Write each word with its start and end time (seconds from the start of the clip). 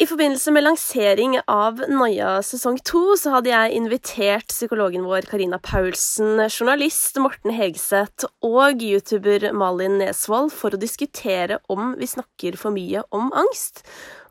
I 0.00 0.06
forbindelse 0.06 0.52
med 0.54 0.62
lansering 0.62 1.32
av 1.50 1.80
Noia 1.90 2.36
sesong 2.46 2.76
to 2.86 3.16
så 3.18 3.32
hadde 3.32 3.50
jeg 3.50 3.74
invitert 3.80 4.52
psykologen 4.52 5.02
vår 5.02 5.26
Karina 5.26 5.58
Paulsen, 5.58 6.38
journalist 6.44 7.18
Morten 7.18 7.50
Hegseth 7.56 8.28
og 8.46 8.78
youtuber 8.78 9.48
Malin 9.50 9.96
Nesvold 9.98 10.54
for 10.54 10.70
å 10.70 10.78
diskutere 10.78 11.58
om 11.66 11.96
vi 11.98 12.06
snakker 12.06 12.54
for 12.60 12.70
mye 12.76 13.02
om 13.10 13.32
angst. 13.42 13.82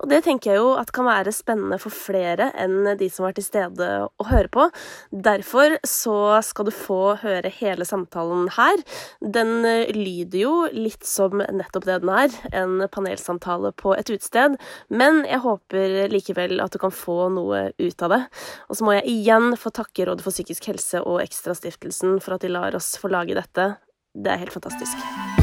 Og 0.02 0.10
det 0.12 0.23
tenker 0.25 0.54
jeg 0.54 0.62
jo 0.62 0.74
at 0.79 0.92
kan 0.96 1.08
være 1.08 1.33
spennende 1.35 1.79
for 1.81 1.94
flere 1.94 2.51
enn 2.60 2.85
de 2.99 3.10
som 3.12 3.28
var 3.28 3.35
til 3.38 3.46
stede 3.46 3.90
og 4.08 4.29
høre 4.29 4.51
på. 4.53 4.67
Derfor 5.12 5.78
så 5.88 6.17
skal 6.46 6.67
du 6.67 6.74
få 6.76 7.17
høre 7.24 7.51
hele 7.60 7.88
samtalen 7.88 8.52
her. 8.57 8.83
Den 9.21 9.65
eh, 9.67 9.94
lyder 9.96 10.39
jo 10.42 10.53
litt 10.74 11.06
som 11.07 11.42
nettopp 11.42 11.88
det 11.88 11.99
den 12.03 12.13
er, 12.13 12.35
en 12.56 12.85
panelsamtale 12.94 13.74
på 13.78 13.94
et 13.97 14.10
utested, 14.12 14.57
men 14.89 15.24
jeg 15.28 15.42
håper 15.44 15.98
likevel 16.11 16.61
at 16.63 16.73
du 16.73 16.81
kan 16.81 16.93
få 16.93 17.29
noe 17.34 17.67
ut 17.77 18.05
av 18.05 18.13
det. 18.13 18.21
Og 18.70 18.79
så 18.79 18.88
må 18.88 18.98
jeg 18.98 19.09
igjen 19.11 19.57
få 19.59 19.73
takke 19.73 20.07
Rådet 20.07 20.23
for 20.23 20.35
psykisk 20.35 20.70
helse 20.70 21.02
og 21.02 21.20
Ekstrastiftelsen 21.23 22.21
for 22.23 22.38
at 22.38 22.45
de 22.45 22.53
lar 22.53 22.77
oss 22.77 22.93
få 23.02 23.11
lage 23.11 23.38
dette. 23.38 23.73
Det 24.17 24.34
er 24.34 24.45
helt 24.45 24.55
fantastisk. 24.55 25.36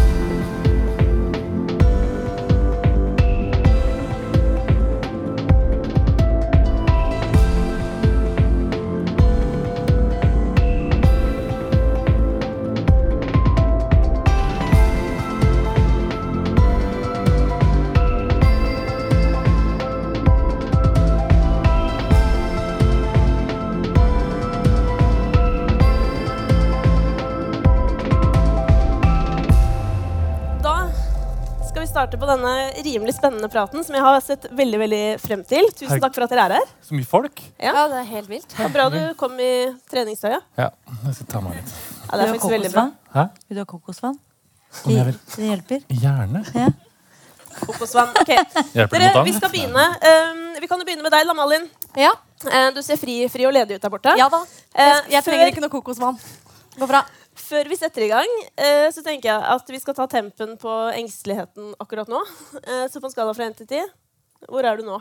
Starte 31.94 32.18
på 32.18 32.26
denne 32.28 32.52
rimelig 32.82 33.14
spennende 33.16 33.48
praten 33.52 33.84
som 33.86 33.94
jeg 33.94 34.02
har 34.04 34.20
sett 34.24 34.48
veldig 34.50 34.80
veldig 34.82 35.02
frem 35.22 35.44
til. 35.46 35.68
Tusen 35.78 36.02
takk 36.02 36.16
for 36.16 36.26
at 36.26 36.34
dere 36.34 36.46
er 36.48 36.56
her. 36.58 36.72
Så 36.82 36.96
mye 36.96 37.08
folk. 37.08 37.42
Ja, 37.62 37.70
ja 37.70 37.84
det 37.92 38.00
er 38.02 38.08
helt 38.10 38.30
vilt. 38.32 38.48
Det 38.50 38.64
er 38.66 38.72
bra 38.74 38.88
du 38.92 39.00
kom 39.20 39.36
i 39.38 39.52
treningstøyet. 39.90 40.42
Ja, 40.58 40.70
jeg 41.04 41.18
skal 41.20 41.30
ta 41.30 41.42
meg 41.44 41.60
litt. 41.60 41.74
Ja, 42.08 42.18
det 42.18 42.26
er 42.26 42.32
faktisk 42.34 42.54
veldig 42.56 42.72
bra. 42.74 42.88
Hæ? 43.14 43.26
Vil 43.46 43.58
du 43.58 43.62
ha 43.62 43.68
kokosvann? 43.70 44.18
Det, 44.84 45.14
det 45.36 45.48
hjelper. 45.52 45.84
Gjerne. 46.02 46.42
Ja. 46.58 46.68
Kokosvann. 47.60 48.14
Ok. 48.20 48.32
Dere, 48.74 49.10
vi 49.24 49.34
skal 49.36 49.52
begynne. 49.52 49.84
Um, 50.02 50.46
vi 50.58 50.70
kan 50.70 50.80
jo 50.82 50.88
begynne 50.88 51.06
med 51.06 51.14
deg, 51.14 51.28
da, 51.30 51.36
Malin. 51.38 51.68
Ja. 51.98 52.10
Uh, 52.44 52.70
du 52.74 52.82
ser 52.82 52.98
fri, 53.00 53.20
fri, 53.30 53.46
og 53.46 53.54
ledig 53.54 53.78
ut 53.78 53.86
der 53.86 53.92
borte. 53.92 54.16
Ja 54.18 54.26
da. 54.32 54.42
Jeg, 54.74 55.04
jeg 55.14 55.26
trenger 55.28 55.52
ikke 55.52 55.62
noe 55.62 55.72
kokosvann. 55.72 56.18
Går 56.74 56.90
bra. 56.90 57.04
Før 57.34 57.68
vi 57.70 57.78
setter 57.78 58.06
i 58.06 58.10
gang, 58.12 58.30
eh, 58.54 58.86
så 58.94 59.02
tenker 59.02 59.32
jeg 59.32 59.48
at 59.54 59.70
vi 59.72 59.80
skal 59.82 59.96
ta 59.96 60.06
tempen 60.10 60.54
på 60.60 60.74
engsteligheten 60.94 61.74
akkurat 61.82 62.10
nå. 62.10 62.20
Eh, 62.62 62.86
så 62.90 63.02
på 63.02 63.10
en 63.10 63.14
skala 63.14 63.34
fra 63.34 63.48
1 63.50 63.58
til 63.62 63.66
10, 63.66 63.90
hvor 64.48 64.66
er 64.66 64.78
du 64.78 64.86
nå? 64.86 65.00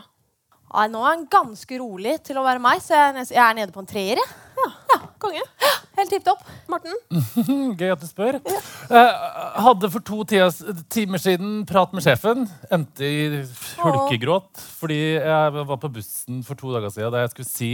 Ja, 0.74 0.88
nå 0.90 1.04
er 1.06 1.20
den 1.20 1.28
ganske 1.30 1.78
rolig 1.78 2.16
til 2.26 2.40
å 2.40 2.44
være 2.46 2.62
meg, 2.62 2.80
så 2.82 2.96
jeg 3.22 3.38
er 3.38 3.54
nede 3.54 3.74
på 3.74 3.82
en 3.84 3.86
treer. 3.86 4.18
Ja. 4.58 4.66
ja, 4.90 4.96
konge. 5.22 5.42
Ja, 5.62 5.74
helt 6.00 6.10
tipp 6.10 6.24
topp. 6.26 6.42
Morten? 6.70 6.96
Gøy 7.78 7.92
at 7.92 8.02
du 8.02 8.08
spør. 8.08 8.40
Ja. 8.42 8.62
Uh, 8.90 9.60
hadde 9.68 9.90
for 9.94 10.02
to 10.02 10.24
timer 10.26 11.22
siden 11.22 11.60
prat 11.68 11.94
med 11.94 12.02
sjefen. 12.02 12.48
Endte 12.74 13.06
i 13.06 13.44
hulkegråt 13.78 14.64
fordi 14.80 14.98
jeg 15.20 15.54
var 15.54 15.78
på 15.78 15.92
bussen 15.94 16.42
for 16.46 16.58
to 16.58 16.74
dager 16.74 16.90
siden 16.90 17.14
da 17.14 17.22
jeg 17.22 17.34
skulle 17.36 17.52
si 17.52 17.70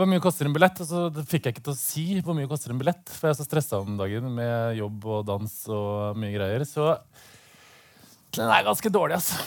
hvor 0.00 0.08
mye 0.10 0.22
koster 0.22 0.48
en 0.48 0.54
billett? 0.54 0.78
Og 0.82 0.88
så 0.88 1.24
fikk 1.28 1.48
jeg 1.48 1.56
ikke 1.56 1.64
til 1.68 1.74
å 1.74 1.78
si 1.78 2.04
hvor 2.24 2.36
mye 2.36 2.48
koster 2.50 2.74
en 2.74 2.80
billett, 2.80 3.04
for 3.12 3.28
jeg 3.28 3.36
er 3.36 3.38
så 3.40 3.46
stressa 3.46 3.80
om 3.82 3.96
dagen 4.00 4.28
med 4.34 4.78
jobb 4.78 5.06
og 5.06 5.24
dans 5.28 5.56
og 5.74 6.18
mye 6.20 6.34
greier. 6.34 6.64
Så 6.68 6.94
den 8.36 8.50
er 8.52 8.66
ganske 8.66 8.92
dårlig, 8.92 9.18
altså. 9.18 9.38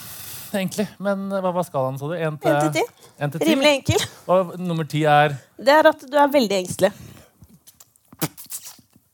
Egentlig. 0.52 0.84
Men 1.00 1.30
hva 1.32 1.52
var 1.54 1.64
skalaen, 1.64 1.96
sa 2.00 2.10
du? 2.10 2.16
1 2.18 2.36
til 2.42 2.82
10. 2.82 3.38
Rimelig 3.48 3.70
enkel. 3.78 4.04
Og 4.34 4.52
nummer 4.60 4.88
ti 4.88 5.04
er 5.08 5.38
Det 5.56 5.72
er 5.72 5.88
at 5.88 6.02
du 6.04 6.16
er 6.18 6.32
veldig 6.32 6.58
engstelig. 6.58 6.92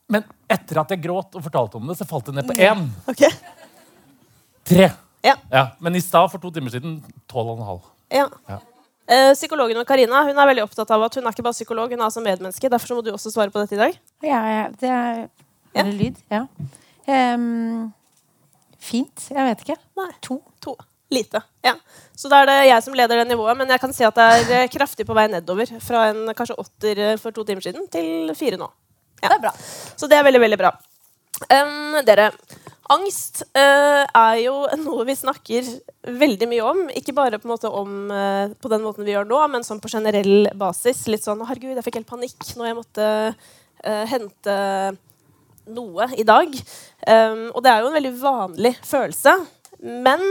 Men 0.09 0.25
etter 0.51 0.81
at 0.81 0.95
jeg 0.95 1.05
gråt 1.05 1.37
og 1.37 1.45
fortalte 1.45 1.79
om 1.79 1.91
det, 1.91 1.99
så 1.99 2.09
falt 2.09 2.31
det 2.31 2.39
ned 2.39 2.49
på 2.49 2.57
én. 2.57 2.89
Okay. 3.13 3.31
Tre. 4.69 4.89
Ja. 5.25 5.37
ja. 5.53 5.65
Men 5.85 5.99
i 5.99 6.03
stad, 6.03 6.31
for 6.33 6.41
to 6.43 6.51
timer 6.55 6.73
siden, 6.73 6.99
tolv 7.31 7.53
og 7.53 7.61
en 7.61 7.69
halv. 7.69 7.87
Ja. 8.15 8.59
Uh, 9.09 9.33
psykologen 9.33 9.81
Karina 9.89 10.21
hun 10.27 10.37
er 10.37 10.51
veldig 10.51 10.67
opptatt 10.67 10.91
av 10.93 11.07
at 11.07 11.15
hun 11.17 11.25
er 11.25 11.33
ikke 11.33 11.45
bare 11.47 11.57
psykolog, 11.57 11.93
hun 11.95 12.03
er 12.03 12.09
også 12.11 12.25
medmenneske. 12.25 12.69
Derfor 12.69 12.99
må 12.99 13.05
du 13.07 13.15
også 13.15 13.33
svare 13.33 13.53
på 13.55 13.63
dette 13.63 13.79
i 13.79 13.81
dag. 13.81 13.97
Ja, 14.27 14.43
ja 14.53 14.67
det 14.81 14.93
er, 14.93 15.23
er 15.73 15.89
det 15.89 15.97
lyd. 15.97 16.21
Ja. 16.33 16.45
Um, 17.09 17.89
fint. 18.79 19.31
Jeg 19.33 19.49
vet 19.49 19.65
ikke. 19.65 19.79
Nei. 19.97 20.11
To. 20.29 20.43
to. 20.61 20.77
Lite. 21.09 21.41
Ja. 21.65 21.73
Så 22.13 22.29
da 22.29 22.43
er 22.43 22.51
det 22.51 22.57
jeg 22.69 22.85
som 22.85 22.97
leder 22.97 23.23
det 23.23 23.31
nivået, 23.31 23.57
men 23.57 23.71
jeg 23.73 23.81
kan 23.81 23.95
si 23.97 24.05
at 24.05 24.17
det 24.19 24.27
er 24.29 24.51
eh, 24.59 24.69
kraftig 24.69 25.07
på 25.09 25.17
vei 25.17 25.25
nedover. 25.33 25.71
Fra 25.81 26.11
en 26.11 26.29
kanskje 26.37 26.59
åtter 26.61 27.01
eh, 27.05 27.17
for 27.21 27.33
to 27.33 27.47
timer 27.49 27.65
siden 27.65 27.89
til 27.93 28.29
fire 28.37 28.61
nå. 28.61 28.69
Ja. 29.23 29.31
Det 29.31 29.39
er 29.39 29.45
bra. 29.47 29.55
Så 29.97 30.09
det 30.11 30.19
er 30.19 30.27
veldig, 30.29 30.43
veldig 30.45 30.59
bra. 30.61 30.75
Um, 31.49 31.97
dere, 32.05 32.29
Angst 32.89 33.43
uh, 33.53 34.05
er 34.07 34.37
jo 34.41 34.55
noe 34.81 35.05
vi 35.09 35.17
snakker 35.19 35.67
veldig 36.09 36.49
mye 36.49 36.65
om. 36.65 36.81
Ikke 36.97 37.13
bare 37.17 37.41
på, 37.43 37.57
om, 37.69 37.93
uh, 38.09 38.55
på, 38.57 38.71
den 38.73 38.85
måten 38.85 39.05
vi 39.05 39.13
gjør 39.13 39.29
nå, 39.29 39.43
men 39.53 39.67
sånn 39.67 39.83
på 39.83 39.91
generell 39.93 40.49
basis. 40.57 41.05
Litt 41.13 41.27
sånn 41.27 41.45
'Herregud, 41.45 41.77
jeg 41.77 41.85
fikk 41.85 42.01
helt 42.01 42.09
panikk 42.09 42.49
når 42.57 42.71
jeg 42.71 42.79
måtte 42.81 43.11
uh, 43.37 44.05
hente 44.09 44.57
noe 45.69 46.09
i 46.17 46.25
dag'. 46.25 46.57
Um, 47.05 47.45
og 47.53 47.61
det 47.65 47.75
er 47.75 47.85
jo 47.85 47.93
en 47.93 47.99
veldig 48.01 48.17
vanlig 48.23 48.75
følelse. 48.81 49.37
Men 49.79 50.23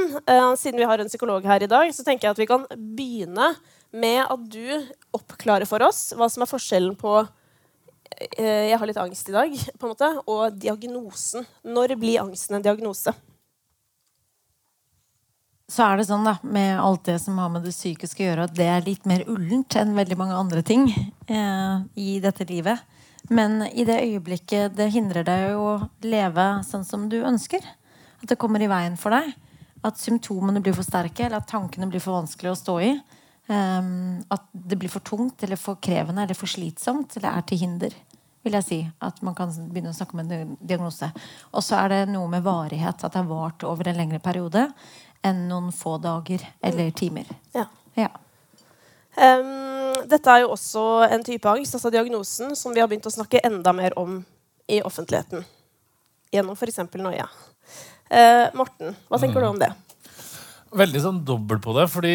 siden 0.59 0.81
vi 0.81 0.88
har 0.89 1.00
en 1.00 1.07
psykolog 1.07 1.45
her 1.47 1.63
i 1.63 1.69
dag, 1.72 1.88
så 1.95 2.03
tenker 2.03 2.28
jeg 2.28 2.34
at 2.34 2.39
vi 2.41 2.50
kan 2.50 2.66
begynne 2.68 3.53
med 3.95 4.25
at 4.25 4.41
du 4.51 4.89
oppklarer 5.16 5.63
for 5.69 5.85
oss 5.88 6.09
hva 6.18 6.28
som 6.28 6.44
er 6.44 6.50
forskjellen 6.51 6.97
på 7.00 7.22
Eh, 7.22 7.47
jeg 8.38 8.78
har 8.79 8.90
litt 8.90 9.00
angst 9.01 9.29
i 9.29 9.35
dag, 9.35 9.56
på 9.78 9.88
en 9.88 9.94
måte, 9.94 10.12
og 10.25 10.59
diagnosen. 10.59 11.47
Når 11.68 11.95
blir 12.00 12.22
angsten 12.23 12.57
en 12.57 12.66
diagnose? 12.66 13.13
Så 15.68 15.84
er 15.84 16.00
det 16.00 16.06
sånn 16.07 16.23
da, 16.23 16.38
med 16.47 16.78
alt 16.79 17.03
det 17.09 17.18
som 17.19 17.40
har 17.41 17.50
med 17.51 17.66
det 17.68 17.73
psykiske 17.75 18.23
å 18.23 18.28
gjøre, 18.29 18.45
at 18.47 18.56
det 18.56 18.69
er 18.72 18.85
litt 18.85 19.07
mer 19.09 19.25
ullent 19.28 19.75
enn 19.75 19.97
veldig 19.97 20.16
mange 20.19 20.38
andre 20.40 20.62
ting 20.63 20.85
eh, 20.88 21.73
i 22.00 22.22
dette 22.23 22.47
livet. 22.47 22.79
Men 23.28 23.66
i 23.68 23.84
det 23.84 24.00
øyeblikket 24.06 24.78
det 24.78 24.88
hindrer 24.94 25.28
deg 25.28 25.57
å 25.59 25.74
leve 26.07 26.45
sånn 26.63 26.88
som 26.88 27.09
du 27.12 27.19
ønsker, 27.19 27.68
at 28.24 28.31
det 28.31 28.39
kommer 28.39 28.63
i 28.63 28.72
veien 28.72 28.95
for 29.00 29.12
deg, 29.12 29.34
at 29.84 30.00
symptomene 30.00 30.63
blir 30.63 30.75
for 30.78 30.88
sterke, 30.88 31.25
eller 31.25 31.41
at 31.41 31.51
tankene 31.51 31.89
blir 31.91 32.01
for 32.03 32.16
vanskelig 32.22 32.53
å 32.53 32.59
stå 32.62 32.78
i, 32.88 32.94
Um, 33.47 34.19
at 34.28 34.44
det 34.52 34.75
blir 34.75 34.91
for 34.91 35.00
tungt 35.08 35.44
eller 35.46 35.56
for 35.56 35.80
krevende 35.80 36.25
eller 36.25 36.35
for 36.35 36.52
slitsomt 36.52 37.16
eller 37.16 37.30
er 37.31 37.46
til 37.47 37.62
hinder. 37.62 37.94
vil 38.44 38.56
jeg 38.59 38.63
si, 38.63 38.80
At 39.00 39.22
man 39.24 39.35
kan 39.35 39.52
begynne 39.72 39.91
å 39.91 39.96
snakke 39.96 40.16
om 40.16 40.24
en 40.24 40.58
diagnose. 40.59 41.08
Og 41.52 41.63
så 41.63 41.80
er 41.80 41.90
det 41.90 42.02
noe 42.12 42.28
med 42.31 42.44
varighet. 42.44 43.03
At 43.03 43.13
det 43.13 43.22
har 43.22 43.28
vart 43.28 43.63
over 43.63 43.88
en 43.88 43.97
lengre 43.97 44.19
periode 44.19 44.68
enn 45.25 45.47
noen 45.50 45.72
få 45.72 45.97
dager 45.97 46.44
eller 46.62 46.91
timer. 46.91 47.28
Ja. 47.56 47.66
ja. 47.96 48.12
Um, 49.18 49.96
dette 50.07 50.30
er 50.30 50.44
jo 50.44 50.53
også 50.53 50.84
en 51.09 51.24
type 51.25 51.50
angst, 51.50 51.74
altså 51.74 51.90
diagnosen, 51.91 52.56
som 52.56 52.75
vi 52.75 52.84
har 52.84 52.88
begynt 52.88 53.07
å 53.09 53.16
snakke 53.16 53.41
enda 53.44 53.74
mer 53.74 53.96
om 53.97 54.22
i 54.69 54.81
offentligheten. 54.86 55.44
Gjennom 56.36 56.56
f.eks. 56.56 56.84
Noia. 57.00 57.28
Uh, 58.12 58.47
Morten, 58.56 58.96
hva 59.07 59.19
tenker 59.19 59.40
mm. 59.40 59.44
du 59.44 59.50
om 59.50 59.62
det? 59.63 59.72
Veldig 60.78 61.02
sånn 61.02 61.24
dobbelt 61.25 61.63
på 61.63 61.74
det. 61.75 61.88
fordi 61.91 62.13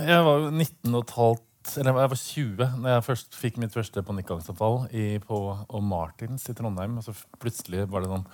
jeg 0.00 0.24
var 0.24 0.38
jo 0.40 0.50
19 0.50 0.94
og 0.94 1.02
et 1.02 1.16
halvt 1.16 1.48
eller 1.78 1.94
jeg 1.94 2.10
var 2.10 2.18
20 2.18 2.56
da 2.82 2.92
jeg 2.96 3.06
først 3.06 3.36
fikk 3.38 3.58
mitt 3.62 3.74
første 3.74 4.02
panikkangstavfall 4.02 4.88
på 5.22 5.38
og 5.52 5.82
Martins 5.86 6.48
i 6.50 6.54
Trondheim. 6.58 6.96
Og 6.98 7.04
så 7.06 7.12
plutselig 7.42 7.86
var 7.92 8.02
det 8.02 8.10
sånn 8.10 8.26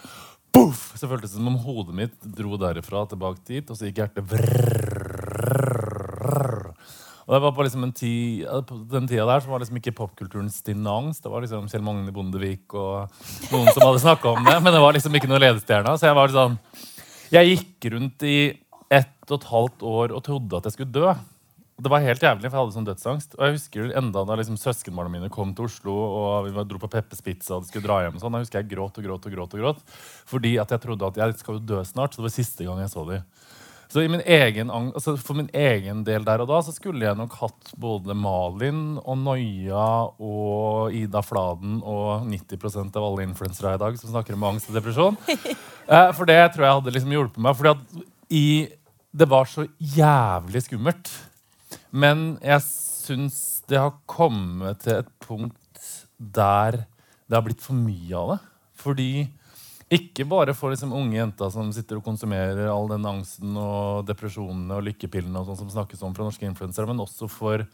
Boff! 0.55 0.97
Så 0.97 1.11
føltes 1.11 1.31
det 1.35 1.37
som 1.37 1.51
om 1.51 1.59
hodet 1.61 1.95
mitt 1.95 2.17
dro 2.39 2.57
derifra 2.61 3.05
tilbake 3.11 3.45
dit, 3.51 3.69
og 3.69 3.77
så 3.77 3.85
gikk 3.85 3.99
hjertet 4.01 4.25
vrrr, 4.31 4.73
Og 7.27 7.35
det 7.35 7.43
var 7.45 7.53
på 7.53 7.65
liksom 7.67 7.85
en 7.85 7.93
tid, 7.93 8.47
på 8.65 8.75
den 8.89 9.09
tida 9.11 9.27
der 9.29 9.41
så 9.45 9.53
var 9.53 9.61
liksom 9.61 9.77
ikke 9.77 9.99
popkulturen 9.99 10.49
stinans. 10.49 11.21
Det 11.21 11.29
var 11.29 11.45
liksom 11.45 11.69
Kjell 11.69 11.85
Magne 11.85 12.15
Bondevik 12.17 12.73
og 12.73 13.13
noen 13.53 13.69
som 13.75 13.85
hadde 13.85 14.05
snakka 14.07 14.27
om 14.33 14.41
det. 14.49 14.57
Men 14.65 14.73
det 14.73 14.81
var 14.81 14.97
liksom 14.97 15.13
ikke 15.19 15.29
noe 15.29 15.43
ledestjerne. 15.45 15.93
Så 16.01 16.09
jeg 16.09 16.17
var 16.17 16.29
sånn 16.33 16.57
Jeg 17.29 17.45
gikk 17.51 17.93
rundt 17.93 18.19
i 18.25 18.39
ett 18.89 19.29
og 19.29 19.37
et 19.37 19.51
halvt 19.51 19.83
år 19.85 20.17
og 20.17 20.25
trodde 20.25 20.57
at 20.57 20.65
jeg 20.65 20.79
skulle 20.79 20.97
dø. 20.97 21.13
Det 21.79 21.91
var 21.93 22.03
helt 22.03 22.23
jævlig, 22.23 22.49
for 22.49 22.57
jeg 22.57 22.65
hadde 22.65 22.75
sånn 22.75 22.87
dødsangst. 22.89 23.35
Og 23.37 23.45
jeg 23.45 23.55
husker 23.55 23.93
enda 24.01 24.25
da 24.27 24.37
liksom, 24.41 24.57
søskenbarna 24.59 25.13
mine 25.13 25.29
kom 25.31 25.53
til 25.55 25.69
Oslo 25.69 25.95
og 25.95 26.49
vi 26.49 26.65
dro 26.67 26.81
på 26.83 26.91
Peppers 26.91 27.23
Pizza 27.23 27.55
og 27.55 27.63
de 27.63 27.71
skulle 27.71 27.87
dra 27.87 28.01
hjem 28.03 28.17
og 28.19 28.25
sånn, 28.25 28.35
da 28.35 28.41
husker 28.43 28.59
jeg 28.59 28.73
gråt 28.73 28.99
og 28.99 29.07
gråt 29.07 29.29
og 29.29 29.37
gråt. 29.37 29.55
og 29.55 29.63
gråt 29.63 29.95
Fordi 30.27 30.57
at 30.59 30.75
jeg 30.75 30.83
trodde 30.83 31.13
at 31.13 31.21
jeg 31.23 31.37
skal 31.39 31.61
jo 31.61 31.69
dø 31.71 31.85
snart. 31.87 32.17
Så 32.17 32.19
det 32.19 32.27
var 32.27 32.35
siste 32.35 32.67
gang 32.67 32.83
jeg 32.83 32.91
så 32.91 33.05
dem. 33.07 33.23
Så 33.89 34.03
i 34.03 34.09
min 34.11 34.21
egen, 34.27 34.69
altså 34.75 35.15
for 35.17 35.39
min 35.39 35.49
egen 35.57 36.03
del 36.05 36.27
der 36.27 36.43
og 36.43 36.51
da 36.51 36.59
så 36.67 36.75
skulle 36.75 37.07
jeg 37.07 37.17
nok 37.17 37.39
hatt 37.41 37.71
både 37.81 38.13
Malin 38.13 38.99
og 38.99 39.17
Noia 39.23 39.87
og 40.21 40.93
Ida 40.99 41.23
Fladen 41.25 41.79
og 41.81 42.27
90% 42.29 42.99
av 42.99 43.07
alle 43.07 43.25
influensere 43.25 43.79
i 43.79 43.81
dag 43.81 43.97
som 43.97 44.13
snakker 44.13 44.37
om 44.37 44.45
angst 44.51 44.73
og 44.73 44.81
depresjon. 44.81 45.19
Eh, 45.89 46.11
for 46.13 46.29
det 46.29 46.35
tror 46.53 46.67
jeg 46.67 46.77
hadde 46.77 46.93
liksom 46.93 47.13
hjulpet 47.15 47.41
meg. 47.41 47.55
Fordi 47.57 47.71
at 47.71 48.33
i, 48.37 48.69
det 49.17 49.25
var 49.33 49.49
så 49.49 49.63
jævlig 49.81 50.61
skummelt. 50.67 51.09
Men 51.91 52.37
jeg 52.45 52.65
syns 52.65 53.65
det 53.69 53.81
har 53.81 53.97
kommet 54.09 54.85
til 54.85 55.01
et 55.01 55.11
punkt 55.25 55.83
der 56.19 56.85
det 57.29 57.37
har 57.37 57.45
blitt 57.45 57.65
for 57.65 57.77
mye 57.77 58.17
av 58.17 58.33
det. 58.35 58.39
Fordi 58.79 59.11
ikke 59.93 60.27
bare 60.29 60.53
for 60.57 60.73
liksom 60.73 60.93
unge 60.93 61.17
jenter 61.17 61.53
som 61.53 61.71
sitter 61.73 61.99
og 61.99 62.05
konsumerer 62.05 62.69
all 62.69 62.91
den 62.91 63.07
angsten 63.09 63.57
og 63.57 64.05
depresjonene 64.09 64.77
og 64.77 64.85
lykkepillene 64.85 65.41
og 65.41 65.49
sånn 65.49 65.63
som 65.63 65.73
snakkes 65.79 66.03
om 66.05 66.17
fra 66.17 66.27
norske 66.27 66.45
influensere, 66.49 66.89
men 66.91 67.01
også 67.05 67.29
for 67.33 67.65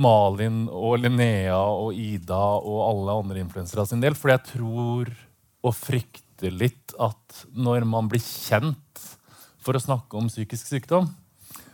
Malin 0.00 0.62
og 0.70 1.00
Linnea 1.02 1.58
og 1.60 1.96
Ida 1.98 2.40
og 2.60 2.80
alle 2.86 3.18
andre 3.20 3.44
influensere 3.44 3.84
sin 3.88 4.00
del. 4.00 4.16
For 4.16 4.32
jeg 4.32 4.46
tror 4.54 5.12
og 5.60 5.76
frykter 5.76 6.54
litt 6.56 6.94
at 6.96 7.42
når 7.52 7.84
man 7.88 8.08
blir 8.08 8.22
kjent 8.24 9.08
for 9.60 9.76
å 9.76 9.82
snakke 9.82 10.16
om 10.16 10.30
psykisk 10.32 10.70
sykdom 10.72 11.10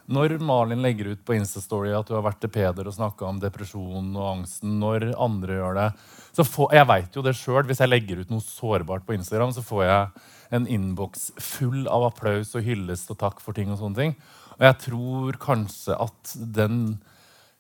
Når 0.06 0.36
Malin 0.38 0.84
legger 0.84 1.12
ut 1.14 1.24
på 1.26 1.34
Instastory 1.34 1.90
at 1.96 2.06
du 2.06 2.14
har 2.14 2.22
vært 2.26 2.38
til 2.44 2.52
Peder 2.54 2.86
og 2.86 2.94
snakka 2.94 3.26
om 3.26 3.40
depresjon 3.42 4.12
og 4.14 4.28
angsten, 4.36 4.76
når 4.82 5.10
andre 5.18 5.58
gjør 5.58 5.80
det 5.80 5.88
så 6.36 6.44
får, 6.44 6.74
Jeg 6.76 6.86
vet 6.90 7.16
jo 7.16 7.22
det 7.24 7.34
sjøl. 7.38 7.64
Hvis 7.64 7.80
jeg 7.80 7.88
legger 7.88 8.20
ut 8.20 8.30
noe 8.30 8.44
sårbart 8.44 9.06
på 9.06 9.16
Instagram, 9.16 9.54
så 9.56 9.64
får 9.64 9.84
jeg 9.86 10.24
en 10.56 10.66
innboks 10.68 11.30
full 11.40 11.86
av 11.88 12.10
applaus 12.10 12.54
og 12.54 12.66
hyllest 12.66 13.10
og 13.10 13.18
takk 13.22 13.40
for 13.42 13.56
ting 13.56 13.72
og 13.72 13.80
sånne 13.80 14.02
ting. 14.02 14.16
Og 14.56 14.66
jeg 14.68 14.78
tror 14.84 15.38
kanskje 15.40 15.96
at 16.06 16.34
den 16.36 16.98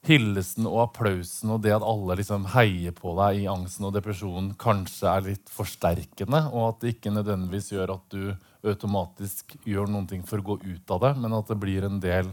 hyllesten 0.06 0.68
og 0.68 0.82
applausen 0.84 1.50
og 1.54 1.64
det 1.64 1.72
at 1.74 1.84
alle 1.84 2.18
liksom 2.20 2.46
heier 2.52 2.94
på 2.94 3.16
deg 3.18 3.40
i 3.42 3.48
angsten 3.50 3.88
og 3.88 3.96
depresjonen, 3.96 4.52
kanskje 4.60 5.08
er 5.10 5.24
litt 5.32 5.50
forsterkende, 5.50 6.44
og 6.52 6.68
at 6.68 6.84
det 6.84 6.94
ikke 6.94 7.14
nødvendigvis 7.16 7.72
gjør 7.72 7.96
at 7.96 8.14
du 8.14 8.36
automatisk 8.72 9.56
gjør 9.66 9.90
noen 9.90 10.08
ting 10.10 10.24
for 10.26 10.42
å 10.42 10.48
gå 10.50 10.58
ut 10.64 10.94
av 10.94 11.04
det, 11.04 11.12
men 11.22 11.36
at 11.36 11.50
det 11.50 11.58
blir 11.60 11.86
en 11.86 12.00
del 12.02 12.32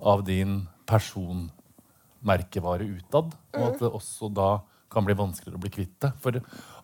av 0.00 0.24
din 0.26 0.62
personmerkevare 0.88 2.88
utad. 2.98 3.34
Og 3.56 3.68
at 3.68 3.82
det 3.82 3.90
også 3.90 4.30
da 4.32 4.50
kan 4.92 5.06
bli 5.06 5.16
vanskeligere 5.18 5.58
å 5.58 5.64
bli 5.64 5.74
kvitt 5.74 5.96
det. 6.04 6.12
For 6.22 6.38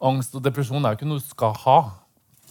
angst 0.09 0.35
og 0.37 0.45
depresjon 0.45 0.83
er 0.83 0.95
jo 0.95 1.01
ikke 1.01 1.11
noe 1.11 1.23
du 1.23 1.29
skal 1.29 1.57
ha. 1.65 1.79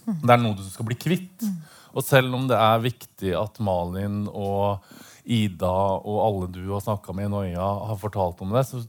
Det 0.08 0.34
er 0.34 0.42
noe 0.42 0.58
du 0.58 0.64
skal 0.66 0.88
bli 0.88 0.98
kvitt. 1.00 1.46
Og 1.92 2.06
selv 2.08 2.38
om 2.38 2.48
det 2.50 2.58
er 2.58 2.86
viktig 2.86 3.36
at 3.38 3.60
Malin 3.64 4.24
og 4.32 4.86
Ida 5.28 5.76
og 6.00 6.22
alle 6.24 6.48
du 6.56 6.64
har 6.72 6.84
snakka 6.84 7.14
med 7.14 7.30
i 7.30 7.34
Noia, 7.34 7.68
har 7.92 8.00
fortalt 8.00 8.40
om 8.42 8.56
det, 8.56 8.64
så 8.70 8.82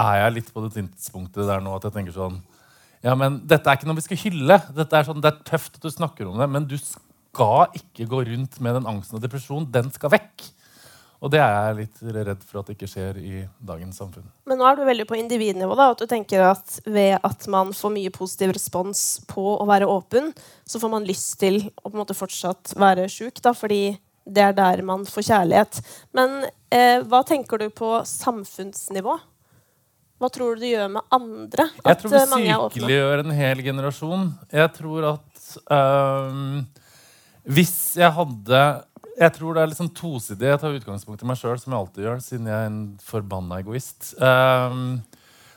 er 0.00 0.24
jeg 0.24 0.38
litt 0.38 0.50
på 0.54 0.64
det 0.64 0.72
tidspunktet 0.78 1.46
der 1.46 1.62
nå 1.62 1.76
at 1.76 1.86
jeg 1.86 1.94
tenker 1.94 2.16
sånn 2.16 2.40
Ja, 3.02 3.16
men 3.18 3.40
dette 3.50 3.66
er 3.66 3.78
ikke 3.78 3.88
noe 3.90 3.98
vi 3.98 4.06
skal 4.06 4.20
hylle. 4.22 4.58
Dette 4.76 4.98
er 4.98 5.06
sånn, 5.06 5.22
Det 5.22 5.32
er 5.32 5.44
tøft 5.48 5.78
at 5.78 5.84
du 5.84 5.90
snakker 5.90 6.28
om 6.30 6.38
det, 6.38 6.48
men 6.50 6.66
du 6.70 6.76
skal 6.78 7.72
ikke 7.74 8.06
gå 8.10 8.24
rundt 8.28 8.60
med 8.62 8.78
den 8.78 8.86
angsten 8.86 9.18
og 9.18 9.24
depresjonen. 9.24 9.70
Den 9.74 9.90
skal 9.90 10.12
vekk. 10.14 10.50
Og 11.22 11.30
det 11.30 11.38
er 11.38 11.52
jeg 11.54 11.76
litt 11.78 12.00
redd 12.16 12.40
for 12.42 12.60
at 12.60 12.68
det 12.68 12.74
ikke 12.74 12.90
skjer 12.90 13.18
i 13.22 13.42
dagens 13.62 14.00
samfunn. 14.00 14.26
Men 14.50 14.58
nå 14.58 14.66
er 14.66 14.78
du 14.78 14.82
veldig 14.86 15.06
på 15.06 15.18
individnivå. 15.20 15.76
da, 15.78 15.92
at 15.94 16.02
du 16.02 16.06
tenker 16.10 16.42
at 16.50 16.80
Ved 16.84 17.18
at 17.22 17.46
man 17.46 17.70
får 17.70 17.94
mye 17.94 18.10
positiv 18.10 18.54
respons 18.56 19.20
på 19.30 19.44
å 19.54 19.66
være 19.66 19.86
åpen, 19.86 20.32
så 20.66 20.82
får 20.82 20.90
man 20.90 21.06
lyst 21.06 21.38
til 21.38 21.62
å 21.82 21.90
på 21.90 21.94
en 21.94 22.02
måte 22.02 22.18
fortsatt 22.18 22.74
være 22.74 23.06
sjuk. 23.06 23.38
Fordi 23.38 23.98
det 24.26 24.42
er 24.42 24.52
der 24.52 24.82
man 24.82 25.06
får 25.06 25.28
kjærlighet. 25.30 25.82
Men 26.14 26.42
eh, 26.70 27.02
hva 27.06 27.22
tenker 27.26 27.58
du 27.58 27.68
på 27.70 28.02
samfunnsnivå? 28.06 29.18
Hva 30.22 30.28
tror 30.30 30.54
du 30.54 30.62
det 30.62 30.68
gjør 30.70 30.90
med 30.94 31.02
andre? 31.10 31.64
Jeg 31.82 31.98
tror 31.98 32.12
vi 32.12 32.18
eh, 32.46 32.52
sykeliggjør 32.54 33.24
en 33.24 33.32
hel 33.34 33.62
generasjon. 33.66 34.28
Jeg 34.54 34.70
tror 34.76 35.06
at 35.08 35.46
um, 35.66 36.60
Hvis 37.42 37.72
jeg 37.98 38.14
hadde 38.14 38.60
Jeg 39.18 39.34
tror 39.34 39.56
det 39.56 39.64
er 39.64 39.72
litt 39.72 39.80
sånn 39.80 39.90
tosidig. 39.90 40.46
Jeg 40.46 40.60
tar 40.62 40.76
utgangspunkt 40.78 41.24
i 41.24 41.26
meg 41.26 41.40
sjøl, 41.40 41.58
som 41.58 41.74
jeg 41.74 41.80
alltid 41.80 42.06
gjør, 42.06 42.22
siden 42.22 42.46
jeg 42.52 42.54
er 42.54 42.70
en 42.70 42.84
forbanna 43.02 43.58
egoist. 43.64 44.12
Um, 44.22 45.00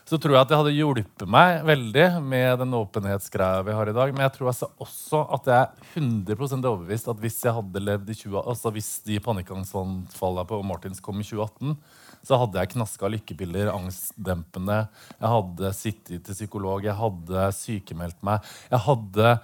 så 0.06 0.18
tror 0.22 0.34
jeg 0.34 0.42
at 0.42 0.50
det 0.50 0.58
hadde 0.58 0.74
hjulpet 0.74 1.22
meg 1.30 1.62
veldig 1.66 2.06
med 2.22 2.60
den 2.60 2.74
åpenhetsgreia 2.78 3.62
vi 3.66 3.74
har 3.74 3.90
i 3.90 3.94
dag. 3.94 4.12
Men 4.14 4.26
jeg 4.26 4.34
tror 4.34 4.50
altså 4.50 4.68
også 4.82 5.22
at 5.34 5.50
jeg 5.50 5.62
er 5.62 5.94
100% 6.02 6.68
overbevist 6.72 7.10
at 7.10 7.22
hvis 7.22 7.38
jeg 7.46 7.54
hadde 7.54 7.82
levd 7.86 8.10
i 8.10 8.18
20, 8.18 8.42
altså 8.42 8.74
hvis 8.74 8.90
de 9.06 9.22
panikkangstanfallene 9.22 10.46
på 10.50 10.60
Martins 10.66 11.02
kom 11.02 11.22
i 11.22 11.26
2018, 11.26 11.78
så 12.26 12.40
hadde 12.40 12.58
jeg 12.58 12.72
knaska 12.74 13.10
lykkepiller, 13.12 13.70
angstdempende. 13.70 14.80
Jeg 15.20 15.30
hadde 15.30 15.70
sittet 15.76 16.26
til 16.26 16.36
psykolog, 16.36 16.82
jeg 16.86 16.98
hadde 16.98 17.46
sykemeldt 17.54 18.26
meg. 18.26 18.50
Jeg 18.72 18.82
hadde 18.88 19.36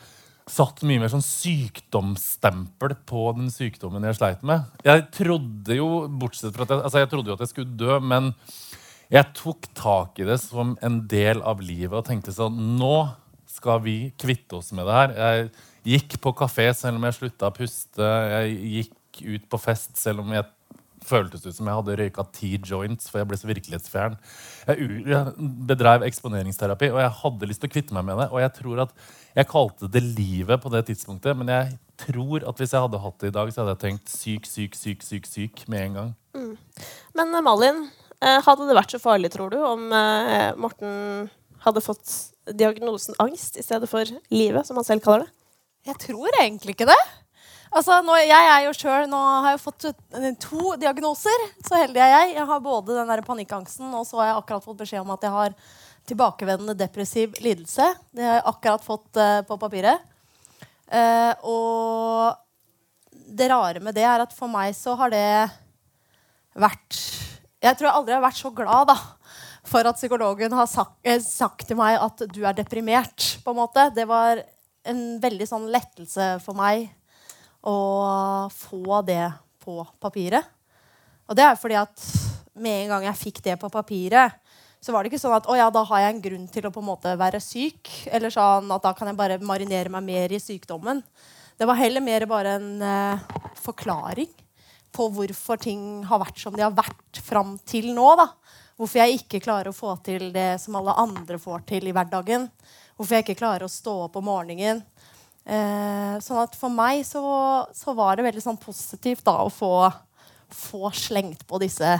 satt 0.51 0.83
mye 0.87 0.99
mer 0.99 1.13
sånn 1.13 1.23
sykdomsstempel 1.23 2.97
på 3.07 3.25
den 3.37 3.49
sykdommen 3.55 4.05
jeg 4.09 4.19
sleit 4.19 4.43
med. 4.47 4.67
Jeg 4.87 5.07
trodde 5.15 5.79
jo 5.79 5.89
bortsett 6.11 6.55
fra 6.57 6.67
at 6.67 6.75
jeg, 6.75 6.85
altså 6.89 7.03
jeg 7.03 7.11
trodde 7.13 7.31
jo 7.31 7.37
at 7.39 7.45
jeg 7.45 7.53
skulle 7.53 7.79
dø, 7.79 7.99
men 8.03 8.33
jeg 9.13 9.29
tok 9.39 9.69
tak 9.79 10.19
i 10.23 10.27
det 10.27 10.39
som 10.43 10.75
en 10.83 11.03
del 11.09 11.43
av 11.47 11.63
livet 11.63 11.95
og 11.99 12.07
tenkte 12.09 12.35
sånn 12.35 12.57
Nå 12.79 12.97
skal 13.53 13.83
vi 13.85 13.97
kvitte 14.19 14.59
oss 14.59 14.73
med 14.75 14.89
det 14.89 14.97
her. 14.97 15.15
Jeg 15.23 15.51
gikk 15.93 16.17
på 16.25 16.33
kafé 16.39 16.71
selv 16.77 16.99
om 16.99 17.07
jeg 17.07 17.19
slutta 17.19 17.51
å 17.51 17.55
puste. 17.55 18.09
Jeg 18.33 18.57
gikk 18.79 19.23
ut 19.35 19.49
på 19.53 19.61
fest 19.61 20.01
selv 20.01 20.25
om 20.25 20.33
jeg 20.33 20.49
føltes 21.07 21.45
ut 21.47 21.57
som 21.57 21.69
jeg 21.69 21.79
hadde 21.79 21.97
røyka 22.01 22.25
ti 22.35 22.55
joints, 22.59 23.11
for 23.11 23.21
jeg 23.21 23.29
ble 23.31 23.39
så 23.41 23.51
virkelighetsfjern. 23.51 24.17
Jeg, 24.69 25.23
bedrev 25.69 26.07
eksponeringsterapi, 26.07 26.91
og 26.95 27.01
jeg 27.03 27.15
hadde 27.23 27.49
lyst 27.51 27.63
til 27.65 27.71
å 27.71 27.75
kvitte 27.75 27.97
meg 27.97 28.07
med 28.09 28.23
det. 28.23 28.29
Og 28.31 28.43
jeg 28.43 28.55
tror 28.59 28.85
at 28.87 28.97
jeg 29.37 29.51
kalte 29.51 29.91
det 29.93 30.05
livet 30.05 30.63
på 30.63 30.73
det 30.73 30.85
tidspunktet, 30.91 31.39
men 31.39 31.53
jeg 31.53 31.77
tror 32.03 32.47
at 32.49 32.59
hvis 32.61 32.75
jeg 32.75 32.85
hadde 32.85 33.03
hatt 33.03 33.21
det 33.23 33.33
i 33.33 33.37
dag, 33.39 33.53
så 33.53 33.63
hadde 33.63 33.77
jeg 33.77 33.83
tenkt 33.87 34.13
syk, 34.13 34.49
syk, 34.49 34.79
syk, 34.79 35.07
syk, 35.07 35.31
syk 35.31 35.65
med 35.73 35.87
en 35.87 35.99
gang. 36.01 36.11
Men 37.17 37.35
eh, 37.35 37.45
Malin, 37.45 37.85
eh, 38.23 38.41
hadde 38.47 38.69
det 38.69 38.77
vært 38.79 38.95
så 38.95 39.01
farlig, 39.03 39.33
tror 39.35 39.53
du, 39.53 39.59
om 39.65 39.89
eh, 39.97 40.51
Morten 40.61 41.31
hadde 41.63 41.85
fått 41.85 42.17
diagnosen 42.59 43.17
angst 43.23 43.59
i 43.61 43.65
stedet 43.65 43.89
for 43.91 44.09
livet, 44.33 44.67
som 44.67 44.79
han 44.81 44.87
selv 44.87 45.05
kaller 45.05 45.27
det? 45.27 45.35
Jeg 45.93 45.99
tror 45.99 46.39
egentlig 46.39 46.77
ikke 46.77 46.91
det. 46.91 47.01
Altså, 47.73 48.03
nå, 48.05 48.17
jeg 48.21 48.49
er 48.53 48.67
jo 48.67 48.73
selv, 48.77 49.09
Nå 49.09 49.19
har 49.45 49.55
jeg 49.55 49.63
fått 49.63 49.87
eh, 49.89 50.29
to 50.41 50.75
diagnoser. 50.81 51.47
Så 51.65 51.79
heldig 51.81 52.03
er 52.05 52.13
jeg. 52.13 52.35
Jeg 52.37 52.49
har 52.51 52.65
både 52.65 52.99
den 52.99 53.09
der 53.09 53.25
panikkangsten, 53.25 53.89
og 53.97 54.05
så 54.09 54.21
har 54.21 54.31
jeg 54.31 54.43
akkurat 54.43 54.67
fått 54.67 54.83
beskjed 54.83 55.05
om 55.05 55.15
at 55.15 55.25
jeg 55.25 55.33
har 55.33 55.57
tilbakevendende 56.09 56.77
depressiv 56.77 57.39
lidelse. 57.41 57.87
Det 58.13 58.27
har 58.27 58.41
jeg 58.41 58.47
akkurat 58.51 58.85
fått 58.85 59.21
uh, 59.23 59.41
på 59.49 59.57
papiret. 59.63 60.05
Uh, 60.93 61.33
og 61.49 63.23
det 63.33 63.49
rare 63.49 63.81
med 63.81 63.97
det 63.97 64.05
er 64.05 64.27
at 64.27 64.35
for 64.37 64.51
meg 64.53 64.75
så 64.77 64.97
har 64.99 65.13
det 65.13 65.25
vært 66.59 66.99
Jeg 67.63 67.79
tror 67.79 67.87
jeg 67.87 67.97
aldri 67.97 68.17
har 68.19 68.25
vært 68.27 68.41
så 68.43 68.51
glad 68.53 68.91
da, 68.91 68.97
for 69.65 69.89
at 69.89 69.97
psykologen 69.97 70.53
har 70.59 70.67
sagt, 70.69 70.99
eh, 71.07 71.23
sagt 71.23 71.69
til 71.71 71.79
meg 71.79 71.97
at 71.97 72.27
du 72.29 72.43
er 72.45 72.59
deprimert. 72.59 73.39
på 73.45 73.55
en 73.55 73.63
måte. 73.63 73.87
Det 73.95 74.05
var 74.11 74.43
en 74.85 75.03
veldig 75.23 75.47
sånn 75.49 75.71
lettelse 75.73 76.35
for 76.43 76.59
meg 76.59 76.91
å 77.63 78.49
få 78.53 79.01
det 79.07 79.31
på 79.63 79.81
papiret. 80.03 80.47
Og 81.31 81.39
det 81.39 81.47
er 81.47 81.59
fordi 81.59 81.79
at 81.79 82.07
med 82.59 82.85
en 82.85 82.95
gang 82.97 83.07
jeg 83.09 83.21
fikk 83.21 83.43
det 83.47 83.57
på 83.61 83.71
papiret, 83.73 84.39
så 84.83 84.91
var 84.91 85.05
det 85.05 85.13
ikke 85.13 85.23
sånn 85.23 85.37
at 85.37 85.47
å 85.47 85.55
ja, 85.55 85.69
da 85.71 85.85
har 85.87 86.03
jeg 86.03 86.15
en 86.17 86.23
grunn 86.25 86.47
til 86.51 86.67
å 86.67 86.73
på 86.75 86.83
en 86.83 86.89
måte 86.89 87.13
være 87.19 87.39
syk. 87.43 87.89
Eller 88.11 88.35
sånn 88.35 88.71
at 88.75 88.83
da 88.83 88.91
kan 88.99 89.09
jeg 89.09 89.19
bare 89.19 89.39
marinere 89.39 89.93
meg 89.95 90.03
mer 90.09 90.35
i 90.35 90.41
sykdommen. 90.43 91.05
Det 91.55 91.69
var 91.69 91.79
heller 91.79 92.03
mer 92.03 92.27
bare 92.27 92.57
en 92.59 92.83
eh, 92.83 93.23
forklaring 93.63 94.31
på 94.93 95.07
hvorfor 95.15 95.61
ting 95.63 96.03
har 96.09 96.21
vært 96.21 96.43
som 96.43 96.57
de 96.57 96.65
har 96.65 96.75
vært 96.75 97.21
fram 97.23 97.55
til 97.69 97.93
nå. 97.95 98.09
da. 98.19 98.27
Hvorfor 98.77 99.05
jeg 99.05 99.21
ikke 99.21 99.41
klarer 99.45 99.71
å 99.71 99.77
få 99.77 99.95
til 100.05 100.33
det 100.35 100.57
som 100.61 100.77
alle 100.81 100.97
andre 100.99 101.39
får 101.41 101.63
til 101.71 101.87
i 101.87 101.95
hverdagen. 101.95 102.49
Hvorfor 102.97 103.17
jeg 103.17 103.27
ikke 103.29 103.39
klarer 103.39 103.69
å 103.69 103.73
stå 103.73 103.95
opp 104.09 104.19
om 104.19 104.27
morgenen. 104.27 104.83
Eh, 105.45 106.17
sånn 106.23 106.43
at 106.45 106.55
for 106.59 106.71
meg 106.71 107.03
så, 107.07 107.23
så 107.75 107.95
var 107.99 108.17
det 108.17 108.27
veldig 108.29 108.43
sånn 108.45 108.61
positivt 108.63 109.25
da 109.27 109.41
å 109.43 109.51
få, 109.51 109.73
få 110.55 110.93
slengt 110.95 111.43
på 111.51 111.59
disse 111.63 111.97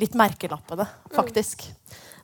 litt 0.00 0.16
merkelappene, 0.18 0.86
faktisk. 1.14 1.66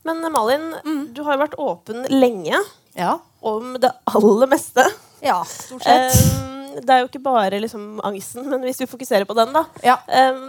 Men 0.07 0.23
Malin, 0.33 0.71
Malin, 0.73 1.07
du 1.15 1.23
har 1.27 1.37
jo 1.37 1.43
vært 1.45 1.59
åpen 1.63 2.07
lenge 2.11 2.57
Ja. 2.97 3.19
om 3.45 3.77
det 3.79 3.91
aller 4.09 4.47
meste. 4.51 4.85
ja, 5.23 5.43
stort 5.45 5.83
sett. 5.85 6.15
Eh, 6.17 6.81
det 6.83 6.91
er 6.95 7.01
jo 7.03 7.09
ikke 7.09 7.23
bare 7.25 7.59
liksom 7.61 7.99
angsten, 8.07 8.47
men 8.49 8.63
hvis 8.63 8.79
vi 8.83 8.87
fokuserer 8.91 9.27
på 9.27 9.35
den, 9.37 9.53
da. 9.53 9.65
Ja. 9.83 9.97
Eh, 10.07 10.41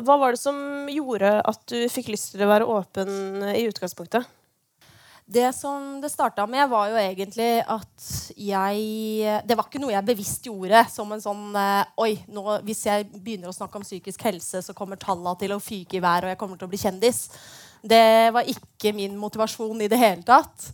hva 0.00 0.16
var 0.20 0.32
det 0.34 0.40
som 0.40 0.88
gjorde 0.90 1.38
at 1.44 1.60
du 1.70 1.88
fikk 1.92 2.08
lyst 2.12 2.32
til 2.32 2.44
å 2.44 2.50
være 2.50 2.68
åpen 2.68 3.42
i 3.54 3.64
utgangspunktet? 3.68 4.24
Det 5.24 5.52
som 5.56 6.00
det 6.02 6.10
starta 6.12 6.44
med, 6.46 6.66
var 6.68 6.90
jo 6.92 6.98
egentlig 7.00 7.62
at 7.64 8.08
jeg 8.36 9.40
Det 9.48 9.56
var 9.56 9.64
ikke 9.64 9.80
noe 9.80 9.94
jeg 9.94 10.04
bevisst 10.04 10.44
gjorde 10.44 10.82
som 10.92 11.14
en 11.14 11.22
sånn 11.22 11.46
eh, 11.56 11.92
Oi, 12.04 12.10
nå, 12.28 12.42
hvis 12.66 12.82
jeg 12.84 13.06
begynner 13.14 13.48
å 13.48 13.56
snakke 13.56 13.80
om 13.80 13.86
psykisk 13.86 14.26
helse, 14.28 14.60
så 14.60 14.74
kommer 14.76 15.00
tallene 15.00 15.32
til 15.40 15.54
å 15.54 15.62
fyke 15.62 15.96
i 15.96 16.02
været, 16.04 16.26
og 16.26 16.34
jeg 16.34 16.40
kommer 16.42 16.60
til 16.60 16.68
å 16.68 16.72
bli 16.72 16.80
kjendis. 16.82 17.22
Det 17.80 18.32
var 18.36 18.50
ikke 18.52 18.92
min 18.96 19.16
motivasjon 19.20 19.80
i 19.84 19.88
det 19.88 20.00
hele 20.00 20.26
tatt. 20.28 20.66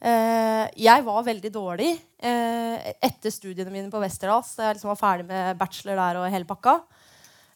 Eh, 0.00 0.64
jeg 0.80 1.04
var 1.04 1.26
veldig 1.26 1.50
dårlig 1.52 1.90
eh, 1.92 2.94
etter 3.04 3.34
studiene 3.34 3.72
mine 3.74 3.92
på 3.92 4.00
Westerdals. 4.00 4.54
Jeg 4.56 4.78
liksom 4.78 4.92
var 4.94 5.02
ferdig 5.02 5.28
med 5.28 5.60
bachelor 5.60 6.00
der 6.00 6.22
og 6.22 6.32
hele 6.32 6.48
pakka. 6.48 6.78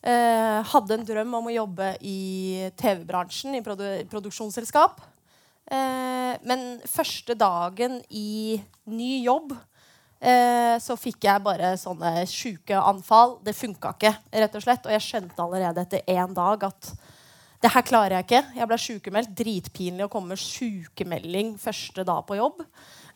Hadde 0.03 0.97
en 0.97 1.05
drøm 1.07 1.37
om 1.39 1.45
å 1.47 1.55
jobbe 1.55 1.93
i 2.03 2.69
TV-bransjen, 2.75 3.55
i 3.55 3.63
produ 3.63 3.87
produksjonsselskap. 4.11 4.99
Eh, 5.71 6.35
men 6.49 6.67
første 6.91 7.37
dagen 7.39 8.01
i 8.11 8.59
ny 8.91 9.13
jobb 9.23 9.55
eh, 9.55 10.77
så 10.83 10.97
fikk 10.99 11.29
jeg 11.29 11.45
bare 11.45 11.75
sånne 11.81 12.27
sjuke 12.31 12.79
anfall. 12.79 13.39
Det 13.45 13.55
funka 13.57 13.95
ikke, 13.97 14.15
rett 14.43 14.59
og 14.59 14.65
slett. 14.65 14.87
Og 14.87 14.97
jeg 14.97 15.07
skjønte 15.07 15.45
allerede 15.45 15.85
etter 15.85 16.07
én 16.11 16.35
dag 16.37 16.69
at 16.71 16.95
det 17.63 17.71
her 17.71 17.85
klarer 17.87 18.17
jeg 18.17 18.27
ikke. 18.27 18.43
Jeg 18.59 18.69
ble 18.69 18.79
sykemeldt. 18.85 19.37
Dritpinlig 19.39 20.07
å 20.09 20.11
komme 20.11 20.35
med 20.35 20.43
sykemelding 20.43 21.55
første 21.63 22.03
dag 22.07 22.25
på 22.27 22.41
jobb. 22.41 22.65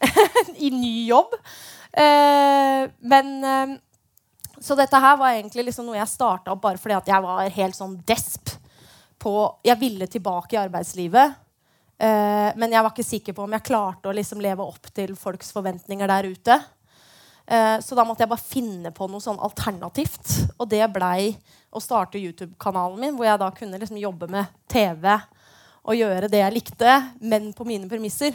I 0.67 0.71
ny 0.71 0.95
jobb. 1.09 1.35
Eh, 1.97 2.85
men 3.11 3.33
eh, 3.43 3.75
Så 4.61 4.77
dette 4.79 5.01
her 5.01 5.19
var 5.19 5.35
egentlig 5.35 5.67
liksom 5.67 5.89
noe 5.89 5.99
jeg 5.99 6.09
starta 6.09 6.55
opp 6.55 6.63
bare 6.63 6.81
fordi 6.81 6.95
at 6.97 7.09
jeg 7.11 7.25
var 7.25 7.51
helt 7.59 7.77
sånn 7.77 7.99
desp 8.09 8.55
på 9.21 9.33
Jeg 9.65 9.81
ville 9.81 10.07
tilbake 10.13 10.55
i 10.55 10.61
arbeidslivet. 10.61 11.35
Eh, 11.97 12.51
men 12.57 12.73
jeg 12.73 12.85
var 12.85 12.93
ikke 12.93 13.07
sikker 13.07 13.37
på 13.37 13.45
om 13.47 13.55
jeg 13.57 13.67
klarte 13.71 14.11
å 14.11 14.17
liksom 14.17 14.43
leve 14.45 14.65
opp 14.65 14.91
til 14.97 15.15
folks 15.17 15.53
forventninger 15.57 16.11
der 16.11 16.29
ute. 16.29 16.59
Eh, 17.47 17.77
så 17.81 17.97
da 17.97 18.05
måtte 18.05 18.25
jeg 18.25 18.33
bare 18.33 18.43
finne 18.43 18.93
på 18.95 19.09
noe 19.11 19.23
sånn 19.23 19.41
alternativt. 19.41 20.33
Og 20.59 20.69
det 20.71 20.83
blei 20.93 21.31
å 21.71 21.83
starte 21.83 22.21
YouTube-kanalen 22.21 23.01
min, 23.01 23.17
hvor 23.17 23.29
jeg 23.29 23.43
da 23.43 23.51
kunne 23.55 23.81
liksom 23.81 24.01
jobbe 24.03 24.29
med 24.33 24.53
TV 24.73 25.15
og 25.87 25.95
gjøre 25.95 26.29
det 26.31 26.41
jeg 26.43 26.55
likte, 26.57 26.97
men 27.23 27.53
på 27.55 27.65
mine 27.69 27.87
premisser. 27.89 28.35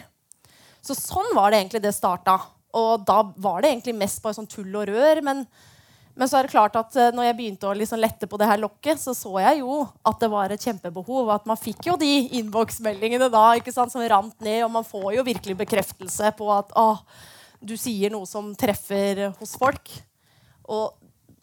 Så 0.81 0.95
sånn 0.97 1.33
var 1.35 1.51
det 1.51 1.59
egentlig 1.59 1.83
det 1.83 1.93
starta. 1.93 2.37
Og 2.79 3.03
da 3.05 3.19
var 3.43 3.61
det 3.61 3.73
egentlig 3.73 3.97
mest 3.99 4.21
bare 4.23 4.37
sånn 4.37 4.49
tull 4.49 4.71
og 4.79 4.87
rør. 4.87 5.19
Men, 5.25 5.43
men 6.15 6.29
så 6.29 6.37
er 6.37 6.45
det 6.45 6.53
klart 6.53 6.75
at 6.79 6.95
uh, 6.97 7.09
når 7.15 7.29
jeg 7.29 7.37
begynte 7.39 7.69
å 7.69 7.75
liksom 7.77 8.01
lette 8.01 8.27
på 8.29 8.39
det 8.39 8.47
her 8.49 8.61
lokket, 8.61 8.99
så 9.01 9.13
så 9.17 9.31
jeg 9.43 9.61
jo 9.61 9.81
at 10.07 10.21
det 10.21 10.29
var 10.31 10.53
et 10.53 10.65
kjempebehov. 10.65 11.29
At 11.33 11.47
man 11.49 11.59
fikk 11.59 11.87
jo 11.87 11.97
de 11.99 12.09
innboksmeldingene 12.39 13.29
da 13.31 13.45
ikke 13.59 13.73
sant, 13.75 13.93
som 13.93 14.03
rant 14.03 14.35
ned, 14.43 14.63
og 14.65 14.73
man 14.75 14.87
får 14.87 15.15
jo 15.17 15.27
virkelig 15.27 15.57
bekreftelse 15.63 16.33
på 16.37 16.49
at 16.53 16.73
å, 16.77 16.87
du 17.63 17.77
sier 17.79 18.13
noe 18.13 18.27
som 18.29 18.51
treffer 18.59 19.29
hos 19.39 19.55
folk. 19.59 19.93
Og 20.71 20.97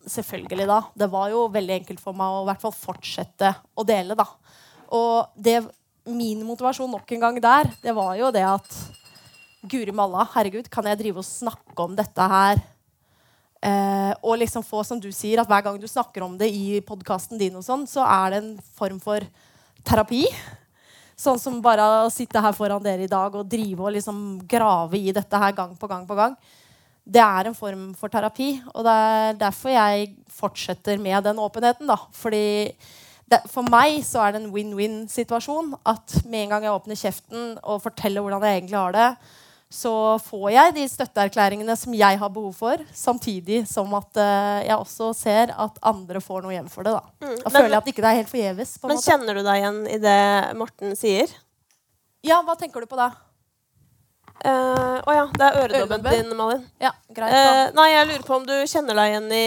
selvfølgelig, 0.08 0.68
da. 0.68 0.82
Det 0.96 1.10
var 1.12 1.32
jo 1.32 1.48
veldig 1.52 1.80
enkelt 1.80 2.02
for 2.02 2.16
meg 2.16 2.32
å 2.32 2.44
i 2.44 2.48
hvert 2.50 2.62
fall 2.64 2.76
fortsette 2.76 3.52
å 3.78 3.86
dele, 3.88 4.16
da. 4.18 4.26
Og 4.96 5.34
det, 5.36 5.60
min 6.08 6.44
motivasjon 6.46 6.90
nok 6.92 7.12
en 7.12 7.26
gang 7.26 7.42
der, 7.44 7.72
det 7.82 7.96
var 7.96 8.14
jo 8.20 8.32
det 8.34 8.46
at 8.46 8.78
Guri 9.68 9.90
malla, 9.92 10.22
herregud, 10.36 10.68
kan 10.70 10.86
jeg 10.86 11.00
drive 11.00 11.18
og 11.18 11.26
snakke 11.26 11.82
om 11.82 11.96
dette 11.98 12.26
her? 12.30 12.60
Eh, 13.58 14.12
og 14.22 14.38
liksom 14.38 14.62
få, 14.62 14.84
som 14.86 15.00
du 15.02 15.08
sier, 15.10 15.40
at 15.40 15.50
hver 15.50 15.64
gang 15.66 15.78
du 15.80 15.88
snakker 15.90 16.22
om 16.22 16.36
det 16.38 16.50
i 16.54 16.78
podkasten 16.86 17.40
din, 17.40 17.56
og 17.58 17.64
sånn, 17.66 17.86
så 17.90 18.04
er 18.06 18.34
det 18.34 18.40
en 18.42 18.52
form 18.78 19.00
for 19.02 19.24
terapi. 19.86 20.24
Sånn 21.18 21.40
som 21.42 21.58
bare 21.62 21.82
å 22.04 22.12
sitte 22.14 22.38
her 22.38 22.54
foran 22.54 22.84
dere 22.84 23.08
i 23.08 23.10
dag 23.10 23.34
og 23.34 23.48
drive 23.50 23.82
og 23.82 23.96
liksom 23.96 24.38
grave 24.46 25.00
i 25.00 25.14
dette 25.14 25.40
her 25.42 25.56
gang 25.56 25.74
på 25.74 25.90
gang 25.90 26.06
på 26.06 26.14
gang. 26.18 26.36
Det 27.08 27.22
er 27.24 27.48
en 27.48 27.56
form 27.56 27.88
for 27.98 28.12
terapi, 28.12 28.52
og 28.74 28.84
det 28.86 28.94
er 28.94 29.38
derfor 29.40 29.72
jeg 29.72 30.12
fortsetter 30.30 31.00
med 31.02 31.24
den 31.26 31.40
åpenheten. 31.42 31.88
da. 31.88 31.96
Fordi 32.14 32.70
det, 33.28 33.42
for 33.50 33.66
meg 33.66 33.98
så 34.06 34.22
er 34.22 34.36
det 34.36 34.42
en 34.44 34.52
win-win-situasjon. 34.54 35.74
At 35.88 36.20
med 36.28 36.44
en 36.44 36.54
gang 36.54 36.68
jeg 36.68 36.76
åpner 36.76 37.00
kjeften 37.02 37.50
og 37.64 37.82
forteller 37.82 38.22
hvordan 38.22 38.46
jeg 38.46 38.60
egentlig 38.60 38.78
har 38.78 38.94
det, 38.94 39.08
så 39.70 39.92
får 40.24 40.46
jeg 40.54 40.74
de 40.78 40.84
støtteerklæringene 40.88 41.74
som 41.76 41.92
jeg 41.92 42.18
har 42.18 42.30
behov 42.32 42.54
for, 42.56 42.80
samtidig 42.96 43.66
som 43.68 43.92
at 43.98 44.16
uh, 44.16 44.62
jeg 44.64 44.76
også 44.78 45.10
ser 45.14 45.52
at 45.52 45.76
andre 45.84 46.22
får 46.24 46.42
noe 46.46 46.54
igjen 46.56 46.70
for 46.72 46.88
det. 46.88 46.94
Da, 46.96 47.02
Mm, 47.20 47.36
da 47.42 47.50
men- 47.50 47.56
føler 47.62 47.74
jeg 47.76 47.82
at 47.82 47.90
ikke 47.92 48.02
det 48.06 48.10
er 48.12 48.20
helt 48.22 48.32
forgjeves. 48.32 48.74
Men 48.82 48.96
måte. 48.96 49.04
kjenner 49.10 49.34
du 49.34 49.42
deg 49.44 49.60
igjen 49.62 49.80
i 49.92 49.98
det 50.00 50.18
Morten 50.56 50.96
sier? 50.96 51.28
Ja, 52.24 52.40
hva 52.42 52.56
tenker 52.58 52.80
du 52.80 52.86
på 52.88 52.96
da? 52.96 53.10
Å 54.38 54.50
uh, 54.54 55.00
oh 55.10 55.14
ja, 55.16 55.24
det 55.34 55.46
er 55.48 55.56
øredobben 55.64 56.02
din, 56.06 56.28
Malin. 56.38 56.60
Ja, 56.80 56.92
greit. 57.10 57.32
Eh, 57.34 57.70
nei, 57.74 57.88
jeg 57.90 58.06
lurer 58.06 58.22
på 58.28 58.36
om 58.36 58.44
du 58.46 58.54
kjenner 58.70 58.94
deg 58.94 59.10
igjen 59.10 59.32
i, 59.34 59.46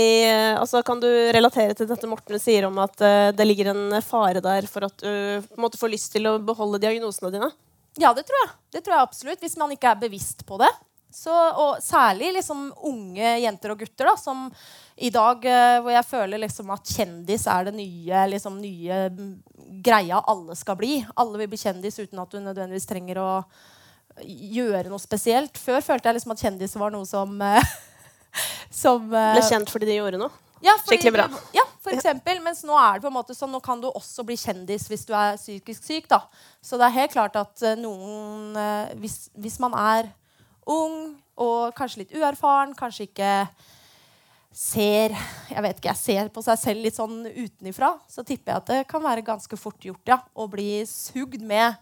i 0.00 0.06
Altså, 0.58 0.80
Kan 0.84 0.98
du 0.98 1.06
relatere 1.32 1.76
til 1.78 1.86
dette 1.86 2.08
Morten 2.10 2.40
sier 2.42 2.66
om 2.66 2.80
at 2.82 3.00
eh, 3.06 3.28
det 3.38 3.46
ligger 3.46 3.70
en 3.70 4.00
fare 4.02 4.42
der 4.42 4.66
for 4.66 4.88
at 4.88 4.96
du 4.98 5.06
på 5.46 5.56
en 5.56 5.62
måte 5.62 5.78
får 5.78 5.92
lyst 5.94 6.10
til 6.16 6.26
å 6.26 6.40
beholde 6.42 6.80
diagnosene 6.82 7.30
dine? 7.36 7.52
Ja, 8.00 8.14
det 8.16 8.24
tror 8.28 8.38
jeg. 8.40 8.54
Det 8.72 8.80
tror 8.84 8.96
jeg 8.96 9.06
absolutt, 9.08 9.42
Hvis 9.44 9.58
man 9.60 9.72
ikke 9.74 9.90
er 9.92 10.00
bevisst 10.00 10.46
på 10.48 10.58
det. 10.62 10.70
Så, 11.12 11.32
og 11.32 11.82
særlig 11.84 12.30
liksom 12.38 12.70
unge 12.88 13.34
jenter 13.42 13.74
og 13.74 13.82
gutter 13.82 14.08
da, 14.08 14.14
som 14.16 14.46
i 14.96 15.10
dag 15.12 15.44
eh, 15.44 15.80
hvor 15.84 15.92
jeg 15.92 16.08
føler 16.08 16.40
liksom 16.40 16.70
at 16.72 16.88
kjendis 16.88 17.44
er 17.52 17.66
det 17.68 17.74
nye, 17.76 18.22
liksom, 18.32 18.56
nye 18.62 19.00
mm, 19.12 19.34
greia 19.84 20.22
alle 20.32 20.56
skal 20.56 20.78
bli. 20.80 21.02
Alle 21.20 21.42
vil 21.42 21.50
bli 21.52 21.60
kjendis 21.60 22.00
uten 22.00 22.22
at 22.22 22.32
du 22.32 22.40
nødvendigvis 22.40 22.88
trenger 22.88 23.20
å 23.20 23.30
gjøre 24.24 24.88
noe 24.88 25.00
spesielt. 25.02 25.60
Før 25.60 25.84
følte 25.84 26.08
jeg 26.08 26.16
liksom 26.16 26.32
at 26.32 26.46
kjendis 26.46 26.78
var 26.80 26.96
noe 26.96 27.04
som 27.08 27.36
eh, 27.44 27.74
som 28.82 29.12
eh, 29.12 29.34
Ble 29.36 29.44
kjent 29.50 29.72
fordi 29.72 29.92
de 29.92 30.00
gjorde 30.00 30.20
noe? 30.24 30.32
ja, 30.64 30.78
fordi 30.80 30.96
Skikkelig 30.96 31.16
bra. 31.18 31.28
Ja, 31.56 31.66
for 31.82 31.92
eksempel. 31.94 32.38
Mens 32.44 32.62
nå 32.64 32.76
er 32.78 32.94
det 32.98 33.02
på 33.04 33.10
en 33.10 33.16
måte 33.18 33.34
sånn, 33.34 33.50
nå 33.52 33.60
kan 33.64 33.80
du 33.82 33.88
også 33.90 34.24
bli 34.28 34.36
kjendis 34.38 34.88
hvis 34.90 35.04
du 35.08 35.12
er 35.18 35.36
psykisk 35.40 35.82
syk. 35.88 36.08
da. 36.08 36.22
Så 36.62 36.78
det 36.78 36.86
er 36.88 36.96
helt 37.00 37.12
klart 37.16 37.36
at 37.40 37.62
eh, 37.66 37.76
noen 37.80 38.56
eh, 38.56 38.94
hvis, 39.02 39.28
hvis 39.34 39.58
man 39.62 39.74
er 39.74 40.12
ung 40.66 41.16
og 41.42 41.72
kanskje 41.74 42.04
litt 42.04 42.14
uerfaren, 42.14 42.74
kanskje 42.78 43.08
ikke 43.08 43.32
ser 44.52 45.14
jeg 45.48 45.62
vet 45.64 45.78
ikke, 45.80 45.92
jeg 45.94 45.96
ser 46.00 46.28
på 46.32 46.42
seg 46.44 46.58
selv 46.60 46.84
litt 46.84 46.96
sånn 46.98 47.22
utenifra, 47.24 47.94
så 48.10 48.20
tipper 48.26 48.52
jeg 48.52 48.60
at 48.60 48.68
det 48.68 48.80
kan 48.90 49.02
være 49.04 49.24
ganske 49.24 49.56
fort 49.56 49.80
gjort 49.80 50.12
ja, 50.12 50.18
å 50.36 50.44
bli 50.52 50.82
sugd 50.88 51.40
med 51.40 51.78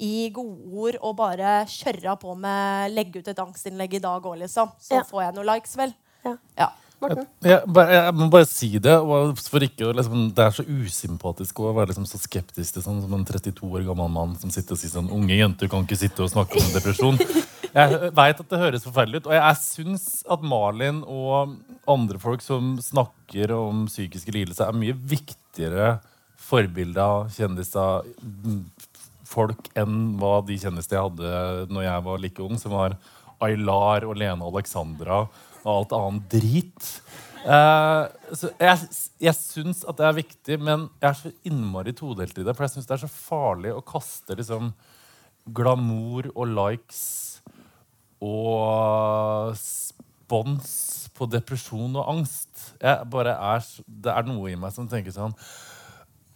i 0.00 0.26
godord 0.34 0.96
og 1.04 1.14
bare 1.20 1.60
kjøre 1.70 2.16
på 2.18 2.34
med 2.40 2.90
legge 2.96 3.20
ut 3.20 3.28
et 3.30 3.42
angstinnlegg 3.42 3.98
i 3.98 4.02
dag 4.02 4.24
òg, 4.26 4.38
liksom. 4.42 4.72
Så 4.80 4.96
Ja. 4.96 5.04
får 5.04 5.22
jeg 5.22 5.34
noen 5.36 5.46
likes, 5.52 5.76
vel. 5.76 5.92
Ja. 6.24 6.34
Ja. 6.58 6.68
Morten? 7.00 7.24
Jeg, 7.40 7.60
jeg, 7.64 7.92
jeg 7.96 8.16
må 8.18 8.26
bare 8.32 8.48
si 8.48 8.70
det. 8.82 8.96
For 9.46 9.64
ikke, 9.64 9.92
liksom, 9.96 10.26
det 10.36 10.44
er 10.44 10.56
så 10.56 10.64
usympatisk 10.64 11.62
å 11.62 11.72
være 11.76 11.92
liksom 11.92 12.08
så 12.08 12.20
skeptisk 12.20 12.76
til 12.76 12.84
sånn 12.84 13.00
som 13.04 13.14
en 13.16 13.24
32 13.28 13.64
år 13.64 13.86
gammel 13.88 14.10
mann 14.12 14.34
som 14.40 14.52
sitter 14.52 14.76
og 14.76 14.82
sier 14.82 14.92
sånn 14.92 15.08
Unge 15.14 15.38
jenter 15.38 15.70
kan 15.72 15.86
ikke 15.86 15.98
sitte 16.00 16.26
og 16.26 16.32
snakke 16.32 16.60
om 16.60 16.68
depresjon. 16.76 17.20
Jeg 17.70 18.10
veit 18.18 18.40
at 18.42 18.48
det 18.50 18.58
høres 18.58 18.82
forferdelig 18.82 19.20
ut, 19.20 19.28
og 19.30 19.34
jeg 19.36 19.58
syns 19.62 20.04
at 20.26 20.40
Malin 20.42 21.04
og 21.06 21.52
andre 21.86 22.18
folk 22.18 22.42
som 22.42 22.72
snakker 22.82 23.52
om 23.54 23.84
psykiske 23.86 24.34
lidelser, 24.34 24.66
er 24.66 24.74
mye 24.74 24.96
viktigere 25.12 25.92
forbilder, 26.50 27.28
kjendiser, 27.30 28.08
folk 29.30 29.70
enn 29.78 30.16
hva 30.18 30.40
de 30.42 30.58
kjendisene 30.58 30.96
jeg 30.96 31.04
hadde 31.04 31.70
når 31.70 31.86
jeg 31.86 32.06
var 32.08 32.24
like 32.24 32.42
ung, 32.42 32.58
som 32.58 32.74
var 32.74 32.98
Aylar 33.46 34.08
og 34.08 34.18
Lene 34.18 34.50
Alexandra 34.50 35.22
og 35.64 35.72
alt 35.74 35.96
annet 35.96 36.30
drit. 36.32 36.92
Uh, 37.40 38.04
så 38.36 38.50
jeg, 38.60 38.88
jeg 39.24 39.36
syns 39.38 39.80
at 39.88 39.96
det 39.96 40.06
er 40.06 40.18
viktig, 40.18 40.58
men 40.60 40.88
jeg 41.00 41.08
er 41.08 41.18
så 41.18 41.32
innmari 41.48 41.94
todelt 41.96 42.36
i 42.36 42.44
det. 42.44 42.54
For 42.54 42.66
jeg 42.66 42.74
syns 42.76 42.88
det 42.88 42.96
er 42.98 43.04
så 43.04 43.12
farlig 43.12 43.72
å 43.74 43.84
kaste 43.84 44.36
liksom 44.36 44.72
glamour 45.56 46.28
og 46.34 46.52
likes 46.52 47.02
og 48.20 49.56
spons 49.56 50.74
på 51.16 51.28
depresjon 51.32 51.96
og 51.96 52.12
angst. 52.12 52.74
Jeg 52.80 53.08
bare 53.12 53.34
er, 53.54 53.64
det 53.86 54.12
er 54.12 54.28
noe 54.28 54.52
i 54.52 54.58
meg 54.60 54.74
som 54.76 54.88
tenker 54.88 55.14
sånn 55.14 55.32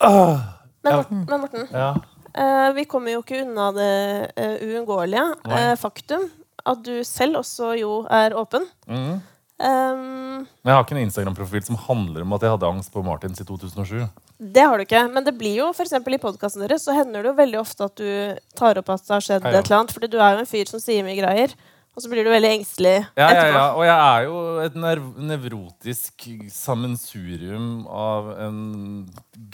uh, 0.00 0.40
Men. 0.84 0.98
Morten, 0.98 1.22
men 1.28 1.46
Morten 1.46 1.70
Ja. 1.72 1.92
Uh, 2.34 2.72
vi 2.74 2.82
kommer 2.90 3.14
jo 3.14 3.20
ikke 3.22 3.44
unna 3.44 3.68
det 3.76 3.92
uh, 4.34 4.56
uunngåelige 4.66 5.22
eh, 5.54 5.74
faktum 5.78 6.24
at 6.66 6.82
du 6.86 6.94
selv 7.04 7.40
også 7.42 7.74
jo 7.78 7.92
er 8.10 8.34
åpen. 8.40 8.66
Mm. 8.88 9.20
Um, 9.64 10.46
jeg 10.66 10.74
har 10.74 10.82
ikke 10.82 10.96
en 10.96 11.04
Instagram-profil 11.04 11.62
som 11.62 11.76
handler 11.86 12.24
om 12.24 12.32
at 12.34 12.42
jeg 12.42 12.50
hadde 12.56 12.66
angst 12.66 12.90
på 12.92 13.04
Martins 13.06 13.38
i 13.40 13.44
2007. 13.46 14.00
det 14.38 14.64
har 14.66 14.76
du 14.76 14.82
ikke. 14.82 15.04
Men 15.14 15.24
det 15.24 15.36
blir 15.38 15.60
jo 15.60 15.68
for 15.76 15.86
i 15.86 16.18
podkasten 16.18 16.64
deres 16.64 16.82
så 16.84 16.96
hender 16.96 17.22
det 17.22 17.30
jo 17.30 17.36
veldig 17.38 17.60
ofte 17.60 17.86
at 17.86 17.94
du 17.96 18.40
tar 18.58 18.80
opp 18.80 18.90
at 18.90 19.06
det 19.06 19.14
har 19.14 19.22
skjedd 19.22 19.44
Ja, 19.46 19.52
ja. 19.52 19.60
et 19.60 19.70
eller 19.70 19.78
annet. 19.78 19.94
Fordi 19.94 20.10
du 20.10 20.18
er 20.18 20.34
jo 20.34 20.42
en 20.42 20.50
fyr 20.50 20.66
som 20.68 20.82
sier 20.82 21.06
mye 21.06 21.20
greier. 21.20 21.54
Og 21.94 22.02
så 22.02 22.10
blir 22.10 22.26
du 22.26 22.30
veldig 22.32 22.50
engstelig 22.56 22.96
Ja, 23.14 23.22
ja, 23.22 23.28
etterpå. 23.30 23.54
ja. 23.54 23.66
Og 23.78 23.84
jeg 23.86 23.98
er 24.10 24.22
jo 24.26 24.38
et 24.64 24.74
nerv 24.82 25.04
nevrotisk 25.30 26.24
sammensurium 26.50 27.86
av 27.86 28.32
en 28.48 28.58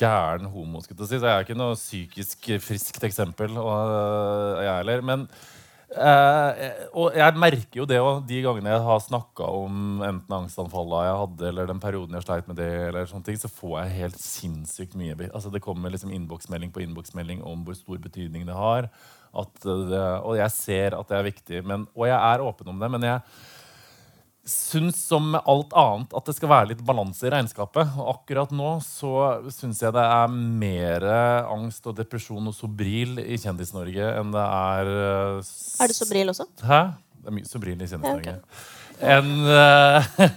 gæren 0.00 0.48
homo, 0.48 0.80
skulle 0.80 1.04
jeg 1.04 1.10
si. 1.12 1.18
Så 1.20 1.28
jeg 1.28 1.34
er 1.36 1.44
ikke 1.44 1.58
noe 1.60 1.76
psykisk 1.76 2.48
friskt 2.64 3.04
eksempel, 3.04 3.52
og 3.60 3.92
øh, 3.92 4.64
jeg 4.64 4.76
heller. 4.80 5.04
Men 5.04 5.26
eh, 5.96 6.72
Og 6.94 7.16
jeg 7.18 7.36
merker 7.40 7.80
jo 7.80 7.86
det 7.88 8.00
òg 8.02 8.24
de 8.28 8.40
gangene 8.44 8.72
jeg 8.74 8.84
har 8.86 9.02
snakka 9.04 9.48
om 9.60 10.02
enten 10.06 10.36
angstanfalla 10.40 11.04
jeg 11.06 11.20
hadde, 11.22 11.46
eller 11.50 11.70
den 11.70 11.82
perioden 11.82 12.18
jeg 12.18 12.26
sleit 12.26 12.50
med 12.50 12.60
det, 12.60 12.70
eller 12.88 13.08
sånne 13.10 13.26
ting, 13.26 13.38
så 13.40 13.50
får 13.52 13.76
jeg 13.80 13.96
helt 13.98 14.20
sinnssykt 14.22 14.98
mye 14.98 15.30
Altså 15.30 15.52
Det 15.52 15.62
kommer 15.64 15.92
liksom 15.92 16.12
innboksmelding 16.14 16.74
på 16.74 16.84
innboksmelding 16.84 17.42
om 17.46 17.64
hvor 17.66 17.78
stor 17.78 17.98
betydning 18.02 18.46
det 18.48 18.56
har. 18.56 18.90
Det, 19.30 20.04
og 20.26 20.34
jeg 20.40 20.50
ser 20.50 20.98
at 20.98 21.08
det 21.08 21.16
er 21.16 21.28
viktig, 21.28 21.64
men, 21.66 21.86
og 21.94 22.08
jeg 22.08 22.18
er 22.18 22.42
åpen 22.42 22.72
om 22.72 22.80
det. 22.82 22.90
Men 22.90 23.06
jeg 23.06 23.20
syns 24.50 24.98
som 25.08 25.30
med 25.32 25.46
alt 25.48 25.72
annet 25.78 26.14
at 26.16 26.26
det 26.26 26.34
skal 26.36 26.50
være 26.50 26.70
litt 26.72 26.82
balanse 26.86 27.26
i 27.26 27.32
regnskapet. 27.32 27.94
Og 28.00 28.10
akkurat 28.16 28.52
nå 28.54 28.72
så 28.84 29.12
syns 29.54 29.82
jeg 29.84 29.94
det 29.96 30.04
er 30.04 30.34
mer 30.34 31.06
angst 31.50 31.86
og 31.86 31.96
depresjon 32.00 32.50
og 32.50 32.56
sobril 32.56 33.20
i 33.22 33.38
Kjendis-Norge 33.40 34.10
enn 34.18 34.34
det 34.34 34.44
er 34.44 34.92
eh, 34.96 35.54
Er 35.80 35.92
det 35.92 35.96
sobril 35.98 36.34
også? 36.34 36.48
Hæ? 36.66 36.82
Det 37.20 37.32
er 37.32 37.36
mye 37.36 37.48
sobril 37.48 37.80
i 37.80 37.88
Kjendis-Norge. 37.88 38.36
Ja, 38.36 38.76
Enn 39.00 39.30
uh, 39.48 40.28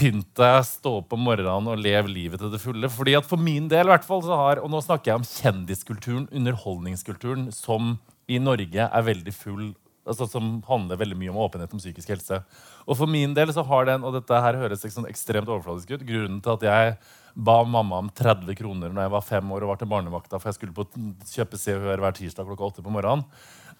Pynt 0.00 0.30
deg, 0.38 0.62
stå 0.64 0.94
opp 1.02 1.12
om 1.12 1.20
morgenen 1.26 1.68
og 1.68 1.80
lev 1.80 2.06
livet 2.08 2.40
til 2.40 2.52
det 2.52 2.60
fulle. 2.62 2.88
Fordi 2.92 3.18
at 3.18 3.26
For 3.28 3.40
min 3.40 3.66
del, 3.68 3.88
i 3.88 3.92
hvert 3.92 4.06
fall, 4.06 4.22
så 4.24 4.38
har 4.38 4.62
Og 4.64 4.70
nå 4.72 4.80
snakker 4.84 5.12
jeg 5.12 5.20
om 5.20 5.26
kjendiskulturen, 5.28 6.28
underholdningskulturen, 6.32 7.50
som 7.52 7.98
i 8.30 8.38
Norge 8.40 8.86
er 8.86 9.04
veldig 9.04 9.34
full 9.34 9.66
altså 10.06 10.26
Som 10.30 10.62
handler 10.66 11.00
veldig 11.00 11.16
mye 11.20 11.32
om 11.32 11.40
åpenhet 11.44 11.72
om 11.76 11.80
psykisk 11.80 12.08
helse. 12.14 12.40
Og 12.86 12.96
for 12.98 13.10
min 13.10 13.34
del 13.36 13.52
så 13.52 13.64
har 13.66 13.88
den, 13.88 14.04
og 14.04 14.14
dette 14.16 14.42
her 14.42 14.58
høres 14.58 14.84
sånn 14.86 15.08
ekstremt 15.10 15.50
overfladisk 15.50 15.92
ut, 15.92 16.06
grunnen 16.08 16.40
til 16.44 16.56
at 16.56 16.66
jeg 16.66 16.94
ba 17.36 17.60
mamma 17.62 18.00
om 18.02 18.10
30 18.10 18.56
kroner 18.58 18.90
når 18.90 19.06
jeg 19.06 19.14
var 19.14 19.26
fem 19.26 19.52
år 19.54 19.64
og 19.64 19.72
var 19.74 19.80
til 19.80 19.90
barnevakta, 19.92 20.40
for 20.40 20.50
jeg 20.50 20.58
skulle 20.58 20.74
på 20.74 20.86
kjøpe 21.30 21.60
Se 21.60 21.76
og 21.76 21.84
Hør 21.84 22.02
hver 22.02 22.16
tirsdag 22.16 22.48
klokka 22.48 22.70
åtte 22.70 22.84
på 22.84 22.92
morgenen, 22.92 23.26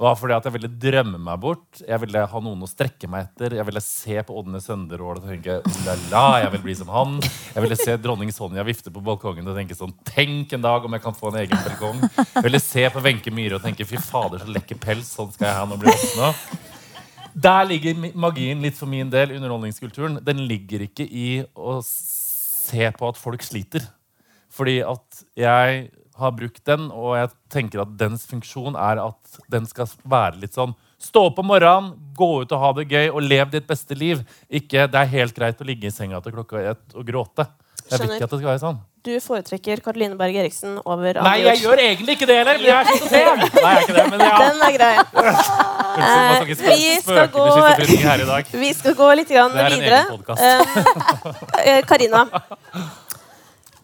var 0.01 0.17
fordi 0.17 0.33
at 0.33 0.47
jeg 0.49 0.55
ville 0.55 0.71
drømme 0.81 1.19
meg 1.21 1.41
bort. 1.43 1.83
Jeg 1.85 2.01
ville 2.01 2.23
ha 2.33 2.41
noen 2.41 2.65
å 2.65 2.69
strekke 2.69 3.09
meg 3.11 3.27
etter. 3.27 3.59
Jeg 3.59 3.67
ville 3.69 3.83
se 3.85 4.17
på 4.25 4.37
Ådne 4.41 4.63
Sønderål 4.65 5.21
og 5.21 5.27
tenke 5.29 5.59
la 5.85 5.97
la, 6.13 6.25
jeg 6.45 6.55
vil 6.55 6.65
bli 6.65 6.77
som 6.79 6.93
han. 6.95 7.19
Jeg 7.21 7.65
ville 7.67 7.77
se 7.77 7.99
dronning 8.01 8.33
Sonja 8.33 8.65
vifte 8.65 8.93
på 8.95 9.03
balkongen 9.05 9.51
og 9.53 9.61
tenke 9.61 9.77
sånn 9.77 9.93
Tenk 10.09 10.55
en 10.57 10.65
dag 10.65 10.87
om 10.87 10.97
jeg 10.97 11.05
kan 11.05 11.17
få 11.17 11.31
en 11.31 11.39
egen 11.43 11.61
balkong. 11.67 12.01
Jeg 12.17 12.47
ville 12.47 12.63
se 12.65 12.87
på 12.95 13.05
Wenche 13.05 13.35
Myhre 13.35 13.61
og 13.61 13.67
tenke 13.67 13.85
fy 13.89 14.01
fader, 14.01 14.41
så 14.41 14.57
lekker 14.57 14.81
pels. 14.81 15.13
Sånn 15.13 15.31
skal 15.37 15.51
jeg 15.51 15.59
ha 15.59 15.69
når 15.69 15.77
jeg 15.77 15.85
blir 15.85 15.97
voksen 15.99 16.27
òg. 16.31 16.67
Der 17.45 17.69
ligger 17.69 18.11
magien 18.19 18.65
litt 18.65 18.81
for 18.81 18.91
min 18.91 19.13
del. 19.13 19.37
Underholdningskulturen. 19.37 20.19
Den 20.25 20.45
ligger 20.49 20.89
ikke 20.89 21.05
i 21.07 21.43
å 21.55 21.79
se 21.85 22.91
på 22.97 23.13
at 23.13 23.21
folk 23.21 23.45
sliter. 23.45 23.85
Fordi 24.51 24.81
at 24.83 25.25
jeg 25.39 25.91
har 26.21 26.35
brukt 26.37 26.63
den, 26.69 26.89
og 26.93 27.17
jeg 27.19 27.33
tenker 27.53 27.83
at 27.85 27.97
dens 28.01 28.27
funksjon 28.31 28.77
er 28.79 29.01
at 29.03 29.41
den 29.53 29.67
skal 29.71 29.91
være 30.05 30.41
litt 30.45 30.57
sånn 30.59 30.77
Stå 31.01 31.23
opp 31.31 31.39
om 31.41 31.47
morgenen, 31.49 31.95
gå 32.13 32.27
ut 32.43 32.51
og 32.53 32.61
ha 32.61 32.71
det 32.77 32.83
gøy, 32.91 33.07
og 33.09 33.23
lev 33.25 33.49
ditt 33.55 33.65
beste 33.65 33.97
liv. 33.97 34.19
Ikke 34.53 34.83
det 34.85 34.99
er 35.01 35.09
helt 35.09 35.33
greit 35.33 35.57
å 35.57 35.65
ligge 35.65 35.89
i 35.89 35.95
senga 35.95 36.21
til 36.21 36.35
klokka 36.35 36.61
ett 36.75 36.93
og 36.93 37.07
gråte. 37.09 37.47
Jeg 37.89 38.03
vil 38.03 38.13
ikke 38.19 38.27
at 38.27 38.35
det 38.35 38.39
skal 38.43 38.51
være 38.51 38.61
sånn. 38.61 38.83
Du 39.01 39.15
foretrekker 39.25 39.81
Karoline 39.81 40.13
Berg 40.21 40.37
Eriksen 40.43 40.75
over 40.85 41.17
Nei, 41.25 41.39
jeg 41.41 41.63
gjør 41.63 41.81
egentlig 41.81 42.19
ikke 42.19 42.27
det 42.29 42.37
heller! 42.37 42.59
Men 42.61 42.69
jeg 42.69 42.77
er 42.77 42.99
så 43.01 43.09
pen! 43.09 43.41
Nei, 43.41 43.47
jeg 43.57 43.71
er 43.71 43.87
ikke 43.87 43.97
det, 43.97 44.05
men 44.13 44.25
ja. 44.27 44.35
Den 44.45 44.65
er 44.67 44.77
grei. 44.77 44.91
Unnskyld, 46.01 46.59
skal 46.61 46.71
Eh, 46.71 46.77
vi 46.77 47.01
skal 47.01 47.31
gå- 47.33 48.03
her 48.05 48.21
i 48.21 48.29
dag. 48.29 48.53
Vi 48.65 48.73
skal 48.77 48.95
gå 49.01 49.09
litt 49.17 49.33
grann 49.33 49.57
Det 49.57 49.65
er 49.65 49.73
en 49.73 49.81
videre. 49.81 50.03
egen 50.05 50.19
podcast. 50.19 50.43
Eh, 50.45 51.71
eh, 51.79 51.81
Karina. 51.89 52.27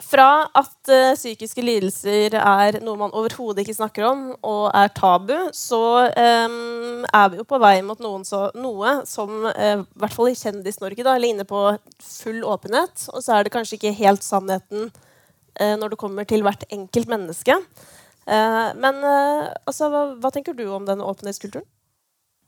Fra 0.06 0.46
at 0.54 0.90
uh, 0.92 1.16
psykiske 1.16 1.62
lidelser 1.64 2.36
er 2.38 2.78
noe 2.84 2.98
man 3.00 3.14
overhodet 3.16 3.64
ikke 3.64 3.75
snakker 3.75 4.06
om, 4.06 4.20
og 4.46 4.68
er 4.76 4.92
tabu, 4.94 5.34
så 5.56 5.80
um, 6.06 7.02
er 7.10 7.32
vi 7.32 7.40
jo 7.40 7.46
på 7.48 7.58
vei 7.62 7.80
mot 7.82 7.98
så, 8.28 8.44
noe 8.54 9.00
som 9.08 9.48
uh, 9.48 9.82
i 9.82 9.98
hvert 9.98 10.14
fall 10.14 10.30
i 10.30 10.38
Kjendis-Norge 10.38 11.16
ligner 11.18 11.48
på 11.48 11.62
full 12.02 12.44
åpenhet. 12.46 13.08
Og 13.14 13.25
så 13.25 13.34
er 13.34 13.46
det 13.46 13.54
kanskje 13.56 13.80
ikke 13.80 13.96
helt 13.98 14.22
sannheten 14.22 14.92
uh, 14.92 15.75
når 15.80 15.94
det 15.94 16.00
kommer 16.04 16.28
til 16.28 16.46
hvert 16.46 16.66
enkelt 16.70 17.10
menneske. 17.10 17.60
Men 18.26 18.96
altså, 19.06 19.86
hva, 19.86 20.00
hva 20.19 20.32
tenker 20.34 20.56
du 20.58 20.64
om 20.75 20.82
denne 20.82 21.04
åpenhetskulturen? 21.06 21.62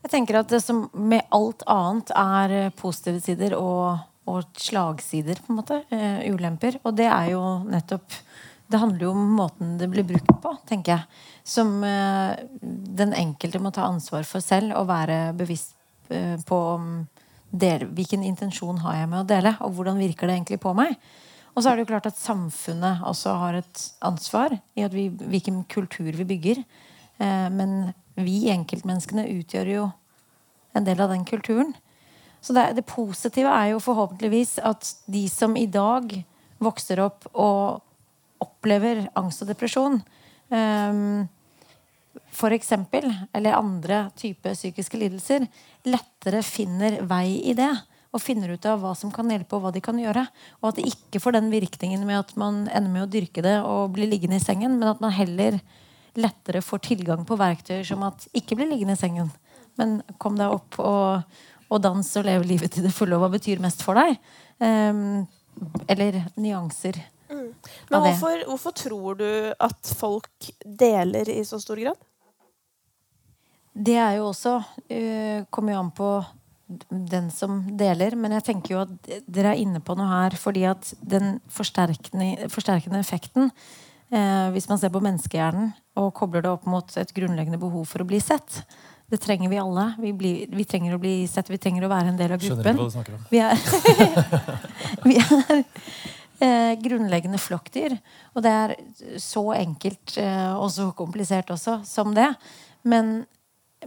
Jeg 0.02 0.10
tenker 0.10 0.40
at 0.40 0.50
det 0.50 0.58
som 0.64 0.88
med 0.90 1.22
alt 1.30 1.62
annet 1.70 2.10
er 2.18 2.72
positive 2.74 3.22
sider 3.22 3.54
og, 3.54 4.00
og 4.28 4.60
slagsider, 4.60 5.40
på 5.44 5.52
en 5.52 5.60
måte. 5.60 5.82
eh, 5.90 6.28
ulemper. 6.32 6.78
Og 6.84 6.96
det 6.96 7.08
er 7.08 7.32
jo 7.34 7.42
nettopp 7.68 8.12
Det 8.68 8.76
handler 8.76 9.00
jo 9.00 9.10
om 9.16 9.30
måten 9.32 9.78
det 9.80 9.86
blir 9.88 10.04
brukt 10.04 10.42
på, 10.42 10.50
tenker 10.68 10.92
jeg. 10.92 11.20
Som 11.42 11.82
eh, 11.84 12.36
den 12.60 13.14
enkelte 13.16 13.62
må 13.64 13.70
ta 13.72 13.86
ansvar 13.88 14.26
for 14.28 14.44
selv 14.44 14.74
og 14.76 14.90
være 14.90 15.32
bevisst 15.32 15.72
eh, 16.10 16.36
på 16.44 16.58
del, 17.48 17.86
hvilken 17.96 18.26
intensjon 18.28 18.82
har 18.84 18.98
jeg 18.98 19.08
med 19.08 19.22
å 19.22 19.28
dele, 19.28 19.54
og 19.64 19.72
hvordan 19.72 19.96
virker 19.96 20.28
det 20.28 20.36
egentlig 20.36 20.60
på 20.60 20.74
meg. 20.76 20.98
Og 21.54 21.64
så 21.64 21.70
er 21.70 21.78
det 21.78 21.86
jo 21.86 21.92
klart 21.94 22.10
at 22.10 22.20
samfunnet 22.20 23.00
også 23.08 23.32
har 23.40 23.56
et 23.62 23.84
ansvar 24.04 24.52
i 24.76 24.84
vi, 24.92 25.08
hvilken 25.08 25.64
kultur 25.64 26.12
vi 26.12 26.28
bygger. 26.28 26.60
Eh, 27.18 27.48
men 27.50 27.94
vi 28.18 28.50
enkeltmenneskene 28.52 29.26
utgjør 29.40 29.72
jo 29.72 29.88
en 30.76 30.86
del 30.86 31.00
av 31.02 31.10
den 31.10 31.24
kulturen. 31.26 31.72
Så 32.40 32.54
det, 32.54 32.70
det 32.78 32.86
positive 32.88 33.50
er 33.50 33.72
jo 33.72 33.82
forhåpentligvis 33.82 34.58
at 34.66 34.92
de 35.10 35.24
som 35.30 35.56
i 35.58 35.66
dag 35.70 36.12
vokser 36.62 37.02
opp 37.02 37.26
og 37.34 37.82
opplever 38.42 39.06
angst 39.18 39.42
og 39.42 39.50
depresjon, 39.50 39.98
um, 40.54 41.26
for 42.34 42.54
eksempel, 42.54 43.08
eller 43.34 43.58
andre 43.58 44.08
typer 44.18 44.54
psykiske 44.54 44.98
lidelser, 45.00 45.46
lettere 45.88 46.42
finner 46.46 47.00
vei 47.08 47.38
i 47.50 47.54
det. 47.58 47.72
Og 48.08 48.22
finner 48.24 48.54
ut 48.54 48.64
av 48.64 48.78
hva 48.80 48.94
som 48.96 49.10
kan 49.12 49.28
hjelpe, 49.28 49.52
og 49.58 49.66
hva 49.66 49.72
de 49.74 49.82
kan 49.84 49.98
gjøre. 50.00 50.22
Og 50.62 50.70
at 50.70 50.78
det 50.78 50.86
ikke 50.88 51.20
får 51.20 51.34
den 51.36 51.50
virkningen 51.52 52.06
med 52.08 52.22
at 52.22 52.30
man 52.40 52.62
ender 52.72 52.88
med 52.94 53.04
å 53.04 53.10
dyrke 53.12 53.44
det 53.44 53.58
og 53.60 53.92
bli 53.98 54.06
liggende 54.08 54.38
i 54.38 54.42
sengen, 54.44 54.78
men 54.80 54.88
at 54.88 55.02
man 55.04 55.12
heller 55.12 55.58
lettere 56.18 56.62
får 56.64 56.82
tilgang 56.86 57.26
på 57.28 57.36
verktøyer 57.38 57.84
som 57.86 58.06
at 58.06 58.24
ikke 58.36 58.56
bli 58.58 58.70
liggende 58.70 58.96
i 58.96 59.00
sengen, 59.00 59.28
men 59.78 59.98
kom 60.18 60.38
deg 60.40 60.56
opp 60.56 60.78
og, 60.80 61.36
og 61.68 61.82
danse 61.84 62.20
og 62.20 62.26
leve 62.28 62.48
livet 62.48 62.72
til 62.72 62.86
det 62.86 62.94
fulle. 62.94 63.16
Og 63.16 63.24
hva 63.24 63.32
betyr 63.36 63.62
mest 63.62 63.84
for 63.84 63.98
deg? 63.98 64.18
Um, 64.58 65.26
eller 65.90 66.22
nyanser. 66.38 67.00
Men 67.28 67.98
av 67.98 68.06
det. 68.06 68.14
hvorfor, 68.14 68.44
hvorfor 68.48 68.76
tror 68.76 69.18
du 69.20 69.30
at 69.52 69.94
folk 69.98 70.50
deler 70.64 71.28
i 71.32 71.42
så 71.44 71.60
stor 71.60 71.80
grad? 71.80 71.98
Det 73.78 73.94
er 74.00 74.16
jo 74.18 74.30
også 74.32 74.56
uh, 74.58 75.44
Kommer 75.54 75.76
jo 75.76 75.82
an 75.82 75.94
på 75.94 76.10
den 76.88 77.30
som 77.30 77.62
deler. 77.78 78.16
Men 78.16 78.36
jeg 78.38 78.46
tenker 78.50 78.74
jo 78.74 78.82
at 78.84 79.10
dere 79.26 79.54
er 79.54 79.62
inne 79.62 79.80
på 79.84 79.96
noe 79.98 80.08
her 80.10 80.36
fordi 80.38 80.66
at 80.68 80.92
den 81.00 81.38
forsterkende, 81.52 82.48
forsterkende 82.52 83.00
effekten 83.00 83.48
eh, 84.12 84.48
Hvis 84.52 84.68
man 84.68 84.80
ser 84.80 84.92
på 84.92 85.02
menneskehjernen 85.04 85.72
og 85.98 86.12
kobler 86.18 86.44
det 86.44 86.52
opp 86.52 86.68
mot 86.70 86.96
et 87.00 87.14
grunnleggende 87.16 87.60
behov 87.60 87.88
for 87.90 88.04
å 88.04 88.08
bli 88.08 88.20
sett 88.22 88.62
Det 89.08 89.16
trenger 89.16 89.48
vi 89.48 89.58
alle. 89.58 89.92
Vi, 89.98 90.12
blir, 90.12 90.46
vi 90.52 90.64
trenger 90.68 90.94
å 90.94 91.00
bli 91.00 91.22
sett. 91.28 91.48
Vi 91.48 91.58
trenger 91.58 91.86
å 91.86 91.88
være 91.88 92.12
en 92.12 92.18
del 92.18 92.34
av 92.34 92.42
gruppen. 92.42 92.76
Skjønner 92.76 92.76
ikke 92.76 92.82
hva 92.82 92.88
du 92.88 92.96
snakker 92.96 93.14
om. 93.16 93.22
Vi 93.30 93.38
er, 93.40 93.56
vi 95.08 95.16
er 95.22 95.62
eh, 96.44 96.74
grunnleggende 96.82 97.40
flokkdyr. 97.40 97.96
Og 98.36 98.44
det 98.44 98.52
er 98.52 98.74
så 99.22 99.46
enkelt 99.56 100.18
eh, 100.20 100.52
og 100.52 100.68
så 100.74 100.90
komplisert 100.98 101.54
også 101.54 101.80
som 101.88 102.12
det. 102.16 102.28
Men, 102.84 103.22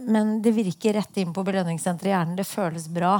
men 0.02 0.40
det 0.42 0.56
virker 0.58 0.98
rett 0.98 1.22
inn 1.22 1.30
på 1.36 1.46
belønningssenteret 1.46 2.10
i 2.10 2.14
hjernen. 2.16 2.36
Det 2.42 2.48
føles 2.48 2.90
bra. 2.90 3.14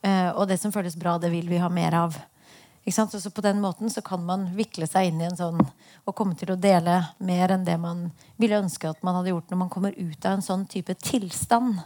Eh, 0.00 0.30
og 0.32 0.48
det 0.48 0.56
som 0.62 0.72
føles 0.72 0.96
bra, 0.96 1.18
det 1.20 1.34
vil 1.34 1.52
vi 1.52 1.60
ha 1.60 1.68
mer 1.68 2.00
av. 2.00 2.16
Så 2.90 3.30
på 3.30 3.40
den 3.40 3.60
måten 3.62 3.90
så 3.90 4.02
kan 4.02 4.24
man 4.26 4.48
vikle 4.56 4.88
seg 4.90 5.12
inn 5.12 5.20
i 5.22 5.28
en 5.28 5.38
sånn 5.38 5.60
og 5.62 6.14
komme 6.18 6.34
til 6.34 6.50
å 6.50 6.58
dele 6.58 6.96
mer 7.22 7.52
enn 7.54 7.64
det 7.64 7.76
man 7.78 8.08
ville 8.42 8.58
ønske 8.58 8.90
at 8.90 9.04
man 9.06 9.20
hadde 9.20 9.30
gjort 9.30 9.52
når 9.52 9.60
man 9.60 9.70
kommer 9.70 9.94
ut 9.94 10.26
av 10.26 10.34
en 10.34 10.42
sånn 10.42 10.64
type 10.66 10.96
tilstand. 10.98 11.78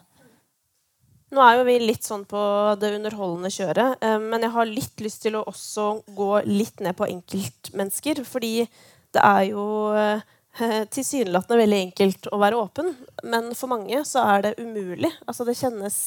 Nå 1.36 1.42
er 1.42 1.58
jo 1.58 1.66
vi 1.66 1.74
litt 1.82 2.06
sånn 2.06 2.22
på 2.28 2.40
det 2.80 2.94
underholdende 2.96 3.50
kjøret, 3.52 3.98
eh, 4.00 4.16
men 4.22 4.46
jeg 4.46 4.54
har 4.54 4.70
litt 4.70 5.02
lyst 5.04 5.24
til 5.26 5.36
å 5.36 5.44
også 5.50 5.88
gå 6.16 6.30
litt 6.46 6.80
ned 6.80 6.96
på 6.96 7.08
enkeltmennesker. 7.10 8.22
Fordi 8.24 8.52
det 8.62 9.24
er 9.24 9.42
jo 9.50 9.66
eh, 9.98 10.22
tilsynelatende 10.94 11.60
veldig 11.60 11.80
enkelt 11.88 12.30
å 12.32 12.40
være 12.40 12.60
åpen, 12.62 12.94
men 13.26 13.50
for 13.58 13.74
mange 13.74 14.00
så 14.08 14.24
er 14.36 14.46
det 14.46 14.54
umulig. 14.62 15.10
Altså 15.26 15.44
det 15.44 15.58
kjennes 15.58 15.98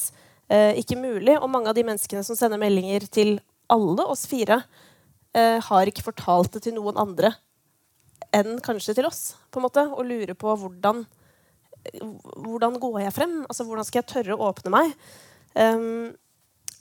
eh, 0.47 0.80
ikke 0.80 0.97
mulig. 0.97 1.36
Og 1.38 1.52
mange 1.52 1.69
av 1.69 1.78
de 1.78 1.86
menneskene 1.86 2.23
som 2.25 2.39
sender 2.39 2.62
meldinger 2.62 3.06
til 3.12 3.38
alle 3.69 4.05
oss 4.10 4.25
fire, 4.29 4.62
eh, 5.38 5.60
har 5.63 5.89
ikke 5.89 6.05
fortalt 6.05 6.58
det 6.58 6.65
til 6.65 6.77
noen 6.77 6.99
andre 6.99 7.34
enn 8.36 8.60
kanskje 8.62 8.93
til 8.97 9.08
oss, 9.10 9.34
på 9.49 9.62
en 9.62 9.65
måte, 9.65 9.86
og 9.89 10.05
lurer 10.05 10.38
på 10.38 10.53
hvordan 10.60 11.05
hvordan 12.43 12.79
går 12.79 13.03
jeg 13.05 13.15
frem? 13.15 13.36
Altså, 13.47 13.65
hvordan 13.67 13.88
skal 13.88 14.01
jeg 14.01 14.10
tørre 14.12 14.36
å 14.36 14.49
åpne 14.49 14.73
meg? 14.73 14.91
Um, 15.55 16.12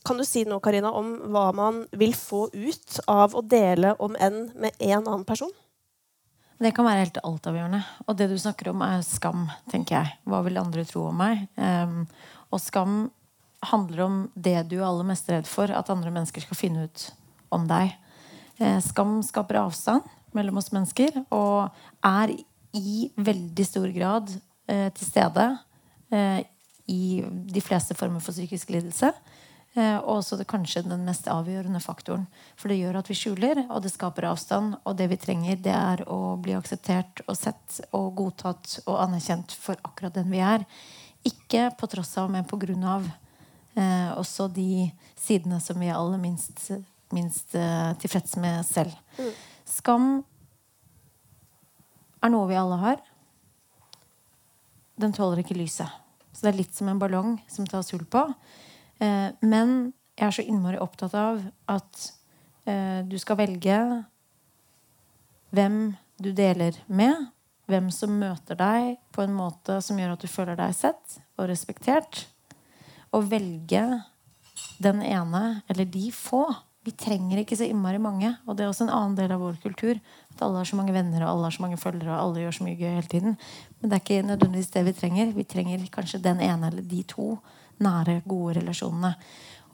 kan 0.07 0.18
du 0.18 0.24
si 0.27 0.44
noe 0.48 0.62
Karina, 0.64 0.92
om 0.94 1.14
hva 1.33 1.48
man 1.57 1.83
vil 1.98 2.14
få 2.16 2.46
ut 2.53 3.01
av 3.11 3.37
å 3.37 3.44
dele 3.44 3.94
om 4.03 4.16
enn 4.18 4.48
med 4.59 4.77
en 4.79 5.03
annen 5.03 5.27
person? 5.29 5.53
Det 6.59 6.72
kan 6.74 6.88
være 6.88 7.05
helt 7.05 7.20
altavgjørende. 7.22 7.83
Og 8.09 8.16
det 8.18 8.27
du 8.31 8.35
snakker 8.40 8.72
om, 8.72 8.83
er 8.83 9.05
skam, 9.07 9.46
tenker 9.70 10.01
jeg. 10.01 10.16
Hva 10.27 10.42
vil 10.46 10.59
andre 10.59 10.83
tro 10.88 11.07
om 11.12 11.20
meg? 11.20 11.46
Um, 11.55 12.03
og 12.51 12.62
skam 12.62 12.96
handler 13.66 14.05
om 14.05 14.18
det 14.35 14.61
du 14.71 14.79
er 14.79 14.87
aller 14.88 15.09
mest 15.09 15.29
redd 15.31 15.49
for 15.51 15.71
at 15.75 15.90
andre 15.90 16.12
mennesker 16.14 16.44
skal 16.44 16.59
finne 16.59 16.87
ut 16.88 17.09
om 17.55 17.66
deg. 17.71 17.94
Eh, 18.59 18.79
skam 18.85 19.18
skaper 19.27 19.61
avstand 19.62 20.07
mellom 20.37 20.61
oss 20.61 20.71
mennesker 20.75 21.23
og 21.35 21.71
er 22.05 22.35
i 22.77 23.09
veldig 23.16 23.66
stor 23.66 23.88
grad 23.94 24.31
eh, 24.68 24.88
til 24.94 25.09
stede 25.09 25.49
eh, 26.12 26.40
i 26.88 27.03
de 27.25 27.62
fleste 27.64 27.97
former 27.99 28.23
for 28.25 28.37
psykisk 28.37 28.71
lidelse. 28.75 29.12
Eh, 29.77 29.97
og 29.99 30.18
også 30.18 30.38
det, 30.40 30.49
kanskje 30.49 30.83
den 30.87 31.05
mest 31.07 31.29
avgjørende 31.31 31.81
faktoren. 31.85 32.27
For 32.59 32.71
det 32.71 32.81
gjør 32.81 33.01
at 33.01 33.11
vi 33.11 33.16
skjuler, 33.18 33.62
og 33.68 33.83
det 33.85 33.92
skaper 33.92 34.31
avstand. 34.31 34.79
Og 34.85 34.97
det 34.99 35.11
vi 35.12 35.21
trenger, 35.21 35.61
det 35.62 35.75
er 35.75 36.05
å 36.11 36.37
bli 36.40 36.57
akseptert 36.57 37.23
og 37.27 37.37
sett 37.38 37.81
og 37.97 38.14
godtatt 38.18 38.79
og 38.87 38.97
anerkjent 39.05 39.55
for 39.55 39.79
akkurat 39.87 40.16
den 40.16 40.33
vi 40.33 40.42
er. 40.44 40.64
Ikke 41.29 41.68
på 41.79 41.90
tross 41.90 42.16
av, 42.21 42.31
men 42.33 42.49
på 42.49 42.61
grunn 42.61 42.87
av. 42.88 43.09
Eh, 43.79 44.11
også 44.19 44.49
de 44.51 44.88
sidene 45.19 45.61
som 45.62 45.79
vi 45.79 45.91
er 45.91 45.99
aller 45.99 46.19
minst, 46.19 46.64
minst 47.14 47.55
eh, 47.55 47.93
tilfreds 48.03 48.35
med 48.43 48.67
selv. 48.67 48.95
Mm. 49.19 49.31
Skam 49.69 50.09
er 52.25 52.33
noe 52.33 52.49
vi 52.51 52.59
alle 52.59 52.79
har. 52.83 53.03
Den 54.99 55.14
tåler 55.14 55.45
ikke 55.45 55.59
lyset. 55.59 55.91
Så 56.33 56.45
det 56.45 56.53
er 56.53 56.61
litt 56.61 56.75
som 56.75 56.91
en 56.91 57.01
ballong 57.01 57.37
som 57.51 57.67
tas 57.67 57.93
hull 57.95 58.05
på. 58.11 58.25
Eh, 58.99 59.31
men 59.47 59.93
jeg 60.19 60.27
er 60.27 60.35
så 60.35 60.45
innmari 60.47 60.81
opptatt 60.83 61.14
av 61.19 61.43
at 61.71 62.05
eh, 62.67 63.05
du 63.07 63.14
skal 63.23 63.38
velge 63.38 63.79
hvem 65.55 65.79
du 66.19 66.33
deler 66.35 66.79
med. 66.87 67.29
Hvem 67.69 67.91
som 67.93 68.14
møter 68.17 68.57
deg 68.59 68.97
på 69.12 69.23
en 69.23 69.35
måte 69.37 69.79
som 69.85 69.99
gjør 70.01 70.14
at 70.17 70.25
du 70.25 70.31
føler 70.31 70.59
deg 70.59 70.75
sett 70.75 71.19
og 71.37 71.51
respektert. 71.51 72.25
Og 73.16 73.29
velge 73.31 73.85
den 74.83 75.03
ene 75.03 75.61
eller 75.71 75.88
de 75.88 76.09
få 76.14 76.47
vi 76.88 76.94
trenger 76.97 77.42
ikke 77.42 77.57
så 77.59 77.66
innmari 77.68 77.99
mange. 78.01 78.31
Og 78.49 78.57
det 78.57 78.64
er 78.64 78.71
også 78.71 78.87
en 78.87 78.94
annen 78.94 79.16
del 79.18 79.33
av 79.35 79.42
vår 79.42 79.59
kultur. 79.61 79.99
At 80.33 80.42
alle 80.44 80.62
har 80.62 80.68
så 80.68 80.79
mange 80.79 80.94
venner 80.94 81.21
og 81.21 81.31
alle 81.35 81.49
har 81.49 81.57
så 81.57 81.64
mange 81.64 81.77
følgere 81.81 82.14
og 82.14 82.21
alle 82.23 82.44
gjør 82.47 82.55
så 82.57 82.64
mye 82.64 82.79
gøy 82.79 82.94
hele 82.94 83.11
tiden. 83.12 83.35
Men 83.79 83.90
det 83.90 83.99
er 83.99 84.05
ikke 84.05 84.29
nødvendigvis 84.31 84.73
det 84.73 84.85
vi 84.87 84.94
trenger. 84.97 85.35
Vi 85.37 85.44
trenger 85.44 85.85
kanskje 85.92 86.23
den 86.25 86.40
ene 86.44 86.71
eller 86.71 86.87
de 86.88 87.03
to 87.11 87.35
nære, 87.85 88.23
gode 88.25 88.57
relasjonene. 88.62 89.12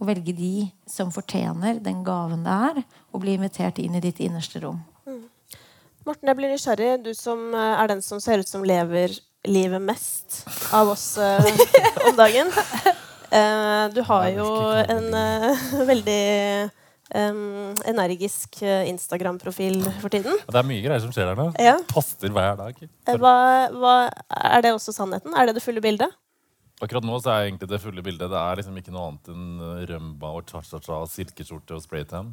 Og 0.00 0.08
velge 0.08 0.34
de 0.34 0.54
som 0.90 1.12
fortjener 1.14 1.78
den 1.84 2.02
gaven 2.06 2.42
det 2.46 2.56
er 2.70 2.82
å 3.14 3.22
bli 3.22 3.36
invitert 3.38 3.78
inn 3.78 3.94
i 3.94 4.02
ditt 4.02 4.18
innerste 4.24 4.64
rom. 4.64 4.82
Mm. 5.06 5.22
Morten, 6.08 6.32
jeg 6.32 6.40
blir 6.40 6.50
nysgjerrig. 6.50 6.90
Du 7.04 7.12
som 7.14 7.46
eh, 7.54 7.78
er 7.78 7.94
den 7.94 8.02
som 8.02 8.18
ser 8.20 8.42
ut 8.42 8.50
som 8.50 8.66
lever 8.66 9.14
livet 9.46 9.82
mest 9.86 10.42
av 10.72 10.88
oss 10.88 11.18
uh, 11.20 11.38
om 12.08 12.16
dagen. 12.16 12.50
Uh, 13.34 13.90
du 13.90 14.00
har 14.06 14.30
jo 14.36 14.48
en 14.94 15.10
uh, 15.10 15.68
veldig 15.90 16.22
um, 17.12 17.74
energisk 17.86 18.62
eh, 18.62 18.88
Instagram-profil 18.90 19.80
for 20.00 20.12
tiden. 20.12 20.36
Det 20.48 20.60
er 20.60 20.68
mye 20.68 20.82
greier 20.84 21.02
som 21.02 21.14
skjer 21.14 21.30
her 21.30 21.38
nå. 21.38 21.48
Ja. 21.60 21.76
Poster 21.90 22.32
hver 22.34 22.58
dag. 22.60 22.82
Eh, 22.82 23.16
hva, 23.20 23.36
hva, 23.74 23.96
er 24.54 24.64
det 24.64 24.74
også 24.76 24.94
sannheten? 24.96 25.34
Er 25.36 25.48
det 25.48 25.58
det 25.58 25.64
fulle 25.64 25.82
bildet? 25.84 26.14
Akkurat 26.82 27.06
nå 27.06 27.20
så 27.22 27.30
er 27.30 27.48
egentlig 27.48 27.68
det 27.70 27.78
fulle 27.78 28.02
bildet 28.02 28.32
Det 28.32 28.38
er 28.38 28.58
liksom 28.58 28.78
ikke 28.80 28.92
noe 28.92 29.06
annet 29.06 29.28
enn 29.30 29.62
eh, 29.62 29.82
rømba 29.92 30.32
og 30.38 30.50
cha-cha-cha, 30.50 31.00
silkeskjorte 31.12 31.78
og 31.78 31.84
spraytan. 31.84 32.32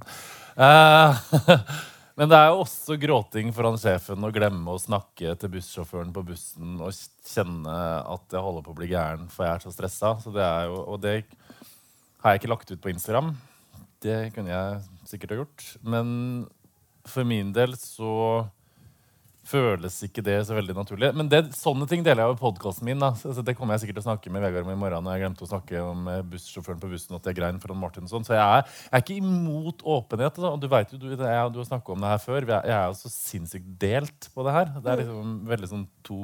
Uh, 0.58 1.14
men 2.20 2.32
det 2.32 2.38
er 2.38 2.50
jo 2.52 2.62
også 2.64 2.98
gråting 3.00 3.52
foran 3.56 3.80
sjefen 3.80 4.28
å 4.28 4.32
glemme 4.34 4.74
å 4.74 4.82
snakke 4.82 5.36
til 5.40 5.52
bussjåføren 5.54 6.12
på 6.16 6.24
bussen 6.28 6.80
og 6.84 6.96
kjenne 7.28 7.76
at 8.02 8.36
jeg 8.36 8.44
holder 8.44 8.66
på 8.66 8.74
å 8.74 8.80
bli 8.82 8.90
gæren, 8.92 9.30
for 9.32 9.48
jeg 9.48 9.56
er 9.56 9.64
så 9.64 9.74
stressa. 9.76 10.16
Så 10.24 10.34
det 10.36 10.44
er 10.44 10.68
jo, 10.68 10.82
og 10.92 11.02
det 11.04 11.16
har 12.22 12.34
jeg 12.34 12.42
ikke 12.42 12.52
lagt 12.52 12.74
ut 12.74 12.82
på 12.84 12.92
Instagram. 12.92 13.32
Det 14.04 14.18
kunne 14.36 14.52
jeg 14.52 14.82
sikkert 15.10 15.36
ha 15.36 15.40
gjort. 15.44 15.68
Men 15.82 16.10
for 17.08 17.28
min 17.28 17.54
del 17.56 17.78
så 17.80 18.12
føles 19.48 19.96
ikke 20.06 20.24
det 20.26 20.36
så 20.48 20.56
veldig 20.56 20.76
naturlig. 20.78 21.10
Men 21.18 21.30
det, 21.32 21.42
sånne 21.58 21.88
ting 21.90 22.04
deler 22.06 22.24
jeg 22.24 22.36
i 22.36 22.40
podkasten 22.42 22.88
min. 22.88 23.02
Da. 23.02 23.12
Så 23.18 23.44
det 23.46 23.56
kommer 23.58 23.76
jeg 23.76 23.84
sikkert 23.84 24.00
til 24.00 24.04
å 24.04 24.08
snakke 24.10 24.34
med 24.34 24.44
Vegard 24.46 24.68
om 24.68 24.74
i 24.74 24.78
morgen. 24.80 25.04
når 25.06 25.18
jeg 25.18 25.24
glemte 25.24 25.46
å 25.46 25.50
snakke 25.50 25.82
om 25.86 26.12
eh, 26.12 26.22
bussjåføren 26.34 26.82
på 26.82 26.92
bussen 26.92 27.18
at 27.18 27.30
jeg 27.30 27.40
grein 27.40 27.62
foran 27.64 27.82
Martin. 27.82 28.06
og 28.06 28.14
sånn. 28.14 28.28
Så 28.28 28.36
jeg 28.38 28.44
er, 28.44 28.70
jeg 28.86 28.94
er, 28.94 29.04
ikke 29.06 29.18
imot 29.18 29.82
åpenhet. 29.98 30.38
Da. 30.38 30.54
Og 30.54 30.62
du 30.62 30.70
vet 30.72 30.94
jo, 30.94 31.02
du, 31.02 31.10
jeg, 31.16 31.50
du 31.56 31.60
har 31.62 31.70
snakka 31.72 31.96
om 31.96 32.06
det 32.06 32.14
her 32.14 32.24
før. 32.28 32.48
Jeg 32.54 32.78
er 32.78 32.86
jo 32.86 33.00
så 33.02 33.14
sinnssykt 33.16 33.74
delt 33.82 34.30
på 34.36 34.46
det 34.48 34.56
her. 34.60 34.72
Det 34.78 34.94
er 34.94 35.04
liksom 35.04 35.36
veldig 35.50 35.74
sånn 35.74 35.90
to, 36.06 36.22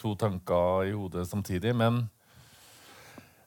to 0.00 0.14
tanker 0.20 0.92
i 0.92 0.94
hodet 0.96 1.26
samtidig. 1.30 1.74
Men 1.76 2.04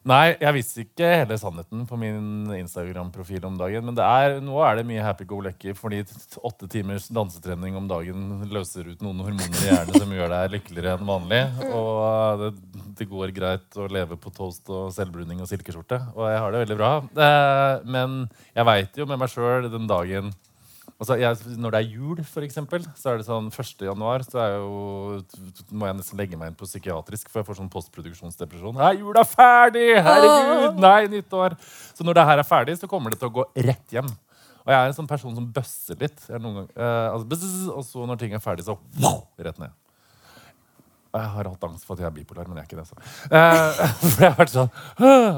Nei, 0.02 0.34
jeg 0.42 0.56
visste 0.56 0.82
ikke 0.82 1.10
hele 1.14 1.36
sannheten 1.38 1.84
på 1.86 1.98
min 2.02 2.50
Instagram-profil 2.56 3.44
om 3.46 3.58
dagen. 3.60 3.86
Men 3.86 4.00
er, 4.02 4.40
nå 4.42 4.58
er 4.66 4.80
det 4.80 4.86
mye 4.90 5.04
happy 5.06 5.28
go 5.30 5.38
lucky, 5.46 5.76
fordi 5.78 6.00
åtte 6.42 6.70
timers 6.74 7.06
dansetrening 7.14 7.78
om 7.78 7.90
dagen 7.90 8.48
løser 8.50 8.90
ut 8.90 9.04
noen 9.06 9.22
hormoner 9.22 9.62
i 9.62 9.70
hjernen 9.70 10.02
som 10.02 10.16
gjør 10.18 10.34
deg 10.34 10.56
lykkeligere 10.56 10.96
enn 10.98 11.12
vanlig. 11.12 11.44
Og 11.70 12.42
det, 12.42 12.52
det, 12.98 13.10
går 13.12 13.36
greit 13.36 13.78
å 13.78 13.86
leve 13.94 14.18
på 14.18 14.34
toast 14.34 14.74
og 14.74 14.90
selvbruning 14.96 15.44
og 15.46 15.52
silkeskjorte. 15.52 16.02
Og 16.16 16.26
jeg 16.32 16.42
har 16.42 16.56
det 16.56 16.64
veldig 16.66 16.80
bra. 16.82 16.94
Eh, 17.28 17.74
men 17.86 18.24
jeg 18.58 18.70
veit 18.72 18.98
jo 18.98 19.06
med 19.06 19.22
meg 19.22 19.30
sjøl 19.30 19.70
den 19.70 19.86
dagen 19.92 20.34
Altså, 21.02 21.16
jeg, 21.18 21.58
når 21.58 21.74
det 21.74 21.80
er 21.80 21.94
jul, 21.96 22.20
for 22.30 22.46
eksempel, 22.46 22.84
så 22.94 23.10
er 23.10 23.18
det 23.18 23.26
sånn 23.26 23.48
1. 23.50 23.80
januar 23.88 24.22
så 24.22 24.38
er 24.44 24.52
jo, 24.54 24.74
må 25.74 25.88
jeg 25.90 25.98
nesten 25.98 26.20
legge 26.20 26.38
meg 26.38 26.52
inn 26.52 26.58
på 26.60 26.68
psykiatrisk, 26.70 27.32
for 27.32 27.42
jeg 27.42 27.48
får 27.48 27.58
sånn 27.58 27.72
postproduksjonsdepresjon. 27.74 28.78
Er 28.78 29.00
jula 29.00 29.24
ferdig? 29.26 29.88
Herregud! 29.98 30.78
Nei, 30.84 31.08
nyttår! 31.10 31.58
Så 31.98 32.06
når 32.06 32.20
det 32.20 32.28
her 32.30 32.44
er 32.44 32.46
ferdig, 32.46 32.78
så 32.78 32.90
kommer 32.92 33.16
det 33.16 33.18
til 33.24 33.32
å 33.32 33.36
gå 33.40 33.48
rett 33.66 33.98
hjem. 33.98 34.14
Og 34.62 34.70
jeg 34.70 34.78
er 34.78 34.92
en 34.92 34.98
sånn 35.00 35.10
person 35.10 35.34
som 35.34 35.50
bøsser 35.56 35.98
litt. 36.04 36.22
Gang, 36.30 36.62
eh, 36.70 37.08
altså, 37.10 37.26
bzz, 37.34 37.56
og 37.74 37.82
så 37.88 38.06
når 38.06 38.22
ting 38.22 38.38
er 38.38 38.44
ferdig, 38.44 38.68
så 38.70 38.78
wow, 39.02 39.24
rett 39.42 39.58
ned. 39.58 39.74
Jeg 41.12 41.30
har 41.34 41.48
hatt 41.50 41.66
angst 41.68 41.84
for 41.84 41.98
at 41.98 42.04
jeg 42.06 42.08
er 42.08 42.14
bipolar, 42.16 42.48
men 42.48 42.60
jeg 42.60 42.64
er 42.64 42.70
ikke 42.70 42.80
det. 42.80 42.86
Så. 42.88 42.96
Eh, 43.28 43.82
for 44.14 44.24
jeg 44.24 44.32
har 44.32 44.38
vært 44.38 44.54
sånn 44.54 44.70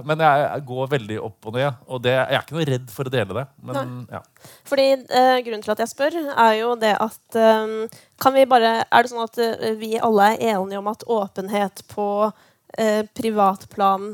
Men 0.05 0.21
jeg, 0.21 0.43
jeg, 0.43 0.65
går 0.69 0.91
veldig 0.91 1.17
opp 1.25 1.49
og 1.49 1.57
ned. 1.57 1.79
Og 1.89 2.03
det, 2.05 2.13
jeg 2.13 2.38
er 2.38 2.45
ikke 2.45 2.57
noe 2.57 2.67
redd 2.69 2.93
for 2.93 3.09
å 3.09 3.13
dele 3.13 3.38
det. 3.39 3.45
Men, 3.69 3.95
ja. 4.13 4.21
Fordi 4.69 4.88
eh, 4.93 5.38
Grunnen 5.47 5.65
til 5.65 5.73
at 5.73 5.81
jeg 5.81 5.93
spør, 5.93 6.19
er 6.29 6.53
jo 6.59 6.75
det 6.81 6.93
at 7.01 7.39
eh, 7.39 7.73
Kan 8.21 8.38
vi 8.38 8.45
bare 8.49 8.75
Er 8.86 9.01
det 9.01 9.13
sånn 9.13 9.25
at 9.25 9.41
uh, 9.41 9.71
vi 9.79 9.95
alle 9.97 10.29
er 10.36 10.53
enige 10.53 10.83
om 10.83 10.91
at 10.91 11.07
åpenhet 11.09 11.83
på 11.89 12.07
uh, 12.29 13.01
privatplan 13.17 14.13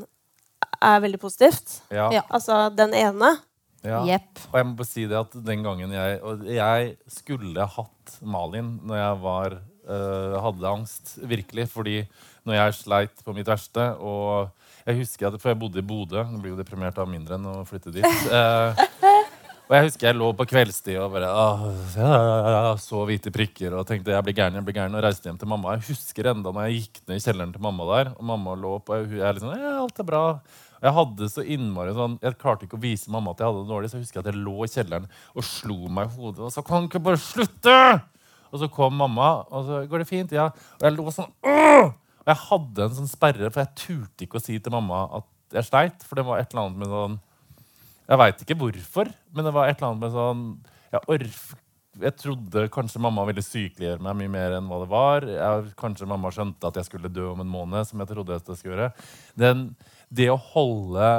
er 0.79 1.03
veldig 1.03 1.19
positivt? 1.19 1.81
Ja. 1.91 2.07
ja. 2.15 2.23
Altså 2.31 2.69
den 2.71 2.95
ene? 2.95 3.35
Ja. 3.83 4.01
Yep. 4.07 4.45
Og 4.49 4.55
jeg 4.59 4.67
må 4.67 4.75
bare 4.79 4.89
si 4.89 5.05
det 5.07 5.19
at 5.19 5.35
den 5.47 5.61
gangen 5.63 5.93
jeg 5.95 6.17
Og 6.27 6.41
jeg 6.51 6.95
skulle 7.07 7.67
hatt 7.75 8.17
Malin 8.19 8.73
når 8.83 8.99
jeg 8.99 9.19
var 9.23 9.55
hadde 9.89 10.69
angst, 10.69 11.17
virkelig. 11.25 11.69
Fordi 11.73 11.97
når 12.47 12.59
jeg 12.59 12.79
sleit 12.79 13.25
på 13.25 13.35
mitt 13.35 13.49
verste 13.49 13.91
og 13.99 14.49
jeg 14.89 15.03
husker 15.03 15.29
at, 15.29 15.41
For 15.41 15.51
jeg 15.51 15.59
bodde 15.59 15.81
i 15.81 15.85
Bodø. 15.85 16.23
Nå 16.25 16.39
blir 16.41 16.55
jo 16.55 16.59
deprimert 16.59 16.97
av 17.01 17.09
mindre 17.09 17.37
enn 17.37 17.49
å 17.49 17.59
flytte 17.67 17.93
dit. 17.93 18.05
Uh, 18.31 18.73
og 19.69 19.75
jeg 19.75 19.89
husker 19.89 20.09
jeg 20.09 20.17
lå 20.17 20.29
på 20.37 20.47
kveldstid 20.49 20.97
og 20.97 21.11
bare 21.13 21.29
ja, 21.29 22.71
så 22.81 23.03
hvite 23.05 23.33
prikker 23.33 23.75
og 23.77 23.85
tenkte 23.89 24.15
jeg 24.15 24.25
blir 24.25 24.37
gæren, 24.39 24.57
jeg 24.57 24.65
blir 24.65 24.79
gæren, 24.79 24.95
og 24.97 25.05
reiste 25.05 25.29
hjem 25.29 25.37
til 25.41 25.51
mamma. 25.51 25.75
Jeg 25.77 25.91
husker 25.91 26.31
enda 26.31 26.53
når 26.55 26.69
jeg 26.69 26.79
gikk 26.79 27.03
ned 27.03 27.19
i 27.19 27.25
kjelleren 27.27 27.53
til 27.53 27.65
mamma 27.67 27.85
der, 27.91 28.11
og 28.15 28.25
mamma 28.31 28.57
lå 28.57 28.79
på 28.81 28.97
og 28.97 29.05
jeg, 29.05 29.21
jeg 29.21 29.37
liksom, 29.37 29.53
ja, 29.61 29.75
alt 29.83 30.01
er 30.01 30.09
bra. 30.09 30.23
Og 30.79 30.87
jeg 30.87 30.95
hadde 30.95 31.27
så 31.29 31.43
innmari 31.43 31.93
sånn, 31.93 32.15
jeg 32.23 32.39
klarte 32.39 32.65
ikke 32.65 32.79
å 32.79 32.85
vise 32.85 33.11
mamma 33.13 33.35
at 33.35 33.43
jeg 33.43 33.51
hadde 33.51 33.65
det 33.65 33.73
dårlig, 33.75 33.91
så 33.91 33.99
jeg 33.99 34.07
husker 34.07 34.23
at 34.23 34.31
jeg 34.31 34.41
lå 34.41 34.55
i 34.63 34.71
kjelleren 34.71 35.09
og 35.35 35.45
slo 35.45 35.79
meg 35.91 36.07
i 36.07 36.15
hodet 36.15 36.47
og 36.47 36.53
sa 36.55 36.63
kan 36.65 36.85
du 36.85 36.89
ikke 36.89 37.03
bare 37.03 37.19
slutte? 37.21 37.75
Og 38.49 38.61
så 38.61 38.69
kom 38.73 38.97
mamma, 38.97 39.31
og 39.49 39.65
så 39.67 39.83
går 39.89 40.03
det 40.03 40.09
fint. 40.09 40.31
ja. 40.35 40.49
Og 40.79 40.85
jeg 40.87 40.95
lå 40.97 41.13
sånn 41.13 41.31
Åh! 41.45 41.91
Og 42.19 42.31
jeg 42.33 42.41
hadde 42.49 42.85
en 42.85 42.97
sånn 42.99 43.09
sperre, 43.09 43.49
for 43.49 43.63
jeg 43.63 43.77
turte 43.79 44.25
ikke 44.25 44.37
å 44.37 44.43
si 44.43 44.59
til 44.59 44.73
mamma 44.75 45.05
at 45.21 45.57
jeg 45.59 45.69
sleit. 45.69 46.03
For 46.05 46.19
det 46.19 46.27
var 46.27 46.41
et 46.41 46.51
eller 46.51 46.67
annet 46.67 46.83
med 46.83 46.93
sånn 46.93 47.17
Jeg 48.09 48.21
veit 48.21 48.43
ikke 48.43 48.59
hvorfor, 48.59 49.09
men 49.33 49.45
det 49.45 49.55
var 49.55 49.69
et 49.69 49.79
eller 49.79 49.91
annet 49.91 50.03
med 50.03 50.13
sånn 50.13 50.43
Jeg, 50.93 51.01
orf, 51.15 51.41
jeg 51.99 52.15
trodde 52.21 52.65
kanskje 52.73 53.01
mamma 53.01 53.25
ville 53.27 53.43
sykeliggjøre 53.43 54.03
meg 54.05 54.17
mye 54.19 54.33
mer 54.33 54.55
enn 54.57 54.67
hva 54.69 54.81
det 54.83 54.89
var. 54.91 55.25
Jeg, 55.29 55.71
kanskje 55.79 56.07
mamma 56.09 56.31
skjønte 56.33 56.69
at 56.69 56.77
jeg 56.79 56.87
skulle 56.87 57.11
dø 57.11 57.31
om 57.31 57.41
en 57.43 57.49
måned, 57.49 57.87
som 57.89 58.01
jeg 58.01 58.11
trodde 58.11 58.37
jeg 58.37 58.59
skulle 58.59 58.75
gjøre. 58.75 58.91
Den, 59.39 59.65
det 60.09 60.29
å 60.31 60.37
holde 60.51 61.09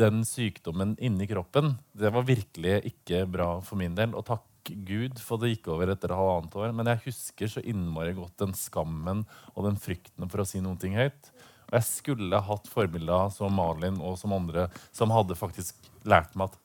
den 0.00 0.22
sykdommen 0.28 0.94
inni 1.00 1.28
kroppen, 1.30 1.74
det 1.96 2.12
var 2.14 2.28
virkelig 2.28 2.78
ikke 2.92 3.24
bra 3.32 3.50
for 3.64 3.80
min 3.80 3.96
del. 3.98 4.14
Og 4.16 4.26
takk 4.28 4.44
gud, 4.64 5.20
for 5.22 5.40
det 5.40 5.54
gikk 5.54 5.70
over 5.74 5.92
etter 5.92 6.14
halvannet 6.14 6.56
år. 6.58 6.72
Men 6.76 6.90
jeg 6.92 7.04
husker 7.08 7.50
så 7.50 7.62
innmari 7.64 8.14
godt 8.16 8.36
den 8.42 8.56
skammen 8.58 9.24
og 9.54 9.66
den 9.66 9.78
frykten 9.80 10.30
for 10.30 10.42
å 10.42 10.48
si 10.48 10.62
noen 10.62 10.78
ting 10.80 10.96
høyt. 10.98 11.32
Og 11.70 11.78
jeg 11.78 11.86
skulle 11.86 12.42
hatt 12.42 12.68
forbilder 12.70 13.30
som 13.34 13.54
Malin 13.54 14.00
og 14.02 14.18
som 14.18 14.34
andre 14.34 14.66
som 14.90 15.12
hadde 15.14 15.38
faktisk 15.38 15.78
lært 16.08 16.34
meg 16.38 16.50
at 16.50 16.58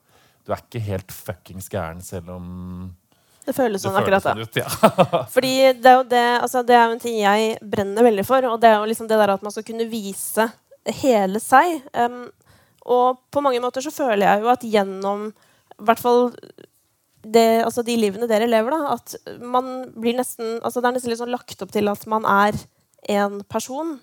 du 0.46 0.54
er 0.54 0.62
ikke 0.62 0.82
helt 0.86 1.14
fuckings 1.14 1.68
gæren 1.74 2.02
selv 2.06 2.36
om 2.36 2.46
Det 3.46 3.54
føles 3.54 3.82
sånn 3.82 3.98
akkurat 3.98 4.26
da. 4.26 4.34
sånn 4.34 4.46
ut. 4.46 4.58
Ja. 4.58 5.26
Fordi 5.36 5.54
det 5.78 5.92
er 5.92 6.00
jo 6.00 6.06
det, 6.10 6.26
altså 6.42 6.64
det 6.66 6.78
er 6.78 6.86
jo 6.86 6.96
en 6.98 7.02
ting 7.02 7.20
jeg 7.22 7.58
brenner 7.62 8.06
veldig 8.06 8.26
for, 8.26 8.50
og 8.50 8.62
det 8.62 8.72
er 8.72 8.80
jo 8.80 8.90
liksom 8.90 9.10
det 9.10 9.20
der 9.22 9.36
at 9.36 9.46
man 9.46 9.54
skal 9.54 9.66
kunne 9.68 9.90
vise 9.90 10.48
hele 11.02 11.42
seg. 11.42 11.82
Um, 11.94 12.26
og 12.86 13.22
på 13.34 13.42
mange 13.42 13.62
måter 13.62 13.86
så 13.86 13.94
føler 13.94 14.28
jeg 14.28 14.46
jo 14.46 14.54
at 14.54 14.66
gjennom 14.66 15.30
i 15.30 15.86
hvert 15.86 16.02
fall 16.02 16.30
det, 17.34 17.64
altså 17.66 17.84
de 17.86 17.96
livene 17.98 18.30
dere 18.30 18.48
lever, 18.50 18.76
da, 18.76 18.96
at 18.96 19.16
man 19.42 19.90
blir 19.96 20.18
nesten 20.18 20.60
altså 20.62 20.82
Det 20.82 20.90
er 20.90 20.96
nesten 20.98 21.12
litt 21.12 21.22
sånn 21.22 21.34
lagt 21.34 21.64
opp 21.66 21.74
til 21.74 21.90
at 21.92 22.06
man 22.12 22.28
er 22.30 22.58
en 23.16 23.42
person. 23.50 23.98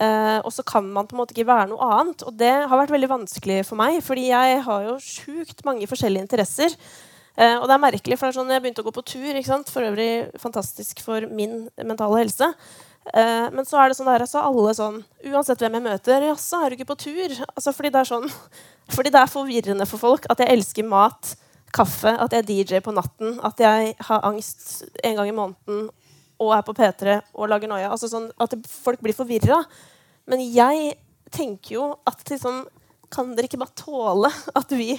Eh, 0.00 0.38
og 0.40 0.52
så 0.54 0.64
kan 0.66 0.86
man 0.88 1.06
på 1.08 1.16
en 1.16 1.22
måte 1.22 1.34
ikke 1.36 1.48
være 1.50 1.70
noe 1.72 1.88
annet. 1.98 2.24
Og 2.26 2.36
det 2.40 2.52
har 2.52 2.80
vært 2.80 2.94
veldig 2.94 3.10
vanskelig 3.12 3.62
for 3.68 3.80
meg, 3.80 4.00
fordi 4.04 4.28
jeg 4.30 4.60
har 4.66 4.86
jo 4.88 4.98
sjukt 5.02 5.64
mange 5.68 5.88
forskjellige 5.90 6.26
interesser. 6.26 6.76
Eh, 7.36 7.56
og 7.56 7.66
det 7.68 7.76
er 7.76 7.84
merkelig, 7.86 8.18
for 8.18 8.28
det 8.28 8.34
er 8.34 8.40
sånn 8.40 8.54
jeg 8.54 8.64
begynte 8.64 8.84
å 8.84 8.88
gå 8.88 8.94
på 8.96 9.06
tur. 9.14 9.42
For 9.72 9.88
øvrig 9.88 10.12
fantastisk 10.40 11.04
for 11.04 11.28
min 11.32 11.66
mentale 11.80 12.24
helse. 12.24 12.52
Eh, 13.12 13.46
men 13.50 13.66
så 13.66 13.80
er 13.80 13.90
det 13.90 13.98
sånn 13.98 14.06
der, 14.06 14.22
altså 14.22 14.44
alle 14.46 14.72
sånn 14.78 15.00
Uansett 15.26 15.58
hvem 15.58 15.74
jeg 15.74 15.82
møter, 15.88 16.22
jaså, 16.22 16.60
er 16.62 16.70
du 16.70 16.76
ikke 16.76 16.92
på 16.92 17.00
tur? 17.02 17.32
Altså, 17.48 17.72
fordi 17.74 17.90
det 17.90 17.98
er 17.98 18.08
sånn 18.12 18.28
Fordi 18.94 19.10
det 19.10 19.18
er 19.18 19.32
forvirrende 19.32 19.88
for 19.90 19.98
folk 19.98 20.28
at 20.30 20.38
jeg 20.38 20.52
elsker 20.54 20.86
mat, 20.86 21.32
kaffe, 21.72 22.12
at 22.20 22.34
jeg 22.36 22.46
DJ 22.48 22.82
på 22.84 22.94
natten, 22.94 23.38
at 23.44 23.60
jeg 23.60 23.94
har 24.08 24.26
angst 24.28 24.84
en 25.02 25.16
gang 25.18 25.30
i 25.30 25.36
måneden 25.36 25.88
og 26.42 26.52
er 26.56 26.64
på 26.66 26.74
P3 26.76 27.18
og 27.32 27.48
lager 27.50 27.70
noia. 27.70 27.90
Altså 27.92 28.10
sånn 28.10 28.28
at 28.42 28.54
folk 28.66 29.02
blir 29.04 29.16
forvirra. 29.16 29.62
Men 30.28 30.42
jeg 30.44 30.94
tenker 31.32 31.76
jo 31.78 31.88
at 32.08 32.22
liksom 32.28 32.64
Kan 33.12 33.34
dere 33.36 33.44
ikke 33.44 33.60
bare 33.60 33.76
tåle 33.76 34.28
at 34.56 34.70
vi 34.72 34.94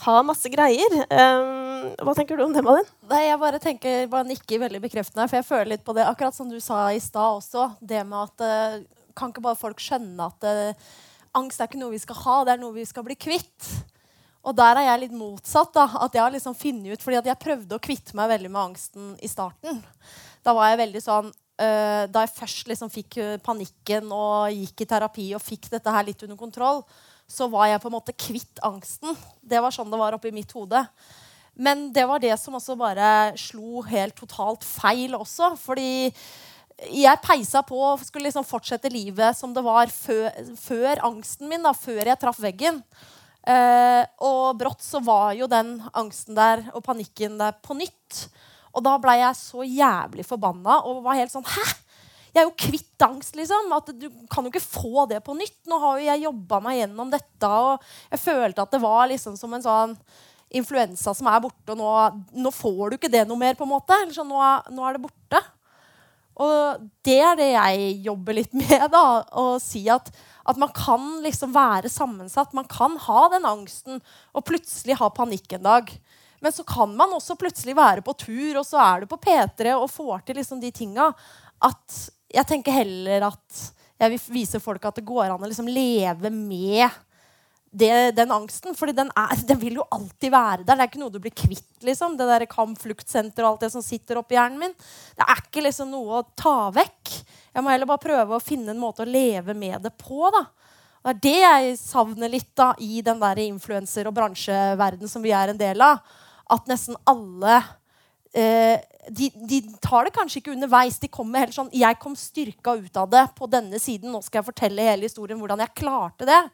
har 0.00 0.22
masse 0.24 0.48
greier? 0.48 0.94
Um, 1.12 1.90
hva 2.06 2.14
tenker 2.16 2.38
du 2.38 2.46
om 2.46 2.54
det, 2.54 2.62
Malin? 2.64 2.86
Nei, 3.10 3.26
jeg 3.26 3.40
bare 3.42 3.60
tenker, 3.60 4.06
bare 4.08 4.24
nikker 4.30 4.62
veldig 4.62 4.80
bekreftende, 4.80 5.26
for 5.28 5.36
jeg 5.36 5.48
føler 5.48 5.68
litt 5.74 5.84
på 5.84 5.92
det. 5.96 6.06
Akkurat 6.08 6.32
som 6.32 6.48
du 6.48 6.56
sa 6.64 6.86
i 6.88 7.02
stad 7.04 7.42
også. 7.42 7.66
Det 7.84 8.00
med 8.08 8.30
at 8.30 8.46
eh, 8.46 8.78
Kan 9.12 9.34
ikke 9.34 9.44
bare 9.44 9.60
folk 9.60 9.82
skjønne 9.82 10.30
at 10.30 10.46
uh, 10.48 10.88
angst 11.36 11.60
er 11.60 11.68
ikke 11.68 11.82
noe 11.82 11.92
vi 11.92 12.00
skal 12.00 12.16
ha, 12.22 12.36
det 12.46 12.54
er 12.54 12.62
noe 12.62 12.72
vi 12.78 12.86
skal 12.88 13.04
bli 13.04 13.18
kvitt? 13.20 13.68
Og 14.40 14.56
der 14.56 14.78
er 14.80 14.86
jeg 14.88 15.02
litt 15.04 15.16
motsatt. 15.16 15.72
da, 15.74 15.84
at 16.06 16.16
jeg 16.16 16.22
har 16.22 16.32
liksom 16.32 16.56
funnet 16.56 16.94
ut, 16.94 17.04
fordi 17.04 17.20
at 17.20 17.28
jeg 17.28 17.42
prøvde 17.42 17.76
å 17.76 17.82
kvitte 17.82 18.16
meg 18.16 18.30
veldig 18.32 18.50
med 18.50 18.62
angsten 18.62 19.14
i 19.20 19.28
starten. 19.28 19.82
Da 20.44 20.54
var 20.56 20.70
jeg 20.70 20.80
veldig 20.80 21.00
sånn 21.04 21.26
øh, 21.28 22.04
Da 22.08 22.22
jeg 22.24 22.32
først 22.32 22.70
liksom 22.70 22.88
fikk 22.88 23.18
øh, 23.20 23.34
panikken 23.44 24.08
og 24.16 24.48
gikk 24.56 24.86
i 24.86 24.88
terapi 24.88 25.26
og 25.36 25.44
fikk 25.44 25.68
dette 25.74 25.92
her 25.92 26.06
litt 26.08 26.24
under 26.24 26.40
kontroll, 26.40 26.80
så 27.30 27.46
var 27.52 27.68
jeg 27.68 27.82
på 27.82 27.90
en 27.90 27.98
måte 27.98 28.16
kvitt 28.16 28.62
angsten. 28.64 29.12
Det 29.42 29.60
var 29.60 29.74
sånn 29.74 29.92
det 29.92 30.00
var 30.00 30.16
oppi 30.16 30.32
mitt 30.34 30.50
hode. 30.56 30.80
Men 31.60 31.90
det 31.92 32.06
var 32.08 32.22
det 32.22 32.32
som 32.40 32.56
også 32.56 32.78
bare 32.80 33.36
slo 33.38 33.84
helt 33.84 34.16
totalt 34.16 34.64
feil 34.64 35.14
også. 35.18 35.52
Fordi 35.60 36.08
jeg 36.88 37.22
peisa 37.22 37.60
på 37.66 37.76
og 37.76 38.02
skulle 38.06 38.30
liksom 38.30 38.46
fortsette 38.48 38.90
livet 38.92 39.36
som 39.36 39.52
det 39.54 39.62
var 39.66 39.92
før, 39.92 40.30
før 40.56 41.02
angsten 41.10 41.50
min. 41.50 41.62
da, 41.62 41.74
Før 41.76 42.00
jeg 42.00 42.20
traff 42.22 42.40
veggen. 42.40 42.80
Eh, 43.48 44.02
og 44.26 44.58
brått 44.60 44.84
så 44.84 45.00
var 45.04 45.32
jo 45.38 45.48
den 45.50 45.78
angsten 45.96 46.36
der 46.36 46.66
og 46.74 46.84
panikken 46.84 47.38
der 47.40 47.56
på 47.64 47.76
nytt. 47.78 48.26
Og 48.76 48.84
da 48.86 48.96
blei 49.02 49.18
jeg 49.22 49.38
så 49.38 49.64
jævlig 49.66 50.26
forbanna 50.28 50.82
og 50.86 51.02
var 51.06 51.18
helt 51.18 51.32
sånn 51.32 51.46
Hæ? 51.48 51.64
Jeg 52.30 52.44
er 52.44 52.46
jo 52.46 52.58
kvitt 52.62 53.02
angst, 53.02 53.34
liksom. 53.34 53.72
At 53.74 53.88
du 53.98 54.06
kan 54.30 54.46
jo 54.46 54.52
ikke 54.52 54.62
få 54.62 55.06
det 55.10 55.18
på 55.26 55.34
nytt. 55.34 55.58
Nå 55.66 55.80
har 55.82 55.98
jo 55.98 56.06
jeg 56.06 56.26
jobba 56.28 56.60
meg 56.62 56.76
gjennom 56.78 57.10
dette, 57.10 57.48
og 57.50 57.80
jeg 58.12 58.22
følte 58.22 58.62
at 58.62 58.76
det 58.76 58.82
var 58.84 59.08
liksom 59.10 59.34
som 59.38 59.56
en 59.56 59.64
sånn 59.64 59.96
influensa 60.54 61.14
som 61.14 61.28
er 61.30 61.42
borte, 61.42 61.74
og 61.74 61.78
nå, 61.78 61.90
nå 62.42 62.50
får 62.54 62.90
du 62.90 62.96
ikke 62.98 63.10
det 63.10 63.24
noe 63.26 63.38
mer, 63.38 63.58
på 63.58 63.66
en 63.66 63.72
måte. 63.72 63.98
Eller 63.98 64.14
sånn, 64.14 64.30
nå, 64.30 64.38
nå 64.70 64.86
er 64.86 64.94
det 64.94 65.02
borte. 65.02 65.42
Og 66.40 66.86
det 67.06 67.18
er 67.18 67.36
det 67.38 67.50
jeg 67.50 67.92
jobber 68.06 68.38
litt 68.38 68.54
med. 68.62 68.86
da, 68.94 69.04
Å 69.26 69.46
si 69.62 69.84
at, 69.92 70.10
at 70.50 70.60
man 70.60 70.72
kan 70.74 71.20
liksom 71.24 71.52
være 71.54 71.90
sammensatt. 71.92 72.54
Man 72.56 72.68
kan 72.70 72.96
ha 73.06 73.26
den 73.32 73.48
angsten 73.48 74.00
og 74.34 74.46
plutselig 74.48 74.98
ha 75.00 75.10
panikk 75.14 75.56
en 75.56 75.66
dag. 75.66 75.92
Men 76.40 76.54
så 76.56 76.64
kan 76.64 76.92
man 76.96 77.12
også 77.12 77.36
plutselig 77.40 77.76
være 77.76 78.04
på 78.04 78.14
tur, 78.16 78.60
og 78.60 78.64
så 78.66 78.80
er 78.80 79.02
du 79.02 79.10
på 79.10 79.20
P3 79.20 79.74
og 79.76 79.90
får 79.92 80.24
til 80.24 80.40
liksom 80.40 80.62
de 80.62 80.72
tinga. 80.72 81.10
At 81.60 82.00
jeg 82.32 82.48
tenker 82.48 82.80
heller 82.80 83.28
at 83.28 83.62
jeg 84.00 84.14
vil 84.14 84.36
vise 84.40 84.60
folk 84.62 84.84
at 84.88 84.96
det 84.96 85.08
går 85.08 85.26
an 85.28 85.42
å 85.42 85.48
liksom 85.48 85.68
leve 85.68 86.32
med 86.32 86.88
det, 87.70 88.10
den 88.16 88.30
angsten. 88.30 88.74
fordi 88.74 88.92
den, 88.92 89.10
den, 89.48 89.58
vil 89.58 89.80
jo 89.80 89.86
alltid 89.90 90.32
være 90.32 90.62
der. 90.64 90.76
Det 90.76 90.84
er 90.84 90.90
ikke 90.90 91.02
noe 91.02 91.14
du 91.14 91.20
blir 91.22 91.34
kvitt. 91.34 91.82
liksom. 91.86 92.16
Det 92.18 92.28
der 92.28 92.46
kampfluktsenter 92.50 93.44
og 93.44 93.52
alt 93.52 93.66
det 93.66 93.72
som 93.74 93.84
sitter 93.84 94.20
oppi 94.20 94.38
hjernen 94.38 94.60
min. 94.60 94.78
Det 95.16 95.26
er 95.26 95.44
ikke 95.44 95.66
liksom 95.66 95.92
noe 95.92 96.20
å 96.20 96.26
ta 96.36 96.70
vekk. 96.74 97.16
Jeg 97.54 97.64
må 97.64 97.72
heller 97.72 97.90
bare 97.90 98.02
prøve 98.02 98.36
å 98.36 98.42
finne 98.42 98.74
en 98.74 98.82
måte 98.82 99.04
å 99.04 99.08
leve 99.08 99.54
med 99.54 99.82
det 99.86 99.94
på. 99.98 100.30
da. 100.34 100.46
Det 101.00 101.10
er 101.10 101.20
det 101.24 101.36
jeg 101.40 101.76
savner 101.80 102.28
litt 102.28 102.52
da, 102.58 102.74
i 102.78 103.00
den 103.02 103.20
der 103.22 103.38
influenser- 103.46 104.08
og 104.10 104.16
bransjeverden 104.18 105.08
som 105.08 105.22
vi 105.24 105.32
er 105.32 105.52
en 105.52 105.60
del 105.60 105.80
av 105.80 106.02
at 106.50 106.66
nesten 106.68 106.98
alle 107.08 107.60
eh, 108.36 108.82
de, 109.08 109.30
de, 109.48 109.62
tar 109.80 110.04
det 110.06 110.12
kanskje 110.14 110.42
ikke 110.42 110.52
underveis. 110.52 110.98
De 111.00 111.08
kommer 111.08 111.46
helt 111.46 111.56
sånn 111.56 111.70
'Jeg 111.72 111.98
kom 112.02 112.16
styrka 112.18 112.76
ut 112.76 112.96
av 112.96 113.08
det 113.10 113.24
på 113.38 113.48
denne 113.48 113.78
siden. 113.80 114.12
Nå 114.12 114.20
skal 114.22 114.40
jeg 114.40 114.50
fortelle 114.50 114.90
hele 114.90 115.08
historien 115.08 115.38
hvordan 115.40 115.62
jeg 115.64 115.78
klarte 115.80 116.28
det.' 116.28 116.50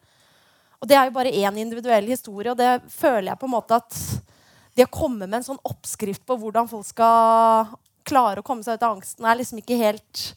Og 0.81 0.89
det 0.89 0.97
er 0.97 1.07
jo 1.07 1.15
bare 1.15 1.33
én 1.33 1.59
individuell 1.61 2.09
historie, 2.11 2.51
og 2.51 2.59
det 2.59 2.83
føler 2.93 3.31
jeg 3.31 3.41
på 3.41 3.47
en 3.47 3.55
måte 3.55 3.79
at 3.79 3.97
det 4.77 4.85
å 4.85 4.93
komme 4.93 5.25
med 5.25 5.39
en 5.39 5.47
sånn 5.47 5.63
oppskrift 5.65 6.21
på 6.27 6.37
hvordan 6.37 6.69
folk 6.69 6.85
skal 6.85 7.71
klare 8.07 8.43
å 8.43 8.45
komme 8.45 8.63
seg 8.63 8.77
ut 8.77 8.85
av 8.85 8.97
angsten, 8.97 9.25
er 9.25 9.39
liksom 9.39 9.61
ikke 9.63 9.79
helt 9.79 10.27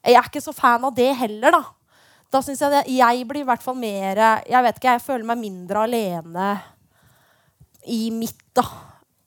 Jeg 0.00 0.16
er 0.16 0.24
ikke 0.24 0.40
så 0.40 0.54
fan 0.56 0.84
av 0.88 0.94
det 0.96 1.10
heller, 1.18 1.52
da. 1.52 1.60
Da 2.32 2.40
syns 2.42 2.62
jeg 2.62 2.72
det, 2.72 2.84
jeg 2.96 3.26
blir 3.28 3.44
i 3.44 3.48
hvert 3.48 3.62
fall 3.62 3.76
mer 3.76 4.18
Jeg 4.48 4.64
vet 4.64 4.78
ikke, 4.78 4.94
jeg 4.96 5.04
føler 5.04 5.28
meg 5.28 5.42
mindre 5.42 5.84
alene 5.84 6.54
i 7.88 8.08
mitt, 8.12 8.40
da 8.56 8.64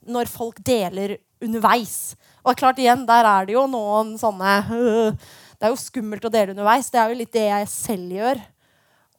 når 0.10 0.30
folk 0.32 0.60
deler 0.66 1.18
underveis. 1.44 2.16
Og 2.44 2.58
klart 2.60 2.80
igjen, 2.82 3.06
der 3.08 3.28
er 3.28 3.48
det 3.48 3.56
jo 3.56 3.66
noen 3.72 4.16
sånne 4.20 4.56
øh, 4.76 5.30
Det 5.58 5.68
er 5.68 5.72
jo 5.72 5.80
skummelt 5.80 6.26
å 6.28 6.32
dele 6.32 6.56
underveis. 6.56 6.90
Det 6.92 7.00
er 7.00 7.12
jo 7.12 7.20
litt 7.22 7.36
det 7.36 7.46
jeg 7.48 7.70
selv 7.72 8.18
gjør. 8.18 8.42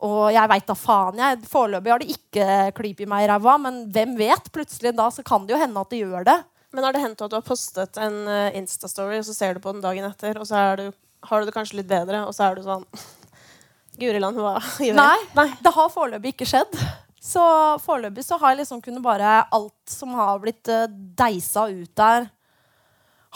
Og 0.02 0.32
jeg 0.34 0.50
veit 0.50 0.66
da 0.66 0.74
faen. 0.76 1.20
jeg, 1.20 1.44
Foreløpig 1.48 1.92
har 1.92 2.02
det 2.02 2.16
ikke 2.16 2.48
klypet 2.76 3.08
meg 3.08 3.24
i 3.24 3.28
ræva, 3.30 3.54
men 3.62 3.84
hvem 3.94 4.16
vet? 4.18 4.50
Plutselig 4.52 4.94
da 4.96 5.06
så 5.14 5.22
kan 5.26 5.46
det 5.46 5.54
jo 5.54 5.60
hende 5.60 5.80
at 5.80 5.92
det 5.92 6.02
gjør 6.02 6.26
det. 6.28 6.38
Men 6.74 6.84
har 6.84 6.96
det 6.96 7.04
hendt 7.04 7.22
at 7.22 7.30
du 7.30 7.36
har 7.38 7.46
postet 7.46 8.00
en 8.02 8.16
uh, 8.26 8.56
Insta-story, 8.58 9.20
og 9.20 9.28
så 9.28 9.36
ser 9.36 9.54
du 9.54 9.62
på 9.62 9.72
den 9.72 9.84
dagen 9.84 10.06
etter, 10.08 10.40
og 10.40 10.48
så 10.48 10.64
du, 10.80 10.88
har 11.28 11.40
du 11.40 11.46
det 11.48 11.54
kanskje 11.54 11.78
litt 11.78 11.90
bedre, 11.90 12.24
og 12.26 12.34
så 12.34 12.48
er 12.48 12.58
du 12.58 12.66
sånn 12.66 12.84
Guriland, 14.00 14.40
hva 14.42 14.56
gjør 14.82 14.90
jeg? 14.90 14.98
Nei, 14.98 15.18
Nei. 15.38 15.48
det 15.62 15.74
har 15.76 15.92
foreløpig 15.94 16.34
ikke 16.34 16.50
skjedd. 16.50 16.74
Så 17.24 17.44
foreløpig 17.86 18.26
så 18.26 18.36
har 18.42 18.52
jeg 18.52 18.64
liksom 18.64 18.82
kunnet 18.84 19.00
bare 19.04 19.46
Alt 19.54 19.94
som 19.94 20.12
har 20.18 20.42
blitt 20.42 20.68
uh, 20.68 20.88
deisa 20.90 21.68
ut 21.70 21.94
der, 21.96 22.26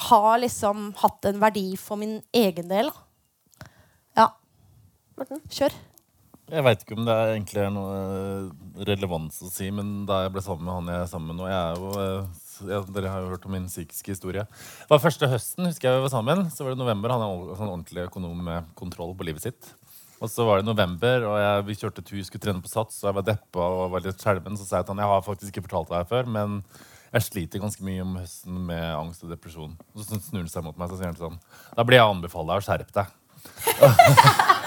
har 0.09 0.39
liksom 0.43 0.93
hatt 1.01 1.31
en 1.31 1.41
verdi 1.43 1.69
for 1.79 1.99
min 1.99 2.19
egen 2.37 2.69
del. 2.71 2.91
Ja. 4.19 4.33
Morten, 5.19 5.41
kjør. 5.51 5.75
Jeg 6.49 6.65
veit 6.65 6.81
ikke 6.81 6.97
om 6.97 7.05
det 7.05 7.13
er 7.15 7.31
egentlig 7.35 7.61
er 7.61 7.73
noe 7.75 7.97
eh, 7.97 8.85
relevans 8.89 9.43
å 9.45 9.51
si, 9.53 9.67
men 9.75 10.07
da 10.09 10.23
jeg 10.25 10.33
ble 10.33 10.43
sammen 10.45 10.65
med 10.65 10.77
han 10.79 10.87
jeg 10.95 11.03
er 11.05 11.11
sammen 11.11 11.29
med 11.35 11.43
nå 11.43 11.49
jeg 11.51 11.59
er 11.59 11.83
jo, 11.83 11.91
jeg, 12.71 12.87
Dere 12.97 13.11
har 13.13 13.25
jo 13.25 13.33
hørt 13.35 13.45
om 13.45 13.53
min 13.53 13.67
psykiske 13.69 14.15
historie. 14.15 14.47
Det 14.49 14.89
var 14.89 15.03
første 15.03 15.29
høsten 15.29 15.69
husker 15.69 15.91
jeg 15.91 15.99
vi 15.99 16.07
var 16.07 16.15
sammen. 16.15 16.47
Så 16.51 16.65
var 16.65 16.73
det 16.73 16.81
november. 16.81 17.13
Han 17.15 17.23
er 17.23 17.53
sånn 17.61 17.71
ordentlig 17.71 18.07
økonom 18.09 18.41
med 18.49 18.73
kontroll 18.81 19.13
på 19.19 19.29
livet 19.29 19.45
sitt. 19.45 19.69
Og 20.19 20.33
så 20.33 20.43
var 20.49 20.59
det 20.59 20.67
november, 20.67 21.29
og 21.29 21.37
jeg, 21.39 21.67
vi 21.69 21.77
kjørte 21.79 22.03
tur, 22.03 22.19
skulle 22.27 22.43
trene 22.43 22.65
på 22.65 22.73
Sats, 22.73 22.97
og 23.05 23.11
jeg 23.11 23.19
var 23.21 23.27
deppa 23.29 23.69
og 23.77 23.93
var 23.93 24.03
litt 24.03 24.25
skjelven. 24.25 24.59
Så 24.59 24.67
sa 24.67 24.81
jeg 24.81 24.89
til 24.89 24.97
han 24.97 25.05
jeg 25.05 25.13
har 25.13 25.27
faktisk 25.29 25.53
ikke 25.53 25.67
fortalt 25.69 25.93
deg 25.95 26.11
før, 26.11 26.33
men 26.35 26.59
jeg 27.13 27.29
sliter 27.29 27.63
ganske 27.63 27.87
mye 27.87 28.03
om 28.03 28.19
høsten 28.19 28.59
med 28.73 28.87
angst 28.97 29.23
og 29.23 29.31
depresjon. 29.37 29.79
Og 29.95 30.03
så 30.03 30.19
snur 30.19 30.43
han 30.43 30.51
seg 30.51 30.67
mot 30.67 30.81
meg 30.81 30.91
så 30.91 30.99
sier 30.99 31.13
han 31.13 31.21
sånn 31.21 31.39
Da 31.77 31.87
blir 31.87 32.01
jeg 32.01 32.17
anbefalt 32.17 32.51
deg 32.51 32.65
å 32.65 32.67
skjerpe 32.67 32.97
deg. 32.99 34.55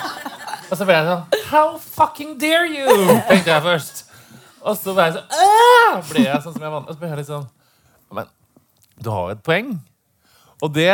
og 0.71 0.79
så 0.79 0.87
ble 0.87 0.95
jeg 0.95 1.09
sånn 1.09 1.47
How 1.51 1.75
fucking 1.83 2.37
dare 2.39 2.69
you? 2.71 2.87
tenkte 3.29 3.51
jeg 3.51 3.63
først. 3.65 4.03
Og 4.61 4.77
så 4.79 4.95
ble 4.95 5.09
jeg 5.09 5.17
sånn 5.19 6.05
ble 6.11 6.25
jeg 6.27 6.43
sånn 6.45 6.55
som 6.55 6.65
jeg 6.67 6.75
vant. 6.77 6.87
Og 6.87 6.95
så 6.95 7.01
ble 7.01 7.11
jeg 7.11 7.21
litt 7.21 7.31
sånn 7.31 7.47
Men 8.15 8.31
du 9.01 9.09
har 9.11 9.31
jo 9.31 9.37
et 9.37 9.45
poeng. 9.45 9.75
Og 10.61 10.73
det 10.77 10.91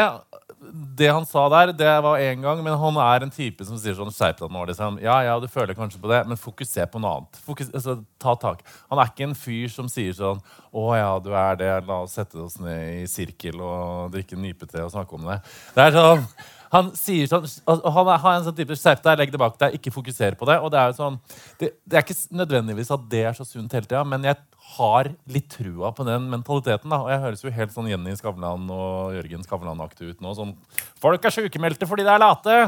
det 0.97 1.07
han 1.13 1.25
sa 1.25 1.43
der, 1.53 1.71
det 1.75 1.91
var 2.01 2.17
én 2.17 2.41
gang, 2.41 2.61
men 2.63 2.73
han 2.81 2.97
er 2.97 3.23
en 3.23 3.31
type 3.31 3.65
som 3.65 3.77
sier 3.79 3.93
sånn 3.97 4.09
Skjerp 4.13 4.39
deg 4.41 4.53
nå. 4.53 4.63
Liksom. 4.69 4.97
Ja, 5.03 5.19
ja, 5.25 5.35
du 5.39 5.45
føler 5.51 5.77
kanskje 5.77 6.01
på 6.01 6.09
det, 6.09 6.23
men 6.27 6.39
fokuser 6.39 6.89
på 6.89 7.01
noe 7.01 7.19
annet. 7.19 7.39
Fokus, 7.45 7.69
altså, 7.77 7.99
ta 8.21 8.33
tak. 8.41 8.63
Han 8.89 8.99
er 8.99 9.11
ikke 9.11 9.27
en 9.27 9.37
fyr 9.37 9.69
som 9.71 9.89
sier 9.91 10.15
sånn 10.17 10.41
Å 10.73 10.85
ja, 10.97 11.11
du 11.21 11.29
er 11.37 11.59
det. 11.61 11.71
La 11.87 12.01
oss 12.03 12.17
sette 12.17 12.39
oss 12.41 12.57
ned 12.61 13.03
i 13.03 13.07
sirkel 13.11 13.61
og 13.61 14.13
drikke 14.15 14.39
nypete 14.39 14.81
og 14.83 14.93
snakke 14.95 15.19
om 15.19 15.29
det. 15.29 15.39
Det 15.77 15.85
er 15.85 15.95
sånn 15.95 16.25
han 16.73 16.91
sier 16.97 17.29
sånn 17.29 17.45
Han 17.67 18.09
har 18.11 18.33
en 18.33 18.45
sånn 18.47 18.55
type 18.57 18.75
skjerp 18.75 19.03
deg, 19.05 19.21
legg 19.21 19.31
det 19.33 19.39
bak 19.41 19.55
deg, 19.61 19.77
ikke 19.77 19.93
fokuser 19.95 20.35
på 20.39 20.47
det. 20.49 20.57
Og 20.63 20.71
det 20.73 20.81
er 20.81 20.91
jo 20.91 20.97
sånn 20.97 21.19
Det, 21.59 21.71
det 21.87 21.99
er 21.99 22.05
ikke 22.05 22.37
nødvendigvis 22.41 22.91
at 22.95 23.07
det 23.11 23.23
er 23.29 23.37
så 23.37 23.47
sunt 23.47 23.73
hele 23.77 23.87
tida, 23.87 24.03
men 24.07 24.27
jeg 24.27 24.39
har 24.77 25.09
litt 25.31 25.47
trua 25.53 25.93
på 25.95 26.03
den 26.07 26.27
mentaliteten. 26.31 26.91
da 26.91 26.99
Og 27.05 27.11
jeg 27.13 27.23
høres 27.23 27.43
jo 27.45 27.53
helt 27.55 27.73
sånn 27.75 27.89
Jenny 27.91 28.15
Skavlan 28.19 28.67
og 28.73 29.15
Jørgen 29.15 29.47
Skavlan-aktig 29.47 30.11
ut 30.11 30.23
nå. 30.23 30.35
Sånn 30.37 30.55
Folk 31.01 31.23
er 31.23 31.35
sykemeldte 31.35 31.87
fordi 31.89 32.05
de 32.07 32.13
er 32.13 32.23
late! 32.23 32.59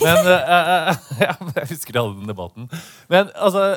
Men 0.00 0.20
uh, 0.32 0.92
Jeg 1.20 1.72
husker 1.74 1.92
de 1.92 2.02
hadde 2.02 2.20
den 2.20 2.32
debatten. 2.32 2.70
Men 3.12 3.32
altså 3.36 3.72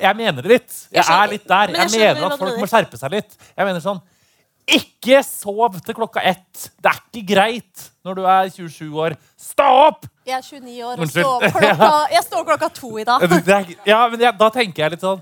jeg 0.00 0.16
mener 0.16 0.42
det 0.42 0.50
litt. 0.50 0.74
Jeg, 0.94 1.04
er 1.04 1.28
litt 1.30 1.44
der. 1.48 1.74
Jeg 1.76 1.90
mener 1.92 2.30
at 2.30 2.40
folk 2.40 2.56
må 2.58 2.66
skjerpe 2.70 2.98
seg 2.98 3.12
litt. 3.12 3.34
Jeg 3.52 3.68
mener 3.68 3.82
sånn 3.84 4.00
Ikke 4.64 5.20
sov 5.26 5.76
til 5.84 5.96
klokka 5.96 6.22
ett! 6.24 6.70
Det 6.80 6.88
er 6.88 7.00
ikke 7.02 7.26
greit 7.34 7.90
når 8.04 8.16
du 8.16 8.24
er 8.28 8.50
27 8.52 9.00
år. 9.00 9.14
Stå 9.40 9.64
opp! 9.88 10.06
Jeg 10.24 10.38
er 10.38 10.44
29 10.44 10.84
år 10.88 11.00
og 11.04 11.10
står 11.12 11.42
klokka, 11.52 11.88
jeg 12.14 12.24
står 12.24 12.44
klokka 12.48 12.68
to 12.72 12.90
i 12.96 13.04
dag. 13.04 13.24
Det 13.44 13.52
er, 13.52 13.72
ja, 13.84 13.98
men 14.08 14.22
jeg, 14.24 14.32
Da 14.40 14.48
tenker 14.52 14.84
jeg 14.86 14.94
litt 14.94 15.02
sånn 15.04 15.20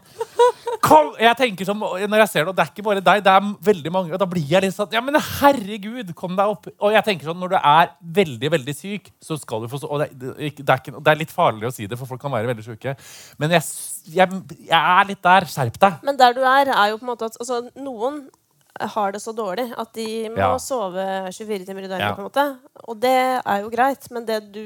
Kom! 0.83 1.09
Jeg 1.19 1.35
tenker 1.39 1.67
sånn, 1.67 1.81
Når 1.81 2.23
jeg 2.23 2.31
ser 2.31 2.45
det, 2.45 2.53
og 2.53 2.59
det 2.59 2.63
er 2.63 2.71
ikke 2.71 2.85
bare 2.87 3.03
deg, 3.03 3.23
det 3.27 3.33
er 3.33 3.49
veldig 3.67 3.93
mange. 3.95 4.13
Og 4.15 4.21
da 4.23 4.29
blir 4.31 4.47
jeg 4.47 4.63
litt 4.63 4.77
sånn 4.77 4.95
Ja, 4.95 5.03
men 5.03 5.19
herregud, 5.19 6.13
kom 6.19 6.37
deg 6.39 6.53
opp! 6.55 6.69
Og 6.79 6.95
jeg 6.95 7.07
tenker 7.09 7.31
sånn, 7.31 7.41
når 7.43 7.55
du 7.55 7.59
er 7.59 7.91
veldig, 8.21 8.53
veldig 8.55 8.77
syk, 8.79 9.11
så 9.23 9.39
skal 9.41 9.65
du 9.65 9.71
få 9.73 9.83
sove. 9.83 9.97
Og 9.97 10.05
det, 10.05 10.13
det, 10.15 10.53
det, 10.61 10.69
er, 10.69 10.79
ikke, 10.79 10.95
det 11.03 11.15
er 11.15 11.21
litt 11.25 11.35
farlig 11.35 11.67
å 11.67 11.75
si 11.75 11.89
det, 11.91 11.99
for 11.99 12.11
folk 12.11 12.23
kan 12.23 12.35
være 12.35 12.53
veldig 12.53 12.67
syke. 12.69 12.95
Men 13.43 13.57
jeg, 13.59 13.67
jeg, 14.21 14.43
jeg 14.69 14.79
er 14.79 15.11
litt 15.11 15.23
der. 15.27 15.49
Skjerp 15.51 15.83
deg. 15.83 15.99
Men 16.07 16.23
der 16.23 16.39
du 16.39 16.45
er, 16.47 16.71
er 16.77 16.93
jo 16.93 17.03
på 17.03 17.09
en 17.09 17.13
måte 17.15 17.31
at 17.31 17.43
altså, 17.43 17.65
noen 17.83 18.23
har 18.81 19.13
det 19.13 19.21
så 19.21 19.33
dårlig 19.37 19.67
at 19.79 19.93
de 19.93 20.29
må 20.33 20.39
Ja. 20.39 20.57
sove 20.59 21.03
24 21.33 21.67
timer 21.67 21.85
i 21.85 21.89
døgnet. 21.89 22.01
Ja. 22.01 22.15
på 22.17 22.23
en 22.23 22.29
måte. 22.31 22.45
Og 22.89 22.99
det 22.99 23.43
er 23.45 23.61
jo 23.61 23.69
greit, 23.71 24.11
men 24.11 24.25
det 24.25 24.39
du, 24.53 24.63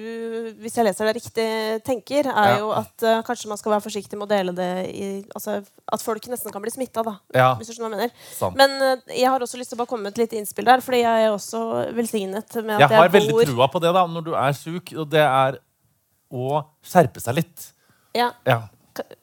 hvis 0.63 0.77
jeg 0.77 0.85
leser 0.87 1.07
det 1.07 1.17
riktig, 1.17 1.83
tenker, 1.85 2.27
er 2.31 2.53
Ja. 2.55 2.59
jo 2.59 2.71
at 2.71 3.03
uh, 3.03 3.23
kanskje 3.27 3.49
man 3.49 3.59
skal 3.59 3.73
være 3.73 3.83
forsiktig 3.83 4.15
med 4.17 4.29
å 4.29 4.31
dele 4.31 4.55
det 4.55 4.71
i 4.95 5.25
altså, 5.35 5.65
At 5.93 6.03
folk 6.03 6.23
nesten 6.29 6.53
kan 6.53 6.63
bli 6.63 6.71
smitta, 6.71 7.03
da. 7.03 7.17
Hvis 7.59 7.67
du 7.69 7.73
skjønner 7.75 7.91
hva 7.97 7.99
jeg 7.99 8.11
mener. 8.11 8.13
Sånn. 8.39 8.55
Men 8.57 8.71
uh, 8.83 8.97
jeg 9.11 9.27
har 9.29 9.41
også 9.41 9.59
lyst 9.59 9.71
til 9.71 9.77
å 9.77 9.83
bare 9.83 9.89
komme 9.91 10.03
med 10.07 10.13
et 10.17 10.23
lite 10.23 10.37
innspill 10.39 10.65
der, 10.65 10.81
fordi 10.81 11.03
jeg 11.03 11.27
er 11.27 11.31
også 11.35 11.93
velsignet 11.95 12.55
med 12.63 12.79
Jeg 12.79 12.89
jeg 12.89 12.99
har 12.99 13.09
jeg, 13.09 13.13
veldig 13.19 13.33
bor 13.33 13.45
trua 13.45 13.69
på 13.75 13.81
det 13.83 13.93
da, 13.95 14.07
når 14.07 14.25
du 14.25 14.33
er 14.35 14.53
sjuk, 14.53 14.95
og 14.97 15.11
det 15.11 15.21
er 15.27 15.59
å 16.33 16.63
skjerpe 16.83 17.21
seg 17.21 17.35
litt. 17.43 17.73
Ja, 18.15 18.31
Ja. 18.47 18.63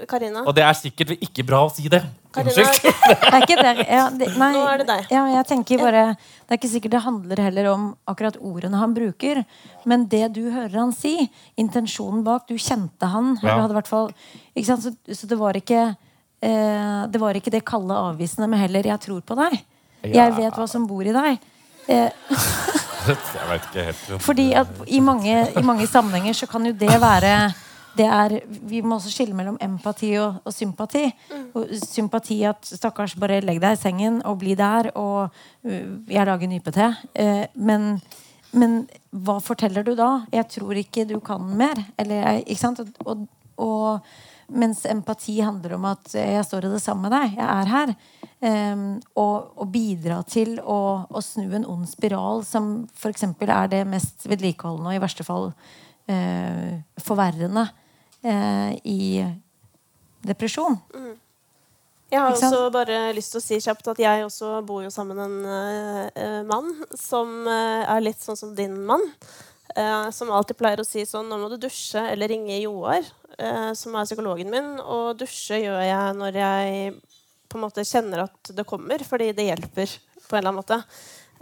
Karina. 0.08 0.44
Og 0.46 0.54
det 0.54 0.62
er 0.64 0.74
sikkert 0.78 1.16
ikke 1.18 1.44
bra 1.48 1.64
å 1.66 1.72
si 1.74 1.88
det. 1.90 2.04
Unnskyld. 2.38 2.94
Det 3.24 3.30
er 3.30 3.44
ikke 3.46 3.58
der. 3.60 3.82
Ja, 3.86 4.04
det, 4.10 4.30
nei, 4.40 4.50
Nå 4.56 4.64
er 4.70 4.82
det 4.82 4.88
deg. 4.90 5.12
Ja, 5.14 5.24
jeg 5.36 5.46
tenker 5.50 5.82
bare 5.84 6.04
Det 6.16 6.56
er 6.56 6.60
ikke 6.60 6.72
sikkert 6.72 6.96
det 6.96 7.04
handler 7.06 7.42
heller 7.46 7.70
om 7.74 7.84
akkurat 8.10 8.40
ordene 8.42 8.80
han 8.82 8.96
bruker, 8.96 9.44
men 9.90 10.08
det 10.10 10.26
du 10.36 10.42
hører 10.50 10.74
han 10.80 10.94
si, 10.96 11.28
intensjonen 11.60 12.24
bak 12.26 12.48
Du 12.50 12.56
kjente 12.58 13.10
han. 13.10 13.36
Ja. 13.42 13.44
Eller 13.44 13.66
hadde 13.66 13.78
i 13.78 13.80
hvert 13.82 13.92
fall 13.92 14.10
ikke 14.54 14.70
sant? 14.72 14.88
Så, 14.88 15.18
så 15.20 15.30
det 15.30 15.40
var 15.40 15.58
ikke 15.60 15.84
eh, 15.92 17.02
Det 17.14 17.22
var 17.22 17.38
ikke 17.38 17.54
det 17.54 17.66
kalde 17.68 17.98
avvisende, 18.12 18.50
men 18.50 18.66
heller 18.66 18.84
'jeg 18.94 19.00
tror 19.08 19.22
på 19.22 19.38
deg'. 19.40 19.60
Ja. 20.04 20.26
Jeg 20.26 20.38
vet 20.42 20.58
hva 20.58 20.68
som 20.68 20.88
bor 20.88 21.06
i 21.06 21.14
deg. 21.16 21.40
Eh, 21.88 22.10
Jeg 23.04 23.48
vet 23.50 23.68
ikke 23.68 23.86
helt. 23.90 24.04
fordi 24.28 24.48
at 24.56 24.68
i 24.88 25.00
mange, 25.04 25.36
i 25.60 25.64
mange 25.66 25.88
sammenhenger 25.88 26.34
så 26.38 26.48
kan 26.48 26.66
jo 26.66 26.74
det 26.74 26.96
være 27.02 27.34
det 27.98 28.06
er, 28.10 28.40
Vi 28.48 28.82
må 28.82 28.98
også 28.98 29.12
skille 29.14 29.36
mellom 29.38 29.58
empati 29.62 30.14
og, 30.22 30.42
og 30.46 30.54
sympati. 30.54 31.06
Og 31.54 31.70
sympati 31.78 32.42
at 32.50 32.66
stakkars, 32.66 33.16
bare 33.20 33.42
legg 33.46 33.62
deg 33.62 33.78
i 33.78 33.82
sengen 33.82 34.22
og 34.26 34.40
bli 34.42 34.56
der, 34.58 34.90
og 34.98 35.30
uh, 35.30 35.88
jeg 36.10 36.28
lager 36.30 36.50
nypete. 36.50 36.90
Uh, 37.14 37.46
men, 37.54 38.02
men 38.58 38.84
hva 39.12 39.40
forteller 39.44 39.86
du 39.86 39.94
da? 40.00 40.26
Jeg 40.34 40.50
tror 40.58 40.80
ikke 40.82 41.06
du 41.10 41.20
kan 41.26 41.46
mer. 41.58 41.82
Eller, 42.02 42.42
ikke 42.42 42.62
sant? 42.64 42.82
Og, 42.82 42.94
og, 43.06 43.28
og, 43.62 44.14
mens 44.54 44.84
empati 44.90 45.38
handler 45.42 45.78
om 45.78 45.86
at 45.88 46.12
jeg 46.14 46.44
står 46.46 46.68
i 46.68 46.74
det 46.74 46.82
samme 46.84 47.08
med 47.08 47.14
deg. 47.16 47.38
Jeg 47.38 47.46
er 47.46 47.72
her. 47.72 47.94
Um, 48.44 48.90
og, 49.16 49.54
og 49.56 49.70
bidra 49.72 50.18
til 50.28 50.58
å, 50.60 51.06
å 51.08 51.22
snu 51.24 51.46
en 51.56 51.70
ond 51.70 51.86
spiral 51.88 52.44
som 52.46 52.74
f.eks. 52.92 53.24
er 53.40 53.70
det 53.72 53.86
mest 53.88 54.28
vedlikeholdende 54.28 54.92
og 54.92 54.98
i 54.98 55.02
verste 55.06 55.24
fall 55.24 55.48
uh, 55.54 56.74
forverrende 57.00 57.70
eh, 58.24 58.74
i 58.84 59.04
depresjon. 60.24 60.78
Jeg 62.14 62.22
har 62.22 62.36
også 62.36 62.68
bare 62.74 62.98
lyst 63.18 63.34
til 63.34 63.42
å 63.42 63.44
si 63.44 63.58
kjapt 63.64 63.88
at 63.96 64.02
jeg 64.04 64.26
også 64.26 64.60
bor 64.68 64.84
jo 64.86 64.92
sammen 64.94 65.18
med 65.18 65.32
en 65.34 66.12
eh, 66.14 66.44
mann 66.46 66.70
som 67.00 67.32
uh, 67.48 67.82
er 67.90 68.04
litt 68.06 68.22
sånn 68.22 68.38
som 68.38 68.52
din 68.58 68.76
mann. 68.86 69.02
Uh, 69.74 70.12
som 70.14 70.30
alltid 70.30 70.60
pleier 70.60 70.84
å 70.84 70.86
si 70.86 71.02
sånn 71.10 71.32
Nå 71.32 71.40
må 71.42 71.48
du 71.50 71.56
dusje 71.58 72.04
eller 72.12 72.30
ringe 72.30 72.60
Joar, 72.62 73.08
som 73.74 73.96
er 73.98 74.06
psykologen 74.06 74.52
min. 74.54 74.76
Og 74.78 75.18
dusje 75.18 75.58
gjør 75.58 75.82
jeg 75.82 76.18
når 76.20 76.38
jeg 76.38 76.92
på 77.50 77.58
en 77.58 77.64
måte 77.66 77.86
kjenner 77.86 78.28
at 78.28 78.52
det 78.54 78.66
kommer, 78.70 79.02
fordi 79.06 79.32
det 79.34 79.48
hjelper 79.48 79.90
på 79.90 80.36
en 80.36 80.40
eller 80.40 80.52
annen 80.52 80.60
måte. 80.62 80.78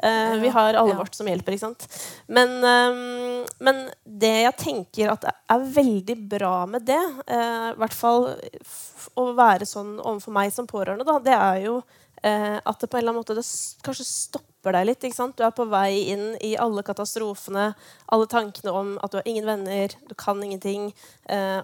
Eh, 0.03 0.35
vi 0.41 0.49
har 0.49 0.73
alle 0.73 0.89
Ja. 0.89 0.97
vårt 0.97 1.15
som 1.15 1.27
hjelper, 1.27 1.53
ikke 1.53 1.59
sant. 1.59 1.87
Men, 2.27 2.49
um, 2.63 3.45
men 3.59 3.91
det 4.05 4.43
jeg 4.43 4.57
tenker 4.57 5.11
at 5.11 5.25
er 5.25 5.59
veldig 5.59 6.29
bra 6.29 6.65
med 6.65 6.85
det, 6.85 7.01
uh, 7.29 7.71
i 7.71 7.77
hvert 7.77 7.93
fall 7.93 8.35
å 9.15 9.35
være 9.35 9.65
sånn 9.65 9.99
overfor 9.99 10.33
meg 10.33 10.51
som 10.53 10.65
pårørende, 10.65 11.05
da, 11.05 11.19
det 11.19 11.33
er 11.37 11.65
jo 11.65 11.75
uh, 11.77 12.59
at 12.65 12.79
det 12.79 12.89
på 12.89 12.97
en 12.97 13.03
eller 13.03 13.13
annen 13.13 13.21
måte 13.21 13.83
kanskje 13.85 14.05
stopper 14.05 14.73
deg 14.73 14.85
litt. 14.87 15.03
ikke 15.03 15.15
sant? 15.15 15.37
Du 15.37 15.43
er 15.43 15.51
på 15.51 15.69
vei 15.69 16.09
inn 16.09 16.35
i 16.41 16.55
alle 16.57 16.81
katastrofene, 16.81 17.75
alle 18.09 18.25
tankene 18.25 18.73
om 18.73 18.97
at 19.03 19.11
du 19.11 19.17
har 19.17 19.27
ingen 19.27 19.45
venner, 19.45 19.93
du 20.07 20.15
kan 20.15 20.41
ingenting, 20.41 20.93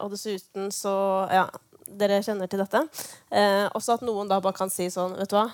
og 0.02 0.12
dessuten 0.12 0.70
så 0.74 1.28
Ja, 1.32 1.48
dere 1.88 2.22
kjenner 2.22 2.50
til 2.50 2.60
dette. 2.60 2.82
Også 3.74 3.94
at 3.94 4.02
noen 4.02 4.28
da 4.28 4.40
bare 4.42 4.58
kan 4.58 4.70
si 4.70 4.90
sånn 4.90 5.14
Vet 5.16 5.30
du 5.30 5.36
hva, 5.38 5.52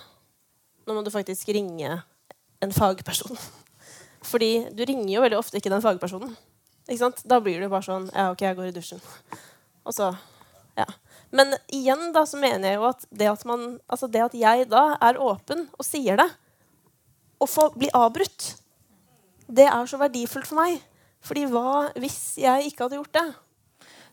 nå 0.88 0.96
må 0.96 1.04
du 1.04 1.12
faktisk 1.12 1.52
ringe 1.54 2.02
en 2.64 2.74
fagperson. 2.74 3.38
Fordi 4.24 4.70
du 4.74 4.84
ringer 4.88 5.12
jo 5.12 5.24
veldig 5.24 5.40
ofte 5.40 5.60
ikke 5.60 5.72
den 5.74 5.84
fagpersonen. 5.84 6.36
Ikke 6.88 7.02
sant? 7.02 7.24
Da 7.28 7.40
blir 7.44 7.62
du 7.64 7.70
bare 7.72 7.86
sånn 7.86 8.10
Ja, 8.12 8.32
OK, 8.34 8.44
jeg 8.44 8.58
går 8.60 8.72
i 8.72 8.76
dusjen. 8.76 9.02
Og 9.86 9.96
så 9.96 10.14
Ja. 10.78 10.88
Men 11.34 11.54
igjen 11.74 12.12
da 12.14 12.24
så 12.30 12.38
mener 12.42 12.70
jeg 12.70 12.80
jo 12.80 12.88
at 12.88 13.06
det 13.10 13.28
at, 13.30 13.44
man, 13.46 13.80
altså 13.90 14.08
det 14.10 14.22
at 14.22 14.36
jeg 14.38 14.68
da 14.70 14.98
er 15.02 15.18
åpen 15.22 15.68
og 15.78 15.86
sier 15.86 16.18
det, 16.18 16.28
og 17.42 17.50
får 17.50 17.74
bli 17.78 17.90
avbrutt, 17.94 18.56
det 19.50 19.66
er 19.66 19.90
så 19.90 19.98
verdifullt 20.02 20.50
for 20.50 20.62
meg. 20.62 20.78
Fordi 21.24 21.46
hva 21.50 21.90
hvis 21.98 22.38
jeg 22.42 22.70
ikke 22.70 22.86
hadde 22.86 23.00
gjort 23.00 23.18
det? 23.18 23.26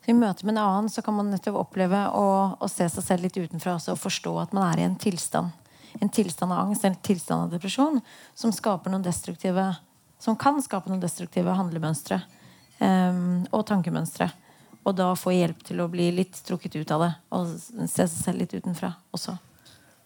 I 0.08 0.16
møte 0.16 0.46
med 0.46 0.56
en 0.56 0.62
annen 0.64 0.92
så 0.92 1.04
kan 1.04 1.16
man 1.16 1.28
nettopp 1.32 1.58
oppleve 1.60 2.06
å, 2.16 2.26
å 2.56 2.68
se 2.72 2.88
seg 2.88 3.04
selv 3.04 3.26
litt 3.26 3.36
utenfra 3.36 3.76
og 3.76 4.00
forstå 4.00 4.32
at 4.40 4.54
man 4.56 4.70
er 4.70 4.80
i 4.80 4.86
en 4.88 4.96
tilstand. 5.00 5.52
En 5.98 6.08
tilstand 6.08 6.52
av 6.52 6.66
angst, 6.66 6.84
en 6.84 6.94
tilstand 6.94 7.48
av 7.48 7.54
depresjon, 7.56 8.00
som 8.34 8.52
noen 8.52 9.74
Som 10.20 10.36
kan 10.36 10.62
skape 10.62 10.88
noen 10.90 11.00
destruktive 11.00 11.50
handlemønstre 11.56 12.20
um, 12.78 13.46
og 13.50 13.66
tankemønstre. 13.66 14.30
Og 14.84 14.96
da 14.96 15.14
få 15.16 15.32
hjelp 15.32 15.62
til 15.64 15.80
å 15.80 15.88
bli 15.88 16.10
litt 16.12 16.36
trukket 16.44 16.76
ut 16.76 16.90
av 16.90 17.00
det 17.00 17.12
og 17.30 17.54
se 17.56 18.04
seg 18.04 18.16
selv 18.16 18.38
litt 18.40 18.52
utenfra 18.52 18.94
også. 19.12 19.36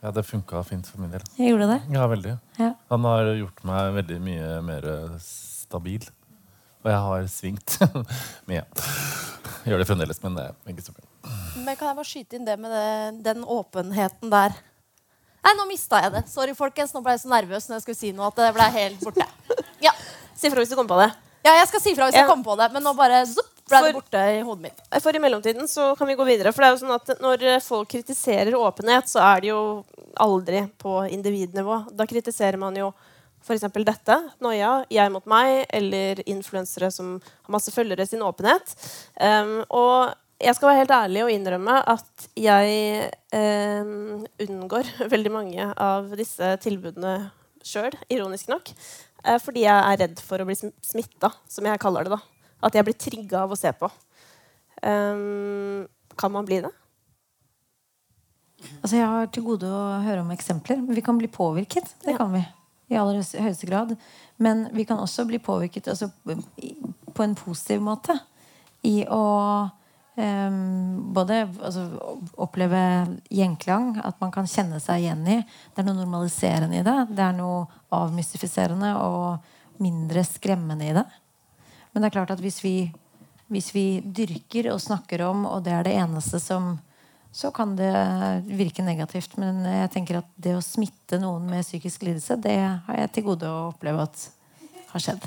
Ja, 0.04 0.10
det 0.12 0.26
funka 0.28 0.62
fint 0.68 0.86
for 0.86 1.00
min 1.00 1.10
del. 1.10 1.22
Jeg 1.38 1.54
gjorde 1.54 1.70
det. 1.70 1.80
Ja, 1.94 2.06
veldig. 2.10 2.34
Ja. 2.58 2.74
Han 2.92 3.06
har 3.08 3.30
gjort 3.38 3.62
meg 3.64 3.94
veldig 3.94 4.18
mye 4.20 4.48
mer 4.66 4.88
stabil. 5.24 6.04
Og 6.84 6.90
jeg 6.92 7.00
har 7.06 7.28
svingt 7.32 7.78
mye. 8.50 8.66
Gjør 9.64 9.80
det 9.80 9.88
fremdeles, 9.88 10.20
men 10.20 10.36
det 10.36 10.44
er 10.50 10.74
ikke 10.74 10.84
så 10.84 10.92
bra. 10.92 11.06
Men 11.56 11.78
kan 11.78 11.88
jeg 11.88 11.96
bare 11.96 12.08
skyte 12.10 12.36
inn 12.36 12.44
det 12.44 12.58
med 12.60 12.74
det, 12.74 12.88
den 13.24 13.46
åpenheten 13.48 14.32
der? 14.34 14.58
Nei, 15.44 15.52
nå 15.58 15.66
mista 15.68 16.00
jeg 16.02 16.12
det. 16.14 16.22
Sorry, 16.32 16.54
folkens. 16.56 16.94
Nå 16.96 17.02
ble 17.04 17.12
jeg 17.16 17.24
så 17.24 17.28
nervøs 17.32 17.66
når 17.68 17.76
jeg 17.78 17.84
skulle 17.86 18.00
si 18.00 18.12
noe 18.16 18.30
at 18.30 18.38
det 18.40 18.52
ble 18.56 18.68
helt 18.78 19.00
borte. 19.04 19.26
Ja, 19.84 19.92
Si 20.34 20.50
fra 20.50 20.60
hvis 20.60 20.70
du 20.72 20.76
kommer 20.76 20.94
på 20.96 21.00
det. 21.04 21.10
ja 21.44 21.52
jeg 21.60 21.68
skal 21.68 21.80
si 21.80 21.92
fra 21.94 22.06
hvis 22.08 22.16
jeg 22.16 22.24
Ja. 22.24 22.28
kommer 22.30 22.44
på 22.44 22.56
det, 22.58 22.72
men 22.72 22.82
nå 22.82 22.94
bare 22.96 23.24
zup, 23.26 23.46
ble 23.68 23.78
det 23.80 23.92
For- 23.92 24.00
borte 24.00 24.22
i 24.38 24.40
hodet 24.42 24.62
mitt. 24.62 24.80
For 25.02 25.12
i 25.14 25.18
mellomtiden 25.22 25.68
så 25.68 25.96
kan 25.96 26.06
vi 26.08 26.14
gå 26.16 26.24
videre. 26.26 26.52
For 26.52 26.62
det 26.62 26.68
er 26.68 26.74
jo 26.76 26.82
sånn 26.86 26.94
at 26.94 27.20
når 27.20 27.42
eh, 27.42 27.60
folk 27.60 27.88
kritiserer 27.88 28.52
åpenhet, 28.56 29.04
så 29.08 29.20
er 29.20 29.40
det 29.40 29.48
jo 29.52 29.84
aldri 30.20 30.64
på 30.78 31.08
individnivå. 31.12 31.94
Da 31.94 32.04
kritiserer 32.06 32.58
man 32.58 32.74
jo 32.76 32.92
f.eks. 33.44 33.60
dette, 33.84 34.16
Noia, 34.40 34.86
jeg 34.88 35.12
mot 35.12 35.24
meg, 35.26 35.66
eller 35.70 36.16
influensere 36.26 36.90
som 36.90 37.20
har 37.20 37.52
masse 37.52 37.70
følgere, 37.70 38.06
sin 38.08 38.20
åpenhet. 38.24 38.74
Um, 39.20 39.64
og 39.70 40.14
jeg 40.44 40.54
skal 40.58 40.68
være 40.70 40.80
helt 40.82 40.94
ærlig 40.96 41.22
og 41.24 41.30
innrømme 41.32 41.74
at 41.94 42.26
jeg 42.36 43.10
eh, 43.32 43.90
unngår 44.44 44.90
veldig 45.14 45.32
mange 45.34 45.66
av 45.80 46.12
disse 46.20 46.52
tilbudene 46.64 47.16
sjøl, 47.64 47.94
ironisk 48.12 48.48
nok. 48.52 48.70
eh, 49.24 49.38
fordi 49.40 49.64
jeg 49.64 49.74
er 49.92 50.00
redd 50.04 50.20
for 50.20 50.38
å 50.38 50.46
bli 50.48 50.56
sm- 50.58 50.74
smitta, 50.84 51.32
som 51.48 51.64
jeg 51.68 51.80
kaller 51.82 52.04
det. 52.04 52.16
da. 52.18 52.20
At 52.64 52.74
jeg 52.76 52.84
blir 52.86 52.96
trigga 53.00 53.42
av 53.44 53.52
å 53.52 53.58
se 53.58 53.72
på. 53.76 53.88
Eh, 54.82 55.86
kan 56.20 56.32
man 56.32 56.44
bli 56.48 56.60
det? 56.64 56.70
Altså, 58.80 58.96
jeg 58.96 59.08
har 59.10 59.26
til 59.32 59.44
gode 59.44 59.68
å 59.68 59.80
høre 60.04 60.22
om 60.24 60.30
eksempler. 60.32 60.78
Men 60.80 60.96
vi 60.96 61.02
kan 61.04 61.18
bli 61.20 61.28
påvirket. 61.28 61.90
Det 62.04 62.12
Ja. 62.14 62.16
kan 62.18 62.32
vi. 62.32 62.44
I 62.90 62.96
aller 63.00 63.20
høyeste 63.20 63.66
grad. 63.68 63.96
Men 64.38 64.68
vi 64.72 64.84
kan 64.84 64.98
også 64.98 65.26
bli 65.26 65.38
påvirket 65.38 65.88
altså, 65.88 66.10
på 67.14 67.22
en 67.24 67.34
positiv 67.34 67.80
måte. 67.84 68.16
I 68.84 69.04
å 69.08 69.70
em, 70.20 71.12
både 71.14 71.42
altså, 71.62 71.84
oppleve 72.40 72.80
gjenklang, 73.32 73.98
at 74.04 74.20
man 74.22 74.32
kan 74.34 74.48
kjenne 74.50 74.80
seg 74.82 75.02
igjen 75.02 75.24
i. 75.28 75.38
Det 75.74 75.82
er 75.82 75.88
noe 75.88 76.00
normaliserende 76.00 76.80
i 76.80 76.86
det. 76.86 76.96
Det 77.10 77.24
er 77.24 77.36
noe 77.36 77.64
avmystifiserende 77.94 78.94
og 79.00 79.82
mindre 79.82 80.24
skremmende 80.26 80.88
i 80.88 80.96
det. 80.96 81.04
Men 81.92 82.02
det 82.02 82.10
er 82.10 82.16
klart 82.18 82.34
at 82.34 82.42
hvis 82.42 82.60
vi, 82.64 82.76
hvis 83.52 83.70
vi 83.74 83.86
dyrker 84.02 84.72
og 84.72 84.82
snakker 84.82 85.26
om, 85.26 85.46
og 85.50 85.64
det 85.66 85.74
er 85.74 85.86
det 85.86 85.98
eneste 86.00 86.42
som 86.42 86.76
Så 87.34 87.50
kan 87.50 87.72
det 87.74 87.90
virke 88.46 88.82
negativt. 88.86 89.32
Men 89.42 89.64
jeg 89.66 89.90
tenker 89.90 90.20
at 90.20 90.28
det 90.38 90.52
å 90.54 90.62
smitte 90.62 91.18
noen 91.18 91.48
med 91.50 91.64
psykisk 91.66 92.04
lidelse, 92.06 92.36
det 92.38 92.54
har 92.62 93.00
jeg 93.00 93.10
til 93.10 93.24
gode 93.26 93.50
å 93.50 93.72
oppleve 93.72 94.04
at 94.06 94.28
har 94.92 95.02
skjedd. 95.02 95.26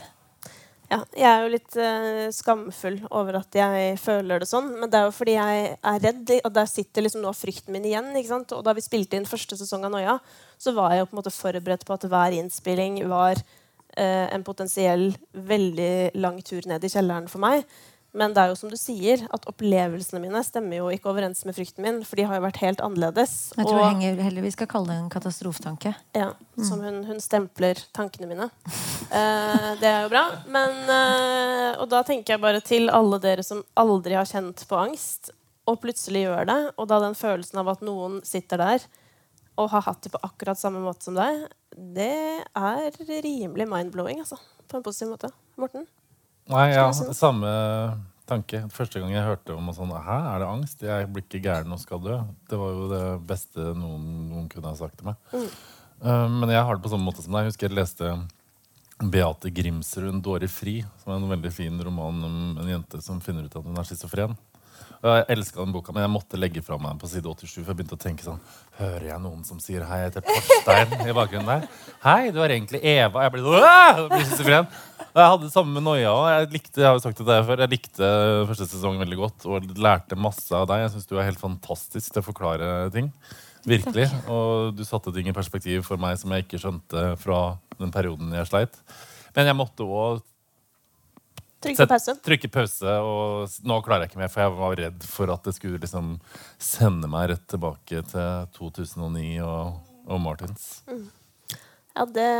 Ja, 0.87 1.01
jeg 1.19 1.27
er 1.27 1.41
jo 1.43 1.51
litt 1.51 1.73
uh, 1.75 2.29
skamfull 2.31 3.01
over 3.11 3.41
at 3.41 3.55
jeg 3.59 3.97
føler 3.99 4.39
det 4.39 4.47
sånn. 4.47 4.69
Men 4.79 4.91
det 4.91 5.01
er 5.01 5.09
jo 5.09 5.15
fordi 5.17 5.35
jeg 5.35 5.65
er 5.75 6.03
redd, 6.05 6.31
og 6.47 6.53
der 6.55 6.69
sitter 6.71 7.03
liksom 7.03 7.25
noe 7.25 7.33
av 7.33 7.39
frykten 7.39 7.75
min 7.75 7.87
igjen. 7.89 8.13
Og 8.15 8.63
da 8.63 8.75
vi 8.77 8.85
spilte 8.85 9.19
inn 9.19 9.27
første 9.27 9.59
sesong 9.59 9.83
av 9.83 9.91
Noia, 9.91 10.15
så 10.55 10.71
var 10.77 10.93
jeg 10.93 11.03
jo 11.03 11.09
på 11.09 11.17
en 11.17 11.19
måte 11.19 11.35
forberedt 11.35 11.83
på 11.87 11.97
at 11.97 12.07
hver 12.07 12.37
innspilling 12.39 13.01
var 13.11 13.35
uh, 13.35 14.27
en 14.31 14.47
potensiell 14.47 15.09
veldig 15.35 15.93
lang 16.23 16.39
tur 16.47 16.63
ned 16.71 16.87
i 16.87 16.93
kjelleren 16.95 17.27
for 17.31 17.43
meg. 17.43 17.67
Men 18.17 18.33
det 18.33 18.41
er 18.41 18.49
jo 18.49 18.57
som 18.57 18.71
du 18.71 18.77
sier, 18.79 19.21
at 19.33 19.45
opplevelsene 19.49 20.19
mine 20.23 20.41
stemmer 20.45 20.79
jo 20.79 20.87
ikke 20.89 21.11
overens 21.11 21.43
med 21.45 21.53
frykten 21.53 21.85
min. 21.85 21.99
For 22.07 22.17
de 22.17 22.25
har 22.25 22.39
jo 22.39 22.45
vært 22.47 22.59
helt 22.63 22.81
annerledes. 22.81 23.35
Jeg 23.53 23.67
tror 23.67 23.77
og- 23.83 24.01
jeg 24.01 24.17
heller 24.25 24.41
vi 24.41 24.51
skal 24.55 24.67
kalle 24.71 24.87
det 24.87 24.97
en 24.97 25.09
katastrofetanke. 25.13 25.93
ja, 26.15 26.31
som 26.63 26.81
hun, 26.81 27.03
hun 27.05 27.19
stempler 27.21 27.77
tankene 27.93 28.27
mine. 28.27 28.49
Eh, 29.11 29.75
det 29.79 29.87
er 29.87 30.01
jo 30.03 30.09
bra. 30.09 30.23
Men, 30.49 30.71
eh, 30.89 31.79
og 31.79 31.89
da 31.89 32.01
tenker 32.03 32.33
jeg 32.35 32.41
bare 32.41 32.61
til 32.61 32.89
alle 32.89 33.19
dere 33.19 33.43
som 33.43 33.63
aldri 33.77 34.17
har 34.17 34.25
kjent 34.25 34.65
på 34.67 34.75
angst, 34.81 35.29
og 35.67 35.81
plutselig 35.81 36.25
gjør 36.25 36.45
det, 36.47 36.73
og 36.77 36.87
da 36.87 36.99
den 36.99 37.13
følelsen 37.13 37.59
av 37.59 37.69
at 37.69 37.81
noen 37.81 38.21
sitter 38.25 38.57
der 38.57 38.79
og 39.57 39.69
har 39.71 39.81
hatt 39.81 40.01
det 40.01 40.11
på 40.13 40.19
akkurat 40.23 40.57
samme 40.59 40.79
måte 40.83 41.03
som 41.03 41.15
deg, 41.17 41.47
det 41.75 42.45
er 42.55 42.91
rimelig 43.23 43.67
mind-blowing, 43.67 44.19
altså. 44.21 44.37
På 44.67 44.77
en 44.77 44.83
positiv 44.83 45.09
måte. 45.13 45.31
Morten? 45.57 45.87
Nei, 46.47 46.67
ja, 46.71 46.87
samme 46.93 47.49
tanke. 48.27 48.63
Første 48.73 49.01
gang 49.01 49.11
jeg 49.13 49.25
hørte 49.25 49.55
om 49.55 49.71
sånn 49.75 49.91
Hæ, 49.91 50.17
er 50.33 50.43
det 50.43 50.49
angst? 50.49 50.83
Jeg 50.83 51.09
blir 51.11 51.25
ikke 51.25 51.43
gæren 51.43 51.73
og 51.75 51.81
skal 51.81 52.01
dø. 52.03 52.17
Det 52.49 52.59
var 52.59 52.73
jo 52.75 52.87
det 52.91 53.03
beste 53.27 53.71
noen, 53.77 54.07
noen 54.31 54.49
kunne 54.51 54.71
ha 54.71 54.79
sagt 54.79 54.99
til 54.99 55.09
meg. 55.09 55.19
Uh, 56.03 56.27
men 56.29 56.51
jeg 56.53 56.63
har 56.63 56.77
det 56.77 56.83
på 56.85 56.91
samme 56.93 57.07
måte 57.07 57.23
som 57.23 57.35
deg. 57.35 57.47
Jeg 57.47 57.53
husker 57.53 57.69
jeg 57.69 57.79
leste 57.79 58.11
Beate 58.97 59.51
Grimsrud, 59.53 60.09
'En 60.09 60.23
dåre 60.25 60.47
fri', 60.49 60.81
som 61.03 61.13
er 61.13 61.19
en 61.19 61.29
veldig 61.29 61.51
fin 61.53 61.83
roman 61.85 62.23
om 62.25 62.57
en 62.57 62.71
jente 62.71 63.01
som 63.01 63.21
finner 63.21 63.45
ut 63.45 63.55
at 63.55 63.63
hun 63.63 63.77
er 63.77 63.85
schizofren. 63.85 64.37
Og 65.03 65.09
Jeg 65.13 65.25
elska 65.37 65.61
den 65.61 65.73
boka, 65.75 65.93
men 65.93 66.01
jeg 66.05 66.09
måtte 66.13 66.39
legge 66.39 66.61
fra 66.65 66.77
meg 66.81 66.95
den 66.95 66.99
på 67.03 67.09
side 67.11 67.23
87. 67.29 67.61
For 67.63 67.69
jeg 67.71 67.77
begynte 67.77 67.97
å 67.97 68.01
tenke 68.01 68.25
sånn 68.25 68.39
Hører 68.79 69.05
jeg 69.11 69.19
noen 69.21 69.43
som 69.45 69.59
sier 69.59 69.81
'hei, 69.85 69.99
jeg 70.03 70.11
heter 70.11 70.25
Torstein' 70.25 71.09
i 71.09 71.13
bakgrunnen 71.13 71.45
der? 71.45 71.67
'Hei, 72.03 72.31
du 72.31 72.39
er 72.41 72.49
egentlig 72.49 72.81
Eva'. 72.81 73.23
Jeg 73.25 73.31
ble 73.31 73.41
sånn. 73.41 74.67
Og 75.17 75.21
jeg 75.21 75.29
hadde 75.31 75.41
det 75.47 75.53
samme 75.53 75.81
Noia 75.81 76.09
òg. 76.13 76.27
Jeg, 76.29 76.49
likte- 76.53 76.81
jeg 76.81 76.85
har 76.85 76.93
jo 76.93 77.01
sagt 77.01 77.17
det 77.17 77.45
før, 77.45 77.57
jeg 77.57 77.69
likte 77.69 78.05
første 78.49 78.67
sesong 78.69 78.97
veldig 79.01 79.17
godt 79.17 79.45
og 79.49 79.63
lærte 79.77 80.15
masse 80.17 80.51
av 80.53 80.67
deg. 80.67 80.83
Jeg 80.85 80.91
syns 80.93 81.07
du 81.09 81.17
er 81.17 81.23
helt 81.25 81.41
fantastisk 81.41 82.13
til 82.13 82.21
å 82.21 82.25
forklare 82.25 82.91
ting. 82.93 83.11
Virkelig. 83.65 84.07
Og 84.29 84.75
du 84.77 84.83
satte 84.85 85.11
ting 85.13 85.27
i 85.27 85.33
perspektiv 85.35 85.83
for 85.83 85.97
meg 85.97 86.17
som 86.17 86.29
jeg 86.31 86.45
ikke 86.45 86.59
skjønte 86.61 87.17
fra 87.17 87.57
den 87.79 87.91
perioden 87.91 88.31
jeg 88.31 88.45
sleit. 88.47 88.77
Men 89.35 89.45
jeg 89.49 89.55
måtte 89.57 89.83
òg 89.85 90.21
Trykk 91.67 91.81
på 91.83 91.89
pause. 91.91 92.15
trykke 92.25 92.51
pause, 92.53 92.95
og 93.03 93.59
nå 93.67 93.77
klarer 93.85 94.05
jeg 94.05 94.13
ikke 94.13 94.23
mer, 94.23 94.31
for 94.33 94.43
jeg 94.45 94.55
var 94.57 94.79
redd 94.81 95.05
for 95.11 95.33
at 95.33 95.45
det 95.47 95.53
skulle 95.57 95.81
liksom 95.83 96.15
sende 96.61 97.11
meg 97.11 97.31
rett 97.33 97.45
tilbake 97.51 98.01
til 98.13 98.49
2009 98.57 99.27
og, 99.45 99.77
og 100.07 100.21
Martins. 100.23 100.67
Ja, 101.97 102.05
det 102.13 102.31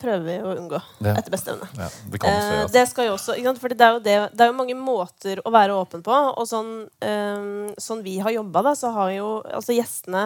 prøver 0.00 0.22
vi 0.24 0.36
å 0.40 0.52
unngå 0.56 0.78
ja. 1.04 1.12
etter 1.12 1.32
beste 1.32 1.52
evne. 1.52 1.66
Ja, 1.76 1.88
det 2.12 2.20
kan 2.20 2.30
skje. 2.32 2.36
Eh, 2.36 2.60
Altså. 2.60 2.74
det 2.78 2.84
skal 2.88 3.08
jo 3.10 3.16
også, 3.16 3.34
ikke? 3.36 3.52
Fordi 3.60 3.76
det 3.76 3.86
er 3.86 3.96
jo, 3.96 4.04
det, 4.04 4.14
det 4.32 4.44
er 4.44 4.48
jo 4.52 4.56
mange 4.56 4.76
måter 4.78 5.42
å 5.44 5.52
være 5.52 5.76
åpen 5.76 6.04
på. 6.06 6.14
Og 6.40 6.48
sånn, 6.48 6.70
um, 6.88 7.66
sånn 7.80 8.00
vi 8.06 8.16
har 8.24 8.32
jobba, 8.32 8.72
så 8.78 8.92
har 8.96 9.12
jo 9.18 9.34
altså 9.44 9.76
gjestene 9.76 10.24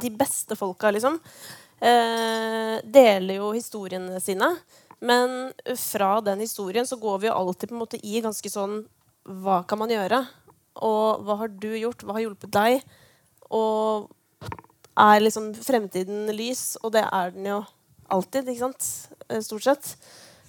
De 0.00 0.12
beste 0.14 0.56
folka, 0.56 0.92
liksom, 0.94 1.18
Uh, 1.80 2.76
deler 2.84 3.38
jo 3.38 3.54
historiene 3.54 4.18
sine. 4.20 4.50
Men 5.00 5.52
fra 5.80 6.20
den 6.20 6.42
historien 6.44 6.86
så 6.86 6.98
går 7.00 7.22
vi 7.22 7.30
jo 7.30 7.36
alltid 7.36 7.70
på 7.70 7.76
en 7.76 7.82
måte 7.82 8.00
i 8.04 8.20
ganske 8.20 8.52
sånn 8.52 8.82
Hva 9.24 9.62
kan 9.68 9.80
man 9.80 9.92
gjøre? 9.92 10.22
Og 10.84 11.24
hva 11.24 11.36
har 11.42 11.52
du 11.52 11.70
gjort? 11.72 12.04
Hva 12.04 12.16
har 12.16 12.24
hjulpet 12.24 12.52
deg? 12.54 12.84
Og 13.52 14.10
er 15.00 15.22
liksom 15.24 15.52
fremtiden 15.56 16.30
lys? 16.36 16.76
Og 16.84 16.92
det 16.94 17.04
er 17.06 17.32
den 17.34 17.48
jo 17.48 17.60
alltid, 18.10 18.48
ikke 18.48 18.68
sant? 18.68 18.88
Eh, 19.28 19.40
Stort 19.44 19.66
sett. 19.66 19.92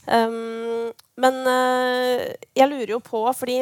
Um, 0.07 0.89
men 1.21 1.35
uh, 1.45 2.25
jeg 2.57 2.69
lurer 2.71 2.95
jo 2.95 3.01
på, 3.05 3.21
fordi 3.37 3.61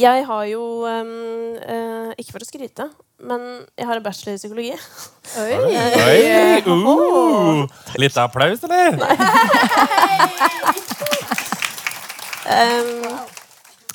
jeg 0.00 0.26
har 0.26 0.44
jo 0.48 0.62
um, 0.88 1.10
uh, 1.60 2.10
Ikke 2.16 2.32
for 2.32 2.44
å 2.44 2.48
skryte, 2.48 2.86
men 3.20 3.40
jeg 3.76 3.86
har 3.88 3.96
en 3.98 4.04
bachelor 4.04 4.34
i 4.36 4.40
psykologi. 4.40 4.74
Oi! 5.40 5.52
Uh, 6.64 7.66
litt 8.00 8.16
applaus, 8.20 8.64
eller? 8.64 8.96
Um, 12.50 13.04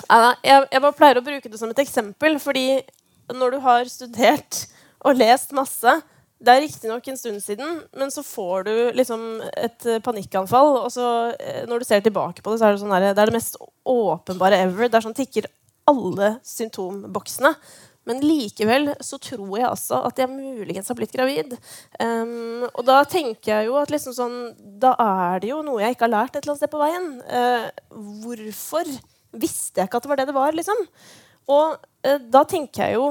ja, 0.06 0.34
jeg, 0.46 0.68
jeg 0.72 0.82
bare 0.84 0.96
pleier 0.96 1.20
å 1.20 1.24
bruke 1.26 1.50
det 1.50 1.60
som 1.60 1.72
et 1.74 1.82
eksempel, 1.82 2.38
fordi 2.40 2.68
når 3.34 3.56
du 3.56 3.64
har 3.64 3.88
studert 3.90 4.66
og 5.06 5.18
lest 5.18 5.54
masse 5.56 5.96
Det 6.46 6.52
er 6.52 6.62
riktignok 6.62 7.08
en 7.10 7.18
stund 7.18 7.42
siden, 7.42 7.80
men 7.96 8.12
så 8.14 8.22
får 8.26 8.66
du 8.68 8.74
liksom 8.94 9.22
et 9.56 9.86
eh, 9.88 10.02
panikkanfall. 10.04 10.74
Og 10.84 10.90
så 10.94 11.32
eh, 11.40 11.64
når 11.66 11.82
du 11.82 11.86
ser 11.88 12.04
tilbake 12.04 12.44
på 12.44 12.52
det, 12.52 12.60
så 12.60 12.68
er 12.68 12.76
det 12.76 12.82
sånn 12.84 12.92
her, 12.94 13.06
det 13.16 13.24
er 13.24 13.32
det 13.32 13.38
mest 13.38 13.56
åpenbare 13.88 14.60
ever. 14.68 14.90
Det 14.92 15.00
er 15.00 15.06
sånn 15.08 15.16
tikker 15.16 15.48
alle 15.90 16.36
symptomboksene. 16.46 17.54
Men 18.06 18.22
likevel 18.22 18.92
så 19.02 19.18
tror 19.22 19.56
jeg 19.58 19.66
altså 19.68 20.00
at 20.06 20.20
jeg 20.22 20.30
muligens 20.30 20.92
har 20.92 20.98
blitt 20.98 21.14
gravid. 21.16 21.56
Um, 21.98 22.66
og 22.68 22.84
da 22.86 23.00
tenker 23.10 23.52
jeg 23.52 23.70
jo 23.72 23.80
at 23.82 23.94
liksom 23.94 24.14
sånn, 24.14 24.36
da 24.82 24.94
er 25.02 25.42
det 25.42 25.50
jo 25.50 25.64
noe 25.66 25.82
jeg 25.82 25.96
ikke 25.96 26.06
har 26.06 26.14
lært 26.14 26.36
et 26.36 26.44
eller 26.44 26.54
annet 26.54 26.62
sted 26.62 26.74
på 26.74 26.84
veien. 26.84 27.08
Uh, 27.26 27.66
hvorfor 28.22 28.92
visste 29.36 29.82
jeg 29.82 29.90
ikke 29.90 30.02
at 30.02 30.06
det 30.06 30.14
var 30.14 30.22
det 30.22 30.28
det 30.30 30.38
var? 30.38 30.58
liksom? 30.58 30.86
Og 31.50 31.80
uh, 31.82 32.20
da 32.22 32.46
tenker 32.50 32.86
jeg 32.86 33.00
jo 33.00 33.10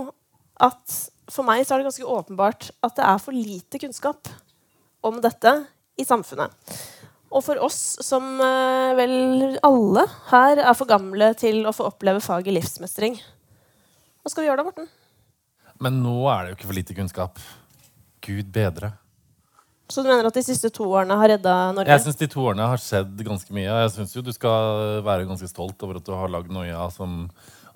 at 0.63 1.01
for 1.33 1.47
meg 1.47 1.65
så 1.65 1.75
er 1.75 1.83
det 1.83 1.89
ganske 1.89 2.15
åpenbart 2.15 2.71
at 2.85 2.99
det 2.99 3.07
er 3.09 3.23
for 3.23 3.35
lite 3.35 3.81
kunnskap 3.83 4.31
om 5.05 5.19
dette 5.25 5.57
i 5.99 6.07
samfunnet. 6.07 6.55
Og 7.35 7.43
for 7.43 7.59
oss 7.67 7.79
som 8.05 8.37
eh, 8.39 8.91
vel 8.99 9.15
alle 9.67 10.05
her 10.31 10.61
er 10.63 10.75
for 10.79 10.91
gamle 10.91 11.33
til 11.39 11.65
å 11.67 11.75
få 11.75 11.89
oppleve 11.91 12.23
faget 12.23 12.55
livsmestring. 12.55 13.17
Hva 14.23 14.31
skal 14.31 14.45
vi 14.45 14.51
gjøre 14.51 14.63
da, 14.63 14.67
Morten? 14.69 14.87
Men 15.83 15.99
nå 16.05 16.21
er 16.31 16.45
det 16.45 16.53
jo 16.53 16.59
ikke 16.61 16.69
for 16.71 16.79
lite 16.79 16.97
kunnskap. 16.97 17.43
Gud 18.25 18.53
bedre. 18.55 18.95
Så 19.91 20.01
du 20.01 20.09
mener 20.09 20.31
at 20.31 20.37
de 20.39 20.45
siste 20.47 20.71
to 20.73 20.87
årene 20.87 21.17
har 21.21 21.35
redda 21.35 21.57
Norge? 21.77 21.91
Jeg 21.91 22.05
syns 22.07 22.23
de 22.23 22.29
to 22.33 22.47
årene 22.47 22.71
har 22.71 22.81
skjedd 22.81 23.19
ganske 23.27 23.53
mye. 23.57 23.67
Jeg 23.83 23.91
syns 23.99 24.15
jo 24.15 24.23
du 24.25 24.33
skal 24.33 25.03
være 25.05 25.27
ganske 25.29 25.51
stolt 25.51 25.83
over 25.85 25.99
at 26.01 26.07
du 26.07 26.15
har 26.17 26.33
lagd 26.33 26.55
Noia, 26.55 26.87
som 26.95 27.27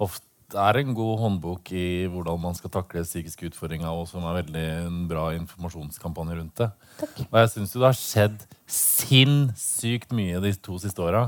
ofte 0.01 0.28
er 0.57 0.79
en 0.81 0.95
god 0.97 1.19
håndbok 1.21 1.73
i 1.77 2.07
hvordan 2.09 2.41
man 2.41 2.55
skal 2.57 2.71
takle 2.73 3.03
psykiske 3.05 3.51
utfordringer, 3.51 3.89
og 3.93 4.07
som 4.09 4.25
er 4.25 4.39
veldig 4.43 4.63
en 4.87 5.01
bra 5.11 5.27
informasjonskampanje 5.37 6.39
rundt 6.39 6.63
det. 6.63 6.71
Takk. 7.03 7.19
Og 7.29 7.37
jeg 7.43 7.51
syns 7.53 7.75
jo 7.75 7.83
det 7.83 7.91
har 7.91 7.99
skjedd 7.99 8.47
sinnssykt 8.79 10.15
mye 10.17 10.41
de 10.45 10.55
to 10.65 10.79
siste 10.81 11.05
åra. 11.05 11.27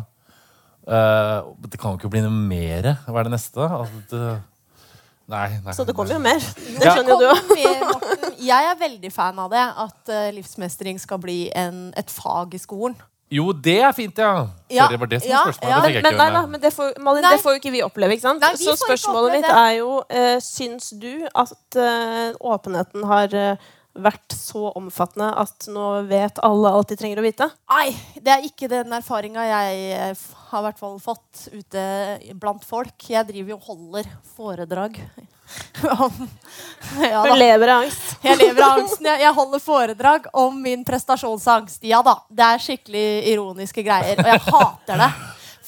Uh, 0.88 1.52
det 1.68 1.78
kan 1.78 1.92
jo 1.92 2.00
ikke 2.00 2.10
bli 2.14 2.22
noe 2.24 2.32
mer. 2.32 2.94
Hva 3.06 3.20
er 3.20 3.28
det 3.28 3.34
neste? 3.36 3.60
Altså, 3.60 4.00
det, 4.10 4.22
nei, 5.30 5.46
nei. 5.66 5.74
Så 5.76 5.84
det 5.86 5.94
kommer 5.98 6.16
jo 6.16 6.22
mer. 6.24 6.40
Det 6.40 6.80
Ja. 6.88 6.96
skjønner 6.96 7.12
jo 7.12 7.18
du 7.20 7.28
òg. 7.28 8.40
Jeg 8.40 8.70
er 8.72 8.80
veldig 8.80 9.12
fan 9.12 9.38
av 9.38 9.50
det. 9.52 9.66
At 9.84 10.08
eh, 10.16 10.30
livsmestring 10.32 10.98
skal 10.98 11.20
bli 11.20 11.50
en, 11.54 11.90
et 12.00 12.08
fag 12.10 12.56
i 12.56 12.62
skolen. 12.62 12.96
Jo, 13.30 13.52
det 13.54 13.76
er 13.78 13.92
fint, 13.94 14.18
ja. 14.18 14.46
Ja, 14.70 14.86
Sorry, 14.88 14.96
var 14.98 15.06
det 15.06 15.20
som 15.22 15.30
var 15.30 15.52
spørsmålet? 15.52 15.70
ja. 15.70 15.80
Det 15.94 16.02
Men, 16.02 16.16
nei, 16.18 16.30
meg. 16.34 16.48
men 16.50 16.60
det, 16.62 16.72
får, 16.74 16.88
Malin, 16.98 17.22
Nei. 17.22 17.30
det 17.36 17.42
får 17.44 17.52
jo 17.54 17.60
ikke 17.60 17.70
vi 17.70 17.82
oppleve. 17.86 18.16
ikke 18.16 18.26
sant? 18.26 18.42
Nei, 18.42 18.56
Så 18.58 18.74
spørsmålet 18.80 19.36
mitt 19.38 19.50
er 19.50 19.70
jo 19.78 19.90
uh, 20.02 20.38
Syns 20.42 20.90
du 20.98 21.12
at 21.34 21.78
uh, 21.78 22.34
åpenheten 22.54 23.04
har 23.06 23.34
eh, 23.34 23.70
vært 24.04 24.34
så 24.36 24.70
omfattende 24.78 25.30
at 25.42 25.66
nå 25.70 25.86
vet 26.10 26.40
alle 26.46 26.72
alt 26.74 26.92
de 26.92 26.98
trenger 27.00 27.20
å 27.20 27.24
vite? 27.24 27.48
Nei, 27.72 27.90
det 28.20 28.34
er 28.34 28.46
ikke 28.46 28.70
den 28.70 28.92
erfaringa 28.96 29.46
jeg 29.48 29.82
eh, 29.96 30.24
har 30.50 30.64
hvert 30.66 30.80
fall 30.80 30.96
fått 31.02 31.48
ute 31.52 31.84
blant 32.40 32.64
folk. 32.66 32.94
Jeg 33.10 33.28
driver 33.28 33.54
jo 33.54 33.60
og 33.60 33.68
holder 33.70 34.10
foredrag 34.36 34.98
ja, 37.10 37.22
Du 37.26 37.34
lever 37.34 37.68
av 37.68 37.82
angst. 37.82 38.14
Jeg 38.22 38.38
lever 38.38 38.62
av 38.62 38.78
angsten. 38.78 39.08
Jeg 39.20 39.34
holder 39.34 39.62
foredrag 39.62 40.30
om 40.38 40.62
min 40.62 40.84
prestasjonsangst. 40.86 41.82
Ja 41.90 42.02
da, 42.06 42.20
det 42.28 42.46
er 42.46 42.62
skikkelig 42.62 43.06
ironiske 43.32 43.84
greier, 43.86 44.20
og 44.20 44.30
jeg 44.30 44.44
hater 44.46 45.04
det. 45.04 45.10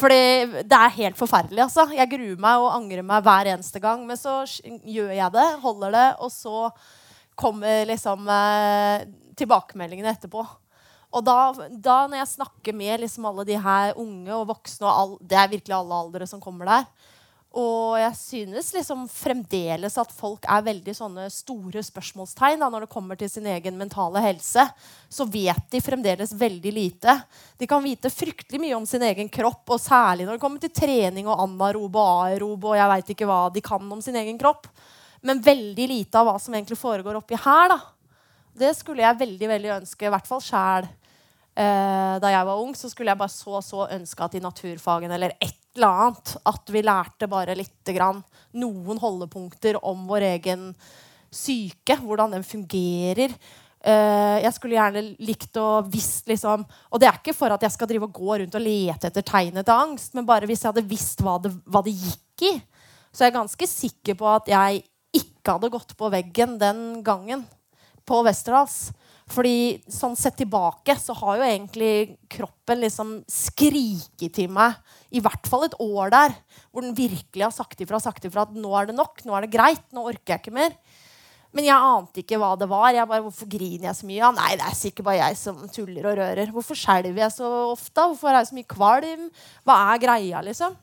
Fordi 0.03 0.62
det 0.66 0.78
er 0.78 0.97
helt 0.97 1.18
forferdelig. 1.18 1.62
altså. 1.66 1.87
Jeg 1.95 2.11
gruer 2.11 2.41
meg 2.41 2.62
og 2.62 2.72
angrer 2.74 3.07
meg 3.07 3.22
hver 3.26 3.53
eneste 3.55 3.83
gang. 3.83 4.03
Men 4.07 4.18
så 4.18 4.41
gjør 4.66 5.12
jeg 5.14 5.35
det, 5.35 5.49
holder 5.62 5.95
det, 5.95 6.09
og 6.18 6.33
så 6.35 6.68
kommer 7.39 7.87
liksom 7.89 8.28
eh, 8.28 9.07
tilbakemeldingene 9.39 10.12
etterpå. 10.12 10.45
Og 11.12 11.24
da, 11.24 11.39
da 11.70 11.97
når 12.09 12.22
jeg 12.22 12.35
snakker 12.37 12.76
med 12.76 13.03
liksom 13.03 13.26
alle 13.28 13.45
de 13.49 13.59
her 13.61 13.97
unge 14.01 14.33
og 14.33 14.47
voksne, 14.49 14.87
og 14.89 14.93
all, 14.93 15.16
det 15.20 15.37
er 15.37 15.51
virkelig 15.53 15.76
alle 15.76 15.99
aldre 16.05 16.28
som 16.28 16.41
kommer 16.41 16.70
der, 16.70 16.87
og 17.53 17.99
jeg 18.01 18.12
synes 18.16 18.70
liksom 18.72 19.03
fremdeles 19.12 19.99
at 20.01 20.12
folk 20.16 20.47
er 20.49 20.64
veldig 20.64 20.95
sånne 20.97 21.26
store 21.33 21.83
spørsmålstegn 21.85 22.62
da, 22.62 22.70
når 22.72 22.87
det 22.87 22.93
kommer 22.95 23.18
til 23.20 23.28
sin 23.28 23.45
egen 23.53 23.76
mentale 23.76 24.22
helse. 24.24 24.64
Så 25.12 25.26
vet 25.28 25.61
de 25.68 25.83
fremdeles 25.85 26.33
veldig 26.33 26.72
lite. 26.72 27.18
De 27.61 27.68
kan 27.68 27.85
vite 27.85 28.09
fryktelig 28.09 28.62
mye 28.62 28.78
om 28.78 28.89
sin 28.89 29.05
egen 29.05 29.28
kropp, 29.28 29.66
og 29.68 29.83
særlig 29.85 30.24
når 30.24 30.39
det 30.39 30.45
kommer 30.47 30.64
til 30.64 30.72
trening 30.72 31.28
og 31.28 31.45
anarob 31.45 32.01
og 32.01 32.24
aerob 32.30 32.70
og 32.70 32.78
jeg 32.78 32.93
veit 32.95 33.14
ikke 33.16 33.28
hva 33.28 33.43
de 33.53 33.64
kan 33.68 33.93
om 33.99 34.01
sin 34.01 34.16
egen 34.22 34.41
kropp. 34.41 34.70
Men 35.23 35.43
veldig 35.43 35.89
lite 35.89 36.18
av 36.18 36.29
hva 36.29 36.39
som 36.43 36.55
egentlig 36.55 36.81
foregår 36.81 37.18
oppi 37.20 37.39
her, 37.39 37.73
da. 37.73 37.79
Det 38.53 38.73
skulle 38.77 39.05
jeg 39.05 39.20
veldig, 39.20 39.49
veldig 39.49 39.70
ønske, 39.79 40.07
i 40.07 40.12
hvert 40.12 40.29
fall 40.29 40.43
sjæl. 40.45 40.89
Eh, 41.53 42.14
da 42.20 42.33
jeg 42.33 42.49
var 42.49 42.61
ung, 42.61 42.75
så 42.77 42.89
skulle 42.91 43.12
jeg 43.12 43.20
bare 43.20 43.33
så 43.33 43.61
så 43.64 43.87
ønske 43.93 44.25
at 44.25 44.37
i 44.37 44.43
naturfagene 44.45 45.18
eller 45.18 45.35
et 45.37 45.59
eller 45.77 45.89
annet 46.05 46.35
at 46.49 46.70
vi 46.73 46.83
lærte 46.85 47.29
bare 47.29 47.57
lite 47.57 47.95
grann 47.97 48.20
noen 48.61 49.01
holdepunkter 49.01 49.79
om 49.89 50.07
vår 50.09 50.27
egen 50.35 50.70
syke, 51.33 51.97
hvordan 52.01 52.37
den 52.37 52.45
fungerer. 52.45 53.33
Eh, 53.83 54.39
jeg 54.45 54.55
skulle 54.57 54.77
gjerne 54.77 55.03
likt 55.25 55.57
å 55.59 55.83
visst 55.91 56.29
liksom 56.31 56.61
Og 56.62 57.01
det 57.03 57.09
er 57.09 57.16
ikke 57.18 57.35
for 57.35 57.51
at 57.51 57.64
jeg 57.66 57.75
skal 57.75 57.89
drive 57.91 58.07
og 58.07 58.14
gå 58.14 58.37
rundt 58.39 58.55
og 58.55 58.62
lete 58.62 59.09
etter 59.09 59.25
tegnet 59.27 59.66
til 59.66 59.75
angst, 59.75 60.12
men 60.14 60.29
bare 60.29 60.47
hvis 60.47 60.62
jeg 60.62 60.70
hadde 60.70 60.87
visst 60.87 61.25
hva 61.25 61.35
det, 61.43 61.51
hva 61.66 61.83
det 61.83 61.97
gikk 61.97 62.47
i, 62.47 62.53
så 63.11 63.25
er 63.25 63.31
jeg 63.33 63.39
ganske 63.41 63.68
sikker 63.68 64.16
på 64.20 64.29
at 64.31 64.53
jeg 64.53 64.85
ikke 65.43 65.59
hadde 65.59 65.72
gått 65.74 65.97
på 65.99 66.11
veggen 66.12 66.57
den 66.61 67.03
gangen 67.05 67.43
på 68.07 68.22
Westerdals. 68.26 68.93
Fordi 69.32 69.80
sånn 69.90 70.16
sett 70.18 70.36
tilbake 70.40 70.95
så 70.99 71.14
har 71.16 71.38
jo 71.38 71.47
egentlig 71.47 71.93
kroppen 72.30 72.82
liksom 72.82 73.12
skriket 73.30 74.34
til 74.34 74.51
meg 74.53 74.76
i 75.14 75.22
hvert 75.22 75.47
fall 75.49 75.64
et 75.66 75.76
år 75.80 76.11
der, 76.12 76.34
hvor 76.70 76.84
den 76.84 76.97
virkelig 76.97 77.47
har 77.47 77.55
sagt 77.55 77.80
ifra 77.80 78.01
sagt 78.03 78.26
ifra 78.28 78.45
at 78.45 78.53
nå 78.57 78.72
er 78.76 78.90
det 78.90 78.99
nok, 78.99 79.22
nå 79.24 79.36
er 79.36 79.47
det 79.47 79.55
greit, 79.55 79.86
nå 79.95 80.05
orker 80.11 80.34
jeg 80.34 80.43
ikke 80.43 80.57
mer. 80.57 80.76
Men 81.53 81.68
jeg 81.68 81.76
ante 81.76 82.22
ikke 82.22 82.38
hva 82.40 82.55
det 82.57 82.68
var. 82.68 82.86
Jeg 82.97 83.09
bare, 83.09 83.24
Hvorfor 83.26 83.49
griner 83.53 83.90
jeg 83.90 83.99
så 83.99 84.07
mye? 84.09 84.30
Nei, 84.38 84.53
det 84.57 84.64
er 84.64 84.76
sikkert 84.76 85.09
bare 85.11 85.18
jeg 85.20 85.36
som 85.36 85.59
tuller 85.68 86.07
og 86.09 86.16
rører. 86.16 86.53
Hvorfor 86.55 86.78
skjelver 86.80 87.20
jeg 87.26 87.34
så 87.34 87.51
ofte? 87.74 88.07
Hvorfor 88.09 88.30
er 88.30 88.38
jeg 88.38 88.49
så 88.49 88.57
mye 88.57 88.70
kvalm? 88.72 89.26
Hva 89.68 89.76
er 89.93 90.01
greia, 90.01 90.40
liksom? 90.47 90.78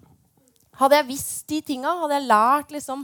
Hadde 0.77 1.01
jeg 1.01 1.09
visst 1.09 1.49
de 1.49 1.63
tinga, 1.65 1.95
hadde 2.03 2.19
jeg 2.19 2.29
lært 2.29 2.77
liksom 2.77 3.01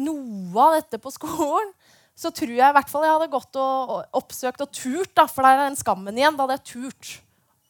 noe 0.00 0.64
av 0.66 0.76
dette 0.78 1.00
på 1.02 1.12
skolen, 1.14 1.72
så 2.16 2.32
tror 2.32 2.54
jeg 2.54 2.64
i 2.64 2.76
hvert 2.78 2.90
fall 2.90 3.04
jeg 3.04 3.12
hadde 3.12 3.32
gått 3.32 3.58
og, 3.60 3.94
oppsøkt 4.16 4.64
og 4.64 4.72
turt. 4.72 5.12
Da, 5.16 5.26
for 5.28 5.44
det 5.44 5.52
er 5.52 5.62
den 5.66 5.78
skammen 5.78 6.16
igjen. 6.16 6.36
Da 6.36 6.46
hadde 6.46 6.56
jeg 6.56 6.68
turt. 6.72 7.12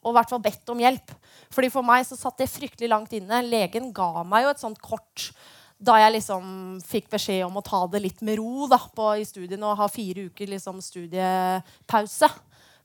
Og 0.07 0.13
i 0.13 0.17
hvert 0.21 0.31
fall 0.31 0.43
bedt 0.45 0.71
om 0.71 0.83
hjelp. 0.83 1.15
Fordi 1.55 1.71
For 1.75 1.87
meg 1.87 2.07
så 2.07 2.19
satt 2.19 2.39
det 2.39 2.51
fryktelig 2.53 2.91
langt 2.93 3.15
inne. 3.19 3.43
Legen 3.43 3.91
ga 3.95 4.23
meg 4.27 4.47
jo 4.47 4.53
et 4.55 4.63
sånt 4.63 4.83
kort 4.83 5.31
da 5.77 5.99
jeg 6.01 6.15
liksom 6.15 6.45
fikk 6.89 7.11
beskjed 7.13 7.43
om 7.45 7.59
å 7.61 7.65
ta 7.65 7.83
det 7.93 8.01
litt 8.01 8.23
med 8.25 8.39
ro 8.41 8.65
da, 8.71 8.79
på, 8.81 9.11
i 9.21 9.27
studiene 9.29 9.67
og 9.69 9.77
ha 9.83 9.89
fire 9.93 10.31
uker 10.31 10.49
liksom, 10.49 10.79
studiepause 10.81 12.31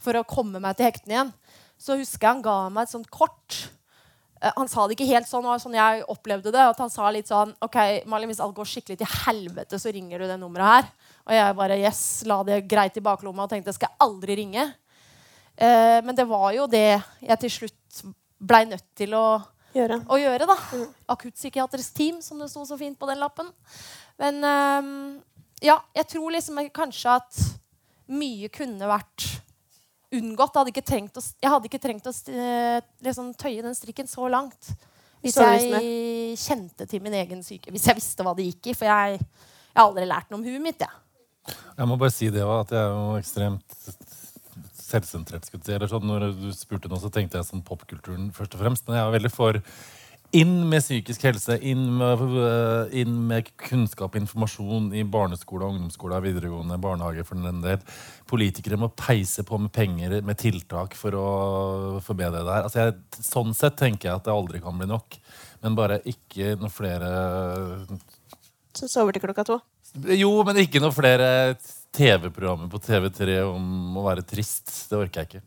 for 0.02 0.20
å 0.20 0.26
komme 0.28 0.60
meg 0.60 0.76
til 0.76 0.90
hektene 0.90 1.16
igjen. 1.16 1.32
Så 1.80 1.96
husker 2.02 2.28
jeg 2.28 2.34
han 2.34 2.44
ga 2.44 2.58
meg 2.74 2.90
et 2.90 2.94
sånt 2.94 3.08
kort. 3.14 3.62
Eh, 4.42 4.52
Han 4.58 4.68
sa 4.72 4.88
det 4.88 4.98
ikke 4.98 5.10
helt 5.10 5.30
sånn, 5.30 5.46
og 5.46 5.62
sånn 5.62 5.78
jeg 5.78 6.04
opplevde 6.12 6.52
det. 6.54 6.64
At 6.74 6.82
han 6.82 6.90
sa 6.94 7.10
litt 7.14 7.30
sånn 7.30 7.54
OK, 7.62 7.78
Malin, 8.10 8.32
hvis 8.32 8.42
alt 8.44 8.56
går 8.58 8.70
skikkelig 8.70 8.98
til 9.02 9.12
helvete, 9.26 9.80
så 9.80 9.94
ringer 9.94 10.20
du 10.22 10.28
det 10.30 10.40
nummeret 10.42 10.72
her. 10.72 10.92
Og 11.28 11.36
jeg 11.38 11.58
bare 11.62 11.80
yes, 11.82 12.02
la 12.30 12.42
det 12.48 12.64
greit 12.70 12.98
i 12.98 13.06
baklomma 13.06 13.46
og 13.46 13.54
tenkte 13.54 13.74
skal 13.76 13.92
jeg 13.92 14.02
aldri 14.08 14.40
ringe. 14.42 14.68
Eh, 15.56 16.00
men 16.02 16.18
det 16.18 16.28
var 16.30 16.52
jo 16.56 16.68
det 16.72 16.88
jeg 17.22 17.42
til 17.46 17.56
slutt 17.60 18.04
blei 18.42 18.64
nødt 18.66 18.88
til 18.98 19.14
å, 19.14 19.26
Gjøre. 19.76 20.02
å 20.10 20.18
gjøre, 20.18 20.48
da. 20.50 20.56
Akuttpsykiatrisk 21.14 21.94
team, 21.96 22.22
som 22.26 22.42
det 22.42 22.50
sto 22.52 22.66
så 22.66 22.78
fint 22.80 22.98
på 23.00 23.08
den 23.08 23.22
lappen. 23.22 23.52
Men 24.20 24.42
eh, 24.44 24.90
ja, 25.70 25.78
jeg 25.96 26.10
tror 26.16 26.34
liksom 26.34 26.58
kanskje 26.74 27.20
at 27.22 27.44
mye 28.12 28.50
kunne 28.52 28.90
vært 28.90 29.28
unngått. 30.18 30.54
Jeg 30.54 30.62
hadde 30.62 30.74
ikke 30.74 30.88
trengt 30.88 31.20
å, 31.20 31.24
jeg 31.24 31.54
hadde 31.54 31.70
ikke 31.70 31.82
trengt 31.82 32.10
å 32.10 32.14
eh, 32.34 32.80
liksom, 33.06 33.32
tøye 33.40 33.66
den 33.66 33.78
strikken 33.78 34.10
så 34.12 34.28
langt. 34.32 34.74
Hvis 35.22 35.38
jeg 35.38 36.36
kjente 36.42 36.88
til 36.90 37.04
min 37.06 37.16
egen 37.20 37.44
syke. 37.46 37.72
Hvis 37.74 37.86
jeg 37.90 38.00
visste 38.00 38.26
hva 38.26 38.34
det 38.38 38.48
gikk 38.48 38.72
i. 38.72 38.78
For 38.78 38.90
jeg, 38.90 39.22
jeg 39.22 39.78
har 39.78 39.88
aldri 39.88 40.08
lært 40.10 40.32
noe 40.32 40.42
om 40.42 40.48
huet 40.48 40.64
mitt. 40.64 40.82
Jeg. 40.82 41.58
Jeg 41.78 41.90
må 41.90 41.98
bare 42.02 42.14
si 42.14 42.30
det 42.34 42.42
òg, 42.46 42.64
at 42.64 42.74
jeg 42.74 42.82
er 42.82 42.96
jo 42.96 43.20
ekstremt 43.20 43.78
selvsentrert. 44.92 45.48
skulle 45.48 45.62
jeg 45.62 45.70
si. 45.70 45.76
Eller 45.78 45.92
sånn, 45.92 46.08
når 46.10 46.28
du 46.38 46.50
spurte 46.58 46.92
nå, 46.92 47.00
så 47.02 47.12
tenkte 47.14 47.40
jeg 47.40 47.50
sånn 47.50 47.66
popkulturen 47.66 48.32
først 48.36 48.58
og 48.58 48.64
fremst. 48.66 48.88
Men 48.88 49.00
jeg 49.00 49.06
er 49.06 49.18
veldig 49.18 49.34
for 49.34 49.62
inn 50.38 50.54
med 50.70 50.80
psykisk 50.84 51.26
helse, 51.28 51.58
inn 51.68 51.84
med, 51.98 52.22
øh, 52.22 52.94
inn 53.02 53.16
med 53.28 53.50
kunnskap 53.60 54.14
og 54.16 54.22
informasjon 54.22 54.92
i 54.96 55.04
barneskole, 55.04 55.68
ungdomsskole, 55.68 56.22
videregående, 56.24 56.78
barnehage 56.82 57.26
for 57.28 57.36
den 57.44 57.60
del. 57.64 57.82
Politikere 58.32 58.80
må 58.80 58.88
peise 58.96 59.44
på 59.48 59.60
med 59.60 59.74
penger, 59.76 60.22
med 60.24 60.40
tiltak 60.40 60.96
for 60.96 61.18
å 61.20 61.28
forbedre 62.06 62.46
det 62.46 62.56
her. 62.56 62.64
Altså 62.70 62.80
jeg, 62.86 62.96
sånn 63.20 63.52
sett 63.58 63.76
tenker 63.82 64.10
jeg 64.10 64.22
at 64.22 64.30
det 64.30 64.34
aldri 64.36 64.62
kan 64.64 64.80
bli 64.80 64.88
nok. 64.88 65.20
Men 65.62 65.76
bare 65.78 66.00
ikke 66.08 66.56
noe 66.62 66.72
flere 66.74 67.12
Så 68.74 68.88
sover 68.88 69.14
til 69.14 69.22
klokka 69.26 69.44
to. 69.46 69.60
jo, 70.16 70.32
men 70.48 70.58
ikke 70.64 70.80
noe 70.80 70.96
flere 70.96 71.58
TV-programmer 71.92 72.72
på 72.72 72.80
TV3 72.80 73.42
om 73.50 73.98
å 74.00 74.06
være 74.08 74.24
trist. 74.24 74.72
Det 74.90 74.98
orker 74.98 75.22
jeg 75.26 75.28
ikke. 75.28 75.44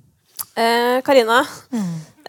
Eh, 0.60 1.00
Karina, 1.02 1.40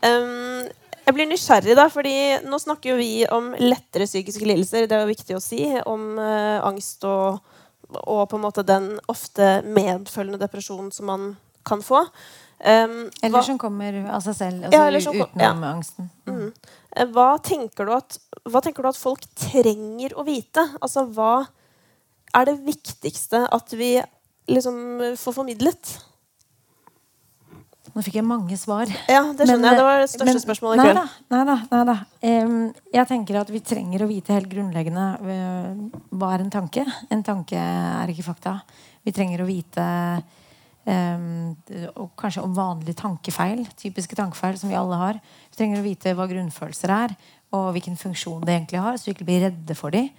em, 0.01 0.69
jeg 1.05 1.13
blir 1.13 1.27
nysgjerrig, 1.29 1.75
da, 1.77 1.85
fordi 1.93 2.15
nå 2.49 2.57
snakker 2.61 2.91
jo 2.93 2.97
vi 2.99 3.25
om 3.31 3.51
lettere 3.61 4.07
psykiske 4.09 4.47
lidelser. 4.47 4.87
Det 4.89 4.97
er 4.97 5.03
jo 5.05 5.11
viktig 5.13 5.37
å 5.37 5.43
si. 5.43 5.61
Om 5.85 6.07
eh, 6.21 6.57
angst 6.65 7.05
og, 7.09 7.41
og 8.01 8.23
på 8.31 8.39
en 8.39 8.45
måte 8.45 8.65
den 8.65 8.95
ofte 9.11 9.59
medfølgende 9.65 10.41
depresjonen 10.41 10.89
som 10.95 11.09
man 11.11 11.27
kan 11.65 11.81
få. 11.85 12.01
Um, 12.55 13.09
Eller 13.19 13.33
hva, 13.35 13.41
som 13.43 13.57
kommer 13.59 13.97
av 14.07 14.21
seg 14.23 14.37
selv, 14.37 14.63
altså 14.63 14.79
Ja, 14.79 14.99
som 15.03 15.17
utenom 15.19 15.63
ja. 15.65 15.71
angsten. 15.75 16.09
mm, 16.25 16.37
Mm. 16.39 17.09
hva, 17.11 17.25
tenker 17.43 17.85
du 17.85 17.91
at, 17.93 18.17
hva 18.47 18.61
tenker 18.63 18.81
du 18.81 18.89
at 18.89 18.97
folk 18.97 19.25
trenger 19.35 20.15
å 20.15 20.23
vite? 20.25 20.63
Altså, 20.79 21.03
hva 21.11 21.45
er 22.33 22.45
det 22.47 22.61
viktigste 22.63 23.43
at 23.51 23.73
vi 23.75 23.97
liksom 24.47 24.77
får 25.19 25.35
formidlet? 25.35 25.97
Nå 27.95 28.03
fikk 28.03 28.17
jeg 28.19 28.27
mange 28.27 28.57
svar. 28.59 28.89
Ja, 29.07 29.21
det 29.31 29.45
skjønner 29.47 29.61
Men, 29.61 29.69
jeg. 29.69 29.77
Det 29.79 29.83
var 29.87 30.01
det 30.01 30.09
største 30.11 30.25
men- 30.27 30.41
spørsmålet 30.43 30.75
i 30.75 30.79
nei 30.81 30.87
kveld. 30.89 30.97
da, 30.99 31.35
Nei 31.35 31.43
da. 31.47 31.55
Nei 31.71 31.83
da. 31.87 31.93
Um, 32.27 32.73
jeg 32.91 33.07
tenker 33.07 33.37
at 33.39 33.51
vi 33.53 33.61
trenger 33.63 34.03
å 34.03 34.09
vite 34.09 34.35
helt 34.35 34.49
grunnleggende 34.51 35.05
uh, 35.23 36.01
hva 36.11 36.33
er 36.35 36.43
en 36.43 36.51
tanke. 36.51 36.83
En 37.09 37.23
tanke 37.23 37.55
er 37.55 38.11
ikke 38.11 38.25
fakta. 38.27 38.57
Vi 39.07 39.13
trenger 39.15 39.45
å 39.45 39.47
vite 39.47 39.85
um, 40.83 41.55
og 41.95 42.11
kanskje 42.19 42.43
om 42.43 42.57
vanlige 42.57 42.99
tankefeil. 42.99 43.63
Typiske 43.79 44.19
tankefeil 44.19 44.59
som 44.59 44.73
vi 44.73 44.75
alle 44.75 44.99
har. 44.99 45.21
Vi 45.53 45.55
trenger 45.61 45.79
å 45.79 45.87
vite 45.87 46.15
hva 46.19 46.27
grunnfølelser 46.27 46.91
er, 46.91 47.15
og 47.55 47.71
hvilken 47.77 47.95
funksjon 47.95 48.43
det 48.43 48.57
egentlig 48.57 48.83
har, 48.83 48.99
så 48.99 49.07
vi 49.07 49.15
ikke 49.15 49.29
blir 49.31 49.45
redde 49.47 49.77
for 49.79 49.95
dem. 49.95 50.11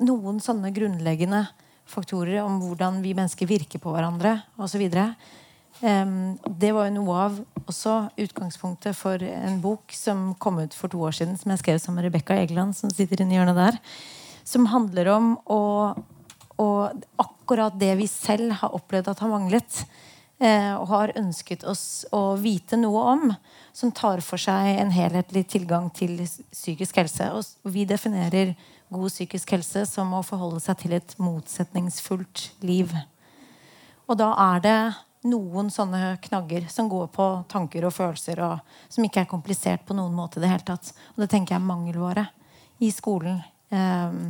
noen 0.00 0.38
sånne 0.40 0.70
grunnleggende 0.74 1.42
faktorer 1.88 2.40
om 2.42 2.58
hvordan 2.62 3.02
vi 3.04 3.14
mennesker 3.14 3.46
virker 3.46 3.78
på 3.82 3.92
hverandre 3.92 4.38
osv. 4.58 4.88
Det 5.80 6.70
var 6.74 6.88
jo 6.88 6.94
noe 6.96 7.16
av 7.28 7.38
også 7.68 7.94
utgangspunktet 8.18 8.96
for 8.98 9.22
en 9.22 9.60
bok 9.62 9.92
som 9.94 10.32
kom 10.42 10.58
ut 10.62 10.74
for 10.74 10.90
to 10.90 11.00
år 11.06 11.14
siden, 11.14 11.36
som 11.38 11.52
jeg 11.52 11.62
skrev 11.62 11.80
sammen 11.82 12.00
med 12.00 12.08
Rebekka 12.08 12.34
Egeland, 12.40 12.74
som 12.76 12.90
sitter 12.90 13.22
inne 13.22 13.36
i 13.36 13.38
hjørnet 13.38 13.58
der. 13.58 13.78
Som 14.48 14.66
handler 14.72 15.12
om 15.12 15.32
å, 15.46 15.62
å 16.58 16.68
akkurat 17.22 17.76
det 17.78 17.92
vi 18.00 18.08
selv 18.10 18.56
har 18.62 18.74
opplevd 18.74 19.12
at 19.12 19.22
har 19.22 19.30
manglet. 19.30 19.82
Eh, 20.38 20.70
og 20.78 20.86
har 20.92 21.12
ønsket 21.18 21.64
oss 21.66 22.06
å 22.14 22.36
vite 22.38 22.78
noe 22.78 23.04
om. 23.14 23.24
Som 23.74 23.92
tar 23.94 24.22
for 24.24 24.40
seg 24.40 24.78
en 24.78 24.92
helhetlig 24.94 25.44
tilgang 25.50 25.90
til 25.94 26.20
psykisk 26.24 27.02
helse. 27.02 27.28
Og 27.34 27.72
vi 27.74 27.86
definerer 27.88 28.54
god 28.88 29.12
psykisk 29.12 29.52
helse 29.56 29.84
som 29.90 30.14
å 30.16 30.24
forholde 30.24 30.62
seg 30.64 30.78
til 30.82 30.94
et 30.96 31.14
motsetningsfullt 31.20 32.48
liv. 32.64 32.94
Og 34.08 34.16
da 34.16 34.30
er 34.54 34.64
det 34.64 34.78
noen 35.26 35.70
sånne 35.72 36.18
knagger 36.22 36.68
som 36.70 36.88
går 36.90 37.08
på 37.14 37.26
tanker 37.50 37.86
og 37.88 37.94
følelser, 37.94 38.40
og 38.44 38.92
som 38.92 39.04
ikke 39.04 39.24
er 39.24 39.30
komplisert 39.30 39.86
på 39.86 39.96
noen 39.98 40.14
måte 40.14 40.38
i 40.38 40.44
det 40.44 40.52
hele 40.52 40.66
tatt. 40.66 40.92
Og 41.16 41.24
det 41.24 41.30
tenker 41.32 41.56
jeg 41.56 41.62
er 41.62 41.70
mangelvare 41.70 42.28
i 42.84 42.90
skolen 42.94 43.40
eh, 43.74 44.20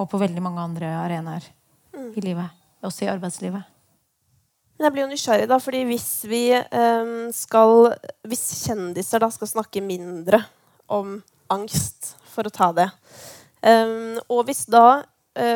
og 0.00 0.08
på 0.08 0.20
veldig 0.20 0.44
mange 0.44 0.64
andre 0.64 0.94
arenaer 1.02 1.44
mm. 1.92 2.14
i 2.16 2.24
livet. 2.24 2.56
Også 2.80 3.04
i 3.04 3.10
arbeidslivet. 3.12 3.66
Men 4.78 4.86
jeg 4.86 4.94
blir 4.94 5.04
jo 5.04 5.10
nysgjerrig, 5.10 5.48
da, 5.50 5.58
fordi 5.60 5.82
hvis 5.90 6.08
vi 6.24 6.44
um, 6.56 7.28
skal 7.36 7.90
Hvis 8.24 8.46
kjendiser 8.62 9.20
da 9.20 9.28
skal 9.28 9.50
snakke 9.50 9.82
mindre 9.84 10.40
om 10.88 11.18
angst, 11.52 12.14
for 12.30 12.48
å 12.48 12.52
ta 12.54 12.70
det 12.72 12.86
um, 13.66 14.16
Og 14.32 14.46
hvis 14.48 14.64
da 14.72 15.02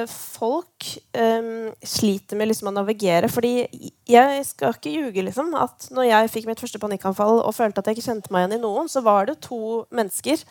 folk 0.07 0.87
um, 1.19 1.73
sliter 1.83 2.39
med 2.39 2.47
liksom 2.47 2.69
å 2.71 2.75
navigere 2.77 3.27
Fordi 3.27 3.67
jeg 4.07 4.45
skal 4.47 4.77
ikke 4.77 4.93
ljuge, 4.93 5.25
liksom, 5.27 5.51
at 5.59 5.89
når 5.91 6.07
jeg 6.07 6.31
fikk 6.31 6.47
mitt 6.47 6.63
første 6.63 6.79
panikkanfall 6.79 7.41
og 7.43 7.57
følte 7.57 7.83
at 7.83 7.91
jeg 7.91 7.99
ikke 7.99 8.07
kjente 8.07 8.31
meg 8.31 8.45
igjen 8.45 8.61
i 8.61 8.63
noen, 8.63 8.91
så 8.91 9.03
var 9.03 9.27
det 9.27 9.41
to 9.43 9.83
mennesker 9.91 10.45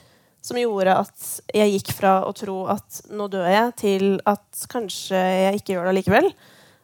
som 0.44 0.60
gjorde 0.60 0.98
at 1.06 1.28
jeg 1.56 1.72
gikk 1.78 1.94
fra 1.96 2.18
å 2.28 2.34
tro 2.36 2.66
at 2.74 3.00
nå 3.16 3.30
dør 3.32 3.48
jeg, 3.48 3.76
til 3.80 4.08
at 4.28 4.66
kanskje 4.72 5.16
jeg 5.16 5.62
ikke 5.62 5.78
gjør 5.78 5.88
det 5.88 5.96
likevel. 6.02 6.28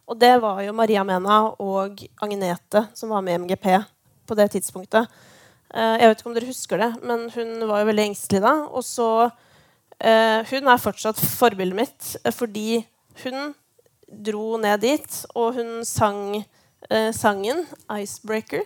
Og 0.10 0.18
det 0.18 0.32
var 0.42 0.62
jo 0.64 0.76
Maria 0.78 1.04
Mena 1.06 1.42
og 1.60 2.00
Agnete 2.24 2.88
som 2.98 3.12
var 3.12 3.26
med 3.26 3.36
i 3.36 3.42
MGP 3.44 3.68
på 4.30 4.38
det 4.40 4.48
tidspunktet. 4.56 5.12
Eh, 5.74 5.96
jeg 6.02 6.10
vet 6.10 6.22
ikke 6.22 6.32
om 6.32 6.38
dere 6.38 6.50
husker 6.50 6.82
det, 6.82 6.90
men 7.04 7.28
hun 7.36 7.68
var 7.70 7.84
jo 7.84 7.90
veldig 7.92 8.08
engstelig 8.10 8.42
da. 8.46 8.56
Og 8.72 8.86
så 8.86 9.10
eh, 9.28 9.38
Hun 10.00 10.72
er 10.72 10.80
fortsatt 10.80 11.20
forbildet 11.20 11.76
mitt 11.76 12.10
eh, 12.24 12.32
fordi 12.32 12.80
hun 13.26 13.54
dro 14.08 14.58
ned 14.58 14.80
dit, 14.82 15.18
og 15.36 15.58
hun 15.60 15.84
sang 15.86 16.39
sangen 17.14 17.66
'Icebreaker'. 17.91 18.64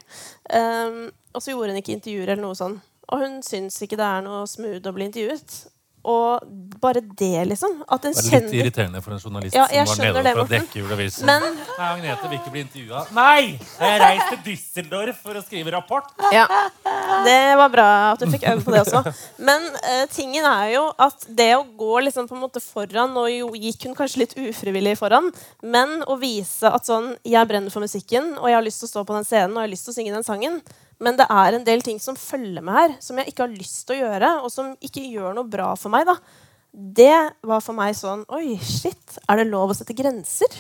og 1.34 1.42
så 1.42 1.52
gjorde 1.52 1.74
hun 1.74 1.80
ikke 1.82 1.96
intervjuer 1.98 2.30
eller 2.30 2.44
noe 2.46 2.56
sånn. 2.56 2.78
Og 3.10 3.20
hun 3.20 3.42
syns 3.44 3.82
ikke 3.82 3.98
det 4.00 4.06
er 4.06 4.22
noe 4.24 4.46
smooth 4.48 4.88
å 4.88 4.94
bli 4.96 5.10
intervjuet. 5.10 5.73
Og 6.04 6.44
bare 6.84 7.00
det, 7.00 7.46
liksom. 7.48 7.78
At 7.88 8.04
en 8.04 8.16
det 8.16 8.24
er 8.28 8.42
litt 8.44 8.56
irriterende 8.58 9.00
for 9.04 9.16
en 9.16 9.22
journalist 9.22 9.56
ja, 9.56 9.86
som 9.88 10.02
var 10.04 10.18
nede 10.20 10.34
for 10.36 10.44
å 10.44 10.52
dekke 10.52 10.82
juleavisen. 10.82 11.30
Men... 11.30 11.46
Nei, 11.78 11.88
Agnete 11.88 12.28
vil 12.28 12.40
ikke 12.42 12.52
bli 12.52 12.64
intervjua. 12.66 13.04
Nei! 13.16 13.44
Jeg 13.80 14.02
reiste 14.04 14.28
til 14.34 14.42
Düsseldorf 14.50 15.22
for 15.24 15.40
å 15.40 15.44
skrive 15.46 15.74
rapport. 15.78 16.12
Ja, 16.36 16.44
Det 17.24 17.40
var 17.60 17.72
bra 17.72 17.88
at 18.12 18.20
du 18.20 18.28
fikk 18.34 18.44
øye 18.50 18.60
på 18.66 18.76
det 18.76 18.84
også. 18.84 19.04
Men 19.48 19.64
uh, 19.80 20.04
tingen 20.12 20.44
er 20.50 20.74
jo 20.74 20.84
at 21.08 21.24
det 21.40 21.54
å 21.56 21.64
gå 21.80 22.04
liksom 22.10 22.28
på 22.28 22.36
en 22.36 22.44
måte 22.44 22.62
foran 22.64 23.16
Og 23.20 23.30
jo 23.32 23.50
gikk 23.56 23.88
hun 23.88 23.96
kanskje 23.98 24.26
litt 24.26 24.36
ufrivillig 24.40 24.98
foran, 25.00 25.32
men 25.64 26.02
å 26.10 26.18
vise 26.20 26.68
at 26.68 26.88
sånn 26.88 27.14
Jeg 27.28 27.48
brenner 27.50 27.72
for 27.74 27.84
musikken, 27.86 28.34
og 28.42 28.50
jeg 28.50 28.60
har 28.60 28.66
lyst 28.66 28.84
til 28.84 28.90
å 28.90 28.94
stå 28.98 29.06
på 29.08 29.16
den 29.16 29.28
scenen 29.28 29.56
og 29.56 29.64
jeg 29.64 29.70
har 29.70 29.74
lyst 29.78 29.88
til 29.88 29.94
å 29.94 29.98
synge 29.98 30.16
den 30.18 30.28
sangen 30.28 30.60
men 31.04 31.18
det 31.20 31.28
er 31.28 31.58
en 31.58 31.66
del 31.68 31.84
ting 31.84 32.00
som 32.02 32.18
følger 32.20 32.64
med 32.64 32.78
her, 32.78 32.96
som 33.04 33.20
jeg 33.20 33.32
ikke 33.32 33.46
har 33.46 33.56
lyst 33.58 33.82
til 33.88 33.98
å 33.98 34.06
gjøre, 34.06 34.32
og 34.46 34.52
som 34.54 34.74
ikke 34.84 35.04
gjør 35.04 35.36
noe 35.38 35.50
bra 35.52 35.74
for 35.80 35.94
meg. 35.94 36.08
da. 36.08 36.16
Det 36.74 37.16
var 37.46 37.62
for 37.62 37.78
meg 37.78 37.94
sånn 37.94 38.24
Oi, 38.34 38.56
shit. 38.58 39.18
Er 39.30 39.38
det 39.38 39.52
lov 39.52 39.70
å 39.74 39.76
sette 39.78 39.94
grenser? 39.94 40.56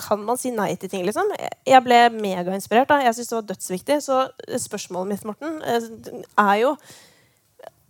Kan 0.00 0.22
man 0.24 0.38
si 0.40 0.52
nei 0.54 0.70
til 0.80 0.88
ting? 0.88 1.04
liksom? 1.04 1.28
Jeg 1.68 1.84
ble 1.84 1.98
megainspirert. 2.14 2.88
da. 2.88 3.02
Jeg 3.04 3.18
syns 3.18 3.32
det 3.32 3.36
var 3.36 3.48
dødsviktig. 3.50 3.98
Så 4.00 4.20
spørsmålet 4.64 5.10
mitt, 5.12 5.26
Morten, 5.28 5.60
eh, 5.62 6.22
er 6.38 6.56
jo 6.62 6.76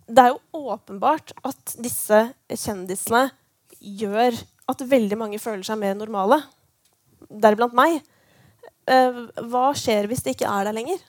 Det 0.05 0.19
er 0.19 0.33
jo 0.33 0.67
åpenbart 0.73 1.31
at 1.47 1.75
disse 1.79 2.33
kjendisene 2.51 3.31
gjør 3.79 4.35
at 4.67 4.83
veldig 4.83 5.17
mange 5.17 5.39
føler 5.39 5.63
seg 5.63 5.79
mer 5.79 5.95
normale. 5.95 6.41
Deriblant 7.31 7.73
meg. 7.73 8.01
Eh, 8.85 9.23
hva 9.47 9.71
skjer 9.71 10.09
hvis 10.11 10.25
det 10.25 10.35
ikke 10.35 10.51
er 10.51 10.67
der 10.67 10.75
lenger? 10.75 10.99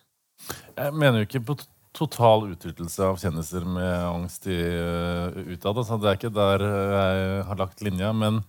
Jeg 0.74 0.94
mener 0.94 1.20
jo 1.20 1.28
ikke 1.28 1.44
på 1.52 1.56
total 1.94 2.48
utryddelse 2.50 3.06
av 3.06 3.20
kjendiser 3.22 3.66
med 3.68 3.90
angst 4.08 4.48
i, 4.50 4.56
uh, 4.58 5.36
utad. 5.52 5.76
Altså, 5.78 5.98
det 6.02 6.10
er 6.10 6.18
ikke 6.18 6.34
der 6.34 6.64
jeg 6.64 7.44
har 7.50 7.60
lagt 7.60 7.84
linja. 7.86 8.10
Men 8.16 8.40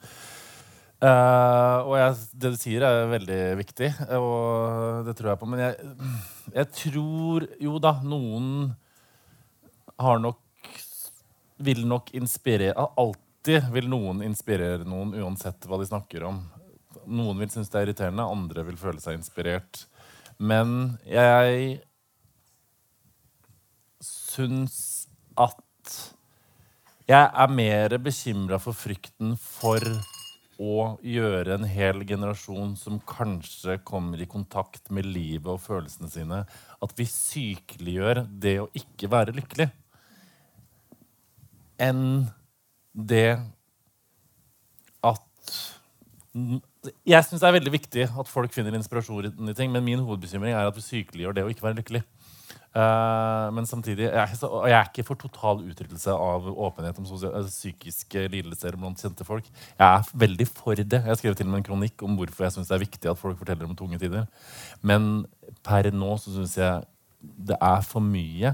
uh, 1.04 1.86
Og 1.86 1.94
jeg, 2.00 2.16
det 2.34 2.54
du 2.56 2.58
sier, 2.60 2.88
er 2.88 3.12
veldig 3.12 3.42
viktig, 3.62 3.92
og 4.18 5.06
det 5.06 5.18
tror 5.20 5.34
jeg 5.34 5.42
på. 5.44 5.52
Men 5.52 5.64
jeg, 5.68 5.94
jeg 6.56 6.72
tror 6.82 7.48
jo 7.68 7.78
da 7.84 7.94
noen 8.06 8.50
har 10.02 10.20
nok 10.20 10.42
Vil 11.64 11.86
nok 11.88 12.10
inspirere 12.18 12.74
Alltid 13.00 13.70
vil 13.72 13.86
noen 13.88 14.26
inspirere 14.26 14.84
noen, 14.84 15.14
uansett 15.22 15.70
hva 15.70 15.78
de 15.80 15.86
snakker 15.88 16.26
om. 16.28 16.42
Noen 17.06 17.38
vil 17.40 17.52
synes 17.54 17.70
det 17.70 17.78
er 17.80 17.86
irriterende, 17.86 18.26
andre 18.26 18.66
vil 18.66 18.80
føle 18.82 19.00
seg 19.00 19.20
inspirert. 19.20 19.86
Men 20.38 20.98
jeg 21.08 21.80
syns 24.04 25.08
at 25.40 25.62
Jeg 27.06 27.30
er 27.30 27.52
mer 27.54 27.94
bekymra 28.02 28.58
for 28.58 28.74
frykten 28.74 29.36
for 29.38 29.84
å 30.58 30.96
gjøre 31.06 31.58
en 31.58 31.68
hel 31.68 32.02
generasjon 32.08 32.72
som 32.80 32.98
kanskje 33.06 33.78
kommer 33.86 34.22
i 34.24 34.28
kontakt 34.30 34.90
med 34.90 35.06
livet 35.06 35.52
og 35.52 35.62
følelsene 35.62 36.10
sine, 36.10 36.40
at 36.82 36.96
vi 36.98 37.06
sykeliggjør 37.06 38.24
det 38.42 38.56
å 38.64 38.70
ikke 38.74 39.12
være 39.12 39.36
lykkelig, 39.36 39.68
enn 41.86 42.26
det 42.96 43.38
at 45.06 45.62
Jeg 47.08 47.26
syns 47.26 47.42
det 47.42 47.50
er 47.50 47.58
veldig 47.58 47.74
viktig 47.74 48.08
at 48.08 48.30
folk 48.32 48.54
finner 48.56 48.76
inspirasjon 48.78 49.50
i 49.50 49.58
ting, 49.58 49.72
men 49.74 49.86
min 49.86 50.04
hovedbekymring 50.06 50.54
er 50.54 50.70
at 50.70 50.78
vi 50.78 50.86
sykeliggjør 50.86 51.38
det 51.38 51.46
å 51.46 51.52
ikke 51.52 51.66
være 51.66 51.80
lykkelig. 51.82 52.04
Uh, 52.76 53.48
men 53.56 53.64
samtidig 53.64 54.10
jeg, 54.10 54.38
jeg 54.44 54.74
er 54.76 54.90
ikke 54.90 55.06
for 55.08 55.16
total 55.16 55.62
utryddelse 55.64 56.12
av 56.12 56.50
åpenhet 56.52 56.98
om 57.00 57.06
sosial, 57.08 57.32
altså, 57.38 57.54
psykiske 57.54 58.26
lidelser 58.34 58.76
blant 58.76 59.00
kjente 59.00 59.24
folk. 59.28 59.48
Jeg 59.78 59.86
er 59.86 60.10
veldig 60.26 60.48
for 60.50 60.76
det. 60.76 61.00
Jeg 61.08 61.22
skrev 61.22 61.38
til 61.40 61.48
og 61.48 61.54
med 61.54 61.62
en 61.62 61.70
kronikk 61.70 62.04
om 62.04 62.18
hvorfor 62.20 62.48
jeg 62.48 62.58
syns 62.58 62.72
det 62.72 62.76
er 62.76 62.84
viktig 62.84 63.12
at 63.12 63.22
folk 63.22 63.40
forteller 63.40 63.70
om 63.70 63.78
tunge 63.80 64.02
tider. 64.02 64.28
Men 64.84 65.24
per 65.64 65.88
nå 65.96 66.18
så 66.20 66.36
syns 66.36 66.58
jeg 66.60 66.84
det 67.48 67.56
er 67.64 67.80
for 67.88 68.04
mye. 68.04 68.52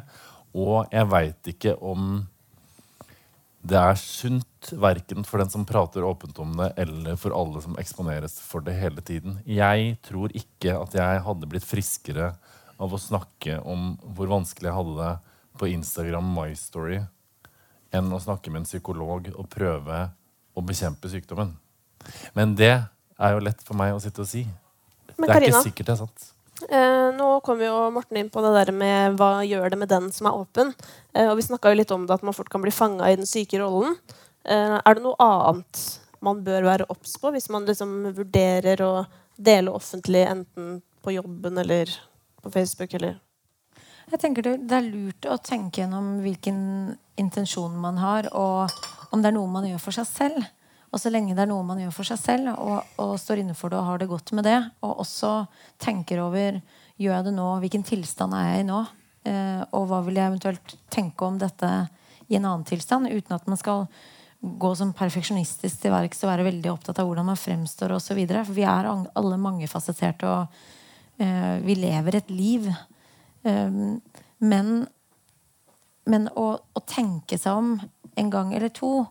Og 0.54 0.86
jeg 0.94 1.10
veit 1.10 1.52
ikke 1.56 1.74
om 1.82 2.22
det 3.62 3.78
er 3.78 3.98
sunt 4.00 4.72
verken 4.82 5.26
for 5.28 5.42
den 5.42 5.52
som 5.54 5.66
prater 5.70 6.06
åpent 6.06 6.40
om 6.42 6.56
det, 6.58 6.72
eller 6.82 7.18
for 7.20 7.36
alle 7.38 7.62
som 7.62 7.78
eksponeres 7.82 8.40
for 8.42 8.66
det 8.66 8.74
hele 8.80 9.04
tiden. 9.06 9.38
Jeg 9.46 9.96
tror 10.06 10.34
ikke 10.34 10.80
at 10.80 10.96
jeg 10.98 11.22
hadde 11.28 11.50
blitt 11.50 11.68
friskere 11.68 12.32
av 12.82 12.94
å 12.94 13.02
snakke 13.02 13.60
om 13.62 13.94
hvor 14.18 14.32
vanskelig 14.32 14.72
jeg 14.72 14.80
hadde 14.80 14.96
det 14.98 15.12
på 15.62 15.70
Instagram 15.70 16.32
My 16.34 16.56
Story, 16.58 17.04
enn 17.94 18.10
å 18.10 18.22
snakke 18.24 18.50
med 18.50 18.64
en 18.64 18.70
psykolog 18.70 19.30
og 19.36 19.50
prøve 19.52 20.08
å 20.58 20.66
bekjempe 20.66 21.12
sykdommen. 21.12 21.54
Men 22.34 22.56
det 22.58 22.74
er 22.74 23.36
jo 23.36 23.44
lett 23.46 23.62
for 23.66 23.78
meg 23.78 23.94
å 23.94 24.02
sitte 24.02 24.24
og 24.24 24.30
si. 24.32 24.48
Men, 25.18 25.28
det 25.28 25.30
er 25.30 25.38
Karina, 25.38 25.60
ikke 25.60 25.68
sikkert 25.70 25.92
det 25.92 25.94
er 25.94 26.02
sant. 26.02 26.30
Eh, 26.70 27.08
nå 27.18 27.30
kom 27.46 27.62
jo 27.64 27.76
Morten 27.94 28.20
inn 28.22 28.30
på 28.34 28.44
det 28.46 28.52
der 28.56 28.72
med 28.76 29.18
hva 29.20 29.42
gjør 29.48 29.72
det 29.74 29.80
med 29.82 29.90
den 29.92 30.12
som 30.14 30.30
er 30.30 30.38
åpen. 30.38 30.74
Eh, 31.14 31.30
og 31.30 31.38
vi 31.40 31.48
snakka 31.48 31.74
litt 31.74 31.94
om 31.96 32.06
det 32.08 32.20
at 32.20 32.26
man 32.28 32.36
fort 32.38 32.52
kan 32.52 32.64
bli 32.64 32.74
fanga 32.74 33.10
i 33.10 33.18
den 33.20 33.30
syke 33.30 33.62
rollen. 33.62 33.98
Eh, 34.46 34.78
er 34.78 34.98
det 34.98 35.04
noe 35.06 35.18
annet 35.22 35.82
man 36.22 36.44
bør 36.46 36.68
være 36.68 36.88
obs 36.94 37.18
på 37.18 37.32
hvis 37.34 37.50
man 37.54 37.66
liksom 37.66 38.12
vurderer 38.18 38.82
å 38.86 38.94
dele 39.42 39.74
offentlig 39.74 40.24
enten 40.30 40.80
på 41.02 41.16
jobben 41.16 41.58
eller 41.58 41.90
på 42.42 42.52
Facebook, 42.54 42.94
eller? 42.94 43.18
Jeg 44.12 44.20
tenker 44.22 44.46
det, 44.46 44.56
det 44.70 44.78
er 44.78 44.90
lurt 44.92 45.26
å 45.30 45.40
tenke 45.42 45.82
gjennom 45.82 46.20
hvilken 46.22 46.60
intensjon 47.22 47.74
man 47.80 47.98
har, 48.02 48.28
og 48.36 48.70
om 49.14 49.22
det 49.22 49.32
er 49.32 49.38
noe 49.38 49.50
man 49.50 49.66
gjør 49.70 49.82
for 49.82 49.98
seg 49.98 50.10
selv. 50.10 50.50
Og 50.92 51.00
så 51.00 51.12
lenge 51.12 51.36
det 51.38 51.46
er 51.46 51.50
noe 51.52 51.64
man 51.64 51.80
gjør 51.80 51.94
for 51.96 52.08
seg 52.08 52.20
selv, 52.20 52.50
og, 52.60 52.96
og 53.00 53.14
står 53.20 53.44
inne 53.44 53.56
for 53.56 53.72
det 53.72 53.80
og 53.80 53.88
har 53.88 54.02
det 54.02 54.10
godt 54.12 54.34
med 54.36 54.48
det, 54.48 54.58
og 54.84 55.04
også 55.06 55.34
tenker 55.80 56.20
over 56.24 56.60
gjør 57.00 57.16
jeg 57.16 57.28
det 57.30 57.36
nå, 57.38 57.48
hvilken 57.64 57.86
tilstand 57.88 58.36
er 58.36 58.50
jeg 58.50 58.66
i 58.66 58.68
nå, 58.68 58.82
eh, 59.32 59.62
og 59.72 59.88
hva 59.90 60.02
vil 60.06 60.20
jeg 60.20 60.34
eventuelt 60.34 60.76
tenke 60.92 61.28
om 61.28 61.40
dette 61.42 61.70
i 62.28 62.36
en 62.38 62.44
annen 62.44 62.68
tilstand, 62.68 63.08
uten 63.08 63.38
at 63.38 63.48
man 63.48 63.60
skal 63.60 63.88
gå 64.42 64.74
som 64.76 64.92
perfeksjonistisk 64.98 65.84
til 65.84 65.94
verks 65.94 66.24
og 66.26 66.32
være 66.32 66.50
veldig 66.50 66.70
opptatt 66.74 67.00
av 67.00 67.08
hvordan 67.08 67.28
man 67.30 67.40
fremstår 67.40 67.96
osv. 67.96 68.20
For 68.34 68.56
vi 68.58 68.66
er 68.66 68.90
alle 68.90 69.40
mangefasetterte 69.40 70.30
og 70.30 70.62
Eh, 71.22 71.56
vi 71.62 71.76
lever 71.76 72.16
et 72.16 72.30
liv. 72.30 72.68
Eh, 73.44 73.72
men, 74.38 74.70
men 76.10 76.30
å, 76.34 76.48
å, 76.58 76.84
tenke 76.88 77.38
seg 77.38 77.60
om 77.60 77.76
en 78.18 78.32
gang 78.34 78.56
eller 78.58 78.74
to 78.74 79.04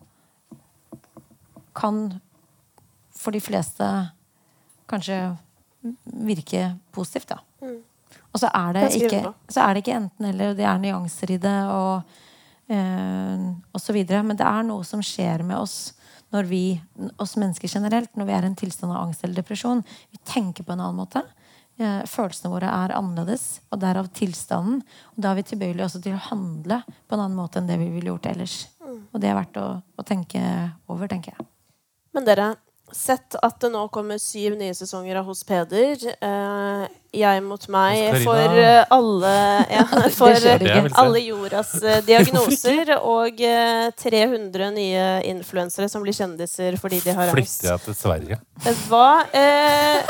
kan 1.76 2.20
for 3.20 3.34
de 3.34 3.40
fleste 3.42 3.86
kanskje 4.90 5.20
virke 6.04 6.64
positivt, 6.94 7.30
da. 7.30 7.40
Mm. 7.62 7.78
Og 8.30 8.42
så 8.42 8.50
er, 8.54 8.78
ikke, 8.94 9.22
så 9.50 9.62
er, 9.64 9.74
det 9.74 9.82
ikke, 9.82 9.96
enten-eller, 9.98 10.54
det 10.58 10.66
er 10.66 10.82
nyanser 10.82 11.32
i 11.34 11.38
det, 11.42 11.56
og, 11.74 12.20
eh, 12.70 13.48
og 13.74 13.82
så 13.82 13.94
videre. 13.94 14.22
Men 14.26 14.38
det 14.38 14.46
er 14.46 14.66
noe 14.66 14.86
som 14.86 15.02
skjer 15.02 15.42
med 15.46 15.58
oss 15.58 15.96
når 16.30 16.46
vi, 16.46 16.64
oss 17.18 17.34
mennesker 17.40 17.70
generelt, 17.72 18.12
når 18.14 18.28
vi 18.28 18.34
er 18.36 18.46
i 18.46 18.50
en 18.52 18.58
tilstand 18.58 18.94
av 18.94 19.02
angst 19.02 19.24
eller 19.26 19.40
depresjon, 19.40 19.82
vi 20.14 20.20
tenker 20.22 20.62
på 20.62 20.76
en 20.76 20.84
annen 20.84 21.00
måte. 21.00 21.24
Eh, 21.80 22.02
følelsene 22.06 22.52
våre 22.52 22.70
er 22.70 22.94
annerledes, 22.94 23.64
og 23.72 23.82
derav 23.82 24.12
tilstanden. 24.14 24.84
Og 25.16 25.24
da 25.24 25.32
er 25.32 25.40
vi 25.40 25.48
tilbøyelige 25.50 25.88
også 25.88 26.02
til 26.04 26.14
å 26.14 26.26
handle 26.30 26.82
på 26.86 27.16
en 27.16 27.24
annen 27.24 27.38
måte 27.38 27.58
enn 27.58 27.70
det 27.70 27.80
vi 27.82 27.90
ville 27.96 28.12
gjort 28.12 28.30
ellers. 28.30 28.60
Og 29.10 29.18
det 29.22 29.30
er 29.30 29.38
verdt 29.38 29.58
å, 29.58 29.70
å 29.80 30.06
tenke 30.06 30.42
over, 30.90 31.10
tenker 31.10 31.34
jeg. 31.34 31.50
Men 32.12 32.26
dere, 32.26 32.54
sett 32.92 33.36
at 33.38 33.60
det 33.62 33.68
nå 33.70 33.84
kommer 33.94 34.18
syv 34.18 34.56
nye 34.58 34.74
sesonger 34.74 35.20
av 35.20 35.28
Hos 35.30 35.44
Peder. 35.46 36.00
eh, 36.10 36.88
jeg 37.14 37.42
mot 37.42 37.64
meg 37.70 38.16
for 38.22 38.58
eh, 38.58 38.84
alle 38.94 39.30
ja, 39.76 39.84
For 40.14 40.34
alle 41.02 41.22
jordas 41.22 41.72
eh, 41.82 42.00
diagnoser 42.06 42.92
og 43.14 43.40
eh, 43.42 43.90
300 43.98 44.70
nye 44.74 45.06
influensere 45.30 45.88
som 45.90 46.02
blir 46.06 46.14
kjendiser 46.14 46.78
fordi 46.82 47.00
de 47.06 47.14
har 47.14 47.30
angst. 47.34 47.62
Flytter 47.62 47.72
jeg 47.72 47.84
til 47.86 47.98
Sverige? 47.98 48.40
Eh, 48.66 48.84
Hva 48.90 49.08
eh, 49.38 50.02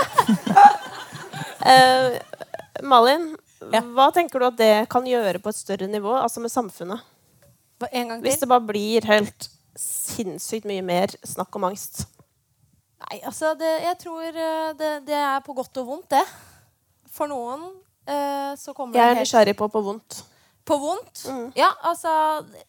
eh, 1.75 2.19
Malin, 2.83 3.31
Ja. 3.71 3.83
hva 3.85 4.09
tenker 4.17 4.41
du 4.41 4.47
at 4.49 4.57
det 4.57 4.75
kan 4.93 5.05
gjøre 5.05 5.41
på 5.45 5.53
et 5.53 5.57
større 5.59 5.89
nivå, 5.89 6.15
altså 6.17 6.41
med 6.41 6.53
samfunnet? 6.53 7.01
En 7.93 8.09
gang 8.09 8.21
Hvis 8.25 8.41
det 8.41 8.49
bare 8.49 8.65
blir 8.65 9.05
helt 9.09 9.49
sinnssykt 9.79 10.69
mye 10.69 10.83
mer 10.85 11.13
snakk 11.27 11.55
om 11.59 11.69
angst. 11.71 12.05
Nei, 13.01 13.21
altså 13.25 13.55
det, 13.59 13.71
jeg 13.85 13.99
tror 14.03 14.27
eh, 14.29 14.73
det, 14.79 14.91
det 15.09 15.17
er 15.17 15.41
på 15.45 15.55
godt 15.57 15.81
og 15.83 15.87
vondt, 15.89 16.11
det. 16.13 16.25
For 17.11 17.31
noen 17.31 17.71
eh, 18.07 18.53
så 18.61 18.75
kommer 18.77 18.95
det 18.95 19.01
Jeg 19.01 19.15
er 19.15 19.21
nysgjerrig 19.23 19.57
på 19.59 19.71
på 19.73 19.83
vondt. 19.87 20.21
På 20.69 20.77
vondt? 20.79 21.25
Mm. 21.27 21.47
Ja, 21.57 21.71
altså 21.89 22.11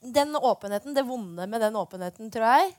Den 0.02 0.34
åpenheten, 0.36 0.96
det 0.96 1.06
vonde 1.06 1.46
med 1.48 1.62
den 1.62 1.76
åpenheten, 1.76 2.32
tror 2.32 2.48
jeg 2.48 2.72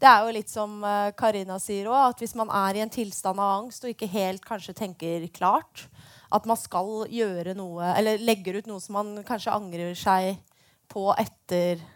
Det 0.00 0.08
er 0.08 0.24
jo 0.24 0.32
litt 0.34 0.50
som 0.50 0.80
eh, 0.82 1.12
Karina 1.18 1.60
sier 1.62 1.90
òg, 1.92 2.14
at 2.14 2.24
hvis 2.24 2.34
man 2.38 2.50
er 2.50 2.80
i 2.80 2.82
en 2.84 2.92
tilstand 2.92 3.38
av 3.38 3.60
angst 3.60 3.84
og 3.84 3.92
ikke 3.92 4.10
helt 4.10 4.44
kanskje 4.44 4.74
tenker 4.80 5.28
klart 5.36 5.86
at 6.34 6.46
man 6.48 6.58
skal 6.58 7.04
gjøre 7.12 7.54
noe, 7.54 7.92
eller 7.94 8.18
legger 8.18 8.58
ut 8.58 8.66
noe 8.66 8.82
som 8.82 8.96
man 8.98 9.12
kanskje 9.26 9.54
angrer 9.54 9.94
seg 9.94 10.40
på 10.90 11.12
etterpå. 11.14 11.92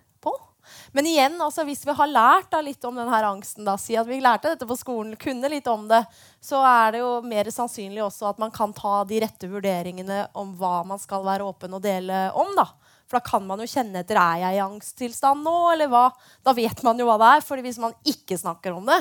Men 0.97 1.09
igjen, 1.09 1.37
altså, 1.43 1.65
hvis 1.69 1.85
vi 1.87 1.95
har 1.97 2.11
lært 2.11 2.51
da, 2.53 2.61
litt 2.65 2.85
om 2.89 2.99
denne 2.99 3.23
angsten, 3.27 3.67
da, 3.67 3.77
si 3.81 3.97
at 3.99 4.09
vi 4.09 4.21
lærte 4.23 4.53
dette 4.53 4.69
på 4.69 4.79
skolen, 4.79 5.17
kunne 5.21 5.51
litt 5.53 5.69
om 5.71 5.89
det, 5.91 6.03
så 6.41 6.63
er 6.67 6.95
det 6.95 7.03
jo 7.03 7.11
mer 7.27 7.51
sannsynlig 7.55 8.05
også 8.05 8.31
at 8.31 8.41
man 8.43 8.55
kan 8.55 8.75
ta 8.77 9.03
de 9.09 9.21
rette 9.25 9.51
vurderingene 9.51 10.27
om 10.39 10.55
hva 10.59 10.81
man 10.89 11.01
skal 11.03 11.27
være 11.27 11.47
åpen 11.47 11.77
og 11.77 11.85
dele 11.85 12.29
om. 12.39 12.55
da. 12.59 12.69
For 13.11 13.19
da 13.19 13.27
kan 13.27 13.43
man 13.43 13.59
jo 13.59 13.67
kjenne 13.67 14.05
etter 14.05 14.21
er 14.23 14.45
jeg 14.45 14.61
i 14.61 14.63
angsttilstand 14.63 15.43
nå, 15.43 15.57
eller 15.73 15.91
hva. 15.91 16.07
Da 16.47 16.55
vet 16.55 16.85
man 16.87 17.01
jo 17.01 17.09
hva 17.09 17.19
det 17.19 17.35
er. 17.37 17.43
For 17.43 17.59
hvis 17.65 17.81
man 17.83 17.97
ikke 18.07 18.39
snakker 18.39 18.77
om 18.77 18.87
det, 18.87 19.01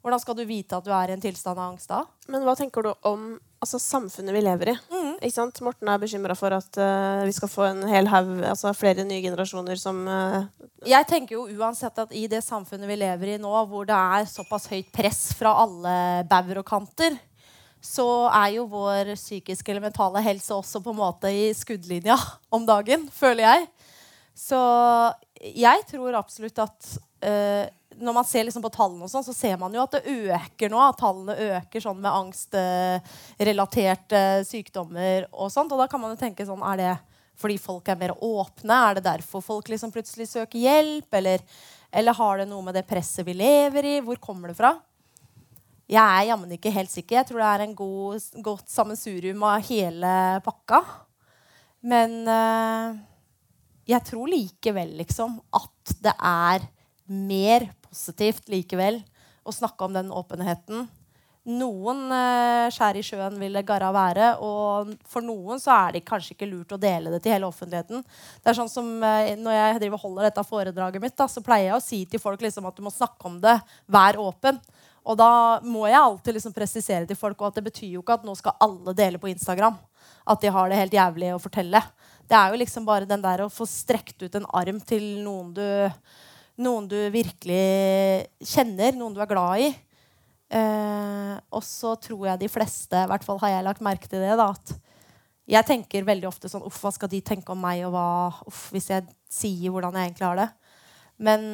hvordan 0.00 0.22
skal 0.22 0.38
du 0.38 0.46
vite 0.48 0.78
at 0.78 0.86
du 0.86 0.94
er 0.96 1.12
i 1.12 1.16
en 1.16 1.20
tilstand 1.20 1.58
av 1.58 1.74
angst 1.74 1.90
da? 1.92 2.00
Men 2.32 2.46
hva 2.46 2.54
tenker 2.56 2.86
du 2.86 2.94
om 3.04 3.34
altså, 3.60 3.76
samfunnet 3.76 4.32
vi 4.32 4.42
lever 4.46 4.72
i? 4.72 4.76
Ikke 5.20 5.34
sant? 5.34 5.58
Morten 5.60 5.88
er 5.92 6.00
bekymra 6.00 6.34
for 6.38 6.54
at 6.56 6.78
uh, 6.80 7.22
vi 7.28 7.34
skal 7.36 7.50
få 7.52 7.66
en 7.68 7.82
hel 7.90 8.08
haug, 8.08 8.30
altså 8.48 8.72
flere 8.76 9.04
nye 9.04 9.20
generasjoner 9.20 9.76
som 9.80 9.98
uh, 10.08 10.46
Jeg 10.88 11.08
tenker 11.10 11.36
jo 11.36 11.44
uansett 11.60 11.98
at 12.00 12.14
i 12.16 12.24
det 12.30 12.40
samfunnet 12.46 12.88
vi 12.88 12.96
lever 13.02 13.34
i 13.34 13.40
nå, 13.40 13.52
hvor 13.68 13.88
det 13.88 13.96
er 13.96 14.30
såpass 14.30 14.70
høyt 14.72 14.88
press 14.94 15.26
fra 15.36 15.52
alle 15.64 15.92
bauger 16.30 16.62
og 16.62 16.68
kanter, 16.72 17.18
så 17.84 18.06
er 18.28 18.56
jo 18.58 18.66
vår 18.72 19.14
psykiske 19.16 19.72
eller 19.72 19.88
mentale 19.88 20.22
helse 20.24 20.56
også 20.56 20.82
på 20.84 20.92
en 20.92 21.00
måte 21.00 21.32
i 21.32 21.50
skuddlinja 21.56 22.16
om 22.52 22.64
dagen, 22.68 23.06
føler 23.12 23.44
jeg. 23.44 23.68
Så 24.36 24.60
jeg 25.40 25.84
tror 25.88 26.16
absolutt 26.16 26.60
at 26.60 26.90
eh, 27.24 27.68
når 28.00 28.14
man 28.16 28.24
ser 28.26 28.44
liksom 28.46 28.62
på 28.64 28.70
tallene, 28.74 29.04
og 29.04 29.10
sånn, 29.12 29.24
så 29.26 29.34
ser 29.36 29.56
man 29.60 29.74
jo 29.76 29.82
at 29.84 29.94
det 29.96 30.08
øker 30.08 30.68
nå. 30.72 30.78
At 30.82 30.98
tallene 31.00 31.34
øker 31.58 31.80
sånn 31.84 32.02
med 32.02 32.10
angstrelaterte 32.10 34.22
sykdommer 34.48 35.18
og 35.30 35.52
sånt. 35.52 35.72
Og 35.72 35.78
da 35.80 35.86
kan 35.90 36.00
man 36.02 36.12
jo 36.14 36.20
tenke 36.20 36.48
sånn 36.48 36.68
Er 36.72 36.76
det 36.80 36.94
fordi 37.40 37.56
folk 37.60 37.88
er 37.88 38.00
mer 38.00 38.12
åpne? 38.16 38.74
Er 38.74 38.94
det 38.98 39.08
derfor 39.08 39.40
folk 39.44 39.66
liksom 39.72 39.90
plutselig 39.94 40.26
søker 40.28 40.58
hjelp? 40.60 41.14
Eller, 41.16 41.38
eller 41.92 42.12
har 42.18 42.34
det 42.40 42.48
noe 42.50 42.62
med 42.66 42.74
det 42.76 42.88
presset 42.88 43.26
vi 43.26 43.34
lever 43.38 43.82
i? 43.96 43.98
Hvor 44.04 44.16
kommer 44.20 44.46
det 44.52 44.60
fra? 44.60 44.72
Jeg 45.90 46.04
er 46.04 46.28
jammen 46.28 46.52
ikke 46.54 46.74
helt 46.74 46.92
sikker. 46.92 47.16
Jeg 47.18 47.26
tror 47.30 47.40
det 47.42 47.50
er 47.50 47.62
en 47.64 47.78
god, 47.78 48.26
godt 48.44 48.68
sammensurium 48.70 49.40
av 49.48 49.64
hele 49.66 50.12
pakka. 50.44 50.80
Men 51.90 52.10
eh, 52.28 52.86
jeg 53.90 54.06
tror 54.06 54.30
likevel 54.30 54.90
liksom 55.00 55.40
at 55.56 55.94
det 56.04 56.14
er 56.14 56.58
mer 57.10 57.66
positivt 57.90 58.48
likevel 58.52 59.02
å 59.44 59.52
snakke 59.54 59.84
om 59.84 59.94
den 59.96 60.10
åpenheten. 60.14 60.88
Noen 61.48 62.02
eh, 62.12 62.66
skjær 62.68 62.98
i 63.00 63.02
sjøen 63.04 63.38
vil 63.40 63.54
det 63.56 63.64
garra 63.66 63.88
være, 63.94 64.34
og 64.44 64.90
for 65.08 65.24
noen 65.24 65.60
så 65.62 65.72
er 65.72 65.96
det 65.96 66.04
kanskje 66.06 66.34
ikke 66.34 66.48
lurt 66.50 66.74
å 66.76 66.78
dele 66.80 67.12
det 67.14 67.22
til 67.24 67.32
hele 67.32 67.48
offentligheten. 67.48 68.04
Det 68.42 68.52
er 68.52 68.58
sånn 68.58 68.68
som 68.70 68.90
eh, 69.06 69.32
Når 69.40 69.56
jeg 69.56 69.80
driver 69.80 69.96
og 69.96 70.04
holder 70.04 70.28
dette 70.28 70.44
foredraget 70.46 71.02
mitt, 71.02 71.16
da, 71.16 71.26
så 71.32 71.42
pleier 71.44 71.70
jeg 71.70 71.78
å 71.78 71.84
si 71.84 72.02
til 72.04 72.20
folk 72.22 72.44
liksom, 72.44 72.68
at 72.68 72.76
du 72.76 72.84
må 72.84 72.92
snakke 72.92 73.26
om 73.30 73.40
det. 73.40 73.56
Vær 73.88 74.20
åpen. 74.20 74.60
Og 75.08 75.16
da 75.16 75.32
må 75.64 75.86
jeg 75.88 75.96
alltid 75.96 76.36
liksom 76.36 76.54
presisere 76.54 77.08
til 77.08 77.16
folk 77.16 77.40
at 77.48 77.56
det 77.56 77.64
betyr 77.70 77.94
jo 77.96 78.04
ikke 78.04 78.18
at 78.20 78.26
nå 78.28 78.36
skal 78.36 78.60
alle 78.60 78.92
dele 78.94 79.20
på 79.22 79.30
Instagram. 79.32 79.80
At 80.28 80.44
de 80.44 80.52
har 80.52 80.68
det 80.68 80.82
helt 80.82 80.98
jævlig 81.00 81.32
å 81.32 81.40
fortelle. 81.40 81.80
Det 82.28 82.36
er 82.36 82.52
jo 82.52 82.60
liksom 82.60 82.84
bare 82.86 83.08
den 83.08 83.24
der 83.24 83.46
å 83.46 83.52
få 83.52 83.64
strekt 83.66 84.20
ut 84.20 84.36
en 84.36 84.46
arm 84.54 84.76
til 84.86 85.06
noen 85.24 85.54
du, 85.56 85.64
noen 86.60 86.88
du 86.90 86.98
virkelig 87.12 88.26
kjenner, 88.44 88.94
noen 88.96 89.16
du 89.16 89.22
er 89.22 89.30
glad 89.30 89.64
i. 89.64 89.70
Eh, 90.50 91.34
og 91.54 91.62
så 91.64 91.94
tror 92.02 92.26
jeg 92.26 92.42
de 92.42 92.50
fleste, 92.50 93.04
i 93.04 93.10
hvert 93.10 93.24
fall 93.26 93.40
har 93.44 93.54
jeg 93.54 93.66
lagt 93.68 93.84
merke 93.86 94.10
til 94.10 94.22
det, 94.22 94.34
da, 94.38 94.50
at 94.50 94.74
jeg 95.50 95.66
tenker 95.66 96.06
veldig 96.06 96.28
ofte 96.28 96.50
sånn 96.50 96.62
Uff, 96.66 96.78
hva 96.82 96.92
skal 96.94 97.10
de 97.10 97.22
tenke 97.26 97.54
om 97.54 97.60
meg, 97.62 97.82
og 97.86 97.94
hva 97.94 98.06
Uff, 98.50 98.68
hvis 98.74 98.90
jeg 98.92 99.06
sier 99.30 99.72
hvordan 99.72 99.96
jeg 99.98 100.10
egentlig 100.10 100.28
har 100.28 100.40
det. 100.42 100.48
Men 101.20 101.48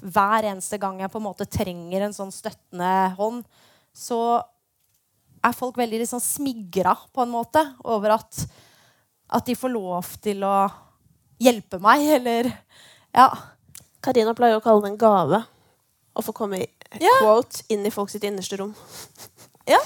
hver 0.00 0.48
eneste 0.48 0.78
gang 0.80 1.00
jeg 1.02 1.12
på 1.12 1.20
en 1.20 1.26
måte 1.26 1.48
trenger 1.50 2.06
en 2.06 2.16
sånn 2.16 2.32
støttende 2.34 2.92
hånd, 3.18 3.42
så 3.92 4.40
er 5.40 5.56
folk 5.56 5.78
veldig 5.80 6.02
liksom 6.02 6.22
smigra 6.22 6.94
på 7.12 7.24
en 7.24 7.32
måte 7.32 7.62
over 7.88 8.16
at, 8.18 8.44
at 9.32 9.46
de 9.46 9.56
får 9.56 9.72
lov 9.72 10.08
til 10.22 10.44
å 10.46 10.54
hjelpe 11.40 11.80
meg, 11.82 12.04
eller 12.18 12.50
Ja. 13.16 13.28
Karina 14.04 14.34
pleier 14.36 14.58
å 14.58 14.64
kalle 14.64 14.84
det 14.84 14.94
en 14.94 15.00
gave 15.00 15.42
å 16.16 16.24
få 16.24 16.34
komme 16.36 16.62
ja. 16.62 17.12
quote 17.20 17.64
inn 17.72 17.84
i 17.86 17.92
folk 17.94 18.10
sitt 18.12 18.24
innerste 18.26 18.58
rom. 18.60 18.72
Ja, 19.68 19.80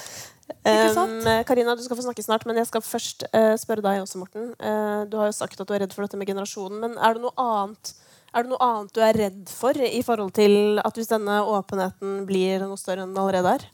ikke 0.65 0.93
sant? 0.95 1.19
Um, 1.25 1.43
Karina, 1.49 1.75
du 1.77 1.83
skal 1.85 1.99
få 1.99 2.05
snakke 2.07 2.25
snart, 2.25 2.47
men 2.49 2.59
jeg 2.61 2.69
skal 2.71 2.85
først 2.85 3.27
uh, 3.33 3.53
spørre 3.61 3.85
deg 3.85 4.03
også, 4.05 4.21
Morten. 4.21 4.53
Uh, 4.61 5.05
du 5.11 5.19
har 5.21 5.29
jo 5.29 5.37
sagt 5.37 5.61
at 5.61 5.69
du 5.69 5.75
er 5.77 5.85
redd 5.85 5.95
for 5.97 6.07
dette 6.07 6.21
med 6.21 6.31
generasjonen, 6.31 6.81
men 6.81 6.97
er 6.97 7.17
det 7.17 7.25
noe 7.25 7.35
annet 7.41 7.95
er 8.35 8.43
det 8.43 8.51
noe 8.51 8.67
annet 8.67 8.91
du 8.91 8.99
er 9.05 9.15
redd 9.15 9.51
for 9.53 9.79
i 9.79 10.01
forhold 10.03 10.33
til 10.35 10.81
at 10.83 10.97
hvis 10.99 11.13
denne 11.13 11.37
åpenheten 11.47 12.25
blir 12.27 12.65
noe 12.67 12.81
større 12.81 13.05
enn 13.05 13.13
den 13.13 13.21
allerede 13.23 13.53
er? 13.61 13.67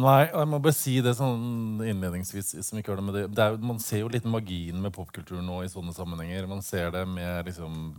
Nei, 0.00 0.24
jeg 0.26 0.48
må 0.50 0.58
bare 0.62 0.74
si 0.74 0.96
det 1.02 1.12
sånn 1.18 1.78
innledningsvis. 1.82 2.52
som 2.66 2.78
ikke 2.78 2.92
har 2.92 2.98
det 2.98 3.04
med 3.06 3.16
det. 3.18 3.22
Det 3.34 3.44
er, 3.46 3.60
man 3.62 3.78
ser 3.82 4.02
jo 4.02 4.10
litt 4.10 4.26
magien 4.26 4.78
med 4.82 4.94
popkultur 4.94 5.38
nå 5.42 5.62
i 5.62 5.70
sånne 5.70 5.94
sammenhenger. 5.94 6.46
Man 6.50 6.62
ser 6.66 6.90
det 6.94 7.04
med 7.10 7.46
liksom 7.46 7.94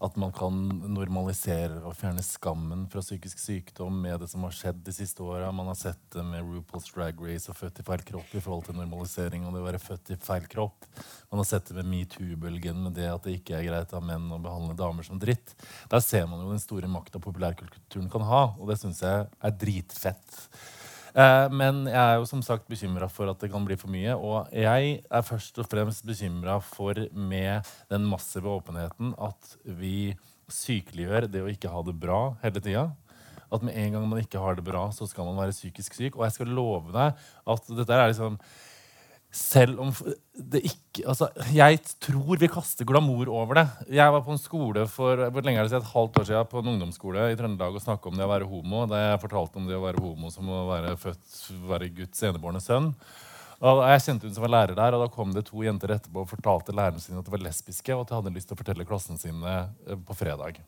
at 0.00 0.16
man 0.16 0.32
kan 0.32 0.56
normalisere 0.88 1.82
og 1.84 1.92
fjerne 1.98 2.22
skammen 2.24 2.86
fra 2.88 3.02
psykisk 3.04 3.40
sykdom 3.42 3.98
med 4.00 4.22
det 4.22 4.30
som 4.32 4.46
har 4.46 4.54
skjedd 4.56 4.80
de 4.86 4.94
siste 4.96 5.20
åra. 5.20 5.50
Man 5.52 5.68
har 5.68 5.76
sett 5.76 6.00
det 6.14 6.24
med 6.24 6.46
RuPaul's 6.46 6.88
Drag 6.94 7.20
Race 7.20 7.52
og 7.52 7.58
født 7.58 7.82
i 7.82 7.84
feil 7.84 8.04
kropp 8.08 8.32
i 8.32 8.40
forhold 8.40 8.64
til 8.70 8.78
normalisering 8.80 9.44
og 9.44 9.52
det 9.52 9.60
å 9.60 9.66
være 9.66 9.82
født 9.82 10.14
i 10.14 10.18
feil 10.24 10.48
kropp. 10.48 10.88
Man 11.28 11.42
har 11.42 11.50
sett 11.52 11.68
det 11.68 11.76
med 11.82 11.90
metoo-bølgen 11.92 12.80
med 12.86 12.96
det 12.96 13.10
at 13.12 13.28
det 13.28 13.36
ikke 13.36 13.58
er 13.58 13.68
greit 13.68 13.92
av 13.96 14.06
menn 14.08 14.32
å 14.32 14.40
behandle 14.40 14.78
damer 14.78 15.04
som 15.04 15.20
dritt. 15.20 15.52
Der 15.92 16.04
ser 16.04 16.24
man 16.30 16.46
jo 16.46 16.54
den 16.54 16.64
store 16.64 16.88
makta 16.88 17.20
populærkulturen 17.20 18.08
kan 18.12 18.24
ha, 18.24 18.44
og 18.56 18.72
det 18.72 18.80
syns 18.80 19.04
jeg 19.04 19.28
er 19.28 19.58
dritfett. 19.60 20.38
Eh, 21.10 21.46
men 21.50 21.84
jeg 21.90 21.98
er 21.98 22.18
jo 22.20 22.28
som 22.28 22.42
sagt 22.44 22.68
bekymra 22.70 23.08
for 23.10 23.30
at 23.30 23.40
det 23.42 23.50
kan 23.52 23.64
bli 23.66 23.76
for 23.80 23.92
mye. 23.92 24.14
Og 24.14 24.50
jeg 24.54 25.00
er 25.02 25.26
først 25.26 25.58
og 25.62 25.68
fremst 25.70 26.06
bekymra 26.06 26.58
for 26.64 26.98
med 27.12 27.70
den 27.90 28.06
massive 28.10 28.50
åpenheten 28.52 29.14
at 29.18 29.54
vi 29.64 30.14
sykeliggjør 30.50 31.28
det 31.30 31.44
å 31.44 31.50
ikke 31.50 31.70
ha 31.72 31.84
det 31.86 31.96
bra 31.98 32.20
hele 32.44 32.62
tida. 32.62 32.88
At 33.50 33.64
med 33.66 33.74
en 33.74 33.96
gang 33.96 34.06
man 34.06 34.22
ikke 34.22 34.38
har 34.42 34.54
det 34.54 34.66
bra, 34.66 34.86
så 34.94 35.08
skal 35.10 35.26
man 35.26 35.40
være 35.40 35.56
psykisk 35.56 35.96
syk. 35.98 36.16
Og 36.16 36.26
jeg 36.26 36.38
skal 36.38 36.52
love 36.54 36.94
deg 36.94 37.18
at 37.54 37.72
dette 37.74 37.96
er 37.96 38.12
liksom 38.12 38.38
selv 39.30 39.78
om 39.82 39.92
det 40.34 40.64
ikke 40.66 41.04
altså, 41.06 41.28
Jeg 41.54 41.78
tror 42.02 42.40
vi 42.40 42.48
kaster 42.50 42.86
glamour 42.88 43.28
over 43.30 43.60
det. 43.60 43.64
Jeg 43.94 44.12
var 44.12 44.24
på 44.26 44.34
en 44.34 44.42
skole 44.42 44.86
for 44.90 45.22
lenge 45.38 45.62
et 45.62 45.92
halvt 45.92 46.20
år 46.20 46.28
siden 46.28 46.50
på 46.50 46.62
en 46.62 46.70
ungdomsskole 46.74 47.30
i 47.30 47.38
Trøndelag 47.38 47.78
og 47.78 47.84
snakka 47.84 48.10
om 48.10 48.18
det 48.18 48.26
å 48.26 48.32
være 48.32 48.48
homo. 48.50 48.84
Da 48.90 49.02
jeg 49.04 49.22
fortalte 49.22 49.60
om 49.60 49.68
det 49.70 49.78
å 49.78 49.84
være 49.84 50.02
homo 50.02 50.32
som 50.34 50.50
å 50.50 50.64
være 50.72 50.96
født 50.98 51.36
være 51.70 51.92
Guds 52.00 52.26
enebårne 52.26 52.62
sønn. 52.64 52.90
Og 53.60 53.82
jeg 53.92 54.04
kjente 54.06 54.26
hun 54.26 54.34
som 54.34 54.44
var 54.46 54.54
lærer 54.54 54.76
der, 54.76 54.96
og 54.96 55.02
da 55.04 55.12
kom 55.12 55.34
det 55.36 55.44
to 55.50 55.62
jenter 55.62 55.92
etterpå 55.92 56.22
og 56.24 56.30
fortalte 56.30 56.72
læreren 56.72 57.02
sin 57.02 57.18
at 57.20 57.26
de 57.26 57.34
var 57.34 57.42
lesbiske, 57.44 57.92
og 57.92 58.06
at 58.06 58.10
de 58.10 58.16
hadde 58.16 58.32
lyst 58.32 58.48
til 58.48 58.56
å 58.56 58.60
fortelle 58.62 58.86
klassen 58.88 59.20
sine 59.20 59.56
eh, 59.84 59.98
på 60.08 60.16
fredag. 60.16 60.62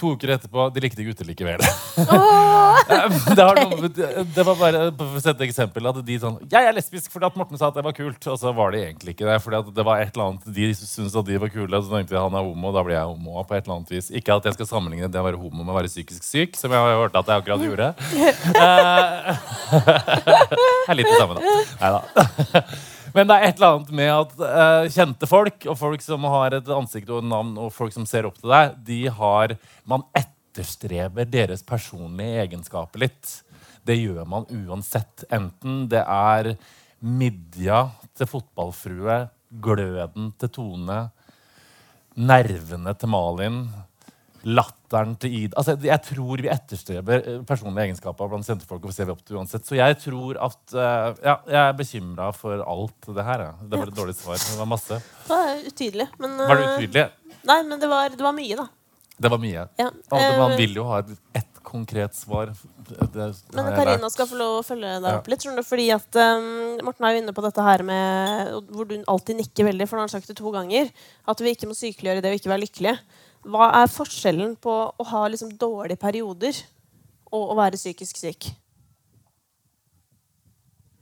To 0.00 0.14
uker 0.16 0.32
etterpå 0.36 0.66
de 0.72 0.80
likte 0.80 1.04
gutter 1.04 1.28
likevel. 1.28 1.60
det, 3.36 3.42
har 3.42 3.58
noe, 3.60 3.90
det 3.90 4.44
var 4.46 4.56
bare 4.56 4.86
for 4.96 5.18
å 5.18 5.20
sette 5.20 5.42
et 5.42 5.50
eksempel 5.50 5.90
at 5.90 5.98
de 6.06 6.16
sånn 6.22 6.38
Jeg 6.50 6.68
er 6.68 6.76
lesbisk 6.76 7.12
fordi 7.12 7.28
at 7.28 7.36
Morten 7.36 7.60
sa 7.60 7.68
at 7.68 7.76
det 7.76 7.84
var 7.84 7.96
kult. 7.96 8.20
Og 8.32 8.38
så 8.40 8.52
var 8.56 8.72
de 8.72 8.80
egentlig 8.86 9.14
ikke 9.16 9.28
det. 9.28 9.36
Fordi 9.44 9.60
at 9.60 9.72
det 9.76 9.86
var 9.86 10.00
et 10.00 10.14
eller 10.14 10.30
annet 10.30 10.48
De 10.56 10.70
syntes 10.78 11.16
at 11.20 11.28
de 11.28 11.40
var 11.42 11.52
kule, 11.52 11.68
og 11.68 11.84
så 11.84 11.98
tenkte 11.98 12.16
jeg 12.16 12.24
han 12.24 12.38
er 12.38 12.46
homo, 12.46 12.70
og 12.70 12.78
da 12.78 12.84
blir 12.86 12.96
jeg 12.96 13.10
homo. 13.12 13.44
på 13.44 13.58
et 13.58 13.64
eller 13.64 13.76
annet 13.76 13.92
vis 13.96 14.10
Ikke 14.20 14.38
at 14.38 14.48
jeg 14.48 14.56
skal 14.58 14.70
sammenligne 14.70 15.10
det 15.12 15.20
å 15.20 15.26
være 15.26 15.40
homo 15.40 15.64
med 15.64 15.74
å 15.74 15.78
være 15.80 15.92
psykisk 15.92 16.24
syk, 16.26 16.56
som 16.60 16.72
jeg 16.72 16.86
har 16.86 17.02
hørt 17.02 17.18
at 17.20 17.28
jeg 17.28 17.44
akkurat 17.44 17.66
gjorde. 17.68 17.92
Eh, 18.60 19.36
det 20.50 20.92
er 20.92 20.96
litt 20.98 21.08
det 21.08 21.18
samme, 21.20 21.36
da. 21.38 21.60
Neida. 21.80 22.64
Men 23.14 23.28
det 23.28 23.36
er 23.36 23.46
et 23.48 23.58
eller 23.58 23.76
annet 23.76 23.92
med 24.00 24.10
at 24.14 24.34
uh, 24.40 24.90
kjente 24.92 25.28
folk, 25.30 25.66
og 25.66 25.78
folk 25.78 26.04
som 26.04 26.26
har 26.30 26.56
et 26.58 26.72
ansikt 26.74 27.10
og 27.10 27.22
et 27.22 27.30
navn, 27.30 27.52
og 27.58 27.72
folk 27.74 27.94
som 27.94 28.06
ser 28.08 28.28
opp 28.28 28.38
til 28.40 28.52
deg, 28.52 28.76
de 28.86 29.00
har 29.20 29.56
Man 29.88 30.04
etterstreber 30.16 31.28
deres 31.30 31.64
personlige 31.66 32.44
egenskaper 32.44 33.06
litt. 33.06 33.36
Det 33.86 33.96
gjør 33.96 34.26
man 34.28 34.46
uansett. 34.50 35.24
Enten 35.32 35.86
det 35.90 36.02
er 36.04 36.54
midja 37.00 37.86
til 38.18 38.28
fotballfrue, 38.28 39.22
gløden 39.62 40.30
til 40.38 40.52
Tone, 40.54 40.98
nervene 42.20 42.94
til 42.98 43.10
Malin, 43.10 43.62
latteren 44.48 45.14
til 45.20 45.34
Ida 45.42 45.58
altså, 45.60 45.74
Jeg 45.84 46.02
tror 46.06 46.40
vi 46.40 46.50
etterstreber 46.52 47.20
eh, 47.20 47.38
personlige 47.48 47.90
egenskaper 47.90 48.30
blant 48.30 48.48
kjentfolk. 48.48 48.88
og 48.88 48.96
ser 48.96 49.08
vi 49.08 49.14
opp 49.14 49.22
til 49.26 49.40
uansett. 49.40 49.66
Så 49.66 49.76
jeg 49.78 49.98
tror 50.00 50.40
at 50.48 50.74
uh, 50.74 51.12
Ja, 51.20 51.36
jeg 51.44 51.60
er 51.60 51.78
bekymra 51.78 52.30
for 52.36 52.64
alt 52.64 53.10
det 53.10 53.26
her. 53.26 53.46
Ja. 53.48 53.52
Det 53.60 53.82
var 53.82 53.92
et 53.92 54.00
dårlig 54.00 54.16
svar. 54.18 54.40
Det 54.40 54.58
var 54.58 54.70
masse. 54.70 55.00
Det 55.26 55.36
var 55.36 55.64
utydelig. 55.66 56.08
Men, 56.18 56.36
Var 56.40 56.56
det 56.56 56.66
eh, 56.66 56.76
utydelig? 56.78 57.06
Nei, 57.50 57.62
men 57.68 57.80
det 57.80 57.88
var, 57.88 58.16
det 58.16 58.24
var 58.24 58.36
mye, 58.36 58.56
da. 58.58 58.68
Det 59.20 59.28
var 59.28 59.40
mye. 59.40 59.68
Ja. 59.76 59.90
Og 60.16 60.38
man 60.40 60.56
vil 60.56 60.76
jo 60.80 60.86
ha 60.88 61.02
et, 61.02 61.12
et 61.36 61.50
konkret 61.70 62.16
svar. 62.16 62.52
Det, 62.88 63.26
Men 63.54 63.68
Karina 63.76 64.08
skal 64.10 64.28
få 64.28 64.38
lov 64.40 64.58
å 64.58 64.66
følge 64.66 64.96
deg 65.04 65.10
opp 65.12 65.28
litt. 65.30 65.44
du, 65.44 65.62
Fordi 65.66 65.88
at 65.94 66.18
um, 66.18 66.80
Morten 66.86 67.06
er 67.06 67.14
jo 67.14 67.22
inne 67.22 67.34
på 67.36 67.44
dette 67.44 67.64
her 67.64 67.84
med 67.86 68.54
hvor 68.72 68.88
du 68.88 68.96
alltid 69.04 69.42
nikker 69.42 69.68
veldig, 69.68 69.88
for 69.88 69.98
nå 69.98 70.04
har 70.04 70.08
han 70.08 70.14
sagt 70.16 70.30
det 70.32 70.38
to 70.40 70.52
ganger. 70.54 70.88
At 71.28 71.44
vi 71.44 71.52
ikke 71.54 71.68
må 71.68 71.76
sykeliggjøre 71.76 72.24
det 72.24 72.32
å 72.32 72.40
ikke 72.40 72.52
være 72.52 72.64
lykkelige. 72.64 72.96
Hva 73.48 73.70
er 73.80 73.88
forskjellen 73.88 74.56
på 74.60 74.72
å 74.92 75.04
ha 75.14 75.22
liksom 75.32 75.54
dårlige 75.56 76.00
perioder 76.00 76.56
og 77.32 77.52
å 77.54 77.56
være 77.56 77.80
psykisk 77.80 78.18
syk? 78.20 78.50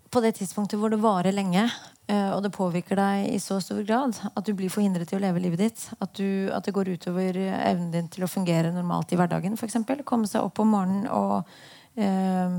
På 0.09 0.23
det 0.25 0.37
tidspunktet 0.39 0.79
hvor 0.81 0.93
det 0.93 1.01
varer 1.03 1.35
lenge, 1.35 1.67
eh, 2.07 2.31
og 2.33 2.45
det 2.45 2.55
påvirker 2.55 2.97
deg 2.97 3.27
i 3.35 3.41
så 3.43 3.59
stor 3.61 3.83
grad 3.83 4.15
at 4.31 4.47
du 4.47 4.55
blir 4.57 4.71
forhindret 4.73 5.11
til 5.11 5.19
å 5.19 5.25
leve 5.25 5.43
livet 5.43 5.65
ditt, 5.67 5.83
at, 5.99 6.15
du, 6.15 6.49
at 6.55 6.65
det 6.65 6.77
går 6.79 6.95
utover 6.95 7.37
evnen 7.43 7.91
din 7.93 8.09
til 8.13 8.25
å 8.25 8.31
fungere 8.31 8.73
normalt 8.73 9.13
i 9.13 9.19
hverdagen, 9.19 9.59
f.eks. 9.59 9.83
Komme 10.07 10.31
seg 10.31 10.47
opp 10.47 10.63
om 10.63 10.73
morgenen 10.73 11.11
og, 11.11 11.51
eh, 11.99 12.57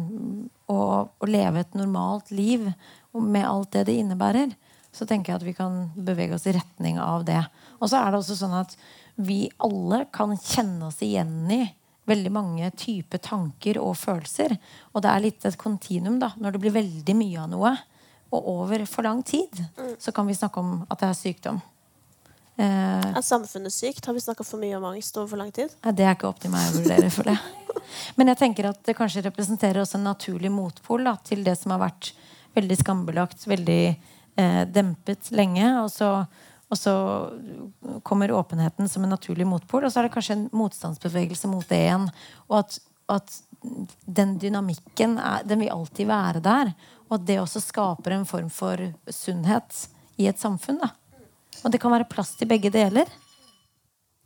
og, 0.67 1.15
og 1.15 1.31
leve 1.31 1.63
et 1.63 1.79
normalt 1.79 2.35
liv 2.35 2.67
med 3.15 3.47
alt 3.47 3.71
det 3.73 3.87
det 3.87 3.97
innebærer, 4.03 4.53
så 4.91 5.07
tenker 5.07 5.31
jeg 5.31 5.39
at 5.39 5.47
vi 5.47 5.57
kan 5.57 5.85
bevege 5.95 6.35
oss 6.35 6.47
i 6.49 6.53
retning 6.57 6.99
av 7.01 7.23
det. 7.25 7.41
Og 7.79 7.89
så 7.89 8.01
er 8.01 8.11
det 8.11 8.19
også 8.19 8.37
sånn 8.37 8.57
at 8.59 8.75
vi 9.19 9.49
alle 9.59 10.05
kan 10.15 10.31
kjenne 10.39 10.87
oss 10.87 11.01
igjen 11.03 11.51
i 11.51 11.61
veldig 12.09 12.31
mange 12.33 12.69
typer 12.79 13.21
tanker 13.21 13.77
og 13.81 13.97
følelser. 13.99 14.55
Og 14.95 15.03
det 15.03 15.09
er 15.11 15.23
litt 15.25 15.45
et 15.45 15.57
kontinuum. 15.59 16.17
da. 16.21 16.31
Når 16.41 16.55
det 16.55 16.61
blir 16.63 16.73
veldig 16.79 17.15
mye 17.19 17.41
av 17.43 17.49
noe, 17.51 17.73
og 18.29 18.47
over 18.47 18.85
for 18.85 19.05
lang 19.05 19.21
tid, 19.25 19.59
så 19.99 20.13
kan 20.13 20.27
vi 20.29 20.37
snakke 20.37 20.61
om 20.61 20.85
at 20.89 21.01
det 21.01 21.09
er 21.09 21.17
sykdom. 21.17 21.59
Eh, 22.59 23.05
Er 23.15 23.23
samfunnet 23.25 23.73
sykt? 23.73 24.05
Har 24.05 24.13
vi 24.13 24.21
snakka 24.21 24.43
for 24.45 24.59
mye 24.61 24.75
om 24.77 24.85
angst 24.91 25.17
over 25.17 25.31
for 25.31 25.41
lang 25.41 25.51
tid? 25.55 25.71
Nei, 25.85 25.93
det 25.95 26.05
er 26.05 26.15
ikke 26.17 26.27
opp 26.29 26.41
til 26.43 26.51
meg 26.53 26.67
å 26.69 26.75
vurdere 26.77 27.09
for 27.13 27.29
det. 27.29 27.37
Men 28.19 28.31
jeg 28.33 28.39
tenker 28.41 28.69
at 28.69 28.81
det 28.85 28.97
kanskje 28.97 29.23
representerer 29.29 29.81
også 29.81 29.97
en 29.97 30.09
naturlig 30.09 30.51
motpol 30.51 31.05
da, 31.07 31.15
til 31.25 31.43
det 31.45 31.55
som 31.57 31.73
har 31.75 31.81
vært 31.87 32.11
veldig 32.57 32.77
skambelagt, 32.81 33.47
veldig 33.49 33.81
eh, 33.89 34.61
dempet 34.67 35.31
lenge. 35.31 35.71
Og 35.83 35.89
så, 35.93 36.11
og 36.69 36.77
så 36.77 36.93
kommer 38.05 38.31
åpenheten 38.31 38.89
som 38.89 39.03
en 39.03 39.13
naturlig 39.15 39.47
motpol, 39.49 39.85
og 39.85 39.91
så 39.91 40.01
er 40.01 40.07
det 40.07 40.13
kanskje 40.13 40.35
en 40.37 40.49
motstandsbevegelse 40.53 41.49
mot 41.49 41.65
det 41.69 41.79
igjen. 41.81 42.05
Og 42.47 42.59
at, 42.59 42.77
at 43.09 43.39
den 44.05 44.35
dynamikken 44.41 45.17
er, 45.17 45.47
den 45.49 45.63
vil 45.63 45.73
alltid 45.73 46.09
være 46.09 46.43
der. 46.45 46.73
Og 47.09 47.17
at 47.17 47.25
det 47.25 47.39
også 47.41 47.63
skaper 47.63 48.13
en 48.13 48.27
form 48.29 48.51
for 48.53 48.83
sunnhet 49.09 49.87
i 50.21 50.29
et 50.29 50.37
samfunn. 50.39 50.77
da. 50.83 50.91
Og 51.63 51.73
det 51.73 51.81
kan 51.81 51.91
være 51.91 52.07
plass 52.09 52.35
til 52.37 52.49
begge 52.51 52.69
deler. 52.73 53.09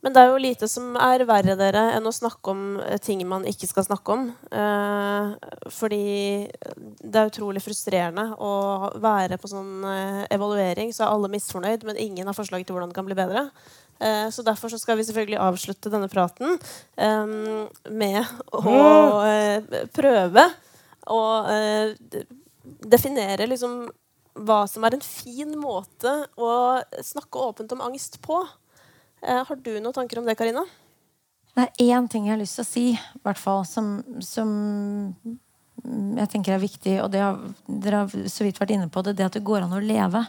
Men 0.04 0.12
det 0.12 0.20
er 0.20 0.34
jo 0.34 0.42
lite 0.44 0.68
som 0.68 0.98
er 1.00 1.24
verre 1.28 1.56
dere 1.56 1.84
enn 1.96 2.08
å 2.10 2.12
snakke 2.12 2.52
om 2.52 2.64
eh, 2.84 3.00
ting 3.00 3.22
man 3.28 3.46
ikke 3.48 3.70
skal 3.70 3.86
snakke 3.88 4.18
om. 4.18 4.26
Eh, 4.52 5.70
fordi 5.72 6.02
det 7.00 7.22
er 7.22 7.32
utrolig 7.32 7.64
frustrerende 7.64 8.26
å 8.36 8.52
være 9.04 9.40
på 9.40 9.52
sånn 9.52 9.88
eh, 9.88 10.20
evaluering, 10.36 10.92
så 10.92 11.06
er 11.06 11.14
alle 11.14 11.32
misfornøyd, 11.32 11.88
men 11.88 12.02
ingen 12.04 12.28
har 12.28 12.36
forslag 12.36 12.66
til 12.68 12.76
hvordan 12.76 12.92
det 12.92 13.00
kan 13.00 13.08
bli 13.08 13.18
bedre. 13.18 13.48
Eh, 14.04 14.28
så 14.36 14.44
derfor 14.44 14.74
så 14.74 14.82
skal 14.82 15.00
vi 15.00 15.08
selvfølgelig 15.08 15.40
avslutte 15.40 15.92
denne 15.94 16.12
praten 16.12 16.58
eh, 17.00 17.36
med 17.88 18.20
å 18.60 18.78
eh, 19.24 19.84
prøve 19.96 20.50
å 21.14 21.22
eh, 21.52 21.96
definere 22.84 23.48
liksom 23.48 23.86
hva 24.44 24.64
som 24.68 24.84
er 24.84 24.98
en 24.98 25.06
fin 25.06 25.52
måte 25.62 26.12
å 26.42 26.52
snakke 27.06 27.40
åpent 27.40 27.76
om 27.76 27.84
angst 27.86 28.20
på. 28.24 28.42
Eh, 29.24 29.44
har 29.48 29.56
du 29.56 29.72
noen 29.80 29.96
tanker 29.96 30.20
om 30.20 30.28
det, 30.28 30.36
Karina? 30.40 30.66
Det 31.54 31.64
er 31.64 31.94
én 31.96 32.08
ting 32.10 32.28
jeg 32.28 32.34
har 32.34 32.42
lyst 32.42 32.58
til 32.58 32.66
å 32.66 32.68
si, 32.68 32.86
hvert 33.24 33.40
fall, 33.40 33.62
som, 33.70 34.00
som 34.26 34.50
jeg 35.84 36.30
tenker 36.34 36.56
er 36.56 36.64
viktig, 36.64 36.98
og 37.04 37.14
har, 37.16 37.38
dere 37.68 38.04
har 38.04 38.30
så 38.32 38.48
vidt 38.48 38.60
vært 38.62 38.74
inne 38.76 38.90
på 38.92 39.04
det, 39.06 39.16
det 39.20 39.28
at 39.28 39.38
det 39.38 39.46
går 39.46 39.66
an 39.66 39.78
å 39.78 39.84
leve. 39.84 40.26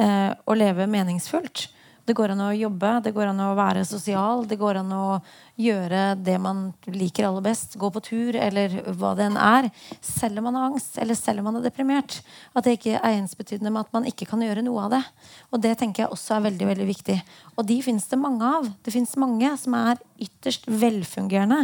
Eh, 0.00 0.30
og 0.48 0.56
leve 0.56 0.88
meningsfullt. 0.88 1.66
Det 2.02 2.16
går 2.18 2.32
an 2.34 2.40
å 2.42 2.50
jobbe, 2.50 2.88
det 3.04 3.12
går 3.14 3.28
an 3.30 3.40
å 3.44 3.52
være 3.54 3.84
sosial, 3.86 4.42
det 4.50 4.56
går 4.58 4.80
an 4.80 4.90
å 4.96 5.04
gjøre 5.62 6.16
det 6.18 6.34
man 6.42 6.64
liker 6.90 7.28
aller 7.28 7.44
best. 7.44 7.76
Gå 7.78 7.90
på 7.94 8.00
tur, 8.02 8.34
eller 8.34 8.74
hva 8.98 9.12
det 9.14 9.28
enn 9.28 9.36
er. 9.38 9.68
Selv 10.02 10.40
om 10.40 10.48
man 10.48 10.56
har 10.58 10.72
angst, 10.72 10.96
eller 10.98 11.14
selv 11.14 11.38
om 11.42 11.46
man 11.46 11.60
er 11.60 11.68
deprimert. 11.68 12.16
At 12.58 12.66
det 12.66 12.74
ikke 12.80 12.96
er 12.98 13.20
ensbetydende 13.20 13.70
med 13.70 13.84
at 13.84 13.94
man 13.94 14.08
ikke 14.10 14.26
kan 14.26 14.42
gjøre 14.42 14.64
noe 14.66 14.88
av 14.88 14.96
det. 14.96 15.02
Og 15.54 15.62
det 15.62 15.76
tenker 15.78 16.02
jeg 16.02 16.14
også 16.16 16.36
er 16.36 16.46
veldig 16.48 16.68
veldig 16.72 16.86
viktig. 16.88 17.16
Og 17.54 17.68
de 17.68 17.76
fins 17.86 18.08
det 18.10 18.18
mange 18.18 18.48
av. 18.58 18.66
Det 18.82 18.94
fins 18.94 19.14
mange 19.22 19.52
som 19.62 19.76
er 19.78 20.02
ytterst 20.26 20.66
velfungerende, 20.66 21.60